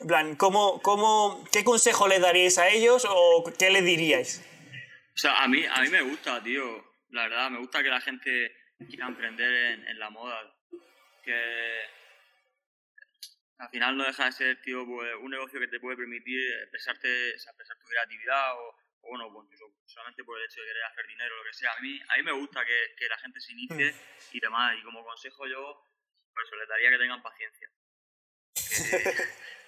En 0.00 0.06
plan, 0.06 0.34
¿cómo, 0.34 0.80
cómo, 0.80 1.44
¿qué 1.52 1.62
consejo 1.62 2.08
les 2.08 2.22
daríais 2.22 2.56
a 2.56 2.70
ellos 2.70 3.06
o 3.06 3.44
qué 3.58 3.68
les 3.68 3.84
diríais? 3.84 4.42
O 5.14 5.18
sea, 5.18 5.42
a 5.42 5.46
mí, 5.46 5.62
a 5.66 5.82
mí 5.82 5.90
me 5.90 6.00
gusta, 6.00 6.42
tío. 6.42 6.64
La 7.10 7.28
verdad, 7.28 7.50
me 7.50 7.58
gusta 7.58 7.82
que 7.82 7.90
la 7.90 8.00
gente 8.00 8.50
quiera 8.88 9.08
emprender 9.08 9.52
en, 9.86 9.98
la 9.98 10.08
moda. 10.08 10.40
Que 11.22 11.80
al 13.58 13.68
final 13.68 13.98
no 13.98 14.04
deja 14.04 14.24
de 14.24 14.32
ser, 14.32 14.62
tío, 14.62 14.86
pues, 14.86 15.10
un 15.20 15.30
negocio 15.30 15.60
que 15.60 15.68
te 15.68 15.80
puede 15.80 15.98
permitir 15.98 16.40
expresarte, 16.62 17.28
expresar 17.28 17.76
tu 17.76 17.84
creatividad 17.84 18.54
o, 18.54 18.74
o 19.00 19.08
bueno, 19.08 19.32
pues, 19.32 19.48
solamente 19.86 20.24
por 20.24 20.38
el 20.38 20.44
hecho 20.46 20.60
de 20.60 20.66
querer 20.68 20.84
hacer 20.84 21.06
dinero 21.06 21.34
o 21.34 21.38
lo 21.38 21.44
que 21.44 21.54
sea. 21.54 21.72
A 21.72 21.80
mí, 21.80 22.00
a 22.08 22.16
mí 22.16 22.22
me 22.22 22.32
gusta 22.32 22.64
que, 22.64 22.94
que 22.96 23.08
la 23.08 23.18
gente 23.18 23.40
se 23.40 23.52
inicie 23.52 23.94
y 24.32 24.40
demás. 24.40 24.76
Y 24.78 24.82
como 24.82 25.04
consejo 25.04 25.46
yo, 25.46 25.82
por 26.34 26.44
eso 26.44 26.56
les 26.56 26.68
daría 26.68 26.90
que 26.90 26.98
tengan 26.98 27.22
paciencia. 27.22 27.68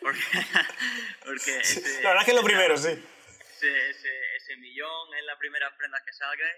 Porque, 0.01 0.20
porque 1.24 1.59
ese- 1.61 2.03
La 2.03 2.11
verdad 2.11 2.22
es 2.22 2.24
que 2.24 2.31
es 2.31 2.37
lo 2.37 2.45
primero, 2.45 2.76
sí. 2.76 2.89
ese, 2.91 3.91
ese, 3.91 4.37
ese 4.37 4.57
millón 4.57 5.14
en 5.14 5.26
las 5.26 5.39
primeras 5.39 5.72
prendas 5.76 6.03
que 6.05 6.12
salgas, 6.12 6.51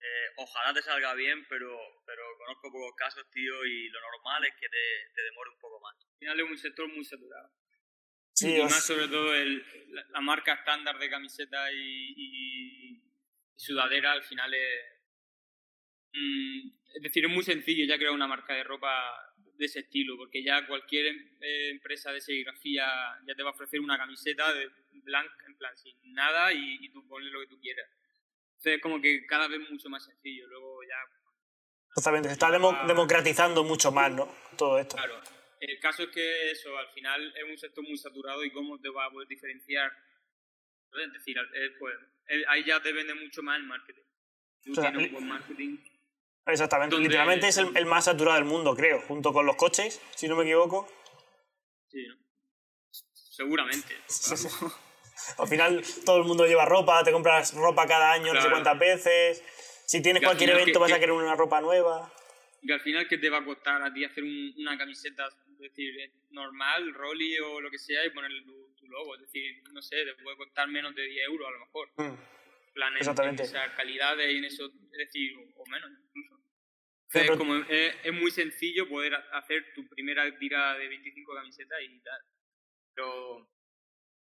eh, 0.00 0.26
ojalá 0.36 0.74
te 0.74 0.82
salga 0.82 1.14
bien, 1.14 1.46
pero, 1.48 1.78
pero 2.06 2.22
conozco 2.38 2.72
pocos 2.72 2.94
casos, 2.96 3.30
tío, 3.30 3.64
y 3.64 3.88
lo 3.88 4.00
normal 4.00 4.44
es 4.46 4.54
que 4.58 4.68
te, 4.68 5.10
te 5.14 5.22
demore 5.22 5.50
un 5.50 5.58
poco 5.60 5.80
más. 5.80 5.94
Al 5.96 6.18
final 6.18 6.40
es 6.40 6.46
un 6.50 6.58
sector 6.58 6.88
muy 6.88 7.04
saturado. 7.04 7.50
Sí, 8.34 8.56
y 8.56 8.62
más 8.62 8.84
sobre 8.84 9.08
todo 9.08 9.34
el, 9.34 9.64
la, 9.92 10.04
la 10.10 10.20
marca 10.20 10.54
estándar 10.54 10.98
de 10.98 11.10
camiseta 11.10 11.70
y, 11.72 12.14
y- 12.16 12.90
y 12.94 13.02
sudadera 13.56 14.12
al 14.12 14.22
final 14.24 14.52
es... 14.54 14.80
mm, 16.14 16.68
es 16.94 17.02
decir, 17.02 17.24
es 17.24 17.30
muy 17.30 17.42
sencillo 17.44 17.84
ya 17.86 17.96
crear 17.98 18.12
una 18.12 18.26
marca 18.26 18.54
de 18.54 18.64
ropa 18.64 18.90
de 19.54 19.66
ese 19.66 19.80
estilo, 19.80 20.16
porque 20.16 20.42
ya 20.42 20.66
cualquier 20.66 21.06
em- 21.06 21.36
eh, 21.40 21.70
empresa 21.70 22.10
de 22.12 22.20
serigrafía 22.20 22.86
ya 23.26 23.34
te 23.34 23.42
va 23.42 23.50
a 23.50 23.52
ofrecer 23.52 23.80
una 23.80 23.96
camiseta 23.98 24.52
de 24.54 24.68
blanca, 25.04 25.44
en 25.46 25.56
plan, 25.56 25.76
sin 25.76 25.94
nada, 26.12 26.52
y, 26.52 26.78
y 26.80 26.88
tú 26.90 27.06
pones 27.06 27.30
lo 27.32 27.40
que 27.40 27.46
tú 27.46 27.60
quieras. 27.60 27.86
Entonces 28.52 28.74
es 28.76 28.82
como 28.82 29.00
que 29.00 29.26
cada 29.26 29.48
vez 29.48 29.60
mucho 29.70 29.88
más 29.88 30.04
sencillo. 30.04 30.46
Luego 30.48 30.82
ya 30.84 30.96
Justamente, 31.94 32.28
se 32.28 32.32
está 32.34 32.50
demo- 32.50 32.86
democratizando 32.86 33.62
mucho 33.64 33.92
más, 33.92 34.10
¿no? 34.10 34.34
Todo 34.56 34.78
esto. 34.78 34.96
Claro. 34.96 35.20
El 35.64 35.78
caso 35.78 36.02
es 36.02 36.08
que 36.10 36.50
eso, 36.50 36.76
al 36.76 36.88
final 36.88 37.32
es 37.36 37.44
un 37.44 37.56
sector 37.56 37.84
muy 37.84 37.96
saturado 37.96 38.44
y 38.44 38.50
cómo 38.52 38.80
te 38.80 38.88
va 38.88 39.04
a 39.06 39.10
poder 39.10 39.28
diferenciar. 39.28 39.92
Es 41.04 41.12
decir, 41.12 41.36
eh, 41.38 41.70
pues, 41.78 41.94
eh, 42.28 42.42
ahí 42.48 42.64
ya 42.64 42.82
te 42.82 42.92
vende 42.92 43.14
mucho 43.14 43.42
más 43.42 43.58
el 43.58 43.64
marketing. 43.66 44.02
Tú 44.62 44.72
O 44.72 44.74
sea, 44.74 44.90
tienes 44.90 45.00
el- 45.02 45.06
un 45.08 45.12
buen 45.14 45.28
marketing. 45.28 45.78
Exactamente. 46.46 46.94
Donde- 46.96 47.08
Literalmente 47.08 47.46
es 47.46 47.56
el, 47.58 47.76
el 47.76 47.86
más 47.86 48.06
saturado 48.06 48.36
del 48.36 48.44
mundo, 48.44 48.74
creo, 48.74 49.00
junto 49.02 49.32
con 49.32 49.46
los 49.46 49.54
coches, 49.54 50.00
si 50.16 50.26
no 50.26 50.34
me 50.34 50.42
equivoco. 50.42 50.88
Sí, 51.88 52.04
¿no? 52.08 52.16
Seguramente. 53.12 53.96
Al 55.38 55.46
final 55.46 55.84
todo 56.04 56.16
el 56.18 56.24
mundo 56.24 56.44
lleva 56.46 56.64
ropa, 56.64 57.04
te 57.04 57.12
compras 57.12 57.54
ropa 57.54 57.86
cada 57.86 58.10
año 58.12 58.34
no 58.34 58.42
sé 58.42 58.50
cuántas 58.50 58.76
veces. 58.78 59.44
Si 59.86 60.02
tienes 60.02 60.22
cualquier 60.24 60.50
evento 60.50 60.72
que- 60.72 60.78
vas 60.78 60.90
a 60.90 60.94
que- 60.96 61.00
querer 61.00 61.12
una 61.12 61.36
ropa 61.36 61.60
nueva. 61.60 62.12
Y 62.64 62.70
al 62.70 62.80
final, 62.80 63.08
¿qué 63.08 63.18
te 63.18 63.28
va 63.28 63.38
a 63.38 63.44
costar 63.44 63.82
a 63.82 63.92
ti 63.92 64.04
hacer 64.04 64.22
un- 64.22 64.54
una 64.58 64.78
camiseta, 64.78 65.26
es 65.26 65.58
decir, 65.58 65.98
eh, 65.98 66.12
normal, 66.30 66.94
rolly 66.94 67.36
o 67.38 67.60
lo 67.60 67.70
que 67.70 67.78
sea, 67.78 68.04
y 68.06 68.10
ponerle 68.10 68.42
tu, 68.42 68.72
tu 68.76 68.86
logo? 68.88 69.16
Es 69.16 69.22
decir, 69.22 69.62
no 69.72 69.82
sé, 69.82 70.04
te 70.04 70.14
puede 70.22 70.36
costar 70.36 70.68
menos 70.68 70.94
de 70.94 71.02
10 71.06 71.24
euros 71.26 71.48
a 71.48 71.50
lo 71.50 71.58
mejor. 71.60 71.88
Mm. 71.96 72.72
Plan, 72.72 72.92
en- 72.92 72.98
Exactamente. 72.98 73.42
En 73.42 73.48
esa 73.48 73.74
calidad 73.74 74.16
y 74.18 74.36
en 74.38 74.44
eso, 74.44 74.66
es 74.66 74.98
decir, 74.98 75.36
o, 75.36 75.62
o 75.62 75.66
menos 75.66 75.90
incluso. 75.90 76.34
Entonces, 77.08 77.30
pero- 77.30 77.38
como 77.38 77.56
es, 77.68 77.96
es 78.04 78.12
muy 78.12 78.30
sencillo 78.30 78.88
poder 78.88 79.14
ha- 79.14 79.38
hacer 79.38 79.74
tu 79.74 79.86
primera 79.88 80.38
tirada 80.38 80.78
de 80.78 80.88
25 80.88 81.34
camisetas 81.34 81.78
y 81.82 82.00
tal. 82.00 82.20
Pero 82.94 83.50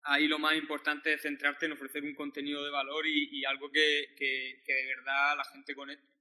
ahí 0.05 0.26
lo 0.26 0.39
más 0.39 0.57
importante 0.57 1.12
es 1.12 1.22
centrarte 1.22 1.66
en 1.66 1.72
ofrecer 1.72 2.03
un 2.03 2.14
contenido 2.14 2.64
de 2.64 2.70
valor 2.70 3.07
y, 3.07 3.28
y 3.41 3.45
algo 3.45 3.70
que, 3.70 4.14
que, 4.16 4.62
que 4.64 4.72
de 4.72 4.87
verdad 4.87 5.37
la 5.37 5.45
gente 5.45 5.74
conecte. 5.74 6.12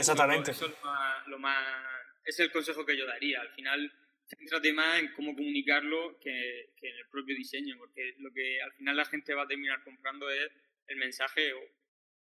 Exactamente. 0.00 0.50
Eso 0.52 0.66
es 0.66 0.72
lo 0.72 0.84
más, 0.90 1.26
lo 1.28 1.38
más- 1.38 1.84
es 2.24 2.38
el 2.40 2.50
consejo 2.50 2.84
que 2.84 2.96
yo 2.96 3.06
daría. 3.06 3.40
Al 3.40 3.50
final, 3.50 3.92
céntrate 4.28 4.72
más 4.72 4.98
en 4.98 5.12
cómo 5.12 5.34
comunicarlo 5.34 6.18
que, 6.20 6.72
que 6.76 6.88
en 6.90 6.96
el 6.96 7.08
propio 7.08 7.34
diseño, 7.36 7.76
porque 7.78 8.14
lo 8.18 8.32
que 8.32 8.60
al 8.60 8.72
final 8.72 8.96
la 8.96 9.04
gente 9.04 9.34
va 9.34 9.42
a 9.44 9.46
terminar 9.46 9.82
comprando 9.84 10.28
es 10.30 10.50
el 10.88 10.96
mensaje 10.96 11.52
o 11.52 11.60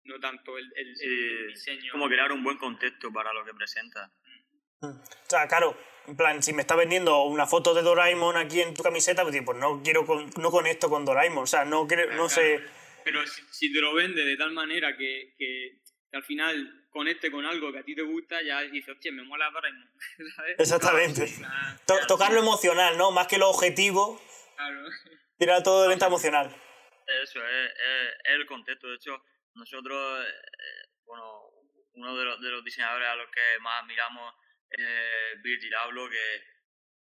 no 0.04 0.20
tanto 0.20 0.58
el, 0.58 0.66
el- 0.76 0.90
el 0.90 0.96
Sí, 0.96 1.46
diseño. 1.48 1.92
como 1.94 2.08
crear 2.08 2.32
un 2.32 2.44
buen 2.44 2.58
contexto 2.58 3.12
para 3.12 3.34
lo 3.34 3.44
que 3.46 3.54
presenta. 3.54 4.12
O 4.82 4.94
sea, 5.28 5.48
claro, 5.48 5.76
en 6.06 6.16
plan, 6.16 6.44
si 6.44 6.54
me 6.54 6.62
está 6.62 6.76
vendiendo 6.76 7.24
una 7.24 7.48
foto 7.48 7.74
de 7.74 7.82
Doraemon 7.82 8.38
aquí 8.38 8.62
en 8.62 8.74
tu 8.74 8.84
camiseta, 8.84 9.24
pues, 9.24 9.36
pues 9.44 9.58
no 9.58 9.82
quiero 9.82 10.06
con- 10.06 10.30
no 10.40 10.52
conecto 10.52 10.90
con 10.90 11.06
Doraemon. 11.06 11.44
O 11.44 11.48
sea, 11.48 11.66
no, 11.66 11.88
creo, 11.88 12.12
no 12.14 12.30
sé. 12.30 12.60
Pero 13.04 13.26
si, 13.26 13.42
si 13.52 13.74
te 13.74 13.80
lo 13.80 13.94
vende 13.96 14.24
de 14.26 14.36
tal 14.38 14.52
manera 14.52 14.96
que, 14.98 15.34
que, 15.38 15.80
que 16.16 16.20
al 16.20 16.24
final 16.24 16.86
conecte 16.92 17.30
con 17.30 17.46
algo 17.46 17.74
que 17.74 17.80
a 17.80 17.84
ti 17.84 17.94
te 17.94 18.02
gusta, 18.02 18.42
ya 18.42 18.62
dices, 18.62 18.96
hostia, 18.96 19.12
me 19.12 19.24
mola 19.24 19.50
Doraemon. 19.52 19.90
¿sabes? 20.38 20.56
Exactamente. 20.60 21.24
O 21.24 21.28
sea, 21.28 21.80
To- 21.86 22.08
tocar 22.08 22.32
lo 22.32 22.40
emocional, 22.40 22.98
¿no? 22.98 23.12
Más 23.12 23.28
que 23.28 23.38
lo 23.38 23.50
objetivo, 23.50 24.22
claro. 24.56 24.80
tirar 25.38 25.62
todo 25.62 25.84
de 25.84 25.90
venta 25.90 26.08
emocional. 26.08 26.48
Eso 27.24 27.40
es, 27.46 27.72
es- 27.72 28.14
es 28.24 28.32
el 28.36 28.46
contexto. 28.46 28.88
De 28.88 28.96
hecho, 28.96 29.22
nosotros, 29.56 30.26
eh, 30.26 30.88
bueno, 31.06 31.50
uno 31.96 32.16
de 32.18 32.24
los, 32.26 32.42
de 32.42 32.50
los 32.50 32.64
diseñadores 32.64 33.08
a 33.10 33.16
los 33.16 33.28
que 33.30 33.60
más 33.62 33.86
miramos 33.86 34.34
es 34.70 35.42
Virgil 35.44 35.76
Abloh, 35.76 36.10
que, 36.10 36.42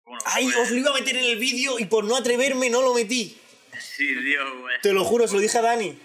bueno, 0.06 0.20
¡Ay, 0.26 0.46
pues, 0.46 0.58
os 0.58 0.72
lo 0.72 0.78
iba 0.78 0.90
a 0.90 0.94
meter 0.94 1.18
en 1.18 1.24
el 1.26 1.38
vídeo 1.38 1.78
y 1.80 1.86
por 1.86 2.04
no 2.04 2.16
atreverme 2.18 2.70
no 2.72 2.82
lo 2.82 2.94
metí! 2.96 3.40
sí, 3.80 4.16
tío, 4.24 4.62
pues, 4.62 4.82
Te 4.82 4.92
lo 4.92 5.04
juro, 5.04 5.28
se 5.28 5.36
lo 5.36 5.40
dije 5.42 5.58
a 5.60 5.62
Dani. 5.62 6.00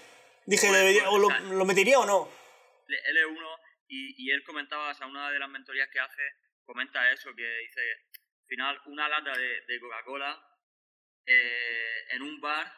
Dije, 0.45 0.67
Pues, 0.67 0.79
¿debería- 0.79 1.05
pues, 1.09 1.41
lo 1.49 1.65
metería 1.65 1.99
o 1.99 2.05
no? 2.05 2.42
Él 2.87 3.17
es 3.17 3.25
uno 3.25 3.57
y, 3.87 4.25
y 4.25 4.31
él 4.31 4.43
comentaba, 4.43 4.91
o 4.91 5.07
una 5.07 5.31
de 5.31 5.39
las 5.39 5.49
mentorías 5.49 5.89
que 5.89 5.99
hace, 5.99 6.21
comenta 6.65 7.11
eso, 7.11 7.33
que 7.35 7.57
dice, 7.59 7.81
al 8.43 8.47
final, 8.47 8.81
una 8.85 9.07
lata 9.07 9.37
de, 9.37 9.79
Coca-Cola 9.79 10.41
eh, 11.25 12.05
en 12.11 12.21
un 12.21 12.39
bar, 12.41 12.71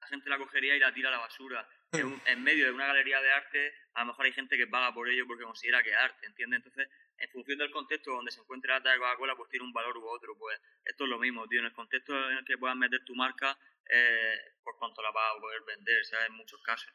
la 0.00 0.06
gente 0.08 0.30
la 0.30 0.38
cogería 0.38 0.76
y 0.76 0.80
la 0.80 0.92
tira 0.92 1.08
a 1.08 1.12
la 1.12 1.18
basura. 1.18 1.68
En, 1.92 2.42
medio 2.44 2.66
de 2.66 2.72
una 2.72 2.86
galería 2.86 3.20
de 3.20 3.32
arte, 3.32 3.74
a 3.94 4.00
lo 4.00 4.06
mejor 4.06 4.24
hay 4.24 4.32
gente 4.32 4.56
que 4.56 4.68
paga 4.68 4.94
por 4.94 5.08
ello 5.08 5.26
porque 5.26 5.42
considera 5.42 5.82
que 5.82 5.90
es 5.90 5.96
arte, 5.96 6.26
¿entiendes? 6.26 6.58
Entonces, 6.58 6.88
en 7.18 7.28
función 7.30 7.58
del 7.58 7.72
contexto 7.72 8.12
donde 8.12 8.30
se 8.30 8.40
encuentre 8.40 8.68
la 8.68 8.78
lata 8.78 8.92
de 8.92 8.98
Coca-Cola, 8.98 9.36
pues 9.36 9.50
tiene 9.50 9.66
un 9.66 9.72
valor 9.72 9.96
u 9.98 10.06
otro. 10.06 10.36
Pues 10.38 10.60
esto 10.84 11.04
es 11.04 11.10
lo 11.10 11.18
mismo, 11.18 11.48
tío. 11.48 11.60
En 11.60 11.66
el 11.66 11.72
contexto 11.72 12.14
en 12.30 12.38
el 12.38 12.44
que 12.44 12.58
puedas 12.58 12.76
meter 12.76 13.04
tu 13.04 13.14
marca, 13.16 13.58
eh, 13.90 14.38
por 14.62 14.78
cuánto 14.78 15.02
la 15.02 15.10
vas 15.10 15.36
a 15.36 15.40
poder 15.40 15.62
vender, 15.66 16.04
¿sabes? 16.04 16.28
En 16.28 16.34
muchos 16.34 16.62
casos. 16.62 16.92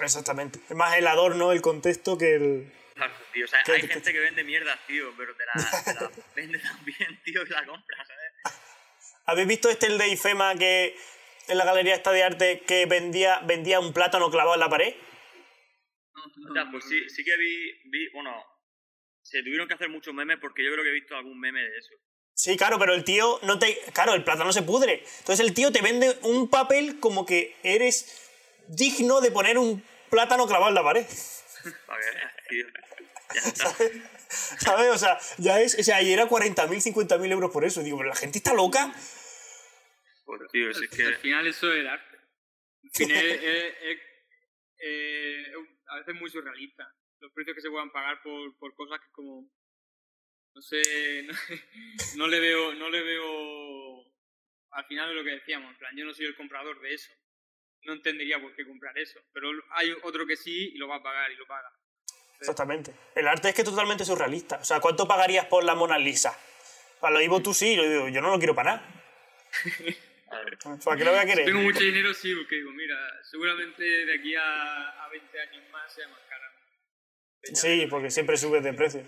Exactamente. 0.00 0.58
Es 0.68 0.76
más 0.76 0.96
el 0.96 1.06
adorno, 1.06 1.52
el 1.52 1.60
contexto 1.60 2.16
que 2.16 2.34
el. 2.36 2.72
Claro, 2.94 3.12
tío, 3.32 3.44
o 3.44 3.48
sea, 3.48 3.62
¿Qué- 3.64 3.72
hay 3.72 3.86
gente 3.88 4.12
que 4.12 4.18
vende 4.20 4.44
mierda, 4.44 4.78
tío, 4.86 5.12
pero 5.16 5.34
te 5.34 5.44
la, 5.46 5.82
te 5.84 5.94
la 5.94 6.10
vende 6.36 6.58
también, 6.58 7.20
tío, 7.24 7.42
y 7.42 7.48
la 7.48 7.64
compra, 7.66 7.96
¿sabes? 8.04 8.60
¿Habéis 9.26 9.48
visto 9.48 9.70
este 9.70 9.86
el 9.86 9.98
de 9.98 10.08
IFEMA 10.08 10.54
que 10.56 10.96
en 11.48 11.58
la 11.58 11.64
galería 11.64 11.94
esta 11.94 12.12
de 12.12 12.22
arte 12.22 12.60
que 12.66 12.86
vendía, 12.86 13.40
vendía 13.40 13.80
un 13.80 13.92
plátano 13.92 14.30
clavado 14.30 14.54
en 14.54 14.60
la 14.60 14.68
pared? 14.68 14.94
O 16.48 16.52
sea, 16.52 16.68
pues 16.70 16.84
sí, 16.84 17.08
sí 17.08 17.24
que 17.24 17.36
vi, 17.36 17.72
vi, 17.90 18.08
bueno, 18.12 18.34
se 19.22 19.42
tuvieron 19.42 19.68
que 19.68 19.74
hacer 19.74 19.88
muchos 19.88 20.12
memes 20.14 20.38
porque 20.40 20.64
yo 20.64 20.72
creo 20.72 20.82
que 20.84 20.90
he 20.90 20.94
visto 20.94 21.16
algún 21.16 21.38
meme 21.38 21.60
de 21.62 21.78
eso. 21.78 21.90
Sí, 22.34 22.56
claro, 22.56 22.78
pero 22.78 22.94
el 22.94 23.04
tío 23.04 23.38
no 23.42 23.58
te. 23.58 23.78
Claro, 23.92 24.14
el 24.14 24.24
plátano 24.24 24.52
se 24.52 24.62
pudre. 24.62 25.04
Entonces 25.18 25.40
el 25.40 25.54
tío 25.54 25.70
te 25.72 25.82
vende 25.82 26.18
un 26.22 26.48
papel 26.48 26.98
como 26.98 27.26
que 27.26 27.54
eres 27.62 28.29
digno 28.76 29.20
de 29.20 29.30
poner 29.30 29.58
un 29.58 29.82
plátano 30.10 30.46
clavado 30.46 30.68
en 30.70 30.74
la 30.74 30.82
pared. 30.82 31.06
Ya 33.34 33.40
está. 33.40 33.74
¿Sabes? 34.58 34.88
O 34.90 34.98
sea, 34.98 35.18
ya 35.38 35.60
es. 35.60 35.78
O 35.78 35.82
sea, 35.82 36.02
y 36.02 36.12
era 36.12 36.28
40.000, 36.28 36.66
50.000 36.94 37.30
euros 37.32 37.50
por 37.50 37.64
eso. 37.64 37.82
Digo, 37.82 37.98
pero 37.98 38.08
la 38.08 38.16
gente 38.16 38.38
está 38.38 38.54
loca. 38.54 38.92
Tío, 40.52 40.72
si 40.72 40.84
es 40.84 40.90
que... 40.90 41.02
Al 41.04 41.16
final 41.16 41.46
eso 41.46 41.72
es 41.72 41.80
el 41.80 41.88
arte. 41.88 42.16
Al 42.84 42.90
final 42.94 43.26
es, 43.26 43.42
es- 43.42 44.00
es- 44.78 45.56
a 45.88 45.96
veces 45.96 46.14
muy 46.14 46.30
surrealista. 46.30 46.84
Los 47.20 47.32
precios 47.32 47.54
que 47.56 47.60
se 47.62 47.70
puedan 47.70 47.90
pagar 47.90 48.22
por, 48.22 48.56
por 48.58 48.74
cosas 48.76 49.00
que 49.00 49.10
como... 49.12 49.50
No 50.54 50.62
sé, 50.62 51.24
no, 51.24 51.34
no 52.16 52.28
le 52.28 52.40
veo... 52.40 52.74
No 52.74 52.88
le 52.90 53.02
veo... 53.02 54.04
Al 54.72 54.84
final 54.86 55.10
es 55.10 55.16
lo 55.16 55.24
que 55.24 55.30
decíamos, 55.30 55.72
en 55.72 55.78
plan, 55.78 55.96
yo 55.96 56.04
no 56.04 56.14
soy 56.14 56.26
el 56.26 56.36
comprador 56.36 56.80
de 56.80 56.94
eso. 56.94 57.12
No 57.82 57.94
entendería 57.94 58.40
por 58.40 58.54
qué 58.54 58.66
comprar 58.66 58.96
eso. 58.98 59.20
Pero 59.32 59.50
hay 59.72 59.92
otro 60.02 60.26
que 60.26 60.36
sí 60.36 60.72
y 60.74 60.78
lo 60.78 60.88
va 60.88 60.96
a 60.96 61.02
pagar 61.02 61.30
y 61.30 61.36
lo 61.36 61.46
paga. 61.46 61.72
Exactamente. 62.38 62.94
El 63.14 63.28
arte 63.28 63.50
es 63.50 63.54
que 63.54 63.62
es 63.62 63.68
totalmente 63.68 64.04
surrealista. 64.04 64.56
O 64.56 64.64
sea, 64.64 64.80
¿cuánto 64.80 65.06
pagarías 65.06 65.46
por 65.46 65.64
la 65.64 65.74
Mona 65.74 65.98
Lisa? 65.98 66.36
Para 67.00 67.14
lo 67.14 67.20
Ivo 67.22 67.40
tú 67.42 67.54
sí, 67.54 67.76
yo 67.76 67.82
digo, 67.82 68.08
yo 68.08 68.20
no 68.20 68.30
lo 68.30 68.38
quiero 68.38 68.54
para 68.54 68.76
nada. 68.76 69.04
¿Para 70.84 70.96
qué 70.96 71.04
lo 71.04 71.10
voy 71.10 71.20
a 71.20 71.26
querer? 71.26 71.44
Tengo 71.44 71.60
mucho 71.60 71.80
dinero, 71.80 72.14
sí, 72.14 72.34
porque 72.34 72.56
digo, 72.56 72.70
mira, 72.70 72.96
seguramente 73.30 73.82
de 73.82 74.14
aquí 74.14 74.34
a, 74.36 75.04
a 75.04 75.08
20 75.08 75.40
años 75.40 75.64
más 75.72 75.92
sea 75.92 76.08
más 76.08 76.20
cara. 76.28 76.46
Sí, 77.54 77.86
porque 77.90 78.10
siempre 78.10 78.36
sube 78.36 78.60
de 78.60 78.72
precio. 78.72 79.02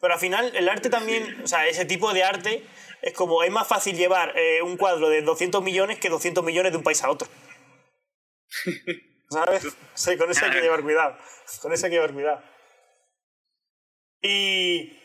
Pero 0.00 0.14
al 0.14 0.20
final, 0.20 0.52
el 0.54 0.68
arte 0.68 0.90
también, 0.90 1.42
o 1.42 1.48
sea, 1.48 1.66
ese 1.66 1.84
tipo 1.84 2.14
de 2.14 2.22
arte 2.22 2.62
es 3.02 3.12
como, 3.12 3.42
es 3.42 3.50
más 3.50 3.66
fácil 3.66 3.96
llevar 3.96 4.32
eh, 4.36 4.62
un 4.62 4.76
cuadro 4.76 5.08
de 5.08 5.22
200 5.22 5.62
millones 5.62 5.98
que 5.98 6.08
200 6.08 6.44
millones 6.44 6.72
de 6.72 6.78
un 6.78 6.84
país 6.84 7.02
a 7.02 7.10
otro. 7.10 7.28
¿Sabes? 9.30 9.76
Sí, 9.94 10.16
con 10.16 10.30
eso 10.30 10.44
hay 10.46 10.52
que 10.52 10.60
llevar 10.62 10.82
cuidado. 10.82 11.16
Con 11.60 11.72
eso 11.72 11.86
hay 11.86 11.90
que 11.90 11.96
llevar 11.96 12.12
cuidado. 12.12 12.42
Y, 14.20 14.98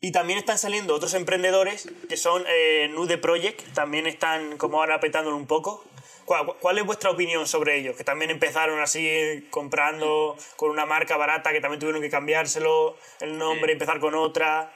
y 0.00 0.12
también 0.12 0.38
están 0.38 0.58
saliendo 0.58 0.94
otros 0.94 1.14
emprendedores 1.14 1.88
que 2.08 2.16
son 2.16 2.44
eh, 2.46 2.88
Nude 2.90 3.18
Project, 3.18 3.72
también 3.74 4.06
están 4.06 4.58
como 4.58 4.80
ahora 4.80 5.00
petándolo 5.00 5.36
un 5.36 5.46
poco. 5.46 5.84
¿Cuál, 6.26 6.46
cuál 6.60 6.78
es 6.78 6.84
vuestra 6.84 7.10
opinión 7.10 7.46
sobre 7.48 7.76
ellos? 7.78 7.96
Que 7.96 8.04
también 8.04 8.30
empezaron 8.30 8.78
así 8.80 9.06
eh, 9.08 9.46
comprando 9.50 10.36
con 10.56 10.70
una 10.70 10.86
marca 10.86 11.16
barata 11.16 11.52
que 11.52 11.60
también 11.60 11.80
tuvieron 11.80 12.02
que 12.02 12.10
cambiárselo 12.10 12.96
el 13.20 13.36
nombre, 13.38 13.66
Sí. 13.68 13.72
empezar 13.72 13.98
con 13.98 14.14
otra. 14.14 14.72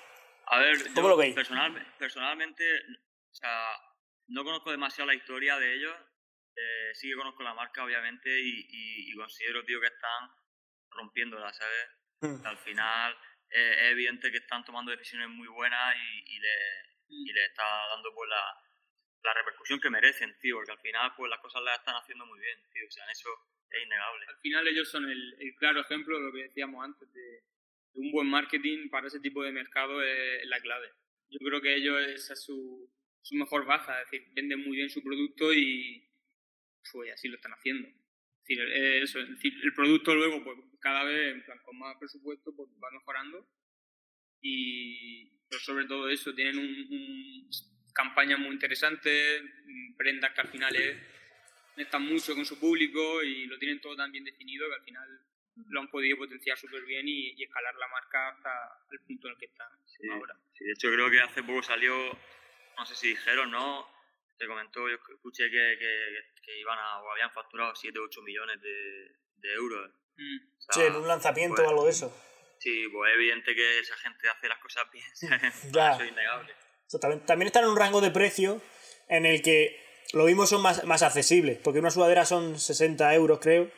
A 0.47 0.59
ver, 0.59 0.77
¿Cómo 0.95 1.03
yo 1.03 1.09
lo 1.11 1.17
veis? 1.17 1.35
personal- 1.35 1.87
personalmente, 1.99 2.65
o 3.31 3.35
sea, 3.35 3.67
no 4.29 4.43
conozco 4.45 4.71
demasiado 4.71 5.07
la 5.09 5.15
historia 5.15 5.59
de 5.59 5.75
ellos. 5.75 5.95
Eh, 6.57 6.91
sí 6.95 7.09
que 7.09 7.17
conozco 7.17 7.43
la 7.43 7.55
marca, 7.55 7.85
obviamente, 7.85 8.29
y, 8.41 8.67
y- 8.71 9.13
y 9.13 9.15
considero, 9.15 9.65
tío, 9.65 9.81
que 9.81 9.87
están 9.89 10.31
rompiéndola, 10.91 11.53
¿sabes? 11.53 11.89
Mm. 12.21 12.47
Al 12.47 12.59
final 12.59 13.17
eh, 13.51 13.77
es 13.87 13.93
evidente 13.93 14.31
que 14.31 14.39
están 14.39 14.65
tomando 14.65 14.91
decisiones 14.93 15.29
muy 15.29 15.49
buenas 15.49 15.97
y, 15.97 16.35
y 16.37 16.39
le, 16.39 16.55
y 17.09 17.33
le 17.33 17.45
está 17.47 17.65
dando 17.91 18.13
pues 18.15 18.29
la, 18.31 18.45
la 19.23 19.35
repercusión 19.35 19.81
que 19.81 19.91
merecen, 19.91 20.37
tío, 20.39 20.57
porque 20.57 20.73
al 20.73 20.81
final 20.81 21.13
pues 21.17 21.31
las 21.31 21.41
cosas 21.41 21.63
las 21.63 21.79
están 21.79 21.97
haciendo 21.97 22.27
muy 22.27 22.39
bien, 22.41 22.59
tío, 22.73 22.87
o 22.87 22.91
sea, 22.91 23.05
en 23.05 23.11
eso 23.11 23.29
es 23.71 23.83
innegable. 23.83 24.27
Al 24.29 24.39
final 24.39 24.69
ellos 24.69 24.89
son 24.91 25.11
el, 25.11 25.37
el 25.41 25.55
claro 25.57 25.81
ejemplo 25.81 26.17
de 26.19 26.25
lo 26.27 26.33
que 26.33 26.43
decíamos 26.45 26.85
antes, 26.85 27.13
de, 27.13 27.21
de 27.21 28.01
un 28.01 28.13
buen 28.13 28.29
marketing 28.29 28.89
para 28.91 29.09
ese 29.09 29.21
tipo 29.21 29.43
de 29.43 29.53
mercado 29.53 30.03
es 30.03 30.47
la 30.47 30.61
clave. 30.61 30.93
Yo 31.31 31.39
creo 31.41 31.61
que 31.61 31.75
ellos 31.75 32.01
esa 32.09 32.35
es 32.35 32.45
su, 32.45 32.89
su 33.23 33.35
mejor 33.35 33.65
baza, 33.67 34.01
es 34.03 34.11
decir, 34.11 34.29
venden 34.35 34.61
muy 34.61 34.77
bien 34.77 34.91
su 34.91 35.03
producto 35.03 35.53
y 35.53 36.04
pues 36.93 37.12
así 37.12 37.28
lo 37.28 37.37
están 37.37 37.53
haciendo. 37.53 37.89
Es 37.89 38.49
decir, 38.49 38.61
eh, 38.61 39.03
eso, 39.03 39.20
es 39.20 39.28
decir, 39.30 39.55
el 39.62 39.72
producto 39.74 40.14
luego 40.14 40.43
pues 40.45 40.59
cada 40.80 41.05
vez 41.05 41.35
en 41.35 41.45
plan, 41.45 41.59
con 41.64 41.78
más 41.78 41.97
presupuesto 41.99 42.55
pues, 42.55 42.68
va 42.82 42.91
mejorando 42.91 43.49
y 44.41 45.30
pero 45.49 45.61
sobre 45.61 45.87
todo 45.87 46.09
eso, 46.09 46.35
tienen 46.35 46.59
un, 46.59 46.66
un- 46.66 47.51
campañas 47.95 48.41
muy 48.41 48.51
interesantes, 48.51 49.43
prendas 49.97 50.32
que 50.32 50.41
al 50.41 50.49
final 50.49 50.74
es 50.74 50.97
conectan 51.74 52.03
mucho 52.03 52.35
con 52.35 52.45
su 52.45 52.59
público 52.59 53.22
y 53.22 53.47
lo 53.47 53.57
tienen 53.59 53.80
todo 53.80 53.95
tan 53.97 54.11
bien 54.11 54.24
definido 54.24 54.68
que 54.68 54.74
al 54.74 54.82
final 54.85 55.20
lo 55.68 55.80
han 55.80 55.89
podido 55.89 56.16
potenciar 56.18 56.59
súper 56.59 56.85
bien 56.85 57.07
y, 57.07 57.30
y 57.37 57.45
escalar 57.45 57.74
la 57.76 57.87
marca 57.89 58.30
hasta 58.30 58.51
el 58.91 58.99
punto 59.01 59.28
en 59.28 59.35
el 59.35 59.39
que 59.39 59.47
están 59.47 59.68
Sí, 59.87 60.09
ahora. 60.11 60.37
sí, 60.53 60.64
de 60.64 60.72
hecho 60.72 60.91
creo 60.93 61.09
que 61.11 61.20
hace 61.20 61.43
poco 61.45 61.62
salió, 61.62 61.95
no 62.76 62.85
sé 62.87 62.97
si 62.97 63.09
dijeron, 63.09 63.51
¿no? 63.53 63.87
Se 64.39 64.47
comentó, 64.47 64.89
yo 64.89 64.97
escuché 65.14 65.45
que, 65.51 65.76
que, 65.78 66.43
que 66.43 66.59
iban 66.61 66.78
a, 66.78 67.01
o 67.03 67.11
habían 67.12 67.30
facturado 67.32 67.74
7 67.74 67.99
o 67.99 68.03
8 68.05 68.22
millones 68.22 68.61
de, 68.61 69.16
de 69.37 69.55
euros. 69.55 69.91
Mm. 70.16 70.37
O 70.59 70.72
sea, 70.72 70.82
Sí, 70.82 70.89
en 70.89 70.97
un 70.97 71.09
lanzamiento 71.09 71.57
pues, 71.57 71.66
o 71.66 71.70
algo 71.70 71.85
de 71.85 71.91
eso. 71.91 72.16
Sí, 72.59 72.89
pues 72.93 73.11
es 73.11 73.14
evidente 73.16 73.55
que 73.55 73.78
esa 73.80 73.97
gente 73.99 74.28
hace 74.28 74.49
las 74.49 74.59
cosas 74.59 74.85
bien. 74.93 75.07
Ya. 75.72 75.93
Eso 75.93 76.03
es 76.03 76.11
innegable. 76.11 76.55
Exactamente. 76.87 77.26
También 77.26 77.47
están 77.47 77.64
en 77.64 77.70
un 77.70 77.76
rango 77.76 78.01
de 78.01 78.11
precio 78.11 78.61
en 79.09 79.26
el 79.26 79.43
que 79.43 79.80
lo 80.12 80.24
mismo 80.24 80.47
son 80.47 80.62
más, 80.62 80.85
más 80.85 81.03
accesibles, 81.03 81.59
porque 81.59 81.78
una 81.80 81.91
sudadera 81.91 82.24
son 82.24 82.59
60 82.59 83.14
euros, 83.14 83.39
creo, 83.41 83.70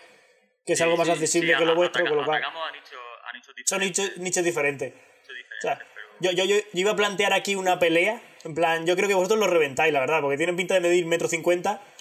que 0.66 0.72
es 0.72 0.78
Sí, 0.78 0.84
algo 0.84 0.96
más 0.96 1.07
sí, 1.07 1.12
accesible 1.12 1.52
sí, 1.52 1.59
que 1.59 1.64
lo 1.64 1.74
vuestro, 1.74 2.02
ataca- 2.02 2.14
con 2.16 2.24
lo 2.26 2.32
a 2.32 2.72
nichos, 2.72 2.98
a 3.24 3.32
nichos 3.32 3.54
son 3.64 3.80
diferentes, 3.80 4.04
nichos, 4.04 4.18
nichos 4.18 4.44
diferentes. 4.44 4.94
O 4.94 5.61
sea, 5.62 5.78
pero... 5.78 6.09
yo, 6.20 6.32
yo, 6.32 6.44
yo 6.44 6.61
iba 6.74 6.90
a 6.92 6.96
plantear 6.96 7.32
aquí 7.32 7.54
una 7.54 7.78
pelea, 7.78 8.20
en 8.47 8.55
plan, 8.55 8.86
yo 8.86 8.97
creo 8.97 9.09
que 9.09 9.14
vosotros 9.14 9.40
lo 9.40 9.49
reventáis, 9.49 9.92
la 9.92 10.01
verdad, 10.01 10.20
porque 10.20 10.36
tienen 10.36 10.57
pinta 10.57 10.74
de 10.74 10.80
medir 10.80 11.05
metro 11.07 11.28
cincuenta. 11.28 11.82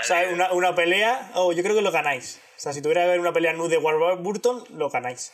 O 0.00 0.04
sea, 0.04 0.28
una, 0.30 0.50
una 0.52 0.74
pelea, 0.74 1.30
o 1.34 1.52
yo 1.52 1.62
creo 1.62 1.76
que 1.76 1.82
lo 1.82 1.92
ganáis. 1.92 2.40
O 2.56 2.60
sea, 2.60 2.72
si 2.72 2.82
tuviera 2.82 3.02
que 3.02 3.08
haber 3.08 3.20
una 3.20 3.32
pelea 3.32 3.52
nude 3.52 3.68
de 3.68 3.78
Warburton, 3.78 4.64
lo 4.70 4.90
ganáis. 4.90 5.32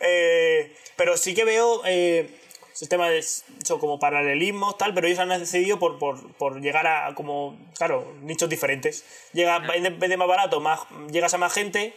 Eh, 0.00 0.74
pero 0.96 1.18
sí 1.18 1.34
que 1.34 1.44
veo. 1.44 1.82
eh, 1.84 2.40
sistemas 2.72 3.44
como 3.78 3.98
paralelismos, 3.98 4.76
tal, 4.76 4.94
pero 4.94 5.06
ellos 5.06 5.18
han 5.20 5.28
decidido 5.28 5.78
por, 5.78 5.98
por, 5.98 6.32
por 6.34 6.60
llegar 6.60 6.86
a 6.86 7.14
como, 7.14 7.58
claro, 7.76 8.14
nichos 8.20 8.48
diferentes. 8.48 9.04
Llega, 9.32 9.62
en 9.74 9.98
vez 9.98 10.10
de 10.10 10.16
más 10.16 10.28
barato, 10.28 10.60
más, 10.60 10.80
llegas 11.10 11.34
a 11.34 11.38
más 11.38 11.52
gente, 11.52 11.94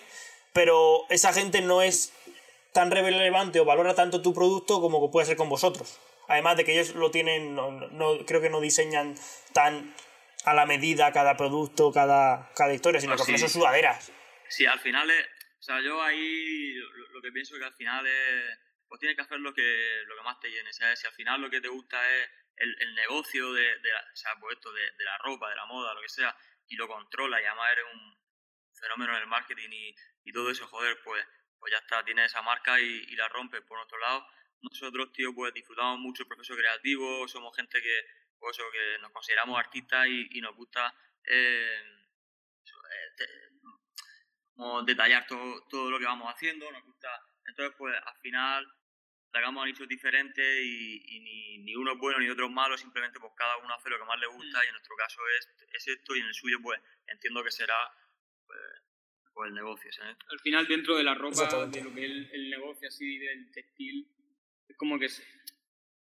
pero 0.53 1.05
esa 1.09 1.33
gente 1.33 1.61
no 1.61 1.81
es 1.81 2.13
tan 2.77 2.91
relevante 2.91 3.59
o 3.59 3.65
valora 3.65 3.95
tanto 3.97 4.21
tu 4.21 4.31
producto 4.37 4.79
como 4.79 5.09
puede 5.09 5.25
ser 5.25 5.35
con 5.35 5.49
vosotros. 5.49 5.97
Además 6.27 6.57
de 6.57 6.63
que 6.65 6.73
ellos 6.73 6.93
lo 6.93 7.09
tienen, 7.09 7.55
no, 7.55 7.71
no- 7.71 8.23
creo 8.27 8.39
que 8.41 8.51
no 8.53 8.61
diseñan 8.61 9.15
tan 9.53 9.95
a 10.45 10.53
la 10.53 10.65
medida 10.67 11.11
cada 11.11 11.33
producto, 11.35 11.91
cada, 11.91 12.51
cada 12.55 12.73
historia, 12.73 13.01
sino 13.01 13.13
Ah, 13.13 13.15
que 13.15 13.21
al 13.23 13.25
final 13.25 13.39
sí. 13.39 13.47
son 13.49 13.61
sudaderas. 13.61 14.11
Sí, 14.47 14.65
al 14.65 14.79
final 14.79 15.09
es. 15.09 15.25
O 15.59 15.63
sea, 15.67 15.81
yo 15.81 16.01
ahí 16.03 16.73
lo, 16.75 17.07
lo 17.13 17.21
que 17.21 17.31
pienso 17.31 17.57
que 17.57 17.65
al 17.65 17.73
final 17.73 18.05
es. 18.05 18.59
Pues 18.87 18.99
tienes 19.01 19.17
que 19.17 19.23
hacer 19.23 19.39
lo 19.39 19.53
que, 19.53 19.67
lo 20.05 20.15
que 20.15 20.21
más 20.23 20.39
te 20.39 20.47
llene, 20.49 20.71
¿sabes? 20.71 20.99
Si 20.99 21.07
al 21.07 21.13
final 21.13 21.41
lo 21.41 21.49
que 21.49 21.59
te 21.59 21.67
gusta 21.67 21.97
es 22.15 22.29
el, 22.57 22.73
el 22.79 22.95
negocio 22.95 23.51
de, 23.53 23.63
de 23.79 23.89
la, 23.91 23.99
o 23.99 24.15
sea, 24.15 24.31
pues 24.39 24.55
esto, 24.55 24.71
de, 24.71 24.81
de 24.97 25.03
la 25.03 25.17
ropa, 25.17 25.49
de 25.49 25.55
la 25.57 25.65
moda, 25.65 25.93
lo 25.93 26.01
que 26.01 26.07
sea, 26.09 26.33
y 26.69 26.75
lo 26.77 26.87
controla 26.87 27.41
y 27.41 27.45
además 27.45 27.71
eres 27.73 27.85
un 27.93 27.99
fenómeno 28.79 29.11
en 29.17 29.21
el 29.23 29.27
marketing 29.27 29.69
y, 29.71 29.95
y 30.23 30.31
todo 30.31 30.49
eso, 30.51 30.67
joder, 30.67 30.95
pues, 31.03 31.21
pues 31.59 31.71
ya 31.71 31.79
está, 31.79 32.03
tienes 32.03 32.25
esa 32.27 32.41
marca 32.41 32.79
y, 32.79 32.85
y 33.09 33.15
la 33.15 33.27
rompes. 33.29 33.61
Por 33.61 33.79
otro 33.79 33.97
lado, 33.99 34.25
nosotros, 34.61 35.11
tío, 35.13 35.33
pues 35.33 35.53
disfrutamos 35.53 35.99
mucho 35.99 36.23
el 36.23 36.27
proceso 36.29 36.55
creativo, 36.55 37.27
somos 37.27 37.55
gente 37.55 37.81
que, 37.81 38.01
pues 38.39 38.57
eso, 38.57 38.65
que 38.71 38.97
nos 39.01 39.11
consideramos 39.11 39.57
artistas 39.59 40.07
y, 40.07 40.27
y 40.37 40.41
nos 40.41 40.55
gusta 40.55 40.93
eh, 41.23 41.81
eso, 42.63 42.77
eh, 42.77 43.13
te- 43.17 43.47
como 44.55 44.81
detallar 44.83 45.25
todo, 45.27 45.63
todo 45.69 45.89
lo 45.91 45.99
que 45.99 46.05
vamos 46.05 46.33
haciendo, 46.33 46.71
nos 46.71 46.83
gusta. 46.83 47.09
Entonces, 47.45 47.75
pues 47.77 47.95
al 48.03 48.15
final 48.17 48.67
sacamos 49.31 49.63
a 49.63 49.65
nichos 49.67 49.87
diferentes 49.87 50.61
y, 50.63 51.01
y 51.15 51.19
ni, 51.19 51.57
ni 51.59 51.75
uno 51.75 51.91
es 51.93 51.97
bueno 51.99 52.19
ni 52.19 52.29
otro 52.29 52.45
es 52.47 52.51
malo, 52.51 52.77
simplemente 52.77 53.19
pues 53.19 53.33
cada 53.35 53.57
uno 53.57 53.73
hace 53.75 53.89
lo 53.89 53.99
que 53.99 54.05
más 54.05 54.19
le 54.19 54.27
gusta 54.27 54.63
y 54.63 54.67
en 54.67 54.73
nuestro 54.73 54.95
caso 54.95 55.21
es, 55.37 55.47
es 55.73 55.87
esto 55.87 56.15
y 56.15 56.19
en 56.21 56.27
el 56.27 56.33
suyo 56.33 56.57
pues 56.61 56.81
entiendo 57.05 57.43
que 57.43 57.51
será 57.51 57.75
pues, 58.47 58.59
pues 59.37 59.49
el 59.49 59.53
negocio, 59.55 59.91
¿sabes? 59.93 60.17
Al 60.31 60.39
final, 60.39 60.67
dentro 60.67 60.97
de 60.97 61.03
la 61.03 61.13
ropa, 61.13 61.67
de 61.67 61.83
lo 61.83 61.93
que 61.93 62.05
es 62.05 62.09
el, 62.11 62.29
el 62.33 62.49
negocio 62.49 62.87
así 62.87 63.19
del 63.19 63.51
textil, 63.51 64.07
es 64.67 64.75
como 64.75 64.97
que. 64.97 65.09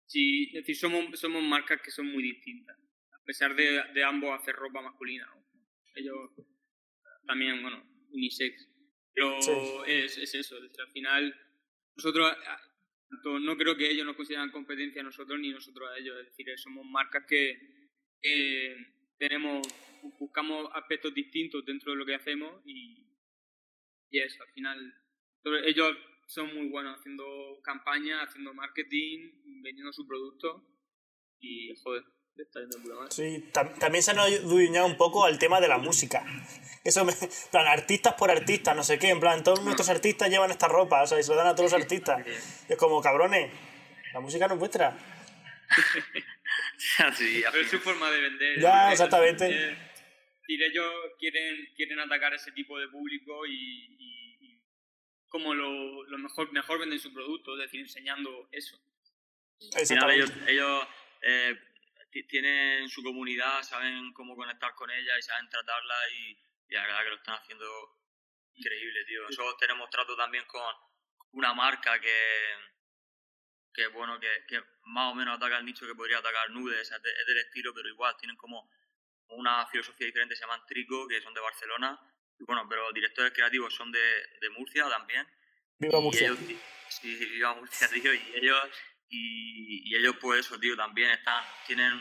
Si, 0.07 0.45
es 0.45 0.53
decir, 0.53 0.77
somos, 0.77 1.19
somos 1.19 1.43
marcas 1.43 1.83
que 1.83 1.91
son 1.91 2.07
muy 2.07 2.23
distintas. 2.23 2.79
A 3.13 3.25
pesar 3.25 3.57
de, 3.57 3.83
de 3.93 4.05
ambos 4.05 4.41
hacer 4.41 4.55
ropa 4.55 4.81
masculina. 4.83 5.27
¿no? 5.27 5.45
Ellos 5.97 6.31
también, 7.27 7.61
bueno, 7.61 7.85
unisex. 8.13 8.69
Pero 9.13 9.43
Sí. 9.43 9.51
es, 9.89 10.17
es 10.17 10.35
eso. 10.37 10.57
es 10.59 10.63
decir, 10.63 10.81
al 10.81 10.93
final, 10.93 11.41
nosotros. 11.97 12.33
tanto 13.11 13.41
No 13.41 13.57
creo 13.57 13.77
que 13.77 13.91
ellos 13.91 14.07
nos 14.07 14.15
consideran 14.15 14.53
competencia 14.53 15.01
a 15.01 15.05
nosotros 15.05 15.41
ni 15.41 15.51
nosotros 15.51 15.91
a 15.91 15.99
ellos. 15.99 16.17
Es 16.21 16.27
decir, 16.27 16.57
somos 16.57 16.87
marcas 16.87 17.25
que, 17.27 17.91
que 18.23 18.77
tenemos. 19.19 19.67
Buscamos 20.21 20.71
aspectos 20.75 21.13
distintos 21.13 21.65
dentro 21.67 21.91
de 21.91 21.99
lo 21.99 22.07
que 22.07 22.15
hacemos 22.15 22.63
y, 22.65 23.08
y 24.11 24.21
eso, 24.21 24.43
al 24.43 24.51
final, 24.53 24.95
ellos 25.65 25.93
son 26.27 26.55
muy 26.55 26.69
buenos 26.69 26.99
haciendo 26.99 27.25
campañas, 27.63 28.29
haciendo 28.29 28.53
marketing, 28.55 29.31
vendiendo 29.63 29.93
su 29.93 30.07
producto 30.07 30.65
y, 31.41 31.75
joder, 31.83 32.03
está 32.37 32.61
yendo 32.61 32.79
madre. 32.95 33.11
Sí, 33.11 33.51
tam- 33.53 33.79
también 33.79 34.03
se 34.03 34.11
han 34.13 34.19
adueñado 34.19 34.87
un 34.87 34.97
poco 34.97 35.25
al 35.25 35.39
tema 35.39 35.61
de 35.61 35.69
la 35.69 35.79
música. 35.79 36.25
Eso, 36.85 37.05
me, 37.05 37.13
en 37.13 37.29
plan, 37.51 37.67
artistas 37.67 38.15
por 38.15 38.31
artistas, 38.31 38.77
no 38.77 38.83
sé 38.85 38.99
qué, 38.99 39.09
en 39.09 39.21
plan, 39.21 39.43
todos 39.43 39.63
nuestros 39.65 39.89
artistas 39.89 40.31
llevan 40.31 40.51
esta 40.51 40.69
ropa, 40.69 41.03
o 41.03 41.07
sea, 41.07 41.19
y 41.19 41.23
se 41.23 41.31
lo 41.31 41.37
dan 41.37 41.49
a 41.49 41.55
todos 41.55 41.73
los 41.73 41.81
artistas. 41.81 42.25
Es 42.69 42.77
como, 42.77 43.01
cabrones, 43.03 43.51
la 44.13 44.21
música 44.21 44.47
no 44.49 44.55
es 44.55 44.61
vuestra. 44.61 44.97
sí, 47.17 47.45
al 47.45 47.53
Pero 47.53 47.65
es 47.65 47.71
su 47.71 47.79
forma 47.79 48.11
de 48.11 48.21
vender. 48.21 48.61
Ya, 48.61 48.93
exactamente. 48.93 49.77
Y 50.51 50.63
ellos 50.65 50.91
quieren, 51.19 51.67
quieren 51.77 52.01
atacar 52.01 52.33
ese 52.33 52.51
tipo 52.53 52.79
de 52.79 52.89
público 52.89 53.45
y, 53.47 53.53
y- 53.53 54.37
y 54.41 54.63
como 55.29 55.53
lo, 55.55 56.05
lo 56.05 56.19
mejor, 56.19 56.51
mejor 56.53 56.79
venden 56.81 56.99
su 56.99 57.13
producto, 57.13 57.53
es 57.55 57.65
decir, 57.65 57.81
enseñando 57.81 58.49
eso. 58.51 58.81
Al 59.77 59.87
final 59.87 60.11
ellos, 60.17 60.33
ellos 60.47 60.89
eh, 61.21 61.55
ti- 62.11 62.23
tienen 62.27 62.89
su 62.89 63.03
comunidad, 63.03 63.63
saben 63.63 64.13
cómo 64.15 64.35
conectar 64.37 64.75
con 64.75 64.91
ella 64.91 65.19
y 65.19 65.23
saben 65.23 65.51
tratarla 65.51 65.95
y, 66.17 66.31
y 66.71 66.75
la 66.75 66.83
verdad 66.87 67.03
que 67.05 67.11
lo 67.11 67.17
están 67.17 67.35
haciendo 67.35 67.67
increíble, 68.55 69.05
tío. 69.05 69.23
Nosotros 69.25 69.57
tenemos 69.59 69.91
trato 69.91 70.17
también 70.17 70.45
con 70.47 70.63
una 71.33 71.53
marca 71.53 72.01
que, 72.01 72.17
que 73.75 73.87
bueno, 73.89 74.19
que, 74.19 74.29
que 74.49 74.63
más 74.85 75.13
o 75.13 75.15
menos 75.15 75.37
ataca 75.37 75.59
el 75.59 75.67
nicho 75.67 75.87
que 75.87 75.95
podría 75.95 76.19
atacar 76.19 76.51
Nude, 76.51 76.81
o 76.81 76.85
sea, 76.87 76.97
es, 76.97 77.03
de- 77.03 77.11
es 77.13 77.27
del 77.27 77.39
estilo, 77.39 77.75
pero 77.75 77.89
igual 77.89 78.17
tienen 78.19 78.37
como 78.37 78.71
una 79.31 79.67
filosofía 79.67 80.07
diferente, 80.07 80.37
se 80.37 80.43
llaman 80.43 80.65
Trico, 80.67 81.07
que 81.09 81.21
son 81.21 81.35
de 81.35 81.41
Barcelona. 81.41 81.99
Y 82.39 82.45
bueno, 82.45 82.67
pero 82.69 82.85
los 82.85 82.95
directores 82.95 83.33
creativos 83.33 83.75
son 83.75 83.91
de, 83.91 83.99
de 84.41 84.51
Murcia 84.51 84.89
también. 84.89 85.27
Viva 85.79 86.01
Murcia. 86.01 86.29
ellos, 86.29 86.39
sí, 86.89 87.15
viva 87.33 87.55
Murcia, 87.55 87.89
tío. 87.89 88.15
Y 88.15 88.33
ellos, 88.35 88.63
y, 89.09 89.91
y 89.91 89.97
ellos 89.97 90.17
pues 90.21 90.41
eso, 90.47 90.59
tío, 90.59 90.77
también 90.77 91.11
están, 91.11 91.45
tienen, 91.67 91.93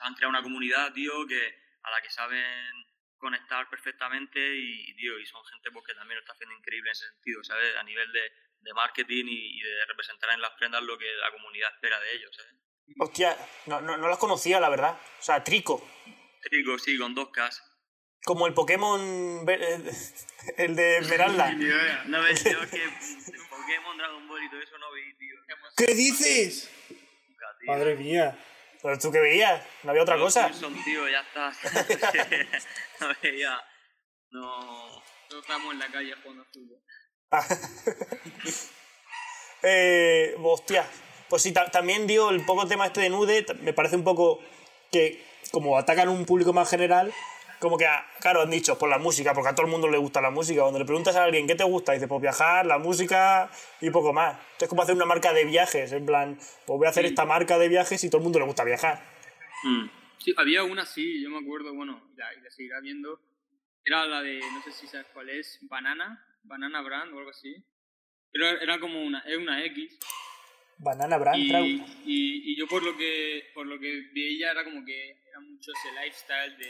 han 0.00 0.14
creado 0.14 0.30
una 0.30 0.42
comunidad, 0.42 0.92
tío, 0.92 1.26
que 1.26 1.54
a 1.82 1.90
la 1.90 2.00
que 2.02 2.10
saben 2.10 2.86
conectar 3.18 3.68
perfectamente 3.70 4.38
y, 4.56 4.94
tío, 4.96 5.18
y 5.18 5.26
son 5.26 5.42
gente 5.46 5.70
pues, 5.70 5.86
que 5.86 5.94
también 5.94 6.16
lo 6.16 6.20
está 6.20 6.32
haciendo 6.32 6.54
increíble 6.54 6.90
en 6.90 6.92
ese 6.92 7.08
sentido, 7.08 7.42
¿sabes? 7.44 7.76
A 7.76 7.82
nivel 7.82 8.12
de, 8.12 8.30
de 8.60 8.74
marketing 8.74 9.24
y, 9.26 9.58
y 9.58 9.62
de 9.62 9.86
representar 9.86 10.30
en 10.34 10.42
las 10.42 10.52
prendas 10.52 10.82
lo 10.82 10.98
que 10.98 11.10
la 11.16 11.30
comunidad 11.30 11.72
espera 11.72 11.98
de 12.00 12.14
ellos, 12.14 12.36
¿sabes? 12.36 12.66
Hostia, 12.98 13.36
no, 13.66 13.80
no, 13.80 13.96
no 13.96 14.08
las 14.08 14.18
conocía, 14.18 14.60
la 14.60 14.68
verdad. 14.68 14.98
O 15.18 15.22
sea, 15.22 15.42
Trico. 15.42 15.86
Trico, 16.48 16.78
sí, 16.78 16.98
con 16.98 17.14
dos 17.14 17.28
Ks. 17.30 17.62
Como 18.24 18.46
el 18.46 18.54
Pokémon, 18.54 19.44
eh, 19.48 19.82
el 20.56 20.74
de 20.76 20.98
Esmeralda. 20.98 21.52
No 22.06 22.22
ves, 22.22 22.44
yo 22.44 22.60
es 22.62 22.70
que 22.70 22.78
Pokémon, 23.50 23.96
Dragon 23.98 24.28
Ball 24.28 24.42
y 24.44 24.50
todo 24.50 24.60
eso 24.60 24.78
no 24.78 24.92
vi, 24.92 25.16
tío. 25.16 25.34
¿Qué 25.76 25.94
dices? 25.94 26.70
Nunca, 26.90 27.46
tío. 27.60 27.72
Madre 27.72 27.96
mía. 27.96 28.38
¿Pero 28.82 28.98
tú 28.98 29.10
qué 29.10 29.20
veías? 29.20 29.62
¿No 29.82 29.90
había 29.90 30.02
otra 30.02 30.16
Los 30.16 30.34
cosa? 30.34 30.48
Simpson, 30.48 30.76
tío, 30.84 31.08
ya 31.08 31.20
está. 31.20 31.52
no 33.00 33.08
veía. 33.22 33.60
No. 34.30 34.86
Nosotros 35.28 35.42
estamos 35.42 35.72
en 35.72 35.78
la 35.80 35.88
calle 35.88 36.14
jugando 36.22 36.44
fútbol. 36.52 36.80
Eh, 39.62 40.34
hostia. 40.42 40.88
Pues 41.28 41.42
sí, 41.42 41.52
ta- 41.52 41.70
también 41.70 42.06
dio 42.06 42.30
el 42.30 42.44
poco 42.44 42.68
tema 42.68 42.86
este 42.86 43.00
de 43.00 43.10
Nude, 43.10 43.44
me 43.60 43.72
parece 43.72 43.96
un 43.96 44.04
poco 44.04 44.40
que 44.92 45.24
como 45.50 45.78
atacan 45.78 46.08
un 46.08 46.24
público 46.24 46.52
más 46.52 46.68
general, 46.70 47.12
como 47.58 47.78
que, 47.78 47.86
a- 47.86 48.06
claro, 48.20 48.42
han 48.42 48.50
dicho, 48.50 48.78
por 48.78 48.88
la 48.90 48.98
música, 48.98 49.32
porque 49.32 49.48
a 49.50 49.54
todo 49.54 49.66
el 49.66 49.72
mundo 49.72 49.88
le 49.88 49.96
gusta 49.98 50.20
la 50.20 50.30
música. 50.30 50.60
Cuando 50.62 50.78
le 50.78 50.84
preguntas 50.84 51.16
a 51.16 51.24
alguien 51.24 51.46
qué 51.46 51.54
te 51.54 51.64
gusta, 51.64 51.92
dice, 51.92 52.06
pues 52.08 52.20
viajar, 52.20 52.66
la 52.66 52.78
música 52.78 53.50
y 53.80 53.90
poco 53.90 54.12
más. 54.12 54.32
Entonces 54.34 54.62
es 54.62 54.68
como 54.68 54.82
hacer 54.82 54.94
una 54.94 55.06
marca 55.06 55.32
de 55.32 55.44
viajes, 55.44 55.92
en 55.92 56.04
plan, 56.06 56.36
pues 56.66 56.78
voy 56.78 56.86
a 56.86 56.90
hacer 56.90 57.06
esta 57.06 57.24
marca 57.24 57.58
de 57.58 57.68
viajes 57.68 58.02
y 58.04 58.08
todo 58.10 58.18
el 58.18 58.24
mundo 58.24 58.38
le 58.38 58.44
gusta 58.46 58.64
viajar. 58.64 59.02
Mm. 59.62 59.86
Sí, 60.18 60.34
había 60.36 60.64
una 60.64 60.84
sí, 60.84 61.22
yo 61.22 61.30
me 61.30 61.38
acuerdo, 61.38 61.74
bueno, 61.74 62.02
y 62.14 62.16
la, 62.18 62.50
seguirá 62.50 62.80
viendo. 62.80 63.20
Era 63.84 64.04
la 64.06 64.20
de, 64.20 64.40
no 64.40 64.62
sé 64.62 64.72
si 64.72 64.86
sabes 64.86 65.06
cuál 65.14 65.30
es, 65.30 65.58
Banana, 65.62 66.20
Banana 66.42 66.80
Brand 66.82 67.14
o 67.14 67.18
algo 67.18 67.30
así. 67.30 67.54
Pero 68.32 68.48
era 68.60 68.78
como 68.80 69.02
una, 69.02 69.20
es 69.20 69.38
una 69.38 69.64
X. 69.64 69.98
Banana 70.78 71.16
Brand, 71.16 71.38
Y, 71.38 71.48
y, 72.04 72.52
y 72.52 72.56
yo 72.58 72.66
por 72.66 72.82
lo 72.82 72.96
que 72.98 73.44
por 73.54 73.66
lo 73.66 73.78
que 73.78 74.10
veía 74.12 74.50
era 74.50 74.62
como 74.64 74.84
que 74.84 75.22
era 75.36 75.40
mucho 75.40 75.70
ese 75.72 75.92
lifestyle 75.92 76.56
de, 76.56 76.66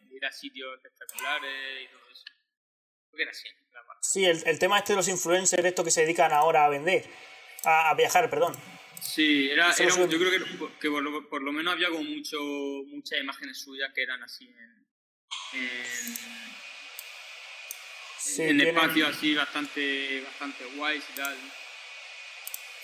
de 0.00 0.16
ir 0.16 0.24
a 0.26 0.32
sitios 0.32 0.74
espectaculares 0.76 1.82
y 1.82 1.86
todo 1.88 2.10
eso. 2.10 2.24
Creo 3.10 3.16
que 3.16 3.22
era 3.22 3.30
así, 3.30 3.48
la. 3.72 3.80
Sí, 4.00 4.24
el, 4.24 4.42
el 4.46 4.58
tema 4.58 4.78
este 4.78 4.92
de 4.92 4.96
los 4.98 5.08
influencers, 5.08 5.64
esto 5.64 5.84
que 5.84 5.90
se 5.90 6.02
dedican 6.02 6.32
ahora 6.32 6.64
a 6.66 6.68
vender, 6.68 7.08
a, 7.64 7.90
a 7.90 7.94
viajar, 7.94 8.28
perdón. 8.28 8.54
Sí, 9.00 9.50
era, 9.50 9.72
era- 9.72 9.88
yo 10.06 10.06
creo 10.18 10.30
que, 10.30 10.78
que 10.80 10.90
por, 10.90 11.02
lo, 11.02 11.28
por 11.28 11.42
lo 11.42 11.52
menos 11.52 11.74
había 11.74 11.88
como 11.88 12.04
mucho, 12.04 12.38
muchas 12.86 13.20
imágenes 13.20 13.58
suyas 13.60 13.90
que 13.94 14.02
eran 14.02 14.22
así 14.22 14.46
en, 14.46 14.86
en, 15.54 15.84
Sí, 18.18 18.42
en 18.42 18.58
tienen- 18.58 18.68
espacios 18.76 19.08
así 19.16 19.34
bastante, 19.34 20.20
bastante 20.20 20.64
guays 20.76 21.02
y 21.12 21.16
tal. 21.16 21.36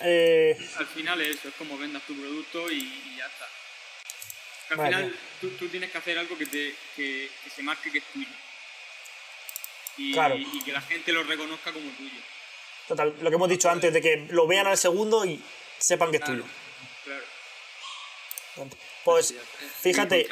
eh, 0.00 0.58
Al 0.76 0.86
final 0.86 1.20
es 1.20 1.36
eso, 1.36 1.48
es 1.48 1.54
como 1.54 1.78
vendas 1.78 2.02
tu 2.06 2.14
producto 2.18 2.70
y, 2.70 2.78
y 2.78 3.16
ya 3.16 3.26
está. 3.26 3.46
Al 4.70 4.76
Vale. 4.76 4.96
final 4.96 5.16
tú, 5.40 5.50
tú 5.50 5.68
tienes 5.68 5.90
que 5.90 5.98
hacer 5.98 6.18
algo 6.18 6.36
que, 6.36 6.46
te, 6.46 6.74
que, 6.96 7.30
que 7.44 7.50
se 7.50 7.62
marque 7.62 7.90
que 7.90 7.98
es 7.98 8.04
tuyo. 8.12 8.28
Y, 9.96 10.12
Claro. 10.12 10.36
y 10.36 10.62
que 10.62 10.72
la 10.72 10.80
gente 10.82 11.12
lo 11.12 11.22
reconozca 11.24 11.72
como 11.72 11.90
tuyo. 11.92 12.20
total, 12.86 13.14
lo 13.20 13.30
que 13.30 13.36
hemos 13.36 13.48
dicho 13.48 13.68
antes, 13.70 13.92
de 13.92 14.00
que 14.00 14.26
lo 14.30 14.46
vean 14.46 14.66
al 14.66 14.78
segundo 14.78 15.24
y 15.24 15.42
sepan 15.78 16.10
que 16.10 16.18
es 16.18 16.22
Claro, 16.24 16.42
tuyo. 16.42 16.52
claro. 17.04 17.24
Pues 19.04 19.34
fíjate, 19.80 20.28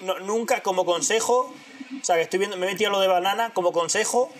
no- 0.00 0.18
nunca 0.20 0.62
como 0.62 0.84
consejo, 0.84 1.54
o 2.00 2.04
sea 2.04 2.16
que 2.16 2.22
estoy 2.22 2.38
viendo, 2.38 2.56
me 2.56 2.66
he 2.66 2.72
metido 2.72 2.90
a 2.90 2.92
lo 2.92 3.00
de 3.00 3.08
banana, 3.08 3.52
como 3.54 3.72
consejo, 3.72 4.32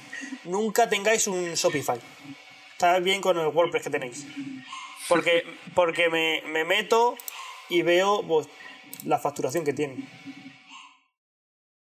nunca 0.44 0.88
tengáis 0.88 1.26
un 1.26 1.54
Shopify. 1.54 1.98
Está 2.72 2.98
bien 2.98 3.20
con 3.20 3.38
el 3.38 3.46
WordPress 3.48 3.84
que 3.84 3.90
tenéis. 3.90 4.24
Porque, 5.08 5.44
porque 5.74 6.08
me, 6.08 6.42
me 6.46 6.64
meto 6.64 7.16
y 7.68 7.82
veo 7.82 8.22
pues, 8.26 8.48
la 9.04 9.18
facturación 9.18 9.64
que 9.64 9.72
tiene. 9.72 9.96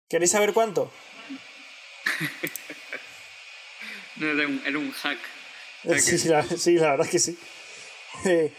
¿Queréis 0.10 0.32
saber 0.32 0.54
cuánto? 0.54 0.92
No, 4.18 4.28
era 4.28 4.48
un, 4.48 4.62
era 4.66 4.78
un 4.78 4.92
hack. 4.92 5.18
Sí, 6.00 6.18
sí, 6.20 6.28
la, 6.28 6.44
sí, 6.44 6.76
la 6.76 6.92
verdad 6.92 7.08
es 7.08 7.12
que 7.12 7.20
sí. 7.20 7.40
Eh, 8.26 8.54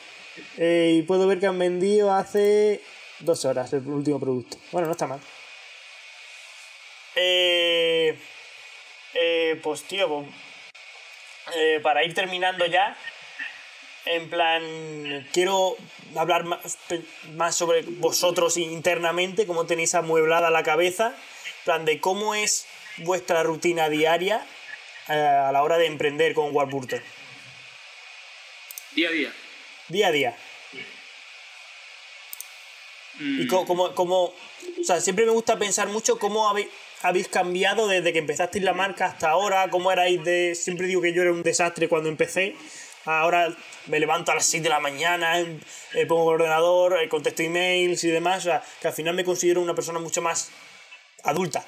eh, 0.56 0.94
y 0.96 1.02
puedo 1.02 1.26
ver 1.28 1.38
que 1.38 1.46
han 1.46 1.58
vendido 1.58 2.12
hace 2.12 2.80
dos 3.20 3.44
horas 3.44 3.72
el 3.72 3.86
último 3.86 4.18
producto. 4.18 4.56
Bueno, 4.72 4.86
no 4.86 4.92
está 4.92 5.06
mal. 5.06 5.20
Eh, 7.14 8.18
eh, 9.14 9.60
pues 9.62 9.82
tío, 9.84 10.08
pues, 10.08 10.26
eh, 11.54 11.80
para 11.82 12.02
ir 12.02 12.14
terminando 12.14 12.64
ya, 12.66 12.96
en 14.06 14.28
plan, 14.30 15.28
quiero 15.32 15.76
hablar 16.16 16.44
más, 16.44 16.78
más 17.34 17.54
sobre 17.56 17.82
vosotros 17.82 18.56
internamente, 18.56 19.46
cómo 19.46 19.66
tenéis 19.66 19.94
amueblada 19.94 20.50
la 20.50 20.62
cabeza, 20.62 21.08
en 21.08 21.64
plan 21.64 21.84
de 21.84 22.00
cómo 22.00 22.34
es 22.34 22.66
vuestra 22.98 23.42
rutina 23.42 23.88
diaria 23.88 24.44
eh, 25.08 25.12
a 25.12 25.52
la 25.52 25.62
hora 25.62 25.78
de 25.78 25.86
emprender 25.86 26.34
con 26.34 26.54
Warburton. 26.54 27.00
Día 28.94 29.08
a 29.08 29.12
día. 29.12 29.32
Día 29.88 30.06
a 30.08 30.12
día. 30.12 30.36
Y 33.20 33.44
Mm, 33.44 33.46
co- 33.46 33.66
como, 33.66 33.94
como, 33.94 34.24
o 34.24 34.34
sea, 34.84 35.00
siempre 35.00 35.26
me 35.26 35.32
gusta 35.32 35.58
pensar 35.58 35.86
mucho 35.88 36.18
cómo 36.18 36.48
habéis, 36.48 36.68
habéis 37.02 37.28
cambiado 37.28 37.86
desde 37.86 38.12
que 38.12 38.18
empezasteis 38.18 38.64
la 38.64 38.72
marca 38.72 39.04
hasta 39.06 39.28
ahora, 39.30 39.68
cómo 39.70 39.92
erais 39.92 40.22
de... 40.24 40.54
Siempre 40.54 40.86
digo 40.86 41.02
que 41.02 41.12
yo 41.12 41.22
era 41.22 41.30
un 41.30 41.42
desastre 41.42 41.88
cuando 41.88 42.08
empecé, 42.08 42.56
ahora 43.04 43.48
me 43.86 44.00
levanto 44.00 44.32
a 44.32 44.34
las 44.34 44.46
6 44.46 44.62
de 44.62 44.68
la 44.68 44.80
mañana, 44.80 45.40
eh, 45.40 46.06
pongo 46.06 46.30
el 46.30 46.40
ordenador, 46.40 47.02
eh, 47.02 47.08
contesto 47.08 47.42
emails 47.42 48.04
y 48.04 48.10
demás, 48.10 48.38
o 48.38 48.50
sea, 48.50 48.62
que 48.80 48.88
al 48.88 48.94
final 48.94 49.14
me 49.14 49.24
considero 49.24 49.60
una 49.60 49.74
persona 49.74 49.98
mucho 49.98 50.22
más 50.22 50.50
adulta. 51.24 51.64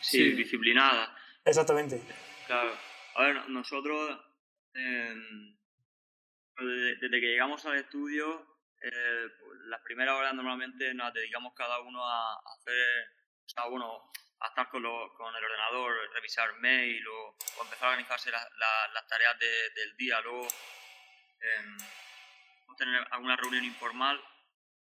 Sí, 0.00 0.18
Sí. 0.18 0.32
disciplinada. 0.32 1.16
Exactamente. 1.44 2.02
Claro. 2.46 2.72
A 3.16 3.22
ver, 3.24 3.48
nosotros, 3.48 4.18
eh, 4.74 5.14
desde, 7.00 7.20
que 7.20 7.26
llegamos 7.26 7.64
al 7.66 7.78
estudio, 7.78 8.46
eh, 8.82 9.28
pues, 9.40 9.60
las 9.66 9.80
primeras 9.82 10.14
horas 10.14 10.34
normalmente 10.34 10.94
nos 10.94 11.12
dedicamos 11.12 11.52
cada 11.54 11.80
uno 11.80 12.04
a, 12.06 12.34
hacer, 12.56 13.08
o 13.44 13.48
sea, 13.48 13.66
bueno, 13.68 14.10
estar 14.48 14.68
con, 14.70 14.82
lo- 14.82 15.12
con 15.14 15.34
el 15.34 15.44
ordenador, 15.44 16.10
revisar 16.14 16.54
mail 16.60 17.06
o, 17.06 17.36
o 17.58 17.62
empezar 17.62 17.84
a 17.88 17.90
organizarse 17.90 18.30
la- 18.30 18.48
la- 18.56 18.88
las 18.88 19.06
tareas 19.06 19.38
de- 19.38 19.70
del 19.70 19.96
día. 19.96 20.20
Luego, 20.22 20.46
eh, 21.40 21.64
tener 22.78 23.06
alguna 23.10 23.36
reunión 23.36 23.64
informal 23.64 24.18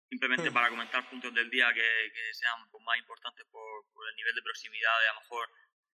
simplemente 0.09 0.51
Hmm. 0.51 0.55
para 0.55 0.69
comentar 0.71 1.09
puntos 1.11 1.33
del 1.35 1.51
día 1.51 1.73
que, 1.75 2.13
que 2.15 2.35
sean 2.35 2.69
pues, 2.71 2.83
más 2.85 2.97
importantes 2.99 3.45
por, 3.51 3.85
por 3.93 4.09
el 4.09 4.17
nivel 4.17 4.35
de 4.35 4.43
proximidad 4.43 4.99
de 5.01 5.09
a 5.09 5.13
lo 5.15 5.21
mejor 5.21 5.51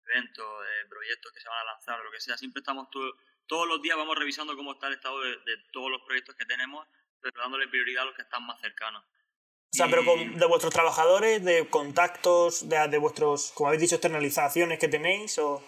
eventos, 0.06 0.64
de 0.66 0.86
proyectos 0.88 1.32
que 1.32 1.40
se 1.40 1.48
van 1.48 1.58
a 1.58 1.64
lanzar 1.64 2.00
o 2.00 2.04
lo 2.04 2.10
que 2.12 2.20
sea. 2.20 2.36
Siempre 2.36 2.60
estamos 2.60 2.88
todo- 2.90 3.16
todos 3.46 3.66
los 3.66 3.82
días 3.82 3.96
vamos 3.96 4.16
revisando 4.16 4.54
cómo 4.56 4.72
está 4.72 4.86
el 4.88 4.94
estado 4.94 5.20
de, 5.22 5.36
de 5.38 5.56
todos 5.72 5.90
los 5.90 6.02
proyectos 6.02 6.34
que 6.36 6.44
tenemos, 6.46 6.86
pero 7.20 7.40
dándole 7.42 7.66
prioridad 7.68 8.02
a 8.02 8.06
los 8.06 8.14
que 8.14 8.22
están 8.22 8.44
más 8.46 8.60
cercanos. 8.60 9.04
O 9.70 9.76
sea, 9.76 9.86
pero 9.88 10.04
con, 10.04 10.38
de 10.38 10.46
vuestros 10.46 10.72
trabajadores, 10.72 11.44
de 11.44 11.68
contactos, 11.68 12.68
de, 12.68 12.88
de 12.88 12.98
vuestros, 12.98 13.52
como 13.52 13.68
habéis 13.68 13.82
dicho, 13.82 13.96
externalizaciones 13.96 14.78
que 14.78 14.88
tenéis 14.88 15.38
o... 15.38 15.62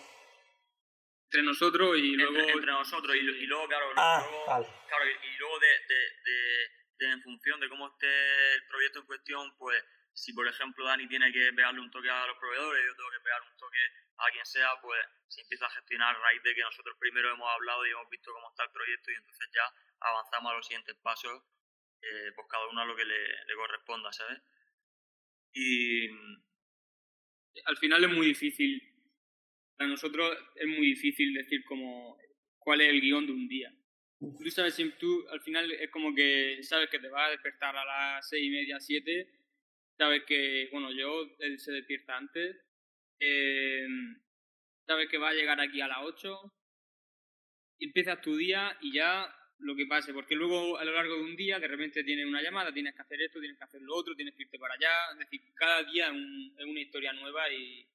Entre 1.27 1.43
nosotros 1.43 1.97
y 1.99 2.17
luego. 2.17 2.37
entre, 2.39 2.53
entre 2.53 2.73
nosotros 2.73 3.15
y, 3.15 3.19
y 3.21 3.47
luego, 3.47 3.69
claro, 3.69 3.87
Ah, 3.97 4.25
luego- 4.29 4.47
vale. 4.47 4.67
Claro, 4.89 5.05
y, 5.07 5.11
y 5.27 5.37
luego 5.39 5.59
de, 5.61 5.69
de- 5.69 6.11
de- 6.25 6.69
de 6.99 7.13
en 7.13 7.23
función 7.23 7.61
de 7.61 7.69
cómo 7.69 7.87
esté 7.89 8.55
el 8.55 8.67
proyecto 8.69 8.99
en 9.01 9.07
cuestión, 9.07 9.57
pues 9.59 9.85
si 10.13 10.33
por 10.33 10.49
ejemplo 10.49 10.85
Dani 10.85 11.07
tiene 11.09 11.31
que 11.33 11.53
pegarle 11.53 11.81
un 11.81 11.91
toque 11.91 12.11
a 12.11 12.27
los 12.27 12.37
proveedores, 12.39 12.83
yo 12.85 12.97
tengo 12.97 13.11
que 13.11 13.21
pegar 13.25 13.41
un 13.43 13.57
toque 13.57 13.79
a 14.19 14.31
quien 14.33 14.45
sea, 14.45 14.69
pues 14.83 14.99
se 15.29 15.41
empieza 15.43 15.67
a 15.67 15.71
gestionar 15.71 16.17
a 16.17 16.19
raíz 16.19 16.43
de 16.43 16.55
que 16.55 16.61
nosotros 16.63 16.97
primero 16.99 17.31
hemos 17.33 17.49
hablado 17.49 17.87
y 17.87 17.91
hemos 17.91 18.09
visto 18.11 18.33
cómo 18.33 18.49
está 18.51 18.65
el 18.65 18.73
proyecto 18.73 19.11
y 19.13 19.15
entonces 19.15 19.49
ya 19.55 19.65
avanzamos 20.01 20.53
a 20.53 20.57
los 20.57 20.67
siguientes 20.67 20.97
pasos, 21.01 21.41
eh, 22.03 22.33
pues 22.35 22.47
cada 22.49 22.69
uno 22.69 22.81
a 22.81 22.87
lo 22.87 22.97
que 22.97 23.05
le, 23.05 23.19
le 23.47 23.55
corresponda, 23.57 24.13
¿sabes? 24.13 24.39
Y 25.53 26.09
al 27.65 27.77
final 27.77 28.05
es 28.05 28.11
muy 28.11 28.27
difícil. 28.27 28.83
Para 29.77 29.91
nosotros 29.91 30.37
es 30.57 30.67
muy 30.67 30.87
difícil 30.87 31.33
decir 31.35 31.65
como 31.65 32.19
cuál 32.59 32.81
es 32.83 32.89
el 32.91 33.01
guion 33.01 33.27
de 33.27 33.33
un 33.33 33.49
día. 33.49 33.75
Tú 34.19 34.51
sabes, 34.51 34.75
si 34.75 34.91
tú 34.99 35.27
al 35.31 35.41
final 35.41 35.71
es 35.73 35.91
como 35.91 36.15
que 36.15 36.59
sabes 36.63 36.91
que 36.91 36.99
te 36.99 37.09
vas 37.09 37.29
a 37.29 37.31
despertar 37.31 37.75
a 37.77 37.85
las 37.85 38.29
seis 38.29 38.45
y 38.47 38.51
media, 38.51 38.79
siete. 38.81 39.31
Sabes 39.99 40.25
que, 40.27 40.69
bueno, 40.73 40.91
yo 40.93 41.29
él 41.41 41.59
se 41.59 41.73
despierta 41.73 42.17
antes. 42.17 42.57
eh, 43.21 43.87
sabes 44.87 45.09
que 45.09 45.19
va 45.19 45.31
a 45.31 45.35
llegar 45.35 45.61
aquí 45.61 45.81
a 45.81 45.89
las 45.89 45.99
ocho. 46.03 46.53
Empiezas 47.81 48.21
tu 48.21 48.37
día 48.37 48.77
y 48.83 48.93
ya 48.93 49.35
lo 49.63 49.77
que 49.77 49.87
pase, 49.87 50.13
porque 50.13 50.35
luego 50.35 50.79
a 50.79 50.85
lo 50.85 50.93
largo 50.93 51.15
de 51.17 51.23
un 51.23 51.37
día 51.37 51.59
de 51.59 51.69
repente 51.69 52.03
tienes 52.05 52.27
una 52.27 52.43
llamada, 52.43 52.73
tienes 52.73 52.95
que 52.95 53.03
hacer 53.03 53.21
esto, 53.23 53.41
tienes 53.41 53.59
que 53.59 53.65
hacer 53.65 53.81
lo 53.83 53.95
otro, 53.95 54.15
tienes 54.17 54.35
que 54.35 54.43
irte 54.45 54.59
para 54.59 54.75
allá, 54.75 54.91
es 55.13 55.19
decir, 55.19 55.41
cada 55.55 55.83
día 55.85 56.07
es, 56.07 56.13
un- 56.13 56.55
es 56.59 56.65
una 56.65 56.81
historia 56.81 57.13
nueva 57.13 57.51
y, 57.53 57.87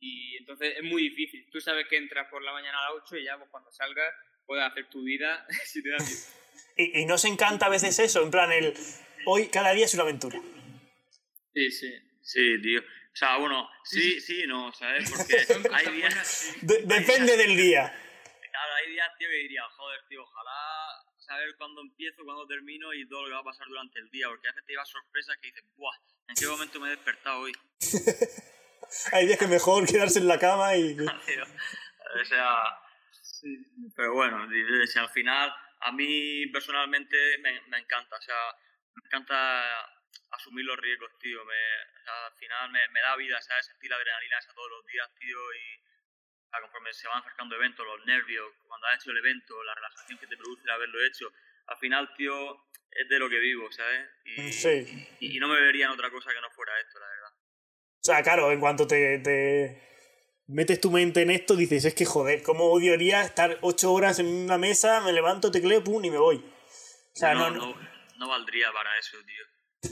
y 0.00 0.36
entonces 0.36 0.74
es 0.76 0.82
muy 0.82 1.02
difícil. 1.10 1.48
Tú 1.50 1.60
sabes 1.60 1.86
que 1.88 1.96
entras 1.96 2.28
por 2.30 2.42
la 2.42 2.52
mañana 2.52 2.78
a 2.78 2.92
las 2.94 3.02
8 3.04 3.16
y 3.16 3.24
ya 3.24 3.38
pues, 3.38 3.48
cuando 3.50 3.70
salgas 3.72 4.12
puedes 4.46 4.64
hacer 4.64 4.88
tu 4.90 5.02
vida 5.02 5.46
si 5.64 5.82
te 5.82 5.90
da 5.90 5.96
tiempo. 5.98 6.22
Y, 6.76 7.00
y 7.02 7.06
nos 7.06 7.24
encanta 7.24 7.66
a 7.66 7.68
veces 7.68 7.96
eso, 8.00 8.20
en 8.22 8.32
plan, 8.32 8.50
el 8.50 8.74
hoy 9.26 9.46
cada 9.48 9.72
día 9.72 9.84
es 9.84 9.94
una 9.94 10.02
aventura. 10.02 10.40
Sí, 11.54 11.70
sí. 11.70 11.92
sí, 12.20 12.60
tío. 12.62 12.80
O 12.80 13.16
sea, 13.16 13.36
bueno, 13.36 13.68
sí, 13.84 14.20
sí, 14.20 14.44
no, 14.48 14.72
¿sabes? 14.72 15.08
Porque 15.52 15.68
hay 15.72 15.92
días... 15.94 16.56
De- 16.62 16.82
depende 16.82 17.36
del 17.36 17.56
día. 17.56 17.92
Claro, 18.50 18.74
hay 18.74 18.90
días, 18.90 19.08
tío, 19.18 19.28
que 19.28 19.36
diría, 19.36 19.62
joder, 19.70 20.00
tío, 20.08 20.22
ojalá 20.22 21.03
saber 21.24 21.54
cuándo 21.56 21.80
empiezo, 21.80 22.24
cuándo 22.24 22.46
termino 22.46 22.92
y 22.92 23.08
todo 23.08 23.22
lo 23.22 23.28
que 23.28 23.34
va 23.34 23.40
a 23.40 23.44
pasar 23.44 23.66
durante 23.66 23.98
el 23.98 24.10
día, 24.10 24.28
porque 24.28 24.48
a 24.48 24.52
veces 24.52 24.64
te 24.66 24.72
llevas 24.72 24.88
sorpresas 24.88 25.36
que 25.38 25.48
dices, 25.48 25.64
¡buah! 25.76 25.96
¿En 26.28 26.34
qué 26.34 26.46
momento 26.46 26.80
me 26.80 26.88
he 26.88 26.90
despertado 26.90 27.40
hoy? 27.40 27.52
Hay 29.12 29.26
días 29.26 29.38
que 29.38 29.46
mejor 29.46 29.86
quedarse 29.86 30.18
en 30.18 30.28
la 30.28 30.38
cama 30.38 30.76
y... 30.76 30.96
O 32.14 32.24
sea, 32.24 32.62
pero 33.96 34.14
bueno, 34.14 34.48
si 34.86 34.98
al 35.00 35.08
final, 35.08 35.52
a 35.80 35.90
mí 35.90 36.46
personalmente 36.46 37.16
me, 37.38 37.60
me 37.62 37.78
encanta, 37.78 38.16
o 38.16 38.22
sea, 38.22 38.54
me 38.94 39.02
encanta 39.06 39.64
asumir 40.30 40.64
los 40.64 40.78
riesgos, 40.78 41.10
tío, 41.18 41.44
me, 41.44 42.00
o 42.00 42.04
sea, 42.04 42.26
al 42.26 42.34
final 42.34 42.70
me, 42.70 42.88
me 42.90 43.00
da 43.00 43.16
vida, 43.16 43.40
¿sabes? 43.42 43.66
Sentir 43.66 43.90
la 43.90 43.96
adrenalina 43.96 44.38
esa 44.38 44.54
todos 44.54 44.70
los 44.70 44.86
días, 44.86 45.08
tío, 45.18 45.38
y 45.54 45.82
sea, 46.54 46.62
conforme 46.62 46.92
se 46.92 47.08
van 47.08 47.20
acercando 47.20 47.56
eventos, 47.56 47.84
los 47.86 48.06
nervios, 48.06 48.46
cuando 48.66 48.86
has 48.86 49.00
hecho 49.00 49.10
el 49.10 49.18
evento, 49.18 49.62
la 49.64 49.74
relajación 49.74 50.18
que 50.18 50.26
te 50.26 50.36
produce 50.36 50.62
el 50.64 50.70
haberlo 50.70 51.04
hecho, 51.04 51.30
al 51.66 51.76
final, 51.78 52.08
tío, 52.16 52.34
es 52.90 53.08
de 53.08 53.18
lo 53.18 53.28
que 53.28 53.38
vivo, 53.38 53.70
¿sabes? 53.72 54.06
Y, 54.24 54.52
Sí. 54.52 55.08
y, 55.20 55.36
y 55.36 55.40
no 55.40 55.48
me 55.48 55.60
vería 55.60 55.86
en 55.86 55.92
otra 55.92 56.10
cosa 56.10 56.30
que 56.32 56.40
no 56.40 56.50
fuera 56.50 56.72
esto, 56.80 56.98
la 57.00 57.06
verdad. 57.06 57.30
O 57.32 58.04
sea, 58.04 58.22
claro, 58.22 58.52
en 58.52 58.60
cuanto 58.60 58.86
te, 58.86 59.18
te 59.20 59.82
metes 60.46 60.80
tu 60.80 60.90
mente 60.90 61.22
en 61.22 61.30
esto, 61.30 61.56
dices, 61.56 61.84
es 61.86 61.94
que 61.94 62.04
joder, 62.04 62.42
¿cómo 62.42 62.64
odiaría 62.70 63.22
estar 63.22 63.58
ocho 63.62 63.92
horas 63.92 64.18
en 64.18 64.26
una 64.26 64.58
mesa, 64.58 65.00
me 65.00 65.12
levanto, 65.12 65.50
tecleo, 65.50 65.82
pum, 65.82 66.04
y 66.04 66.10
me 66.10 66.18
voy? 66.18 66.36
O 66.36 67.16
sea, 67.16 67.32
no, 67.34 67.50
no, 67.50 67.66
no- 67.72 67.88
no, 68.18 68.28
valdría 68.28 68.70
para 68.72 68.96
eso, 68.98 69.16
tío. 69.24 69.90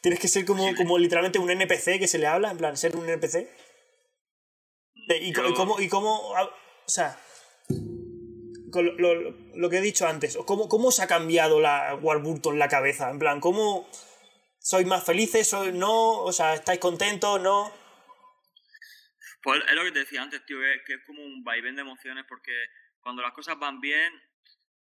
tienes 0.00 0.20
que 0.20 0.28
ser 0.28 0.44
como, 0.44 0.74
como 0.76 0.96
literalmente 0.98 1.38
un 1.38 1.50
NPC 1.50 1.98
que 1.98 2.06
se 2.06 2.18
le 2.18 2.26
habla, 2.28 2.50
en 2.52 2.58
plan, 2.58 2.76
ser 2.76 2.94
un 2.96 3.08
NPC. 3.08 3.48
¿Y, 5.16 5.32
Yo- 5.32 5.54
cómo, 5.54 5.80
y 5.80 5.88
cómo, 5.88 6.30
o 6.30 6.52
sea, 6.86 7.18
con 8.70 8.84
lo, 8.84 9.14
lo- 9.14 9.30
lo 9.54 9.70
que 9.70 9.78
he 9.78 9.80
dicho 9.80 10.06
antes, 10.06 10.36
¿cómo, 10.46 10.68
cómo 10.68 10.88
os 10.88 11.00
ha 11.00 11.06
cambiado 11.06 11.60
la 11.60 11.94
Warburton 12.00 12.58
la 12.58 12.68
cabeza? 12.68 13.10
En 13.10 13.18
plan, 13.18 13.40
¿cómo 13.40 13.88
sois 14.60 14.86
más 14.86 15.04
felices? 15.04 15.48
¿Sois 15.48 15.72
no? 15.74 16.20
O 16.22 16.32
sea, 16.32 16.54
¿estáis 16.54 16.78
contentos? 16.80 17.40
¿No? 17.40 17.72
Pues 19.42 19.62
es 19.68 19.74
lo 19.74 19.84
que 19.84 19.92
te 19.92 20.00
decía 20.00 20.22
antes, 20.22 20.44
tío, 20.44 20.58
que, 20.58 20.82
que 20.86 20.94
es 20.94 21.00
como 21.06 21.22
un 21.22 21.42
vaivén 21.44 21.76
de 21.76 21.82
emociones 21.82 22.24
porque 22.28 22.52
cuando 23.00 23.22
las 23.22 23.32
cosas 23.32 23.58
van 23.58 23.80
bien 23.80 24.12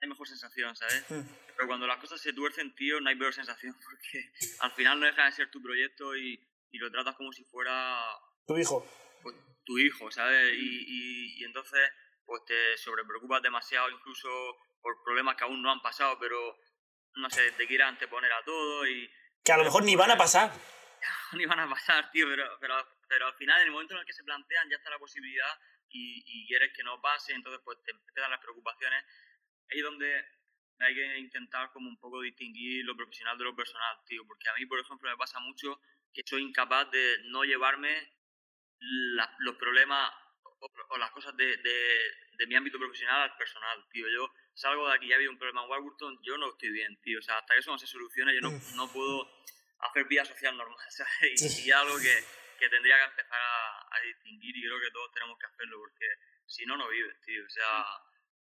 hay 0.01 0.09
mejor 0.09 0.27
sensación, 0.27 0.75
¿sabes? 0.75 1.05
Mm. 1.09 1.21
Pero 1.55 1.67
cuando 1.67 1.87
las 1.87 1.97
cosas 1.97 2.19
se 2.21 2.33
tuercen, 2.33 2.75
tío, 2.75 2.99
no 2.99 3.09
hay 3.09 3.15
peor 3.15 3.33
sensación 3.33 3.73
porque 3.83 4.29
al 4.59 4.71
final 4.71 4.99
no 4.99 5.05
deja 5.05 5.25
de 5.25 5.31
ser 5.31 5.49
tu 5.51 5.61
proyecto 5.61 6.15
y, 6.15 6.39
y 6.71 6.77
lo 6.77 6.91
tratas 6.91 7.15
como 7.15 7.31
si 7.31 7.43
fuera 7.45 7.99
Tu 8.47 8.57
hijo. 8.57 8.85
Pues, 9.31 9.45
tu 9.65 9.77
hijo, 9.77 10.09
¿sabes? 10.11 10.53
Y, 10.53 10.85
y, 10.87 11.41
y 11.41 11.43
entonces 11.43 11.89
pues 12.25 12.43
te 12.45 12.77
sobrepreocupas 12.77 13.41
demasiado 13.41 13.89
incluso 13.89 14.29
por 14.81 15.01
problemas 15.03 15.35
que 15.35 15.45
aún 15.45 15.61
no 15.61 15.71
han 15.71 15.81
pasado, 15.81 16.17
pero 16.19 16.57
no 17.15 17.29
sé, 17.29 17.51
te 17.53 17.67
quieres 17.67 17.87
anteponer 17.87 18.31
a 18.31 18.43
todo 18.43 18.85
y 18.87 19.09
Que 19.43 19.53
a 19.53 19.57
lo 19.57 19.63
mejor 19.63 19.83
ni 19.83 19.95
van 19.95 20.11
a 20.11 20.17
pasar. 20.17 20.51
ni 21.33 21.45
van 21.45 21.59
a 21.59 21.69
pasar, 21.69 22.11
tío, 22.11 22.27
pero, 22.27 22.57
pero, 22.59 22.75
pero 23.07 23.27
al 23.27 23.33
final, 23.35 23.61
en 23.61 23.67
el 23.67 23.71
momento 23.71 23.93
en 23.93 24.01
el 24.01 24.05
que 24.05 24.13
se 24.13 24.23
plantean, 24.23 24.69
ya 24.69 24.75
está 24.75 24.89
la 24.89 24.99
posibilidad 24.99 25.51
y, 25.89 26.23
y 26.25 26.47
quieres 26.47 26.71
que 26.75 26.83
no 26.83 27.01
pase, 27.01 27.33
entonces 27.33 27.61
pues 27.63 27.77
te, 27.83 27.93
dan 28.21 28.31
las 28.31 28.41
preocupaciones. 28.41 29.03
Ahí 29.71 29.79
es 29.79 29.83
donde 29.83 30.25
hay 30.79 30.93
que 30.93 31.17
intentar 31.17 31.71
como 31.71 31.89
un 31.89 31.97
poco 31.97 32.21
distinguir 32.21 32.85
lo 32.85 32.95
profesional 32.95 33.37
de 33.37 33.45
lo 33.45 33.55
personal, 33.55 33.97
tío, 34.05 34.25
porque 34.27 34.49
a 34.49 34.53
mí, 34.55 34.65
por 34.65 34.79
ejemplo, 34.79 35.09
me 35.09 35.17
pasa 35.17 35.39
mucho 35.39 35.79
que 36.13 36.23
soy 36.25 36.43
incapaz 36.43 36.91
de 36.91 37.17
no 37.25 37.43
llevarme 37.43 38.13
los 38.79 39.55
problemas 39.55 40.11
o, 40.59 40.97
las 40.97 41.11
cosas 41.11 41.35
de, 41.37 41.57
de, 41.57 42.47
mi 42.47 42.55
ámbito 42.55 42.77
profesional 42.77 43.23
al 43.23 43.37
personal, 43.37 43.85
tío. 43.91 44.07
Yo 44.07 44.31
salgo 44.53 44.87
de 44.87 44.95
aquí 44.95 45.07
y 45.07 45.13
ha 45.13 45.15
habido 45.15 45.31
un 45.31 45.37
problema 45.37 45.63
en 45.63 45.69
Warburton, 45.69 46.19
yo 46.23 46.37
no 46.37 46.49
estoy 46.49 46.69
bien, 46.69 46.99
tío. 47.01 47.19
O 47.19 47.21
sea, 47.21 47.37
hasta 47.37 47.53
que 47.53 47.59
eso 47.59 47.71
no 47.71 47.77
se 47.77 47.87
solucione, 47.87 48.33
yo 48.33 48.41
no, 48.41 48.51
no 48.75 48.91
puedo 48.91 49.27
hacer 49.79 50.05
vida 50.05 50.25
social 50.25 50.57
normal, 50.57 50.77
¿sabes? 50.89 51.59
Y, 51.59 51.67
y 51.67 51.71
algo 51.71 51.97
que, 51.97 52.23
que, 52.59 52.69
tendría 52.69 52.97
que 52.97 53.05
empezar 53.05 53.39
a, 53.39 53.97
a, 53.97 54.01
distinguir 54.01 54.55
y 54.57 54.61
creo 54.61 54.79
que 54.79 54.91
todos 54.91 55.11
tenemos 55.13 55.37
que 55.37 55.45
hacerlo, 55.45 55.77
porque 55.79 56.05
si 56.45 56.65
no, 56.65 56.77
no 56.77 56.87
vives, 56.87 57.15
tío. 57.25 57.43
O 57.45 57.49
sea... 57.49 57.85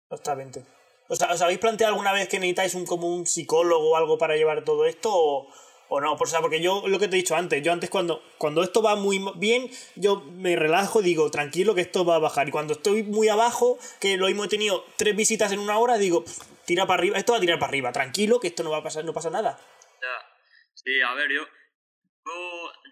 Totalmente. 0.10 0.64
¿Os, 1.08 1.22
¿Os 1.22 1.42
habéis 1.42 1.60
planteado 1.60 1.94
alguna 1.94 2.14
vez 2.14 2.28
que 2.28 2.40
necesitáis 2.40 2.76
un, 2.76 2.86
como 2.86 3.08
un 3.08 3.26
psicólogo 3.26 3.92
o 3.92 3.96
algo 3.96 4.18
para 4.18 4.36
llevar 4.36 4.64
todo 4.64 4.86
esto? 4.86 5.10
O, 5.12 5.54
o 5.88 6.02
no, 6.02 6.18
por, 6.18 6.28
o 6.28 6.30
sea, 6.30 6.42
porque 6.42 6.62
yo 6.62 6.88
lo 6.88 7.00
que 7.00 7.08
te 7.08 7.16
he 7.16 7.20
dicho 7.20 7.36
antes, 7.36 7.62
yo 7.64 7.72
antes 7.72 7.90
cuando, 7.90 8.24
cuando 8.38 8.64
esto 8.64 8.82
va 8.82 8.96
muy 8.96 9.22
bien, 9.36 9.70
yo 9.96 10.22
me 10.22 10.56
relajo 10.56 11.02
y 11.02 11.04
digo, 11.04 11.30
tranquilo 11.30 11.76
que 11.76 11.82
esto 11.82 12.06
va 12.06 12.16
a 12.16 12.20
bajar. 12.20 12.48
Y 12.48 12.52
cuando 12.52 12.74
estoy 12.74 13.04
muy 13.04 13.30
abajo, 13.30 13.78
que 14.00 14.18
lo 14.18 14.28
mismo 14.28 14.46
he 14.46 14.48
tenido 14.48 14.86
tres 14.98 15.16
visitas 15.16 15.52
en 15.52 15.60
una 15.60 15.78
hora, 15.78 15.98
digo, 15.98 16.26
tira 16.66 16.88
para 16.88 17.02
arriba, 17.02 17.18
esto 17.18 17.34
va 17.34 17.38
a 17.38 17.42
tirar 17.42 17.60
para 17.60 17.70
arriba, 17.70 17.92
tranquilo 17.92 18.40
que 18.40 18.48
esto 18.48 18.64
no 18.64 18.72
va 18.72 18.78
a 18.78 18.84
pasar, 18.84 19.06
no 19.06 19.14
pasa 19.14 19.30
nada. 19.30 19.60
Ya. 20.02 20.36
Sí, 20.74 21.02
a 21.02 21.14
ver, 21.14 21.32
yo, 21.32 21.48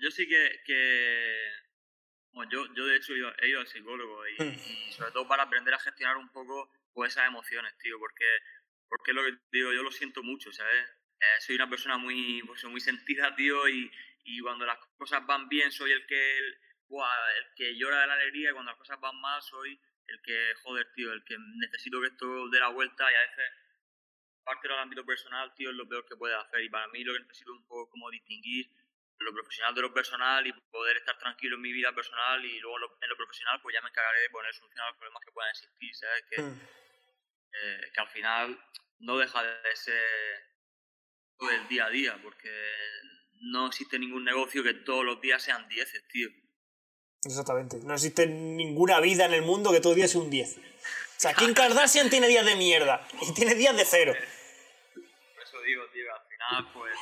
yo, 0.02 0.12
sí 0.12 0.28
que, 0.28 0.62
que 0.66 1.38
bueno, 2.32 2.52
yo, 2.52 2.74
yo 2.76 2.86
de 2.86 2.98
hecho 2.98 3.14
he 3.14 3.48
ido 3.48 3.60
al 3.60 3.68
psicólogo 3.68 4.28
y, 4.28 4.44
hmm. 4.44 4.60
y, 4.88 4.92
sobre 4.94 5.12
todo 5.12 5.28
para 5.28 5.44
aprender 5.44 5.74
a 5.74 5.80
gestionar 5.80 6.18
un 6.18 6.30
poco 6.32 6.72
pues, 6.94 7.12
esas 7.12 7.28
emociones, 7.28 7.76
tío, 7.80 7.98
porque, 8.00 8.26
porque 8.88 9.14
lo 9.14 9.24
que 9.24 9.32
digo, 9.52 9.74
yo 9.74 9.84
lo 9.84 9.92
siento 9.92 10.24
mucho, 10.24 10.52
¿sabes? 10.52 10.86
Eh, 11.24 11.42
soy 11.42 11.56
una 11.56 11.70
persona 11.70 11.98
muy, 11.98 12.44
pues, 12.46 12.64
muy 12.66 12.82
sentida, 12.82 13.34
tío, 13.34 13.70
y, 13.70 13.90
y, 14.26 14.42
cuando 14.42 14.66
las 14.66 14.78
cosas 14.98 15.26
van 15.26 15.48
bien 15.48 15.72
soy 15.72 15.92
el 15.94 16.06
que, 16.06 16.38
el, 16.38 16.46
el 16.46 17.56
que 17.56 17.78
llora 17.78 18.02
de 18.02 18.08
la 18.08 18.14
alegría 18.16 18.50
y 18.50 18.54
cuando 18.54 18.72
las 18.72 18.78
cosas 18.78 19.00
van 19.00 19.16
mal 19.22 19.42
soy 19.42 19.80
el 20.08 20.22
que, 20.22 20.54
joder, 20.64 20.92
tío, 20.94 21.14
el 21.14 21.24
que 21.24 21.38
necesito 21.60 22.02
que 22.02 22.08
esto 22.08 22.50
dé 22.50 22.60
la 22.60 22.68
vuelta 22.70 23.10
y 23.10 23.16
a 23.16 23.22
veces 23.22 23.46
parte 24.44 24.68
del 24.68 24.78
ámbito 24.78 25.06
personal, 25.06 25.54
tío, 25.56 25.70
es 25.70 25.76
lo 25.76 25.88
peor 25.88 26.06
que 26.06 26.18
puedes 26.18 26.38
hacer 26.38 26.62
y 26.62 26.70
para 26.70 26.88
mí 26.90 27.04
lo 27.06 27.14
que 27.14 27.22
necesito 27.22 27.54
es 27.54 27.60
un 27.60 27.68
poco 27.68 27.90
como 27.90 28.10
distinguir 28.12 28.70
lo 29.20 29.34
profesional 29.34 29.74
de 29.74 29.82
lo 29.82 29.94
personal 29.94 30.46
y 30.46 30.52
poder 30.52 30.98
estar 30.98 31.18
tranquilo 31.18 31.56
en 31.56 31.62
mi 31.62 31.72
vida 31.72 31.94
personal 31.96 32.44
y 32.44 32.60
luego 32.60 32.98
en 33.00 33.10
lo 33.10 33.16
profesional 33.16 33.62
pues 33.62 33.74
ya 33.74 33.82
me 33.82 33.88
encargaré 33.88 34.20
de 34.20 34.30
poner 34.30 34.54
solución 34.54 34.82
a 34.82 34.90
los 34.90 34.98
problemas 34.98 35.24
que 35.24 35.32
puedan 35.32 35.52
existir, 35.52 35.96
¿sabes? 35.96 36.26
Que, 36.30 36.42
mm. 36.42 36.62
eh, 37.54 37.92
que 37.94 38.02
al 38.02 38.10
final 38.10 38.60
no 39.00 39.18
deja 39.18 39.42
de 39.44 39.76
ser 39.78 40.53
del 41.40 41.68
día 41.68 41.86
a 41.86 41.90
día, 41.90 42.20
porque 42.24 42.50
no 43.42 43.68
existe 43.68 44.00
ningún 44.00 44.24
negocio 44.24 44.64
que 44.64 44.74
todos 44.74 45.04
los 45.04 45.20
días 45.22 45.42
sean 45.42 45.68
10, 45.68 46.08
tío. 46.12 46.30
Exactamente. 47.26 47.80
No 47.84 47.94
existe 47.94 48.28
ninguna 48.28 49.00
vida 49.00 49.26
en 49.26 49.34
el 49.34 49.42
mundo 49.42 49.72
que 49.72 49.80
todos 49.80 49.92
los 49.92 49.98
días 49.98 50.12
sea 50.12 50.22
un 50.22 50.30
10. 50.30 50.58
O 50.58 50.62
sea, 51.18 51.34
Kim 51.34 51.54
Kardashian 51.56 52.10
tiene 52.10 52.28
días 52.28 52.46
de 52.46 52.56
mierda 52.56 53.06
y 53.22 53.34
tiene 53.34 53.56
días 53.56 53.76
de 53.76 53.86
cero. 53.86 54.14
Por 54.94 55.44
eso 55.44 55.62
digo, 55.62 55.84
tío, 55.94 56.06
al 56.14 56.22
final, 56.28 56.74
pues 56.74 56.94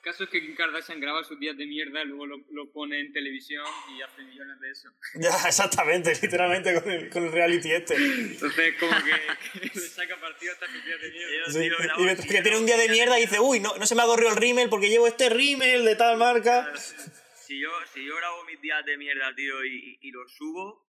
caso 0.00 0.24
es 0.24 0.30
que 0.30 0.40
Kim 0.40 0.54
Kardashian 0.54 1.00
graba 1.00 1.22
sus 1.24 1.38
días 1.38 1.56
de 1.56 1.66
mierda, 1.66 2.02
luego 2.04 2.26
lo, 2.26 2.36
lo, 2.50 2.70
pone 2.72 3.00
en 3.00 3.12
televisión 3.12 3.64
y 3.96 4.02
hace 4.02 4.22
millones 4.22 4.60
de 4.60 4.70
eso. 4.70 4.88
Ya, 5.14 5.30
exactamente, 5.46 6.12
literalmente 6.20 6.80
con 6.80 6.90
el, 6.90 7.10
con 7.10 7.24
el 7.24 7.32
reality 7.32 7.72
este. 7.72 7.94
Entonces, 7.94 8.74
como 8.78 8.92
que, 8.92 9.60
le 9.74 9.80
saca 9.80 10.20
partido 10.20 10.52
hasta 10.52 10.66
sus 10.66 10.84
días 10.84 11.00
de 11.00 11.10
mierda. 11.10 12.16
Sí, 12.16 12.24
y 12.24 12.28
que 12.28 12.42
tiene 12.42 12.58
un 12.58 12.66
día 12.66 12.76
de 12.76 12.88
mierda 12.88 13.18
y 13.18 13.22
dice, 13.22 13.40
uy, 13.40 13.60
no, 13.60 13.76
no 13.76 13.86
se 13.86 13.94
me 13.94 14.02
ha 14.02 14.06
corrido 14.06 14.30
el 14.30 14.36
rímel 14.36 14.68
porque 14.68 14.88
llevo 14.88 15.06
este 15.06 15.28
rímel 15.28 15.84
de 15.84 15.96
tal 15.96 16.16
marca. 16.16 16.72
Si 16.76 17.58
yo, 17.60 17.70
si 17.92 18.04
yo 18.04 18.16
grabo 18.16 18.44
mis 18.44 18.60
días 18.60 18.84
de 18.84 18.96
mierda, 18.96 19.34
tío, 19.34 19.64
y, 19.64 19.98
y, 20.00 20.10
los 20.12 20.32
subo, 20.32 20.86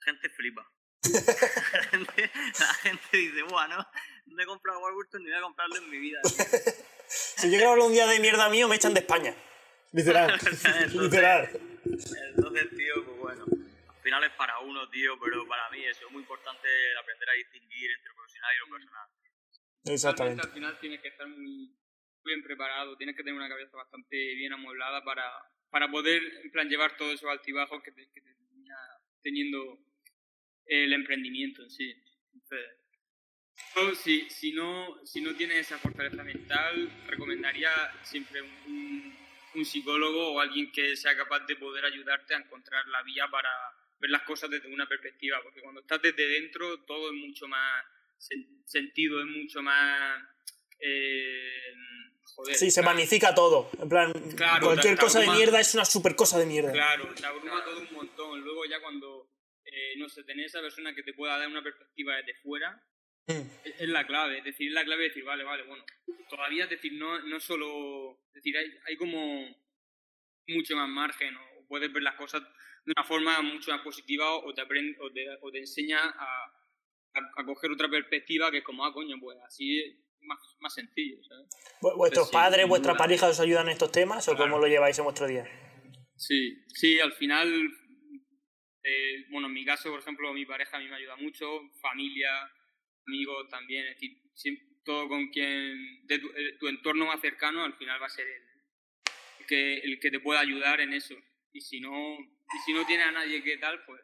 gente 0.00 0.28
flipa. 0.30 0.68
la, 1.04 1.82
gente, 1.90 2.30
la 2.58 2.74
gente 2.74 3.16
dice, 3.16 3.42
bueno, 3.42 3.86
no 4.26 4.42
he 4.42 4.46
comprado 4.46 4.80
Warburton 4.80 5.22
ni 5.22 5.30
voy 5.30 5.38
a 5.38 5.42
comprarlo 5.42 5.76
en 5.76 5.90
mi 5.90 5.98
vida. 5.98 6.20
Si 7.36 7.50
yo 7.50 7.58
grabo 7.58 7.86
un 7.86 7.92
día 7.92 8.06
de 8.06 8.20
mierda 8.20 8.48
mío, 8.48 8.68
me 8.68 8.76
echan 8.76 8.94
de 8.94 9.00
España. 9.00 9.34
Literal. 9.92 10.30
entonces, 10.34 10.94
Literal. 10.94 11.48
Entonces, 11.84 12.70
tío, 12.76 13.04
pues 13.04 13.18
bueno. 13.18 13.44
Al 13.88 14.02
final 14.02 14.24
es 14.24 14.32
para 14.32 14.58
uno, 14.60 14.88
tío, 14.90 15.18
pero 15.18 15.46
para 15.48 15.70
mí 15.70 15.84
eso 15.84 16.06
es 16.06 16.12
muy 16.12 16.22
importante 16.22 16.68
aprender 17.00 17.28
a 17.30 17.32
distinguir 17.32 17.90
entre 17.90 18.08
lo 18.08 18.16
profesional 18.16 18.50
y 18.54 18.58
lo 18.58 18.76
personal. 18.76 19.08
Exactamente. 19.86 20.42
Al 20.42 20.52
final 20.52 20.78
tienes 20.80 21.00
que 21.00 21.08
estar 21.08 21.26
muy 21.26 21.74
bien 22.24 22.42
preparado, 22.42 22.96
tienes 22.96 23.16
que 23.16 23.22
tener 23.22 23.38
una 23.38 23.48
cabeza 23.48 23.76
bastante 23.76 24.16
bien 24.34 24.52
amueblada 24.52 25.02
para, 25.04 25.24
para 25.70 25.90
poder, 25.90 26.22
en 26.42 26.50
plan, 26.50 26.68
llevar 26.68 26.96
todos 26.96 27.14
esos 27.14 27.30
altibajos 27.30 27.82
que, 27.82 27.92
te, 27.92 28.10
que 28.12 28.20
termina 28.20 28.76
teniendo 29.22 29.78
el 30.66 30.92
emprendimiento 30.92 31.62
en 31.62 31.70
sí. 31.70 31.94
Entonces, 32.32 32.83
si, 33.94 34.28
si, 34.30 34.52
no, 34.52 34.98
si 35.04 35.20
no 35.20 35.34
tienes 35.34 35.66
esa 35.66 35.78
fortaleza 35.78 36.22
mental, 36.22 36.90
recomendaría 37.06 37.70
siempre 38.02 38.42
un, 38.42 39.16
un, 39.54 39.64
psicólogo 39.64 40.32
o 40.32 40.40
alguien 40.40 40.70
que 40.72 40.96
sea 40.96 41.16
capaz 41.16 41.40
de 41.46 41.56
poder 41.56 41.84
ayudarte 41.84 42.34
a 42.34 42.38
encontrar 42.38 42.86
la 42.88 43.02
vía 43.02 43.26
para 43.30 43.48
ver 44.00 44.10
las 44.10 44.22
cosas 44.22 44.50
desde 44.50 44.72
una 44.72 44.86
perspectiva, 44.86 45.40
porque 45.42 45.60
cuando 45.60 45.80
estás 45.80 46.02
desde 46.02 46.28
dentro 46.28 46.80
todo 46.84 47.10
es 47.10 47.14
mucho 47.14 47.48
más 47.48 47.84
sentido, 48.64 49.20
es 49.20 49.26
mucho 49.26 49.62
más... 49.62 50.22
Eh, 50.80 51.72
joder, 52.34 52.54
sí, 52.54 52.70
se 52.70 52.82
magnifica 52.82 53.34
todo. 53.34 53.70
En 53.80 53.88
plan, 53.88 54.12
cualquier 54.60 54.98
cosa 54.98 55.20
de 55.20 55.28
mierda 55.28 55.60
es 55.60 55.74
una 55.74 55.84
super 55.84 56.14
cosa 56.14 56.38
de 56.38 56.46
mierda. 56.46 56.72
Claro, 56.72 57.12
te 57.14 57.24
abruma 57.24 57.64
todo 57.64 57.80
un 57.80 57.92
montón. 57.92 58.40
Luego 58.40 58.64
ya 58.66 58.80
cuando, 58.80 59.30
eh, 59.64 59.94
no 59.96 60.08
sé, 60.08 60.24
tenés 60.24 60.46
esa 60.46 60.60
persona 60.60 60.94
que 60.94 61.02
te 61.02 61.14
pueda 61.14 61.38
dar 61.38 61.48
una 61.48 61.62
perspectiva 61.62 62.16
desde 62.16 62.34
fuera. 62.42 62.82
Es 63.26 63.88
la 63.88 64.06
clave, 64.06 64.38
es 64.38 64.44
decir, 64.44 64.70
la 64.72 64.84
clave 64.84 65.06
es 65.06 65.10
decir, 65.10 65.24
vale, 65.24 65.44
vale, 65.44 65.62
bueno, 65.62 65.84
todavía 66.28 66.64
es 66.64 66.70
decir, 66.70 66.92
no, 66.92 67.20
no 67.20 67.40
solo, 67.40 68.20
es 68.28 68.34
decir, 68.34 68.56
hay, 68.56 68.66
hay 68.86 68.96
como 68.96 69.46
mucho 70.48 70.76
más 70.76 70.88
margen, 70.88 71.34
o 71.34 71.66
puedes 71.66 71.90
ver 71.92 72.02
las 72.02 72.16
cosas 72.16 72.42
de 72.42 72.92
una 72.94 73.04
forma 73.04 73.40
mucho 73.40 73.70
más 73.70 73.80
positiva, 73.80 74.36
o 74.36 74.52
te, 74.52 74.60
aprende, 74.60 74.98
o 75.00 75.10
te, 75.10 75.26
o 75.40 75.50
te 75.50 75.58
enseña 75.58 75.98
a, 76.00 76.52
a, 77.36 77.44
coger 77.46 77.70
otra 77.70 77.88
perspectiva 77.88 78.50
que 78.50 78.58
es 78.58 78.64
como, 78.64 78.84
ah, 78.84 78.92
coño, 78.92 79.16
pues 79.18 79.38
así 79.46 79.80
es 79.80 79.94
más, 80.20 80.38
más 80.60 80.74
sencillo, 80.74 81.22
¿sabes? 81.24 81.46
¿Vuestros 81.80 82.30
padres, 82.30 82.68
vuestra 82.68 82.94
pareja 82.94 83.28
os 83.28 83.40
ayudan 83.40 83.66
en 83.66 83.72
estos 83.72 83.90
temas, 83.90 84.28
o 84.28 84.36
cómo 84.36 84.58
lo 84.58 84.66
lleváis 84.66 84.98
en 84.98 85.04
vuestro 85.04 85.26
día? 85.26 85.46
Sí, 86.16 86.62
sí, 86.68 87.00
al 87.00 87.12
final, 87.12 87.48
eh, 88.82 89.24
bueno, 89.30 89.48
en 89.48 89.54
mi 89.54 89.64
caso, 89.64 89.90
por 89.90 90.00
ejemplo, 90.00 90.32
mi 90.32 90.44
pareja 90.44 90.76
a 90.76 90.80
mí 90.80 90.88
me 90.88 90.96
ayuda 90.96 91.16
mucho, 91.16 91.46
familia, 91.80 92.30
amigos 93.06 93.48
también, 93.48 93.86
es 93.86 94.00
decir, 94.00 94.58
todo 94.84 95.08
con 95.08 95.28
quien, 95.28 96.06
de 96.06 96.14
eh, 96.16 96.56
tu, 96.58 96.68
entorno 96.68 97.06
más 97.06 97.20
cercano 97.20 97.64
al 97.64 97.74
final 97.74 98.00
va 98.00 98.06
a 98.06 98.10
ser 98.10 98.26
el 98.26 99.46
que, 99.46 99.78
el 99.78 99.98
que 99.98 100.10
te 100.10 100.20
pueda 100.20 100.40
ayudar 100.40 100.80
en 100.80 100.92
eso. 100.92 101.14
Y 101.52 101.60
si 101.60 101.80
no, 101.80 102.18
y 102.18 102.58
si 102.64 102.72
no 102.72 102.84
tiene 102.84 103.04
a 103.04 103.12
nadie 103.12 103.42
que 103.42 103.56
tal, 103.58 103.84
pues 103.84 104.00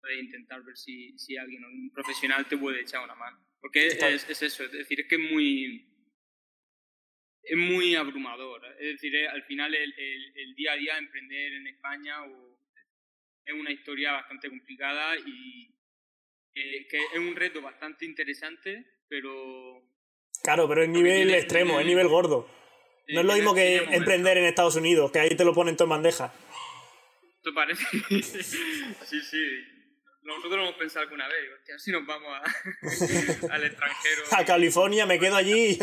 puedes 0.00 0.22
intentar 0.22 0.62
ver 0.62 0.76
si, 0.76 1.18
si 1.18 1.36
alguien, 1.36 1.64
un 1.64 1.90
profesional 1.92 2.46
te 2.46 2.58
puede 2.58 2.82
echar 2.82 3.02
una 3.04 3.14
mano. 3.14 3.38
Porque 3.60 3.86
es, 3.86 4.28
es, 4.28 4.42
eso, 4.42 4.64
es 4.64 4.72
decir, 4.72 5.00
es 5.00 5.06
que 5.08 5.14
es 5.14 5.30
muy 5.30 5.88
es 7.44 7.56
muy 7.56 7.94
abrumador. 7.94 8.64
Es 8.78 9.00
decir, 9.00 9.28
al 9.28 9.42
final 9.44 9.74
el, 9.74 9.92
el, 9.96 10.32
el, 10.36 10.54
día 10.54 10.72
a 10.72 10.76
día 10.76 10.98
emprender 10.98 11.52
en 11.54 11.66
España 11.66 12.22
o, 12.24 12.52
es 13.44 13.54
una 13.54 13.72
historia 13.72 14.12
bastante 14.12 14.48
complicada 14.48 15.16
y, 15.18 15.68
que 16.54 16.98
es 16.98 17.18
un 17.18 17.34
reto 17.36 17.62
bastante 17.62 18.04
interesante, 18.04 18.84
pero... 19.08 19.82
Claro, 20.42 20.68
pero 20.68 20.82
es 20.82 20.88
nivel 20.88 21.32
extremo, 21.34 21.78
es 21.78 21.86
nivel 21.86 22.08
gordo. 22.08 22.48
No 23.08 23.20
es 23.20 23.26
lo 23.26 23.34
mismo 23.34 23.54
que 23.54 23.76
emprender 23.76 24.38
en 24.38 24.44
Estados 24.44 24.76
Unidos, 24.76 25.10
que 25.12 25.20
ahí 25.20 25.34
te 25.34 25.44
lo 25.44 25.54
ponen 25.54 25.76
todo 25.76 25.86
en 25.86 25.90
bandeja. 25.90 26.32
¿Te 27.42 27.52
parece? 27.52 27.84
sí, 28.22 29.20
sí. 29.20 29.42
Nosotros 30.22 30.52
lo 30.52 30.62
hemos 30.62 30.74
pensado 30.76 31.02
alguna 31.02 31.26
vez. 31.26 31.50
Hostia, 31.58 31.78
si 31.78 31.90
nos 31.90 32.06
vamos 32.06 32.30
a, 32.30 33.52
al 33.54 33.64
extranjero. 33.64 34.22
a 34.30 34.44
California, 34.44 35.04
me 35.04 35.18
quedo 35.18 35.36
allí. 35.36 35.78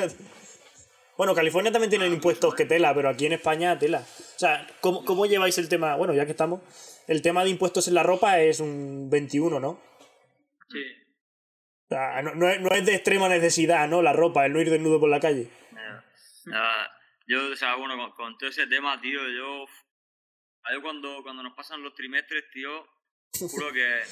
bueno, 1.17 1.35
California 1.35 1.71
también 1.71 1.89
tiene 1.89 2.07
impuestos 2.07 2.55
que 2.55 2.65
tela, 2.65 2.93
pero 2.95 3.09
aquí 3.09 3.25
en 3.25 3.33
España 3.33 3.77
tela. 3.77 3.99
O 3.99 4.39
sea, 4.39 4.65
¿cómo, 4.79 5.03
¿cómo 5.03 5.25
lleváis 5.25 5.57
el 5.57 5.67
tema? 5.67 5.95
Bueno, 5.95 6.13
ya 6.13 6.25
que 6.25 6.31
estamos, 6.31 6.61
el 7.07 7.21
tema 7.21 7.43
de 7.43 7.49
impuestos 7.49 7.89
en 7.89 7.95
la 7.95 8.03
ropa 8.03 8.39
es 8.39 8.61
un 8.61 9.09
21, 9.09 9.59
¿no? 9.59 9.89
Sí. 10.69 10.83
O 11.85 11.95
sea, 11.95 12.21
no, 12.21 12.35
no, 12.35 12.47
es, 12.47 12.85
de 12.85 12.95
extrema 12.95 13.27
necesidad, 13.29 13.87
¿no? 13.87 14.01
La 14.01 14.13
ropa, 14.13 14.45
el 14.45 14.53
no 14.53 14.61
ir 14.61 14.69
desnudo 14.69 14.99
por 14.99 15.09
la 15.09 15.19
calle. 15.19 15.49
yo, 17.27 17.51
o 17.51 17.55
sea, 17.55 17.75
bueno, 17.75 18.13
con, 18.15 18.37
todo 18.37 18.49
ese 18.49 18.67
tema, 18.67 18.99
tío, 19.01 19.19
yo. 19.29 19.65
Yo 20.71 20.81
cuando, 20.83 21.23
cuando 21.23 21.41
nos 21.41 21.55
pasan 21.55 21.81
los 21.81 21.95
trimestres, 21.95 22.43
tío, 22.51 22.87
juro 23.39 23.73
que. 23.73 24.03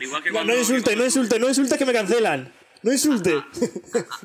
Igual 0.00 0.22
que 0.22 0.30
no, 0.30 0.44
no 0.44 0.54
insulte, 0.54 0.94
no 0.94 1.04
insulte, 1.04 1.38
no 1.38 1.48
insulte 1.48 1.78
que 1.78 1.86
me 1.86 1.92
cancelan. 1.92 2.52
No 2.82 2.92
insulte. 2.92 3.32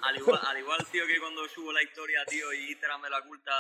Al 0.01 0.17
igual, 0.17 0.39
al 0.45 0.57
igual, 0.57 0.85
tío, 0.91 1.07
que 1.07 1.19
cuando 1.19 1.47
subo 1.47 1.71
la 1.71 1.81
historia, 1.81 2.25
tío, 2.25 2.51
y 2.53 2.71
Instagram 2.71 3.01
me 3.01 3.09
la 3.09 3.19
oculta, 3.19 3.51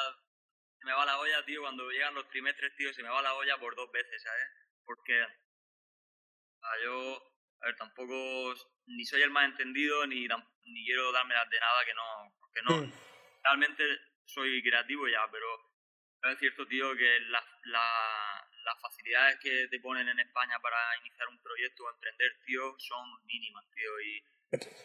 se 0.77 0.85
me 0.85 0.93
va 0.93 1.05
la 1.05 1.19
olla, 1.19 1.45
tío, 1.45 1.61
cuando 1.61 1.89
llegan 1.89 2.13
los 2.13 2.27
trimestres, 2.29 2.75
tío, 2.75 2.93
se 2.93 3.01
me 3.01 3.09
va 3.09 3.21
la 3.21 3.33
olla 3.33 3.57
por 3.59 3.75
dos 3.75 3.91
veces, 3.91 4.21
¿sabes? 4.21 4.43
Porque 4.85 5.25
a 6.63 6.83
yo, 6.83 7.33
a 7.61 7.65
ver, 7.67 7.75
tampoco 7.77 8.53
ni 8.87 9.05
soy 9.05 9.21
el 9.21 9.31
más 9.31 9.45
entendido 9.45 10.05
ni, 10.07 10.27
ni 10.65 10.85
quiero 10.85 11.11
darme 11.11 11.33
las 11.35 11.49
de 11.49 11.59
nada 11.59 11.85
que 11.85 11.93
no, 11.93 12.35
porque 12.39 12.61
no, 12.63 12.81
Hmm. 12.81 12.91
realmente 13.43 13.83
soy 14.25 14.61
creativo 14.63 15.07
ya, 15.07 15.29
pero 15.31 15.47
es 16.31 16.39
cierto, 16.39 16.65
tío, 16.67 16.95
que 16.95 17.19
las, 17.27 17.43
la- 17.63 18.49
las 18.65 18.79
facilidades 18.81 19.37
que 19.41 19.67
te 19.67 19.79
ponen 19.81 20.07
en 20.07 20.19
España 20.19 20.57
para 20.61 20.77
iniciar 20.99 21.27
un 21.27 21.41
proyecto 21.41 21.83
o 21.83 21.89
emprender, 21.91 22.31
tío, 22.45 22.75
son 22.79 23.05
mínimas, 23.25 23.65
tío, 23.75 23.99
y 24.01 24.23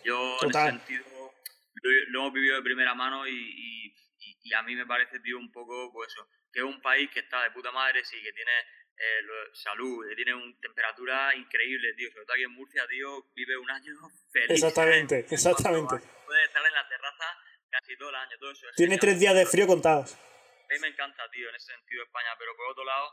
yo 0.04 0.36
Total. 0.40 0.70
en 0.70 0.76
ese 0.80 0.86
sentido 0.96 1.34
lo, 1.74 1.90
lo 2.08 2.20
hemos 2.20 2.32
vivido 2.32 2.56
de 2.56 2.62
primera 2.62 2.94
mano 2.94 3.26
y, 3.28 3.32
y, 3.32 3.86
y- 4.18 4.38
y 4.42 4.52
a 4.54 4.62
mí 4.62 4.74
me 4.74 4.84
parece, 4.86 5.20
tío, 5.20 5.38
un 5.38 5.52
poco, 5.52 5.92
pues 5.92 6.08
eso, 6.12 6.28
que 6.52 6.58
es 6.60 6.64
un 6.64 6.80
país 6.82 7.08
que 7.10 7.20
está 7.20 7.44
de 7.44 7.52
puta 7.52 7.70
madre, 7.70 8.04
sí, 8.04 8.20
que 8.20 8.32
tiene 8.32 8.52
eh, 8.98 9.22
lo- 9.22 9.54
salud, 9.54 10.08
que 10.08 10.16
tiene 10.16 10.34
una 10.34 10.54
temperatura 10.60 11.34
increíble, 11.36 11.94
tío, 11.94 12.10
sobre 12.10 12.24
todo 12.26 12.34
aquí 12.34 12.42
en 12.44 12.52
Murcia, 12.52 12.86
tío, 12.88 13.24
vive 13.34 13.56
un 13.56 13.70
año 13.70 13.92
feliz. 14.32 14.50
Exactamente, 14.50 15.22
¿sabes? 15.22 15.32
exactamente. 15.32 15.96
Puede 16.26 16.44
estar 16.44 16.64
en 16.66 16.72
la 16.72 16.88
terraza 16.88 17.24
casi 17.70 17.96
todo 17.96 18.10
el 18.10 18.16
año, 18.16 18.36
todo 18.38 18.50
eso. 18.50 18.68
es 18.68 18.76
Tiene 18.76 18.94
genial. 18.96 19.00
tres 19.00 19.20
días 19.20 19.34
de 19.34 19.46
frío 19.46 19.66
contados. 19.66 20.14
A 20.14 20.74
mí 20.74 20.78
me 20.80 20.88
encanta, 20.88 21.28
tío, 21.30 21.48
en 21.48 21.54
ese 21.54 21.72
sentido 21.72 22.02
España, 22.02 22.30
pero 22.38 22.54
por 22.56 22.66
otro 22.72 22.84
lado, 22.84 23.08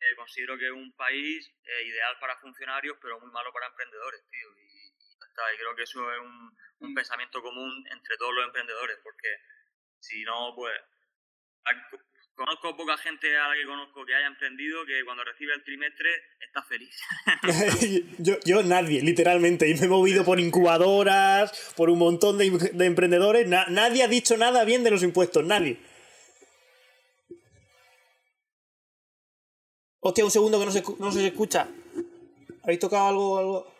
eh, 0.00 0.14
considero 0.16 0.58
que 0.58 0.66
es 0.66 0.72
un 0.72 0.92
país 0.96 1.48
eh, 1.64 1.82
ideal 1.86 2.16
para 2.20 2.36
funcionarios, 2.38 2.96
pero 3.00 3.20
muy 3.20 3.30
malo 3.30 3.52
para 3.52 3.66
emprendedores, 3.68 4.22
tío. 4.30 4.48
Y, 4.58 4.62
y 4.62 5.18
ya 5.20 5.26
está, 5.28 5.54
y 5.54 5.58
creo 5.58 5.76
que 5.76 5.82
eso 5.84 6.12
es 6.12 6.18
un, 6.18 6.56
un 6.80 6.94
pensamiento 6.94 7.40
común 7.42 7.84
entre 7.92 8.16
todos 8.16 8.34
los 8.34 8.46
emprendedores, 8.46 8.98
porque 9.04 9.28
si 10.00 10.24
no, 10.24 10.52
pues. 10.56 10.72
Conozco 12.36 12.76
poca 12.76 12.98
gente 12.98 13.34
a 13.38 13.48
la 13.48 13.54
que 13.54 13.64
conozco 13.64 14.04
que 14.04 14.14
haya 14.14 14.26
emprendido 14.26 14.84
que 14.84 15.02
cuando 15.06 15.24
recibe 15.24 15.54
el 15.54 15.64
trimestre 15.64 16.10
está 16.38 16.62
feliz. 16.62 16.94
yo, 18.18 18.34
yo 18.44 18.62
nadie, 18.62 19.00
literalmente. 19.00 19.66
Y 19.70 19.74
me 19.74 19.86
he 19.86 19.88
movido 19.88 20.22
por 20.22 20.38
incubadoras, 20.38 21.72
por 21.78 21.88
un 21.88 21.98
montón 21.98 22.36
de, 22.36 22.50
de 22.50 22.84
emprendedores. 22.84 23.48
Na- 23.48 23.64
nadie 23.70 24.02
ha 24.02 24.08
dicho 24.08 24.36
nada 24.36 24.64
bien 24.64 24.84
de 24.84 24.90
los 24.90 25.02
impuestos, 25.02 25.44
nadie. 25.46 25.78
Hostia, 30.00 30.24
un 30.24 30.30
segundo 30.30 30.58
que 30.60 30.66
no 30.66 30.70
se, 30.72 30.82
no 30.98 31.10
se 31.10 31.26
escucha. 31.26 31.68
¿Habéis 32.64 32.80
tocado 32.80 33.08
algo, 33.08 33.38
algo? 33.38 33.74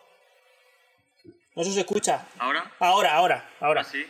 No 1.55 1.63
se 1.63 1.79
escucha. 1.79 2.27
Ahora. 2.39 2.71
Ahora, 2.79 3.13
ahora, 3.13 3.49
ahora. 3.59 3.83
Sí. 3.83 4.03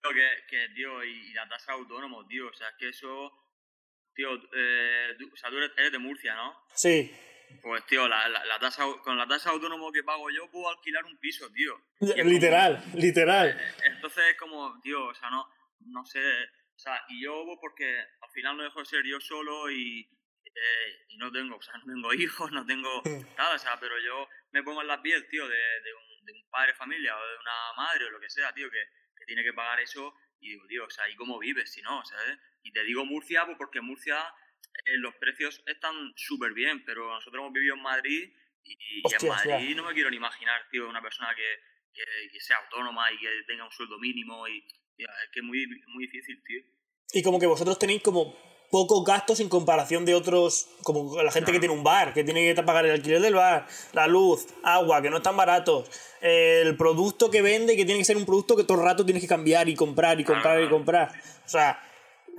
Creo 0.00 0.14
que, 0.14 0.46
que, 0.48 0.68
tío, 0.74 1.04
y, 1.04 1.10
y 1.30 1.32
la 1.34 1.46
tasa 1.48 1.72
de 1.72 1.78
autónomo, 1.80 2.26
tío, 2.26 2.48
o 2.48 2.52
sea, 2.54 2.68
es 2.70 2.74
que 2.78 2.88
eso. 2.88 3.30
Tío, 4.14 4.30
eh, 4.54 5.14
tú- 5.18 5.30
o 5.32 5.36
sea, 5.36 5.50
tú 5.50 5.56
eres, 5.58 5.72
eres 5.76 5.92
de 5.92 5.98
Murcia, 5.98 6.34
¿no? 6.34 6.56
Sí. 6.74 7.12
Pues, 7.62 7.84
tío, 7.86 8.08
la, 8.08 8.28
la, 8.28 8.44
la 8.44 8.58
tasa, 8.58 8.84
con 9.02 9.16
la 9.16 9.26
tasa 9.26 9.50
de 9.50 9.54
autónomo 9.56 9.92
que 9.92 10.02
pago 10.02 10.30
yo 10.30 10.50
puedo 10.50 10.68
alquilar 10.70 11.04
un 11.04 11.18
piso, 11.18 11.50
tío. 11.52 11.74
Como- 11.98 12.14
Literal, 12.30 12.82
literal. 12.94 13.60
entonces 13.84 14.24
es 14.30 14.36
como, 14.36 14.80
tío, 14.82 15.06
o 15.06 15.14
sea, 15.14 15.30
no, 15.30 15.48
no 15.86 16.04
sé. 16.06 16.20
O 16.20 16.78
sea, 16.78 17.04
y 17.08 17.22
yo, 17.22 17.44
porque 17.60 17.96
al 18.20 18.30
final 18.32 18.56
no 18.56 18.62
dejo 18.64 18.80
de 18.80 18.86
ser 18.86 19.04
yo 19.04 19.20
solo 19.20 19.70
y, 19.70 20.00
eh, 20.44 21.04
y 21.08 21.16
no 21.18 21.30
tengo, 21.30 21.56
o 21.56 21.62
sea, 21.62 21.74
no 21.84 21.92
tengo 21.94 22.12
hijos, 22.14 22.50
no 22.52 22.64
tengo 22.66 23.02
nada, 23.38 23.54
o 23.54 23.58
sea, 23.58 23.78
pero 23.78 23.94
yo 24.00 24.28
me 24.52 24.62
pongo 24.62 24.80
en 24.82 24.88
la 24.88 25.00
piel, 25.02 25.26
tío, 25.28 25.46
de, 25.48 25.56
de, 25.56 25.94
un, 25.94 26.26
de 26.26 26.32
un 26.32 26.50
padre 26.50 26.72
de 26.72 26.78
familia 26.78 27.16
o 27.16 27.20
de 27.28 27.36
una 27.38 27.72
madre 27.76 28.04
o 28.06 28.10
lo 28.10 28.20
que 28.20 28.30
sea, 28.30 28.52
tío, 28.52 28.68
que, 28.70 28.82
que 29.16 29.24
tiene 29.26 29.42
que 29.44 29.52
pagar 29.52 29.78
eso 29.80 30.14
y 30.44 30.50
digo, 30.50 30.66
tío, 30.66 30.84
o 30.84 30.90
sea, 30.90 31.08
¿y 31.08 31.16
cómo 31.16 31.38
vives 31.38 31.72
si 31.72 31.82
no? 31.82 32.04
¿sabes? 32.04 32.38
Y 32.62 32.72
te 32.72 32.84
digo 32.84 33.04
Murcia, 33.04 33.44
pues 33.46 33.56
porque 33.56 33.80
Murcia 33.80 34.16
eh, 34.86 34.96
los 34.98 35.14
precios 35.16 35.62
están 35.66 36.12
súper 36.16 36.52
bien, 36.52 36.84
pero 36.84 37.08
nosotros 37.14 37.40
hemos 37.40 37.52
vivido 37.52 37.74
en 37.74 37.82
Madrid 37.82 38.32
y, 38.62 38.72
y 38.72 39.02
en 39.20 39.28
Madrid 39.28 39.68
ya. 39.68 39.74
no 39.74 39.84
me 39.84 39.94
quiero 39.94 40.10
ni 40.10 40.16
imaginar, 40.16 40.68
tío, 40.70 40.88
una 40.88 41.02
persona 41.02 41.34
que, 41.34 41.60
que, 41.92 42.04
que 42.30 42.40
sea 42.40 42.58
autónoma 42.58 43.10
y 43.12 43.18
que 43.18 43.28
tenga 43.46 43.64
un 43.64 43.72
sueldo 43.72 43.98
mínimo 43.98 44.46
y 44.48 44.60
tío, 44.96 45.06
es 45.24 45.30
que 45.32 45.40
es 45.40 45.44
muy, 45.44 45.66
muy 45.88 46.06
difícil, 46.06 46.42
tío. 46.44 46.62
Y 47.12 47.22
como 47.22 47.38
que 47.38 47.46
vosotros 47.46 47.78
tenéis 47.78 48.02
como 48.02 48.36
pocos 48.74 49.04
gastos 49.04 49.38
en 49.38 49.48
comparación 49.48 50.04
de 50.04 50.16
otros, 50.16 50.66
como 50.82 51.22
la 51.22 51.30
gente 51.30 51.52
que 51.52 51.60
tiene 51.60 51.72
un 51.72 51.84
bar, 51.84 52.12
que 52.12 52.24
tiene 52.24 52.52
que 52.52 52.60
pagar 52.64 52.84
el 52.84 52.90
alquiler 52.90 53.20
del 53.20 53.36
bar, 53.36 53.68
la 53.92 54.08
luz, 54.08 54.48
agua, 54.64 55.00
que 55.00 55.10
no 55.10 55.18
están 55.18 55.36
baratos, 55.36 55.88
el 56.20 56.76
producto 56.76 57.30
que 57.30 57.40
vende, 57.40 57.76
que 57.76 57.84
tiene 57.84 58.00
que 58.00 58.04
ser 58.04 58.16
un 58.16 58.26
producto 58.26 58.56
que 58.56 58.64
todo 58.64 58.78
el 58.78 58.84
rato 58.84 59.04
tienes 59.04 59.22
que 59.22 59.28
cambiar 59.28 59.68
y 59.68 59.76
comprar 59.76 60.18
y 60.18 60.24
comprar 60.24 60.56
y 60.58 60.62
Claro. 60.62 60.76
comprar. 60.76 61.12
O 61.46 61.48
sea, 61.48 61.80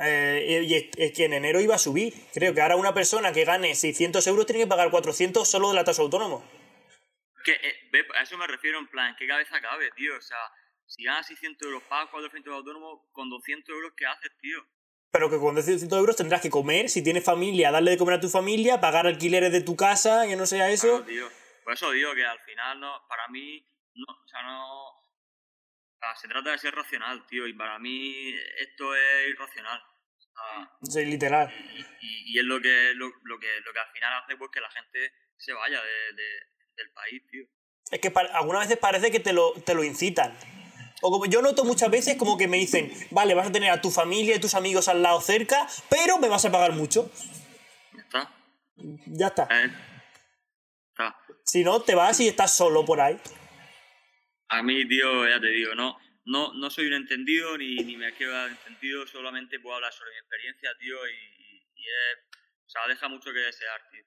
eh, 0.02 0.66
y 0.68 0.74
es, 0.74 0.86
es 0.98 1.14
que 1.14 1.24
en 1.24 1.36
enero 1.36 1.62
iba 1.62 1.76
a 1.76 1.78
subir. 1.78 2.14
Creo 2.34 2.54
que 2.54 2.60
ahora 2.60 2.76
una 2.76 2.94
persona 2.94 3.32
que 3.32 3.46
gane 3.46 3.74
600 3.74 4.28
euros 4.28 4.46
tiene 4.46 4.64
que 4.64 4.68
pagar 4.68 4.92
400 4.92 5.48
solo 5.48 5.70
de 5.70 5.76
la 5.76 5.86
tasa 5.86 6.02
autónomo. 6.02 6.44
Que, 7.46 7.54
eh, 7.54 8.08
a 8.20 8.24
eso 8.24 8.38
me 8.38 8.48
refiero 8.48 8.78
en 8.80 8.88
plan, 8.88 9.16
¿qué 9.18 9.26
cabeza 9.26 9.62
cabe, 9.62 9.90
tío? 9.96 10.12
O 10.18 10.22
sea, 10.22 10.52
si 10.86 11.06
ganas 11.06 11.28
600 11.28 11.66
euros, 11.66 11.84
pagas 11.88 12.10
400 12.10 12.52
de 12.52 12.58
autónomo, 12.58 13.08
con 13.14 13.30
200 13.30 13.70
euros, 13.74 13.94
¿qué 13.96 14.06
haces, 14.06 14.32
tío? 14.42 14.60
Pero 15.16 15.30
que 15.30 15.38
con 15.40 15.56
200 15.56 15.98
euros 15.98 16.18
tendrás 16.18 16.42
que 16.42 16.50
comer, 16.50 16.90
si 16.90 17.02
tienes 17.02 17.24
familia, 17.24 17.72
darle 17.72 17.92
de 17.92 17.98
comer 17.98 18.16
a 18.16 18.20
tu 18.20 18.28
familia, 18.28 18.82
pagar 18.82 19.08
alquileres 19.08 19.50
de 19.54 19.62
tu 19.62 19.78
casa, 19.78 20.28
que 20.28 20.36
no 20.36 20.46
sea 20.46 20.70
eso. 20.70 20.90
Claro, 20.90 21.06
tío. 21.06 21.30
Por 21.64 21.72
eso 21.74 21.90
digo 21.92 22.14
que 22.14 22.26
al 22.26 22.40
final, 22.42 22.82
no, 22.82 22.92
para 23.08 23.26
mí, 23.30 23.66
no, 23.94 24.06
o 24.14 24.28
sea, 24.28 24.44
no... 24.44 24.88
o 24.90 25.98
sea, 26.02 26.16
se 26.18 26.28
trata 26.28 26.52
de 26.52 26.58
ser 26.58 26.76
racional, 26.76 27.26
tío, 27.28 27.48
y 27.48 27.54
para 27.54 27.80
mí 27.80 28.36
esto 28.60 28.94
es 28.94 29.30
irracional. 29.30 29.82
O 30.18 30.22
sea, 30.22 30.72
Sí, 30.82 31.06
literal. 31.06 31.50
y, 32.02 32.34
y 32.36 32.40
es 32.40 32.44
lo 32.44 32.60
que, 32.60 32.92
lo, 32.96 33.08
lo 33.24 33.40
que 33.40 33.48
lo 33.66 33.72
que 33.72 33.80
al 33.80 33.92
final 33.94 34.22
hace 34.22 34.36
pues 34.36 34.52
que 34.52 34.60
la 34.60 34.70
gente 34.70 35.14
se 35.38 35.54
vaya 35.54 35.82
de, 35.82 36.14
de- 36.14 36.44
del 36.76 36.92
país, 36.92 37.24
tío. 37.32 37.46
Es 37.90 38.00
que 38.02 38.12
algunas 38.34 38.68
veces 38.68 38.78
parece 38.80 39.12
que 39.12 39.22
te 39.22 39.32
lo, 39.32 39.54
te 39.66 39.74
lo 39.76 39.86
incitan. 39.86 40.36
O 41.08 41.12
como 41.12 41.28
yo 41.28 41.40
noto 41.44 41.64
muchas 41.66 41.92
veces 41.92 42.16
como 42.18 42.36
que 42.36 42.48
me 42.48 42.58
dicen, 42.58 42.92
vale, 43.12 43.36
vas 43.36 43.48
a 43.48 43.52
tener 43.52 43.70
a 43.70 43.80
tu 43.80 43.92
familia 43.92 44.36
y 44.36 44.40
tus 44.40 44.56
amigos 44.56 44.88
al 44.88 45.04
lado 45.04 45.22
cerca, 45.22 45.68
pero 45.88 46.18
me 46.18 46.28
vas 46.30 46.44
a 46.46 46.52
pagar 46.52 46.72
mucho. 46.72 47.12
Ya 47.94 48.02
está. 48.02 48.36
Ya 49.06 49.28
está. 49.28 49.48
Eh, 49.52 49.72
está. 50.90 51.16
Si 51.44 51.64
no, 51.64 51.80
te 51.84 51.94
vas 51.94 52.20
y 52.22 52.28
estás 52.28 52.56
solo 52.56 52.84
por 52.86 53.02
ahí. 53.02 53.20
A 54.50 54.64
mí, 54.64 54.88
tío, 54.88 55.28
ya 55.30 55.40
te 55.40 55.46
digo, 55.48 55.76
no, 55.76 55.96
no, 56.26 56.54
no 56.56 56.70
soy 56.72 56.88
un 56.88 56.94
entendido 56.94 57.56
ni, 57.56 57.76
ni 57.76 57.98
me 57.98 58.12
quiero 58.16 58.34
dar 58.34 58.50
entendido, 58.50 59.06
solamente 59.06 59.60
puedo 59.60 59.76
hablar 59.76 59.94
sobre 59.94 60.10
mi 60.10 60.18
experiencia, 60.18 60.72
tío, 60.80 60.96
y, 61.08 61.12
y 61.76 61.84
es, 61.84 62.38
o 62.66 62.70
sea, 62.70 62.88
deja 62.88 63.08
mucho 63.10 63.32
que 63.32 63.40
desear, 63.40 63.80
tío. 63.92 64.04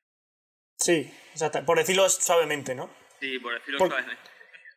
Sí, 0.79 1.13
exacto. 1.31 1.65
Por 1.65 1.79
decirlo 1.79 2.09
suavemente, 2.09 2.75
¿no? 2.75 2.91
Sí, 3.21 3.39
por 3.39 3.55
decirlo 3.55 3.79
Por- 3.79 3.89
suavemente. 3.91 4.31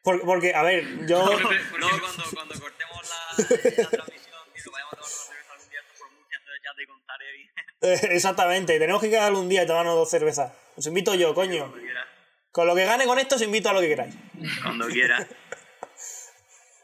Por- 0.04 0.22
porque, 0.22 0.54
a 0.56 0.64
ver, 0.64 1.06
yo... 1.08 1.20
No, 1.20 1.26
cuando, 1.32 1.50
cuando 2.34 2.60
cortemos 2.60 3.10
la, 3.10 3.44
la 3.44 3.90
transmisión, 3.90 4.40
tío, 4.54 4.72
vayamos 4.72 4.94
a 4.94 4.98
tomar 4.98 5.10
cerveza 5.20 5.54
algún 5.54 5.70
día 5.70 5.80
esto 5.82 5.94
por 6.00 6.12
Murcia, 6.12 6.38
entonces 6.40 6.62
ya 6.64 6.76
te 6.76 6.88
contaré 6.88 7.26
bien. 7.34 8.12
Exactamente, 8.12 8.80
tenemos 8.80 9.02
que 9.02 9.10
quedar 9.10 9.34
un 9.34 9.48
día 9.50 9.64
y 9.64 9.68
tomarnos 9.68 9.96
dos 9.96 10.10
cervezas. 10.10 10.54
Os 10.76 10.86
invito 10.88 11.14
yo, 11.16 11.34
coño. 11.34 11.60
Cuando 11.70 11.78
quieras. 11.80 12.06
Con 12.52 12.68
lo 12.68 12.76
que 12.76 12.86
gane 12.86 13.06
con 13.06 13.18
esto 13.20 13.36
os 13.36 13.42
invito 13.42 13.70
a 13.70 13.74
lo 13.74 13.82
que 13.82 13.88
queráis. 13.90 14.16
Cuando 14.64 14.88
quieras. 14.88 15.28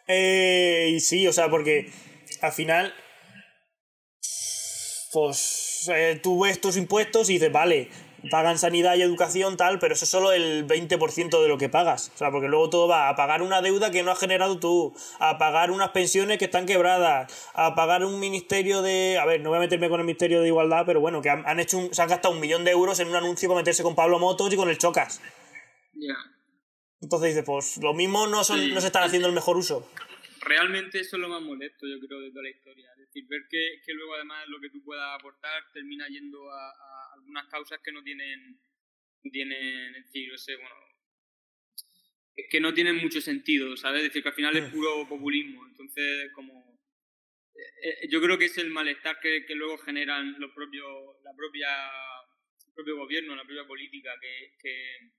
Eh, 0.10 0.88
y 0.94 1.02
sí, 1.02 1.28
o 1.28 1.34
sea, 1.34 1.50
porque 1.50 1.92
al 2.42 2.54
final, 2.54 2.96
pues 5.12 5.90
eh, 5.94 6.20
tú 6.24 6.44
ves 6.44 6.62
tus 6.62 6.78
impuestos 6.78 7.30
y 7.30 7.34
dices, 7.34 7.52
vale, 7.52 7.90
pagan 8.30 8.58
sanidad 8.58 8.96
y 8.96 9.02
educación, 9.02 9.58
tal, 9.58 9.80
pero 9.80 9.94
eso 9.94 10.06
es 10.06 10.10
solo 10.10 10.32
el 10.32 10.66
20% 10.68 11.42
de 11.42 11.48
lo 11.48 11.58
que 11.58 11.70
pagas. 11.70 12.12
O 12.14 12.18
sea, 12.18 12.32
porque 12.32 12.48
luego 12.48 12.70
todo 12.70 12.88
va 12.88 13.10
a 13.10 13.16
pagar 13.16 13.42
una 13.42 13.62
deuda 13.62 13.92
que 13.92 14.04
no 14.04 14.12
has 14.12 14.20
generado 14.20 14.60
tú, 14.60 14.96
a 15.20 15.38
pagar 15.38 15.72
unas 15.72 15.90
pensiones 15.90 16.38
que 16.38 16.46
están 16.46 16.66
quebradas, 16.66 17.32
a 17.54 17.76
pagar 17.76 18.04
un 18.06 18.20
ministerio 18.20 18.82
de. 18.82 19.18
A 19.20 19.26
ver, 19.26 19.42
no 19.42 19.50
voy 19.50 19.58
a 19.58 19.62
meterme 19.62 19.90
con 19.90 20.00
el 20.00 20.06
ministerio 20.06 20.42
de 20.42 20.48
igualdad, 20.48 20.84
pero 20.86 21.00
bueno, 21.02 21.22
que 21.22 21.30
han, 21.30 21.48
han 21.48 21.60
hecho 21.60 21.78
un- 21.78 21.94
se 21.94 22.02
han 22.02 22.10
gastado 22.10 22.34
un 22.34 22.40
millón 22.40 22.64
de 22.64 22.72
euros 22.72 23.00
en 23.00 23.08
un 23.10 23.16
anuncio 23.16 23.48
para 23.50 23.60
meterse 23.62 23.84
con 23.84 23.96
Pablo 23.96 24.20
Motos 24.20 24.54
y 24.54 24.56
con 24.58 24.70
el 24.70 24.78
Chocas. 24.78 25.22
Ya. 25.94 26.16
Entonces 27.02 27.30
dices, 27.30 27.44
pues 27.46 27.78
lo 27.78 27.94
mismo 27.94 28.26
no, 28.28 28.44
son, 28.44 28.60
Sí. 28.60 28.72
no 28.74 28.82
se 28.82 28.88
están 28.88 29.04
haciendo 29.04 29.28
el 29.28 29.34
mejor 29.34 29.56
uso. 29.58 29.88
Realmente 30.42 31.00
eso 31.02 31.18
es 31.18 31.22
lo 31.22 31.30
más 31.30 31.42
molesto, 31.42 31.86
yo 31.86 32.00
creo, 32.08 32.20
de 32.22 32.30
toda 32.32 32.44
la 32.44 32.50
historia. 32.50 32.90
Es 32.94 33.00
decir, 33.08 33.26
ver 33.28 33.42
que, 33.50 33.82
que 33.86 33.94
luego 33.94 34.16
además 34.16 34.46
lo 34.48 34.60
que 34.62 34.70
tú 34.70 34.82
puedas 34.84 35.06
aportar 35.20 35.62
termina 35.74 36.08
yendo 36.08 36.50
a, 36.50 36.70
a 36.70 36.97
algunas 37.18 37.48
causas 37.48 37.80
que 37.84 37.92
no 37.92 38.04
tienen, 38.04 38.60
tienen, 39.32 39.96
es 39.96 40.06
decir, 40.06 40.32
no 40.32 40.38
sé, 40.38 40.56
bueno, 40.56 40.76
que 42.50 42.60
no 42.60 42.74
tienen 42.74 42.98
mucho 42.98 43.20
sentido, 43.20 43.76
¿sabes? 43.76 44.04
Es 44.04 44.10
decir, 44.10 44.22
que 44.22 44.30
al 44.30 44.36
final 44.36 44.56
es 44.58 44.72
puro 44.72 45.08
populismo. 45.10 45.66
Entonces, 45.68 46.32
como... 46.34 46.80
eh, 47.56 47.90
eh, 48.04 48.08
Yo 48.10 48.22
creo 48.22 48.38
que 48.38 48.46
es 48.46 48.58
el 48.60 48.70
malestar 48.70 49.20
que, 49.20 49.46
que 49.46 49.56
luego 49.56 49.78
generan 49.80 50.40
los 50.40 50.52
propios, 50.54 51.18
la 51.24 51.34
propia, 51.36 51.70
el 52.68 52.74
propio 52.76 52.98
gobierno, 52.98 53.36
la 53.36 53.44
propia 53.44 53.66
política, 53.66 54.14
que, 54.22 54.56
que 54.62 55.12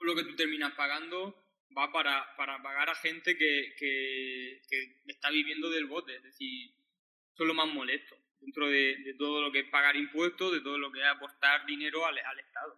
lo 0.00 0.14
que 0.14 0.24
tú 0.24 0.36
terminas 0.36 0.74
pagando 0.74 1.42
va 1.76 1.90
para, 1.90 2.36
para 2.36 2.62
pagar 2.62 2.90
a 2.90 2.94
gente 2.94 3.36
que, 3.36 3.74
que, 3.78 4.60
que 4.68 4.98
está 5.06 5.30
viviendo 5.30 5.70
del 5.70 5.86
bote. 5.86 6.16
Es 6.16 6.22
decir, 6.22 6.70
eso 7.32 7.42
es 7.44 7.46
lo 7.46 7.54
más 7.54 7.68
molesto 7.68 8.25
dentro 8.40 8.66
de, 8.68 8.96
de 9.04 9.14
todo 9.18 9.40
lo 9.42 9.50
que 9.52 9.60
es 9.60 9.70
pagar 9.70 9.96
impuestos, 9.96 10.52
de 10.52 10.60
todo 10.60 10.78
lo 10.78 10.90
que 10.92 11.00
es 11.00 11.06
aportar 11.06 11.64
dinero 11.66 12.06
al, 12.06 12.16
al 12.18 12.38
Estado. 12.38 12.76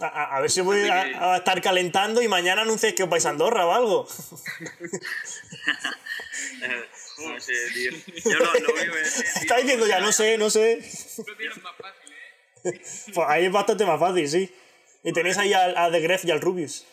A, 0.00 0.06
a- 0.06 0.36
a 0.36 0.40
ver 0.40 0.50
si 0.50 0.60
voy 0.60 0.88
a, 0.88 1.32
a 1.34 1.36
estar 1.38 1.60
calentando 1.60 2.22
y 2.22 2.28
mañana 2.28 2.62
anunciáis 2.62 2.94
que 2.94 3.02
os 3.02 3.08
vais 3.10 3.26
a 3.26 3.30
Andorra 3.30 3.66
o 3.66 3.72
algo. 3.72 4.08
No 7.18 7.40
sé, 7.40 7.52
tío. 7.74 7.90
Yo 7.92 8.38
tío, 8.52 8.94
Está 9.42 9.56
diciendo 9.56 9.86
ya, 9.86 9.98
no 10.00 10.12
sé, 10.12 10.38
no 10.38 10.50
sé. 10.50 10.78
Más 10.80 11.76
fácil, 11.76 12.12
¿eh? 12.12 12.80
Pues 13.14 13.26
ahí 13.28 13.46
es 13.46 13.52
bastante 13.52 13.84
más 13.84 13.98
fácil, 13.98 14.28
sí. 14.28 14.54
Y 15.02 15.12
tenéis 15.12 15.36
ahí 15.38 15.52
a, 15.52 15.84
a 15.84 15.90
The 15.90 16.00
Gref 16.00 16.24
y 16.24 16.30
al 16.30 16.40
Rubius. 16.40 16.86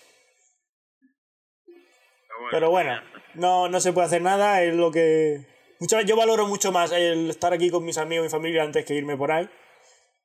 Pero 2.52 2.70
bueno, 2.70 3.02
no, 3.36 3.70
no 3.70 3.80
se 3.80 3.94
puede 3.94 4.08
hacer 4.08 4.22
nada, 4.22 4.62
es 4.64 4.74
lo 4.76 4.92
que... 4.92 5.46
Muchas 5.80 5.98
veces 5.98 6.10
yo 6.10 6.16
valoro 6.16 6.48
mucho 6.48 6.72
más 6.72 6.92
el 6.92 7.30
estar 7.30 7.54
aquí 7.54 7.70
con 7.70 7.84
mis 7.84 7.98
amigos 7.98 8.28
y 8.28 8.30
familia 8.30 8.64
antes 8.64 8.86
que 8.86 8.94
irme 8.94 9.18
por 9.18 9.32
ahí. 9.32 9.50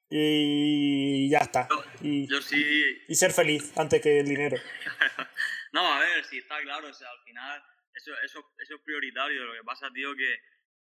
Y 0.08 1.30
ya 1.30 1.38
está. 1.38 1.68
Y, 2.00 2.26
Yo 2.26 2.40
sí. 2.42 2.98
y 3.06 3.14
ser 3.14 3.32
feliz 3.32 3.72
antes 3.76 4.00
que 4.00 4.20
el 4.20 4.26
dinero. 4.28 4.56
No, 5.72 5.86
a 5.86 6.00
ver, 6.00 6.24
si 6.24 6.38
está 6.38 6.60
claro, 6.62 6.88
o 6.88 6.92
sea, 6.92 7.08
al 7.08 7.22
final 7.22 7.62
eso, 7.94 8.10
eso, 8.24 8.54
eso 8.58 8.74
es 8.74 8.80
prioritario. 8.80 9.44
Lo 9.44 9.52
que 9.52 9.62
pasa, 9.62 9.88
tío, 9.94 10.12
que, 10.16 10.42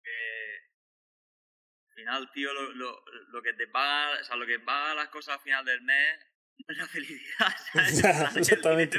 que 0.04 0.58
al 1.90 1.94
final, 1.94 2.32
tío, 2.32 2.52
lo, 2.52 2.72
lo, 2.72 3.06
lo 3.28 3.42
que 3.44 3.54
te 3.54 3.68
paga, 3.68 4.20
o 4.20 4.24
sea, 4.24 4.36
lo 4.36 4.48
que 4.48 4.60
paga 4.60 4.96
las 4.96 5.10
cosas 5.10 5.36
al 5.36 5.42
final 5.42 5.64
del 5.64 5.82
mes 5.82 6.20
no 6.58 6.74
es 6.74 6.78
la 6.78 6.88
felicidad, 6.88 7.56
exactamente. 8.38 8.98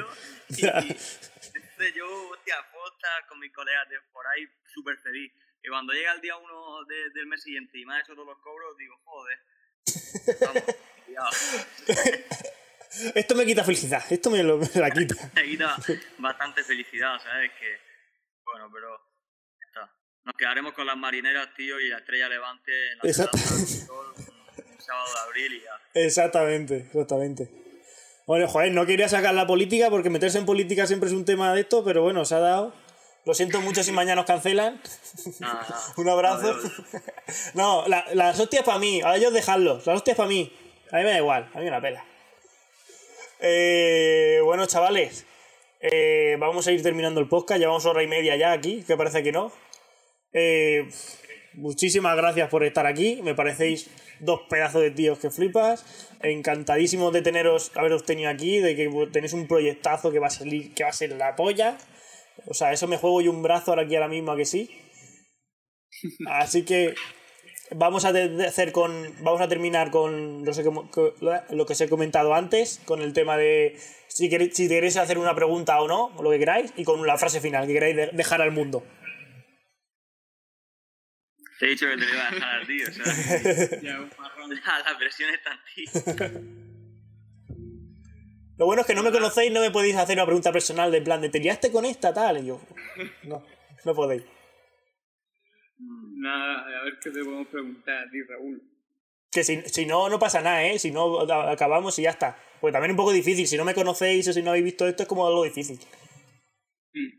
y 0.51 0.67
entonces 0.67 1.95
yo, 1.95 2.29
hostia, 2.31 2.57
puedo 2.71 2.87
estar 2.95 3.27
con 3.27 3.39
mis 3.39 3.53
colegas 3.53 3.89
de 3.89 4.01
por 4.13 4.27
ahí 4.27 4.47
súper 4.67 4.97
feliz. 4.99 5.33
Y 5.65 5.69
cuando 5.71 5.93
llega 5.95 6.13
el 6.13 6.21
día 6.21 6.37
uno 6.37 6.85
de- 6.85 7.11
del 7.15 7.27
mes 7.27 7.43
siguiente 7.43 7.79
y 7.79 7.87
me 7.87 7.95
ha 7.95 8.01
hecho 8.01 8.15
todos 8.15 8.27
los 8.29 8.39
cobros, 8.39 8.77
digo, 8.77 8.95
joder. 9.05 9.39
Vamos. 11.17 11.67
Esto 13.15 13.35
me 13.35 13.45
quita 13.45 13.65
felicidad, 13.65 14.05
esto 14.09 14.31
me, 14.31 14.41
lo, 14.45 14.57
me 14.57 14.69
la 14.81 14.89
quita. 14.89 15.17
me 15.35 15.43
quita 15.45 15.77
bastante 16.19 16.63
felicidad, 16.63 17.19
¿sabes? 17.21 17.51
Que, 17.59 17.77
bueno, 18.45 18.71
pero 18.73 18.89
está. 19.67 19.91
Nos 20.25 20.37
quedaremos 20.37 20.75
con 20.75 20.87
las 20.87 20.97
marineras, 20.97 21.49
tío, 21.57 21.81
y 21.81 21.89
la 21.89 21.99
estrella 21.99 22.29
levante 22.29 22.71
en 22.93 22.99
la 22.99 23.03
un, 23.03 23.09
un 23.09 24.81
sábado 24.81 25.13
de 25.13 25.21
abril 25.27 25.55
y 25.55 25.61
ya. 25.63 25.81
Exactamente, 25.95 26.77
exactamente. 26.87 27.51
Bueno, 28.29 28.47
joder, 28.47 28.71
no 28.73 28.87
quería 28.87 29.09
sacar 29.09 29.35
la 29.35 29.47
política 29.47 29.91
porque 29.91 30.09
meterse 30.09 30.39
en 30.39 30.47
política 30.47 30.87
siempre 30.87 31.09
es 31.09 31.15
un 31.17 31.25
tema 31.25 31.53
de 31.53 31.63
esto, 31.63 31.85
pero 31.85 32.03
bueno, 32.03 32.25
se 32.25 32.37
ha 32.37 32.39
dado. 32.39 32.75
Lo 33.27 33.33
siento 33.35 33.61
mucho 33.61 33.83
si 33.83 33.91
mañana 33.93 34.17
nos 34.17 34.27
cancelan. 34.27 34.81
Nada, 35.41 35.55
nada. 35.69 35.79
Un 35.97 36.09
abrazo. 36.09 36.57
No, 37.55 37.87
la- 37.89 38.05
las 38.13 38.39
hostias 38.39 38.65
para 38.65 38.79
mí, 38.79 39.01
a 39.03 39.17
ellos 39.17 39.33
dejadlos. 39.33 39.87
Las 39.87 39.97
hostias 39.97 40.17
para 40.17 40.29
mí. 40.29 40.53
A 40.93 40.99
mí 40.99 41.05
me 41.05 41.11
da 41.11 41.19
igual, 41.19 41.49
a 41.55 41.59
mí 41.59 41.65
me 41.65 41.71
la 41.71 41.81
pela. 41.81 42.05
Eh, 43.41 44.41
bueno, 44.45 44.67
chavales, 44.67 45.27
eh, 45.81 46.37
vamos 46.39 46.67
a 46.67 46.73
ir 46.73 46.83
terminando 46.83 47.21
el 47.21 47.29
podcast. 47.29 47.59
Llevamos 47.61 47.85
hora 47.87 48.03
y 48.03 48.07
media 48.07 48.37
ya 48.37 48.53
aquí, 48.53 48.83
que 48.87 48.97
parece 48.97 49.23
que 49.23 49.33
no. 49.33 49.53
Eh, 50.33 50.89
muchísimas 51.55 52.17
gracias 52.17 52.49
por 52.49 52.63
estar 52.65 52.87
aquí. 52.87 53.21
Me 53.23 53.35
parecéis 53.35 53.89
dos 54.21 54.43
pedazos 54.49 54.83
de 54.83 54.91
tíos 54.91 55.19
que 55.19 55.31
flipas. 55.31 55.85
Encantadísimos 56.23 57.13
de 57.13 57.23
teneros, 57.23 57.73
haberos 57.75 58.05
tenido 58.05 58.31
aquí, 58.31 58.59
de 58.59 58.77
que 58.77 59.09
tenéis 59.13 59.33
un 59.33 59.47
proyectazo 59.49 60.13
que 60.13 60.19
va 60.19 60.29
a 60.29 60.31
salir, 60.31 60.75
que 60.75 60.85
va 60.85 60.91
a 60.91 60.93
ser 60.93 61.13
la 61.13 61.37
polla. 61.37 61.77
O 62.47 62.55
sea, 62.55 62.73
eso 62.73 62.87
me 62.87 62.97
juego 62.99 63.21
yo 63.21 63.31
un 63.31 63.43
brazo 63.43 63.71
ahora 63.71 63.83
aquí 63.83 63.95
ahora 63.95 64.09
mismo 64.09 64.33
a 64.33 64.37
que 64.37 64.45
sí. 64.45 64.71
Así 66.27 66.65
que 66.65 66.95
vamos 67.71 68.05
a 68.05 68.11
hacer 68.47 68.73
con 68.73 69.15
vamos 69.25 69.41
a 69.41 69.49
terminar 69.49 69.91
con 69.91 70.45
lo, 70.45 70.53
que 71.67 71.73
os 71.73 71.81
he 71.81 71.89
comentado 71.89 72.35
antes 72.35 72.81
con 72.85 73.01
el 73.01 73.13
tema 73.13 73.37
de 73.37 73.79
si 74.09 74.29
queréis, 74.29 74.55
si 74.55 74.69
queréis 74.69 74.97
hacer 74.97 75.19
una 75.19 75.35
pregunta 75.35 75.81
o 75.81 75.89
no 75.89 76.07
o 76.17 76.23
lo 76.23 76.31
que 76.31 76.39
queráis 76.39 76.73
y 76.77 76.85
con 76.85 77.05
la 77.07 77.17
frase 77.17 77.41
final 77.41 77.67
que 77.67 77.73
queráis 77.73 77.97
de- 77.97 78.11
dejar 78.13 78.43
al 78.43 78.53
mundo 78.53 78.85
Te 81.59 81.67
he 81.67 81.69
dicho 81.71 81.87
que 81.87 81.97
te 81.97 82.05
lo 82.05 82.13
iba 82.13 82.29
a 82.29 82.31
dejar 82.33 82.55
al 82.57 82.67
tío, 82.67 82.87
¿sabes? 82.93 83.81
Ya, 83.83 83.99
la, 83.99 84.91
la 84.93 84.99
presión 84.99 85.31
está 85.33 85.53
en 85.53 85.61
ti. 85.75 86.64
Lo 88.57 88.67
bueno 88.67 88.83
es 88.83 88.87
que 88.87 88.95
no 88.95 89.03
me 89.03 89.11
conocéis 89.13 89.53
no 89.53 89.61
me 89.61 89.71
podéis 89.71 89.97
hacer 89.97 90.17
una 90.17 90.27
pregunta 90.27 90.53
personal 90.53 90.91
de 90.93 91.03
plan 91.03 91.21
de 91.21 91.29
te 91.29 91.41
liaste 91.41 91.73
con 91.73 91.85
esta 91.85 92.13
tal 92.15 92.39
y 92.43 92.47
yo 92.47 92.61
no 93.25 93.45
no 93.85 93.95
podéis 93.95 94.25
Nada, 95.77 96.61
a 96.81 96.85
ver 96.85 96.95
qué 97.03 97.11
te 97.11 97.23
podemos 97.23 97.49
preguntar 97.49 98.07
a 98.07 98.11
ti, 98.11 98.23
Raúl. 98.23 98.63
que 99.31 99.45
si, 99.45 99.61
si 99.63 99.85
no 99.87 100.09
no 100.09 100.19
pasa 100.19 100.41
nada 100.41 100.65
eh 100.65 100.79
si 100.79 100.91
no 100.91 101.21
acabamos 101.21 101.99
y 101.99 102.03
ya 102.03 102.11
está 102.11 102.39
pues 102.61 102.73
también 102.73 102.91
es 102.91 102.95
un 102.95 102.99
poco 102.99 103.13
difícil 103.13 103.47
si 103.47 103.57
no 103.57 103.65
me 103.65 103.75
conocéis 103.75 104.27
o 104.29 104.33
si 104.33 104.43
no 104.43 104.51
habéis 104.51 104.65
visto 104.65 104.87
esto 104.87 105.03
es 105.03 105.09
como 105.09 105.27
algo 105.27 105.45
difícil 105.45 105.79
Mm. 106.97 107.11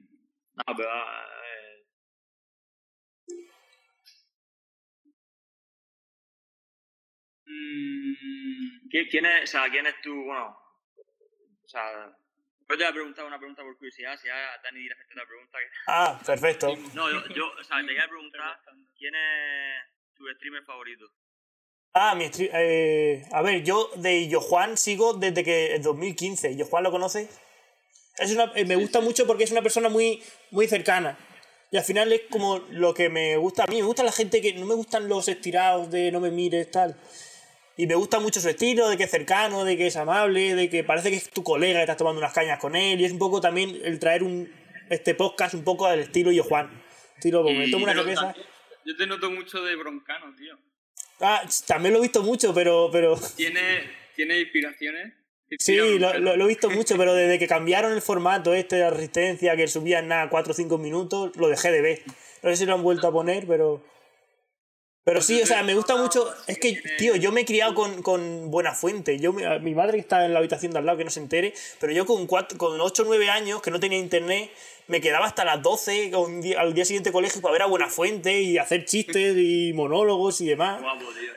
No, 0.55 0.63
pero. 0.77 0.87
eh, 0.89 1.83
Mm, 7.47 8.89
¿quién, 8.89 9.05
quién 9.09 9.25
es, 9.25 9.43
o 9.43 9.47
sea, 9.47 9.69
¿quién 9.69 9.85
es 9.85 9.95
tu. 10.01 10.13
Bueno. 10.25 10.55
O 11.65 11.67
sea. 11.67 12.15
Yo 12.67 12.77
te 12.77 12.83
voy 12.83 12.83
a 12.83 12.93
preguntar 12.93 13.25
una 13.25 13.37
pregunta 13.37 13.61
por 13.61 13.77
curiosidad, 13.77 14.17
si 14.19 14.27
ya 14.27 14.33
Dani 14.63 14.79
dirá 14.79 14.95
que 15.07 15.15
la 15.15 15.25
pregunta. 15.25 15.57
que- 15.59 15.77
ah 15.87 16.19
perfecto 16.25 16.75
No, 16.93 17.11
yo, 17.11 17.27
yo, 17.35 17.45
o 17.59 17.63
sea, 17.63 17.77
te 17.77 17.83
voy 17.83 17.97
a 17.97 18.07
preguntar 18.07 18.59
quién 18.97 19.13
es 19.13 20.15
tu 20.15 20.27
streamer 20.35 20.63
favorito. 20.63 21.05
Ah, 21.93 22.15
mi 22.15 22.29
eh, 22.39 23.23
a 23.31 23.41
ver, 23.41 23.63
yo 23.63 23.89
de 23.95 24.27
Yo 24.27 24.41
Juan 24.41 24.77
sigo 24.77 25.13
desde 25.13 25.43
que 25.43 25.75
el 25.75 25.81
2015. 25.83 26.57
¿Yo 26.57 26.65
Juan 26.65 26.83
lo 26.83 26.91
conoce? 26.91 27.29
Es 28.17 28.31
una, 28.33 28.51
eh, 28.55 28.65
me 28.65 28.75
gusta 28.75 28.99
mucho 28.99 29.27
porque 29.27 29.43
es 29.43 29.51
una 29.51 29.61
persona 29.61 29.87
muy, 29.87 30.21
muy 30.51 30.67
cercana. 30.67 31.17
Y 31.71 31.77
al 31.77 31.83
final 31.83 32.11
es 32.11 32.23
como 32.29 32.59
lo 32.69 32.93
que 32.93 33.09
me 33.09 33.37
gusta 33.37 33.63
a 33.63 33.67
mí. 33.67 33.77
Me 33.77 33.87
gusta 33.87 34.03
la 34.03 34.11
gente 34.11 34.41
que 34.41 34.53
no 34.53 34.65
me 34.65 34.73
gustan 34.75 35.07
los 35.07 35.27
estirados 35.27 35.91
de 35.91 36.11
no 36.11 36.19
me 36.19 36.31
mires, 36.31 36.69
tal. 36.71 36.99
Y 37.77 37.87
me 37.87 37.95
gusta 37.95 38.19
mucho 38.19 38.39
su 38.39 38.47
estilo, 38.49 38.87
de 38.89 38.95
que 38.97 39.03
es 39.03 39.11
cercano, 39.11 39.65
de 39.65 39.75
que 39.75 39.87
es 39.87 39.95
amable, 39.97 40.55
de 40.55 40.69
que 40.69 40.83
parece 40.83 41.09
que 41.09 41.17
es 41.17 41.29
tu 41.29 41.43
colega 41.43 41.79
y 41.79 41.81
estás 41.83 41.97
tomando 41.97 42.19
unas 42.19 42.33
cañas 42.33 42.59
con 42.59 42.75
él. 42.75 43.01
Y 43.01 43.05
es 43.05 43.11
un 43.11 43.19
poco 43.19 43.41
también 43.41 43.77
el 43.83 43.99
traer 43.99 44.23
un, 44.23 44.49
este 44.89 45.13
podcast 45.15 45.53
un 45.55 45.63
poco 45.63 45.85
al 45.85 45.99
estilo 45.99 46.31
Yo 46.31 46.43
Juan. 46.43 46.69
Estilo, 47.15 47.43
me 47.43 47.65
Y- 47.65 47.71
tomo 47.71 47.83
una 47.83 47.93
pero 47.93 48.03
cerveza. 48.03 48.21
también- 48.27 48.45
Yo 48.85 48.95
te 48.95 49.07
noto 49.07 49.29
mucho 49.31 49.61
de 49.63 49.75
broncano, 49.75 50.33
tío. 50.37 50.57
Ah, 51.19 51.41
también 51.67 51.93
lo 51.93 51.99
he 51.99 52.03
visto 52.03 52.21
mucho, 52.23 52.53
pero, 52.53 52.89
pero 52.91 53.17
¿Tiene, 53.35 53.61
¿tiene 54.15 54.39
inspiraciones? 54.39 55.13
¿Te 55.49 55.57
Sí, 55.59 55.75
lo, 55.99 56.17
lo- 56.19 56.35
lo 56.37 56.45
he 56.45 56.47
visto 56.47 56.69
mucho, 56.69 56.95
pero 56.97 57.13
desde 57.15 57.39
que 57.39 57.47
cambiaron 57.47 57.91
el 57.93 58.01
formato 58.01 58.53
este 58.53 58.75
de 58.77 58.81
la 58.83 58.89
resistencia, 58.91 59.55
que 59.57 59.67
subían 59.67 60.07
nada 60.07 60.29
4 60.29 60.51
o 60.51 60.55
5 60.55 60.77
minutos, 60.77 61.35
lo 61.37 61.47
dejé 61.49 61.71
de 61.71 61.81
ver. 61.81 62.01
No 62.43 62.49
sé 62.51 62.57
si 62.57 62.65
lo 62.65 62.73
han 62.75 62.83
vuelto 62.83 63.07
a 63.07 63.11
poner, 63.11 63.45
pero. 63.47 63.83
Pero 65.05 65.21
sí, 65.21 65.39
o 65.41 65.45
sea, 65.45 65.61
me 65.61 65.75
gusta 65.75 65.95
mucho. 65.95 66.33
Es 66.47 66.57
que, 66.57 66.81
tío, 66.97 67.15
yo 67.15 67.31
me 67.31 67.41
he 67.41 67.45
criado 67.45 67.75
con, 67.75 68.01
con 68.01 68.49
buena 68.49 68.73
fuente. 68.73 69.19
Yo, 69.19 69.31
mi 69.33 69.75
madre 69.75 69.99
está 69.99 70.25
en 70.25 70.33
la 70.33 70.39
habitación 70.39 70.71
de 70.71 70.79
al 70.79 70.85
lado, 70.87 70.97
que 70.97 71.03
no 71.03 71.11
se 71.11 71.19
entere, 71.19 71.53
pero 71.79 71.93
yo 71.93 72.07
con, 72.07 72.25
cuatro, 72.25 72.57
con 72.57 72.81
8 72.81 73.03
o 73.03 73.05
9 73.05 73.29
años, 73.29 73.61
que 73.61 73.69
no 73.69 73.79
tenía 73.79 73.99
internet, 73.99 74.49
me 74.87 75.01
quedaba 75.01 75.27
hasta 75.27 75.45
las 75.45 75.61
12 75.61 76.09
con 76.09 76.41
di- 76.41 76.55
al 76.55 76.73
día 76.73 76.85
siguiente 76.85 77.11
colegio 77.11 77.39
para 77.39 77.51
ver 77.53 77.61
a 77.61 77.65
buena 77.67 77.87
fuente 77.87 78.41
y 78.41 78.57
hacer 78.57 78.85
chistes 78.85 79.35
y 79.37 79.73
monólogos 79.73 80.41
y 80.41 80.47
demás. 80.47 80.81
Guapo, 80.81 81.05
tío. 81.13 81.31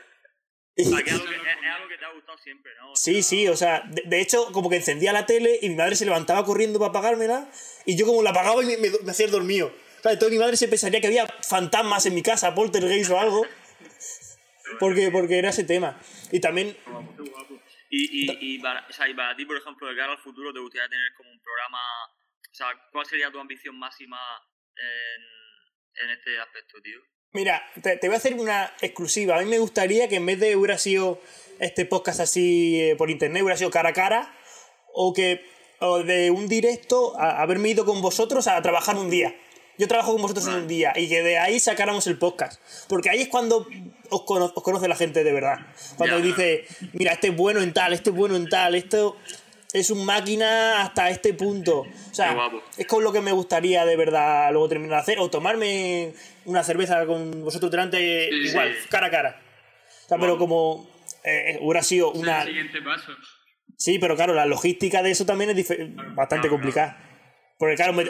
Y- 0.75 0.87
O 0.87 0.89
sea, 0.95 1.03
que 1.03 1.09
es, 1.11 1.15
algo 1.15 1.25
que, 1.27 1.35
es- 1.35 1.41
es 1.41 1.75
algo 1.75 1.87
que 1.89 1.97
te 1.99 2.05
ha 2.05 2.13
gustado 2.13 2.37
siempre, 2.43 2.71
¿no? 2.81 2.91
O 2.91 2.95
Sí, 2.95 3.13
sea, 3.21 3.23
sí, 3.23 3.47
o 3.49 3.55
sea, 3.55 3.83
de, 3.87 4.01
de 4.03 4.19
hecho, 4.19 4.51
como 4.51 4.71
que 4.71 4.77
encendía 4.77 5.13
la 5.13 5.27
tele 5.27 5.59
y 5.61 5.69
mi 5.69 5.75
madre 5.75 5.95
se 5.95 6.05
levantaba 6.05 6.43
corriendo 6.43 6.79
para 6.79 6.89
apagármela 6.89 7.47
y 7.85 7.95
yo 7.95 8.07
como 8.07 8.23
la 8.23 8.31
apagaba 8.31 8.63
y 8.63 8.65
me, 8.65 8.77
me- 8.77 8.89
me 9.03 9.11
hacía 9.11 9.27
el 9.27 9.31
dormido. 9.31 9.67
O 9.67 10.01
sea, 10.01 10.13
entonces 10.13 10.31
mi 10.31 10.39
madre 10.39 10.55
se 10.57 10.67
pensaría 10.69 11.01
que 11.01 11.07
había 11.07 11.27
fantasmas 11.43 12.05
en 12.07 12.15
mi 12.15 12.23
casa, 12.23 12.55
poltergeist 12.55 13.11
o 13.11 13.19
algo. 13.19 13.45
Porque, 14.79 15.09
porque 15.11 15.39
era 15.39 15.49
ese 15.49 15.63
tema. 15.63 15.99
Y 16.31 16.39
también. 16.39 16.75
Y, 17.89 18.25
y, 18.25 18.55
y, 18.55 18.59
para, 18.59 18.85
o 18.87 18.93
sea, 18.93 19.07
y 19.07 19.13
para 19.13 19.35
ti, 19.35 19.45
por 19.45 19.57
ejemplo, 19.57 19.87
de 19.87 19.95
cara 19.95 20.11
al 20.11 20.19
futuro, 20.19 20.53
¿te 20.53 20.59
gustaría 20.59 20.87
tener 20.89 21.13
como 21.15 21.31
un 21.31 21.41
programa? 21.41 21.79
O 22.51 22.53
sea, 22.53 22.67
¿cuál 22.91 23.05
sería 23.05 23.31
tu 23.31 23.39
ambición 23.39 23.77
máxima 23.77 24.19
en, 24.75 26.05
en 26.05 26.09
este 26.11 26.39
aspecto, 26.39 26.79
tío? 26.81 26.99
mira, 27.31 27.61
te, 27.81 27.97
te 27.97 28.07
voy 28.07 28.15
a 28.15 28.17
hacer 28.17 28.33
una 28.35 28.73
exclusiva. 28.81 29.37
A 29.37 29.39
mí 29.39 29.45
me 29.45 29.59
gustaría 29.59 30.07
que 30.07 30.15
en 30.15 30.25
vez 30.25 30.39
de 30.39 30.55
hubiera 30.55 30.77
sido 30.77 31.21
este 31.59 31.85
podcast 31.85 32.19
así 32.19 32.79
eh, 32.81 32.95
por 32.95 33.09
internet, 33.09 33.43
hubiera 33.43 33.57
sido 33.57 33.71
cara 33.71 33.89
a 33.89 33.93
cara, 33.93 34.35
o 34.93 35.13
que 35.13 35.45
o 35.81 36.03
de 36.03 36.31
un 36.31 36.47
directo, 36.47 37.17
a, 37.17 37.41
haberme 37.41 37.69
ido 37.69 37.85
con 37.85 38.01
vosotros 38.01 38.47
a 38.47 38.61
trabajar 38.61 38.95
un 38.97 39.09
día. 39.09 39.35
Yo 39.77 39.87
trabajo 39.87 40.11
con 40.11 40.21
vosotros 40.21 40.45
en 40.47 40.55
un 40.55 40.67
día 40.67 40.91
y 40.95 41.07
que 41.07 41.23
de 41.23 41.37
ahí 41.37 41.57
sacáramos 41.57 42.05
el 42.07 42.17
podcast. 42.17 42.61
Porque 42.89 43.09
ahí 43.09 43.21
es 43.21 43.29
cuando 43.29 43.65
os, 44.09 44.21
cono- 44.23 44.51
os 44.55 44.63
conoce 44.63 44.87
la 44.87 44.95
gente 44.95 45.23
de 45.23 45.31
verdad. 45.33 45.57
Cuando 45.97 46.17
Ya. 46.19 46.23
dice, 46.23 46.65
mira, 46.93 47.13
este 47.13 47.27
es 47.29 47.35
bueno 47.35 47.61
en 47.61 47.73
tal, 47.73 47.93
este 47.93 48.09
es 48.09 48.15
bueno 48.15 48.35
en 48.35 48.47
tal, 48.49 48.75
esto... 48.75 49.17
es 49.71 49.91
un 49.91 50.03
máquina 50.03 50.81
hasta 50.81 51.11
este 51.11 51.33
punto. 51.35 51.81
O 51.81 52.13
sea, 52.13 52.35
es 52.75 52.87
con 52.87 53.03
lo 53.03 53.11
que 53.13 53.21
me 53.21 53.31
gustaría 53.31 53.85
de 53.85 53.95
verdad 53.95 54.51
luego 54.51 54.67
terminar 54.67 54.95
de 54.95 55.01
hacer. 55.01 55.19
O 55.19 55.29
tomarme 55.29 56.13
una 56.45 56.63
cerveza 56.63 57.05
con 57.05 57.43
vosotros 57.43 57.69
delante, 57.69 58.29
Sí, 58.31 58.35
igual, 58.49 58.73
sí. 58.81 58.87
cara 58.89 59.07
a 59.07 59.11
cara. 59.11 59.41
O 60.05 60.07
sea, 60.09 60.17
pero 60.17 60.39
como 60.39 60.89
eh, 61.23 61.59
hubiera 61.61 61.83
sido 61.83 62.11
una. 62.13 62.41
el 62.41 62.47
siguiente 62.47 62.81
paso. 62.81 63.11
Sí, 63.77 63.99
pero 63.99 64.15
claro, 64.15 64.33
la 64.33 64.47
logística 64.47 65.03
de 65.03 65.11
eso 65.11 65.25
también 65.27 65.51
es 65.51 65.55
bastante 66.15 66.47
claro, 66.47 66.49
complicada. 66.49 66.97
Porque 67.59 67.75
claro, 67.75 67.93
me, 67.93 68.05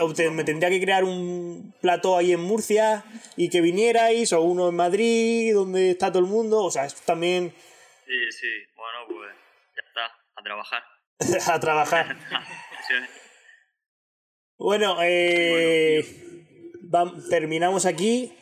tendría 0.45 0.69
que 0.69 0.79
crear 0.79 1.03
un 1.03 1.73
plato 1.81 2.15
ahí 2.15 2.31
en 2.31 2.39
Murcia 2.39 3.03
y 3.35 3.49
que 3.49 3.59
vinierais, 3.59 4.31
o 4.31 4.41
uno 4.41 4.69
en 4.69 4.75
Madrid, 4.75 5.53
donde 5.53 5.91
está 5.91 6.11
todo 6.11 6.19
el 6.19 6.29
mundo. 6.29 6.63
O 6.63 6.71
sea, 6.71 6.85
es 6.85 6.93
también 7.01 7.51
Sí, 8.09 8.31
sí. 8.31 8.47
Bueno, 8.75 9.05
pues 9.07 9.29
ya 9.75 9.83
está. 9.87 10.05
A 10.35 10.43
trabajar. 10.43 10.83
a 11.53 11.59
trabajar. 11.59 12.17
Sí. 12.87 12.95
Bueno, 14.57 14.97
eh, 15.03 16.03
terminamos 17.29 17.85
aquí. 17.85 18.33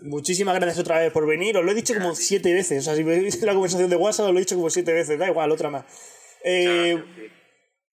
Muchísimas 0.00 0.56
gracias 0.56 0.80
otra 0.80 0.98
vez 0.98 1.12
por 1.12 1.24
venir. 1.26 1.56
Os 1.56 1.64
lo 1.64 1.70
he 1.70 1.74
dicho 1.74 1.94
como 1.94 2.16
siete 2.16 2.52
veces. 2.52 2.80
O 2.80 2.82
sea, 2.82 2.96
si 2.96 3.04
veis 3.04 3.40
la 3.42 3.52
conversación 3.52 3.90
de 3.90 3.96
WhatsApp, 3.96 4.26
os 4.26 4.32
lo 4.32 4.38
he 4.38 4.42
dicho 4.42 4.56
como 4.56 4.70
siete 4.70 4.92
veces. 4.92 5.18
Da 5.18 5.28
igual, 5.28 5.52
otra 5.52 5.70
más. 5.70 5.84
Eh, 6.42 7.00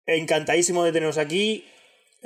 encantadísimo 0.06 0.84
de 0.84 0.92
teneros 0.92 1.18
aquí. 1.18 1.66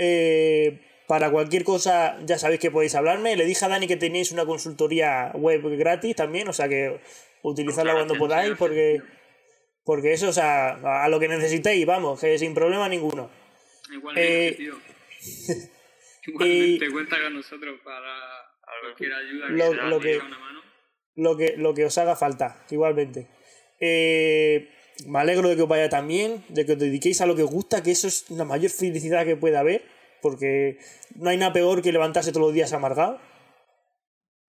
Eh, 0.02 0.80
para 1.06 1.30
cualquier 1.30 1.62
cosa, 1.64 2.16
ya 2.24 2.38
sabéis 2.38 2.60
que 2.60 2.70
podéis 2.70 2.94
hablarme. 2.94 3.36
Le 3.36 3.44
dije 3.44 3.64
a 3.64 3.68
Dani 3.68 3.86
que 3.86 3.96
tenéis 3.98 4.32
una 4.32 4.46
consultoría 4.46 5.30
web 5.34 5.60
gratis 5.76 6.16
también, 6.16 6.48
o 6.48 6.52
sea 6.54 6.68
que 6.68 7.00
utilizarla 7.42 7.92
cuando 7.94 8.14
podáis, 8.16 8.54
porque, 8.56 9.02
porque 9.84 10.12
eso, 10.14 10.28
o 10.28 10.32
sea, 10.32 11.04
a 11.04 11.08
lo 11.08 11.20
que 11.20 11.28
necesitéis, 11.28 11.84
vamos, 11.84 12.20
que 12.20 12.38
sin 12.38 12.54
problema 12.54 12.88
ninguno. 12.88 13.28
Igualmente, 13.92 14.48
Eh, 14.48 14.52
tío. 14.52 14.74
Igualmente, 16.26 16.90
cuenta 16.90 17.16
con 17.22 17.34
nosotros 17.34 17.80
para 17.84 18.14
cualquier 18.82 19.12
ayuda 19.12 19.46
que 19.48 19.52
Lo- 19.54 19.72
sea, 19.72 19.82
lo 19.82 19.90
nos 19.90 20.02
que- 20.02 20.14
echa 20.14 20.24
una 20.24 20.38
mano. 20.38 20.60
lo 21.16 21.36
que, 21.36 21.54
lo 21.56 21.74
que 21.74 21.84
os 21.86 21.98
haga 21.98 22.14
falta, 22.16 22.64
igualmente. 22.70 23.26
Eh, 23.80 24.68
me 25.06 25.18
alegro 25.18 25.48
de 25.48 25.56
que 25.56 25.62
os 25.62 25.68
vaya 25.68 25.88
tan 25.88 26.08
bien, 26.08 26.44
de 26.48 26.66
que 26.66 26.72
os 26.72 26.78
dediquéis 26.78 27.20
a 27.20 27.26
lo 27.26 27.36
que 27.36 27.42
os 27.42 27.50
gusta, 27.50 27.82
que 27.82 27.90
eso 27.90 28.08
es 28.08 28.30
la 28.30 28.44
mayor 28.44 28.70
felicidad 28.70 29.24
que 29.24 29.36
puede 29.36 29.56
haber, 29.56 29.84
porque 30.22 30.78
no 31.16 31.30
hay 31.30 31.36
nada 31.36 31.52
peor 31.52 31.82
que 31.82 31.92
levantarse 31.92 32.32
todos 32.32 32.46
los 32.46 32.54
días 32.54 32.72
amargado. 32.72 33.20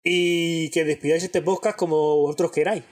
Y 0.05 0.71
que 0.71 0.85
despidáis 0.85 1.25
este 1.25 1.43
podcast 1.43 1.79
como 1.79 1.97
vosotros 2.19 2.53
queráis, 2.53 2.85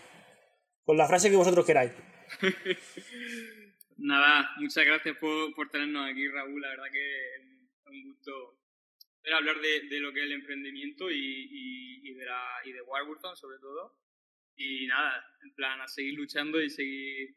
con 0.84 0.96
la 0.96 1.06
frase 1.06 1.30
que 1.30 1.36
vosotros 1.36 1.64
queráis. 1.64 1.92
Nada, 3.98 4.50
muchas 4.58 4.84
gracias 4.84 5.16
por, 5.18 5.54
por 5.54 5.70
tenernos 5.70 6.10
aquí, 6.10 6.28
Raúl. 6.28 6.60
La 6.60 6.68
verdad 6.68 6.90
que 6.92 7.34
es 7.36 7.42
un 7.86 8.02
gusto 8.10 8.58
poder 9.22 9.34
hablar 9.34 9.60
de, 9.60 9.88
de 9.88 10.00
lo 10.00 10.12
que 10.12 10.20
es 10.20 10.26
el 10.26 10.32
emprendimiento 10.32 11.10
y, 11.10 12.02
y, 12.04 12.14
de, 12.14 12.26
y 12.64 12.72
de 12.72 12.82
Warburton, 12.82 13.36
sobre 13.36 13.58
todo. 13.58 13.96
Y 14.56 14.86
nada, 14.86 15.24
en 15.42 15.54
plan, 15.54 15.80
a 15.80 15.88
seguir 15.88 16.14
luchando 16.14 16.60
y 16.62 16.68
seguir 16.68 17.36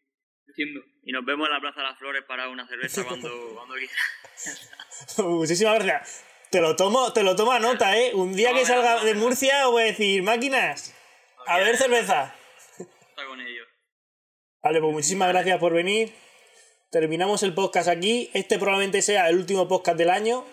Y 0.57 1.11
nos 1.11 1.25
vemos 1.25 1.47
en 1.47 1.53
la 1.53 1.59
Plaza 1.59 1.81
de 1.81 1.87
las 1.87 1.97
Flores 1.97 2.23
para 2.27 2.49
una 2.49 2.67
cerveza 2.67 3.03
cuando, 3.05 3.29
cuando 3.55 3.75
quieras. 3.75 5.17
Muchísimas 5.17 5.83
gracias. 5.83 6.25
Te 6.49 6.61
lo 6.61 6.75
tomo, 6.75 7.13
te 7.13 7.23
lo 7.23 7.35
tomo 7.35 7.51
a 7.51 7.59
nota, 7.59 7.95
¿eh? 7.97 8.11
Un 8.15 8.33
día 8.35 8.53
que 8.53 8.65
salga 8.65 9.03
de 9.03 9.13
Murcia 9.13 9.67
os 9.67 9.73
voy 9.73 9.83
a 9.83 9.85
decir, 9.85 10.23
máquinas, 10.23 10.95
a 11.45 11.59
ver 11.59 11.77
cerveza. 11.77 12.33
Está 12.79 13.25
con 13.27 13.39
ellos. 13.39 13.67
Vale, 14.63 14.81
pues 14.81 14.91
muchísimas 14.91 15.29
gracias 15.29 15.59
por 15.59 15.73
venir. 15.73 16.11
Terminamos 16.91 17.43
el 17.43 17.53
podcast 17.53 17.87
aquí. 17.87 18.31
Este 18.33 18.57
probablemente 18.57 19.03
sea 19.03 19.29
el 19.29 19.37
último 19.37 19.67
podcast 19.67 19.97
del 19.97 20.09
año. 20.09 20.43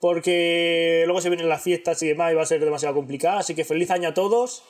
Porque 0.00 1.02
luego 1.04 1.20
se 1.20 1.28
vienen 1.28 1.48
las 1.48 1.62
fiestas 1.62 2.02
y 2.02 2.08
demás 2.08 2.32
y 2.32 2.34
va 2.34 2.42
a 2.42 2.46
ser 2.46 2.64
demasiado 2.64 2.94
complicado. 2.94 3.38
Así 3.38 3.54
que 3.54 3.64
feliz 3.64 3.90
año 3.90 4.08
a 4.08 4.14
todos. 4.14 4.64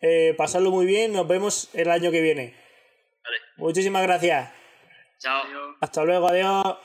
Eh, 0.00 0.34
pasadlo 0.36 0.70
muy 0.70 0.86
bien. 0.86 1.12
Nos 1.12 1.28
vemos 1.28 1.70
el 1.74 1.90
año 1.90 2.10
que 2.10 2.22
viene. 2.22 2.63
Muchísimas 3.56 4.02
gracias. 4.02 4.50
Chao. 5.18 5.42
Hasta 5.80 6.04
luego. 6.04 6.28
Adiós. 6.28 6.76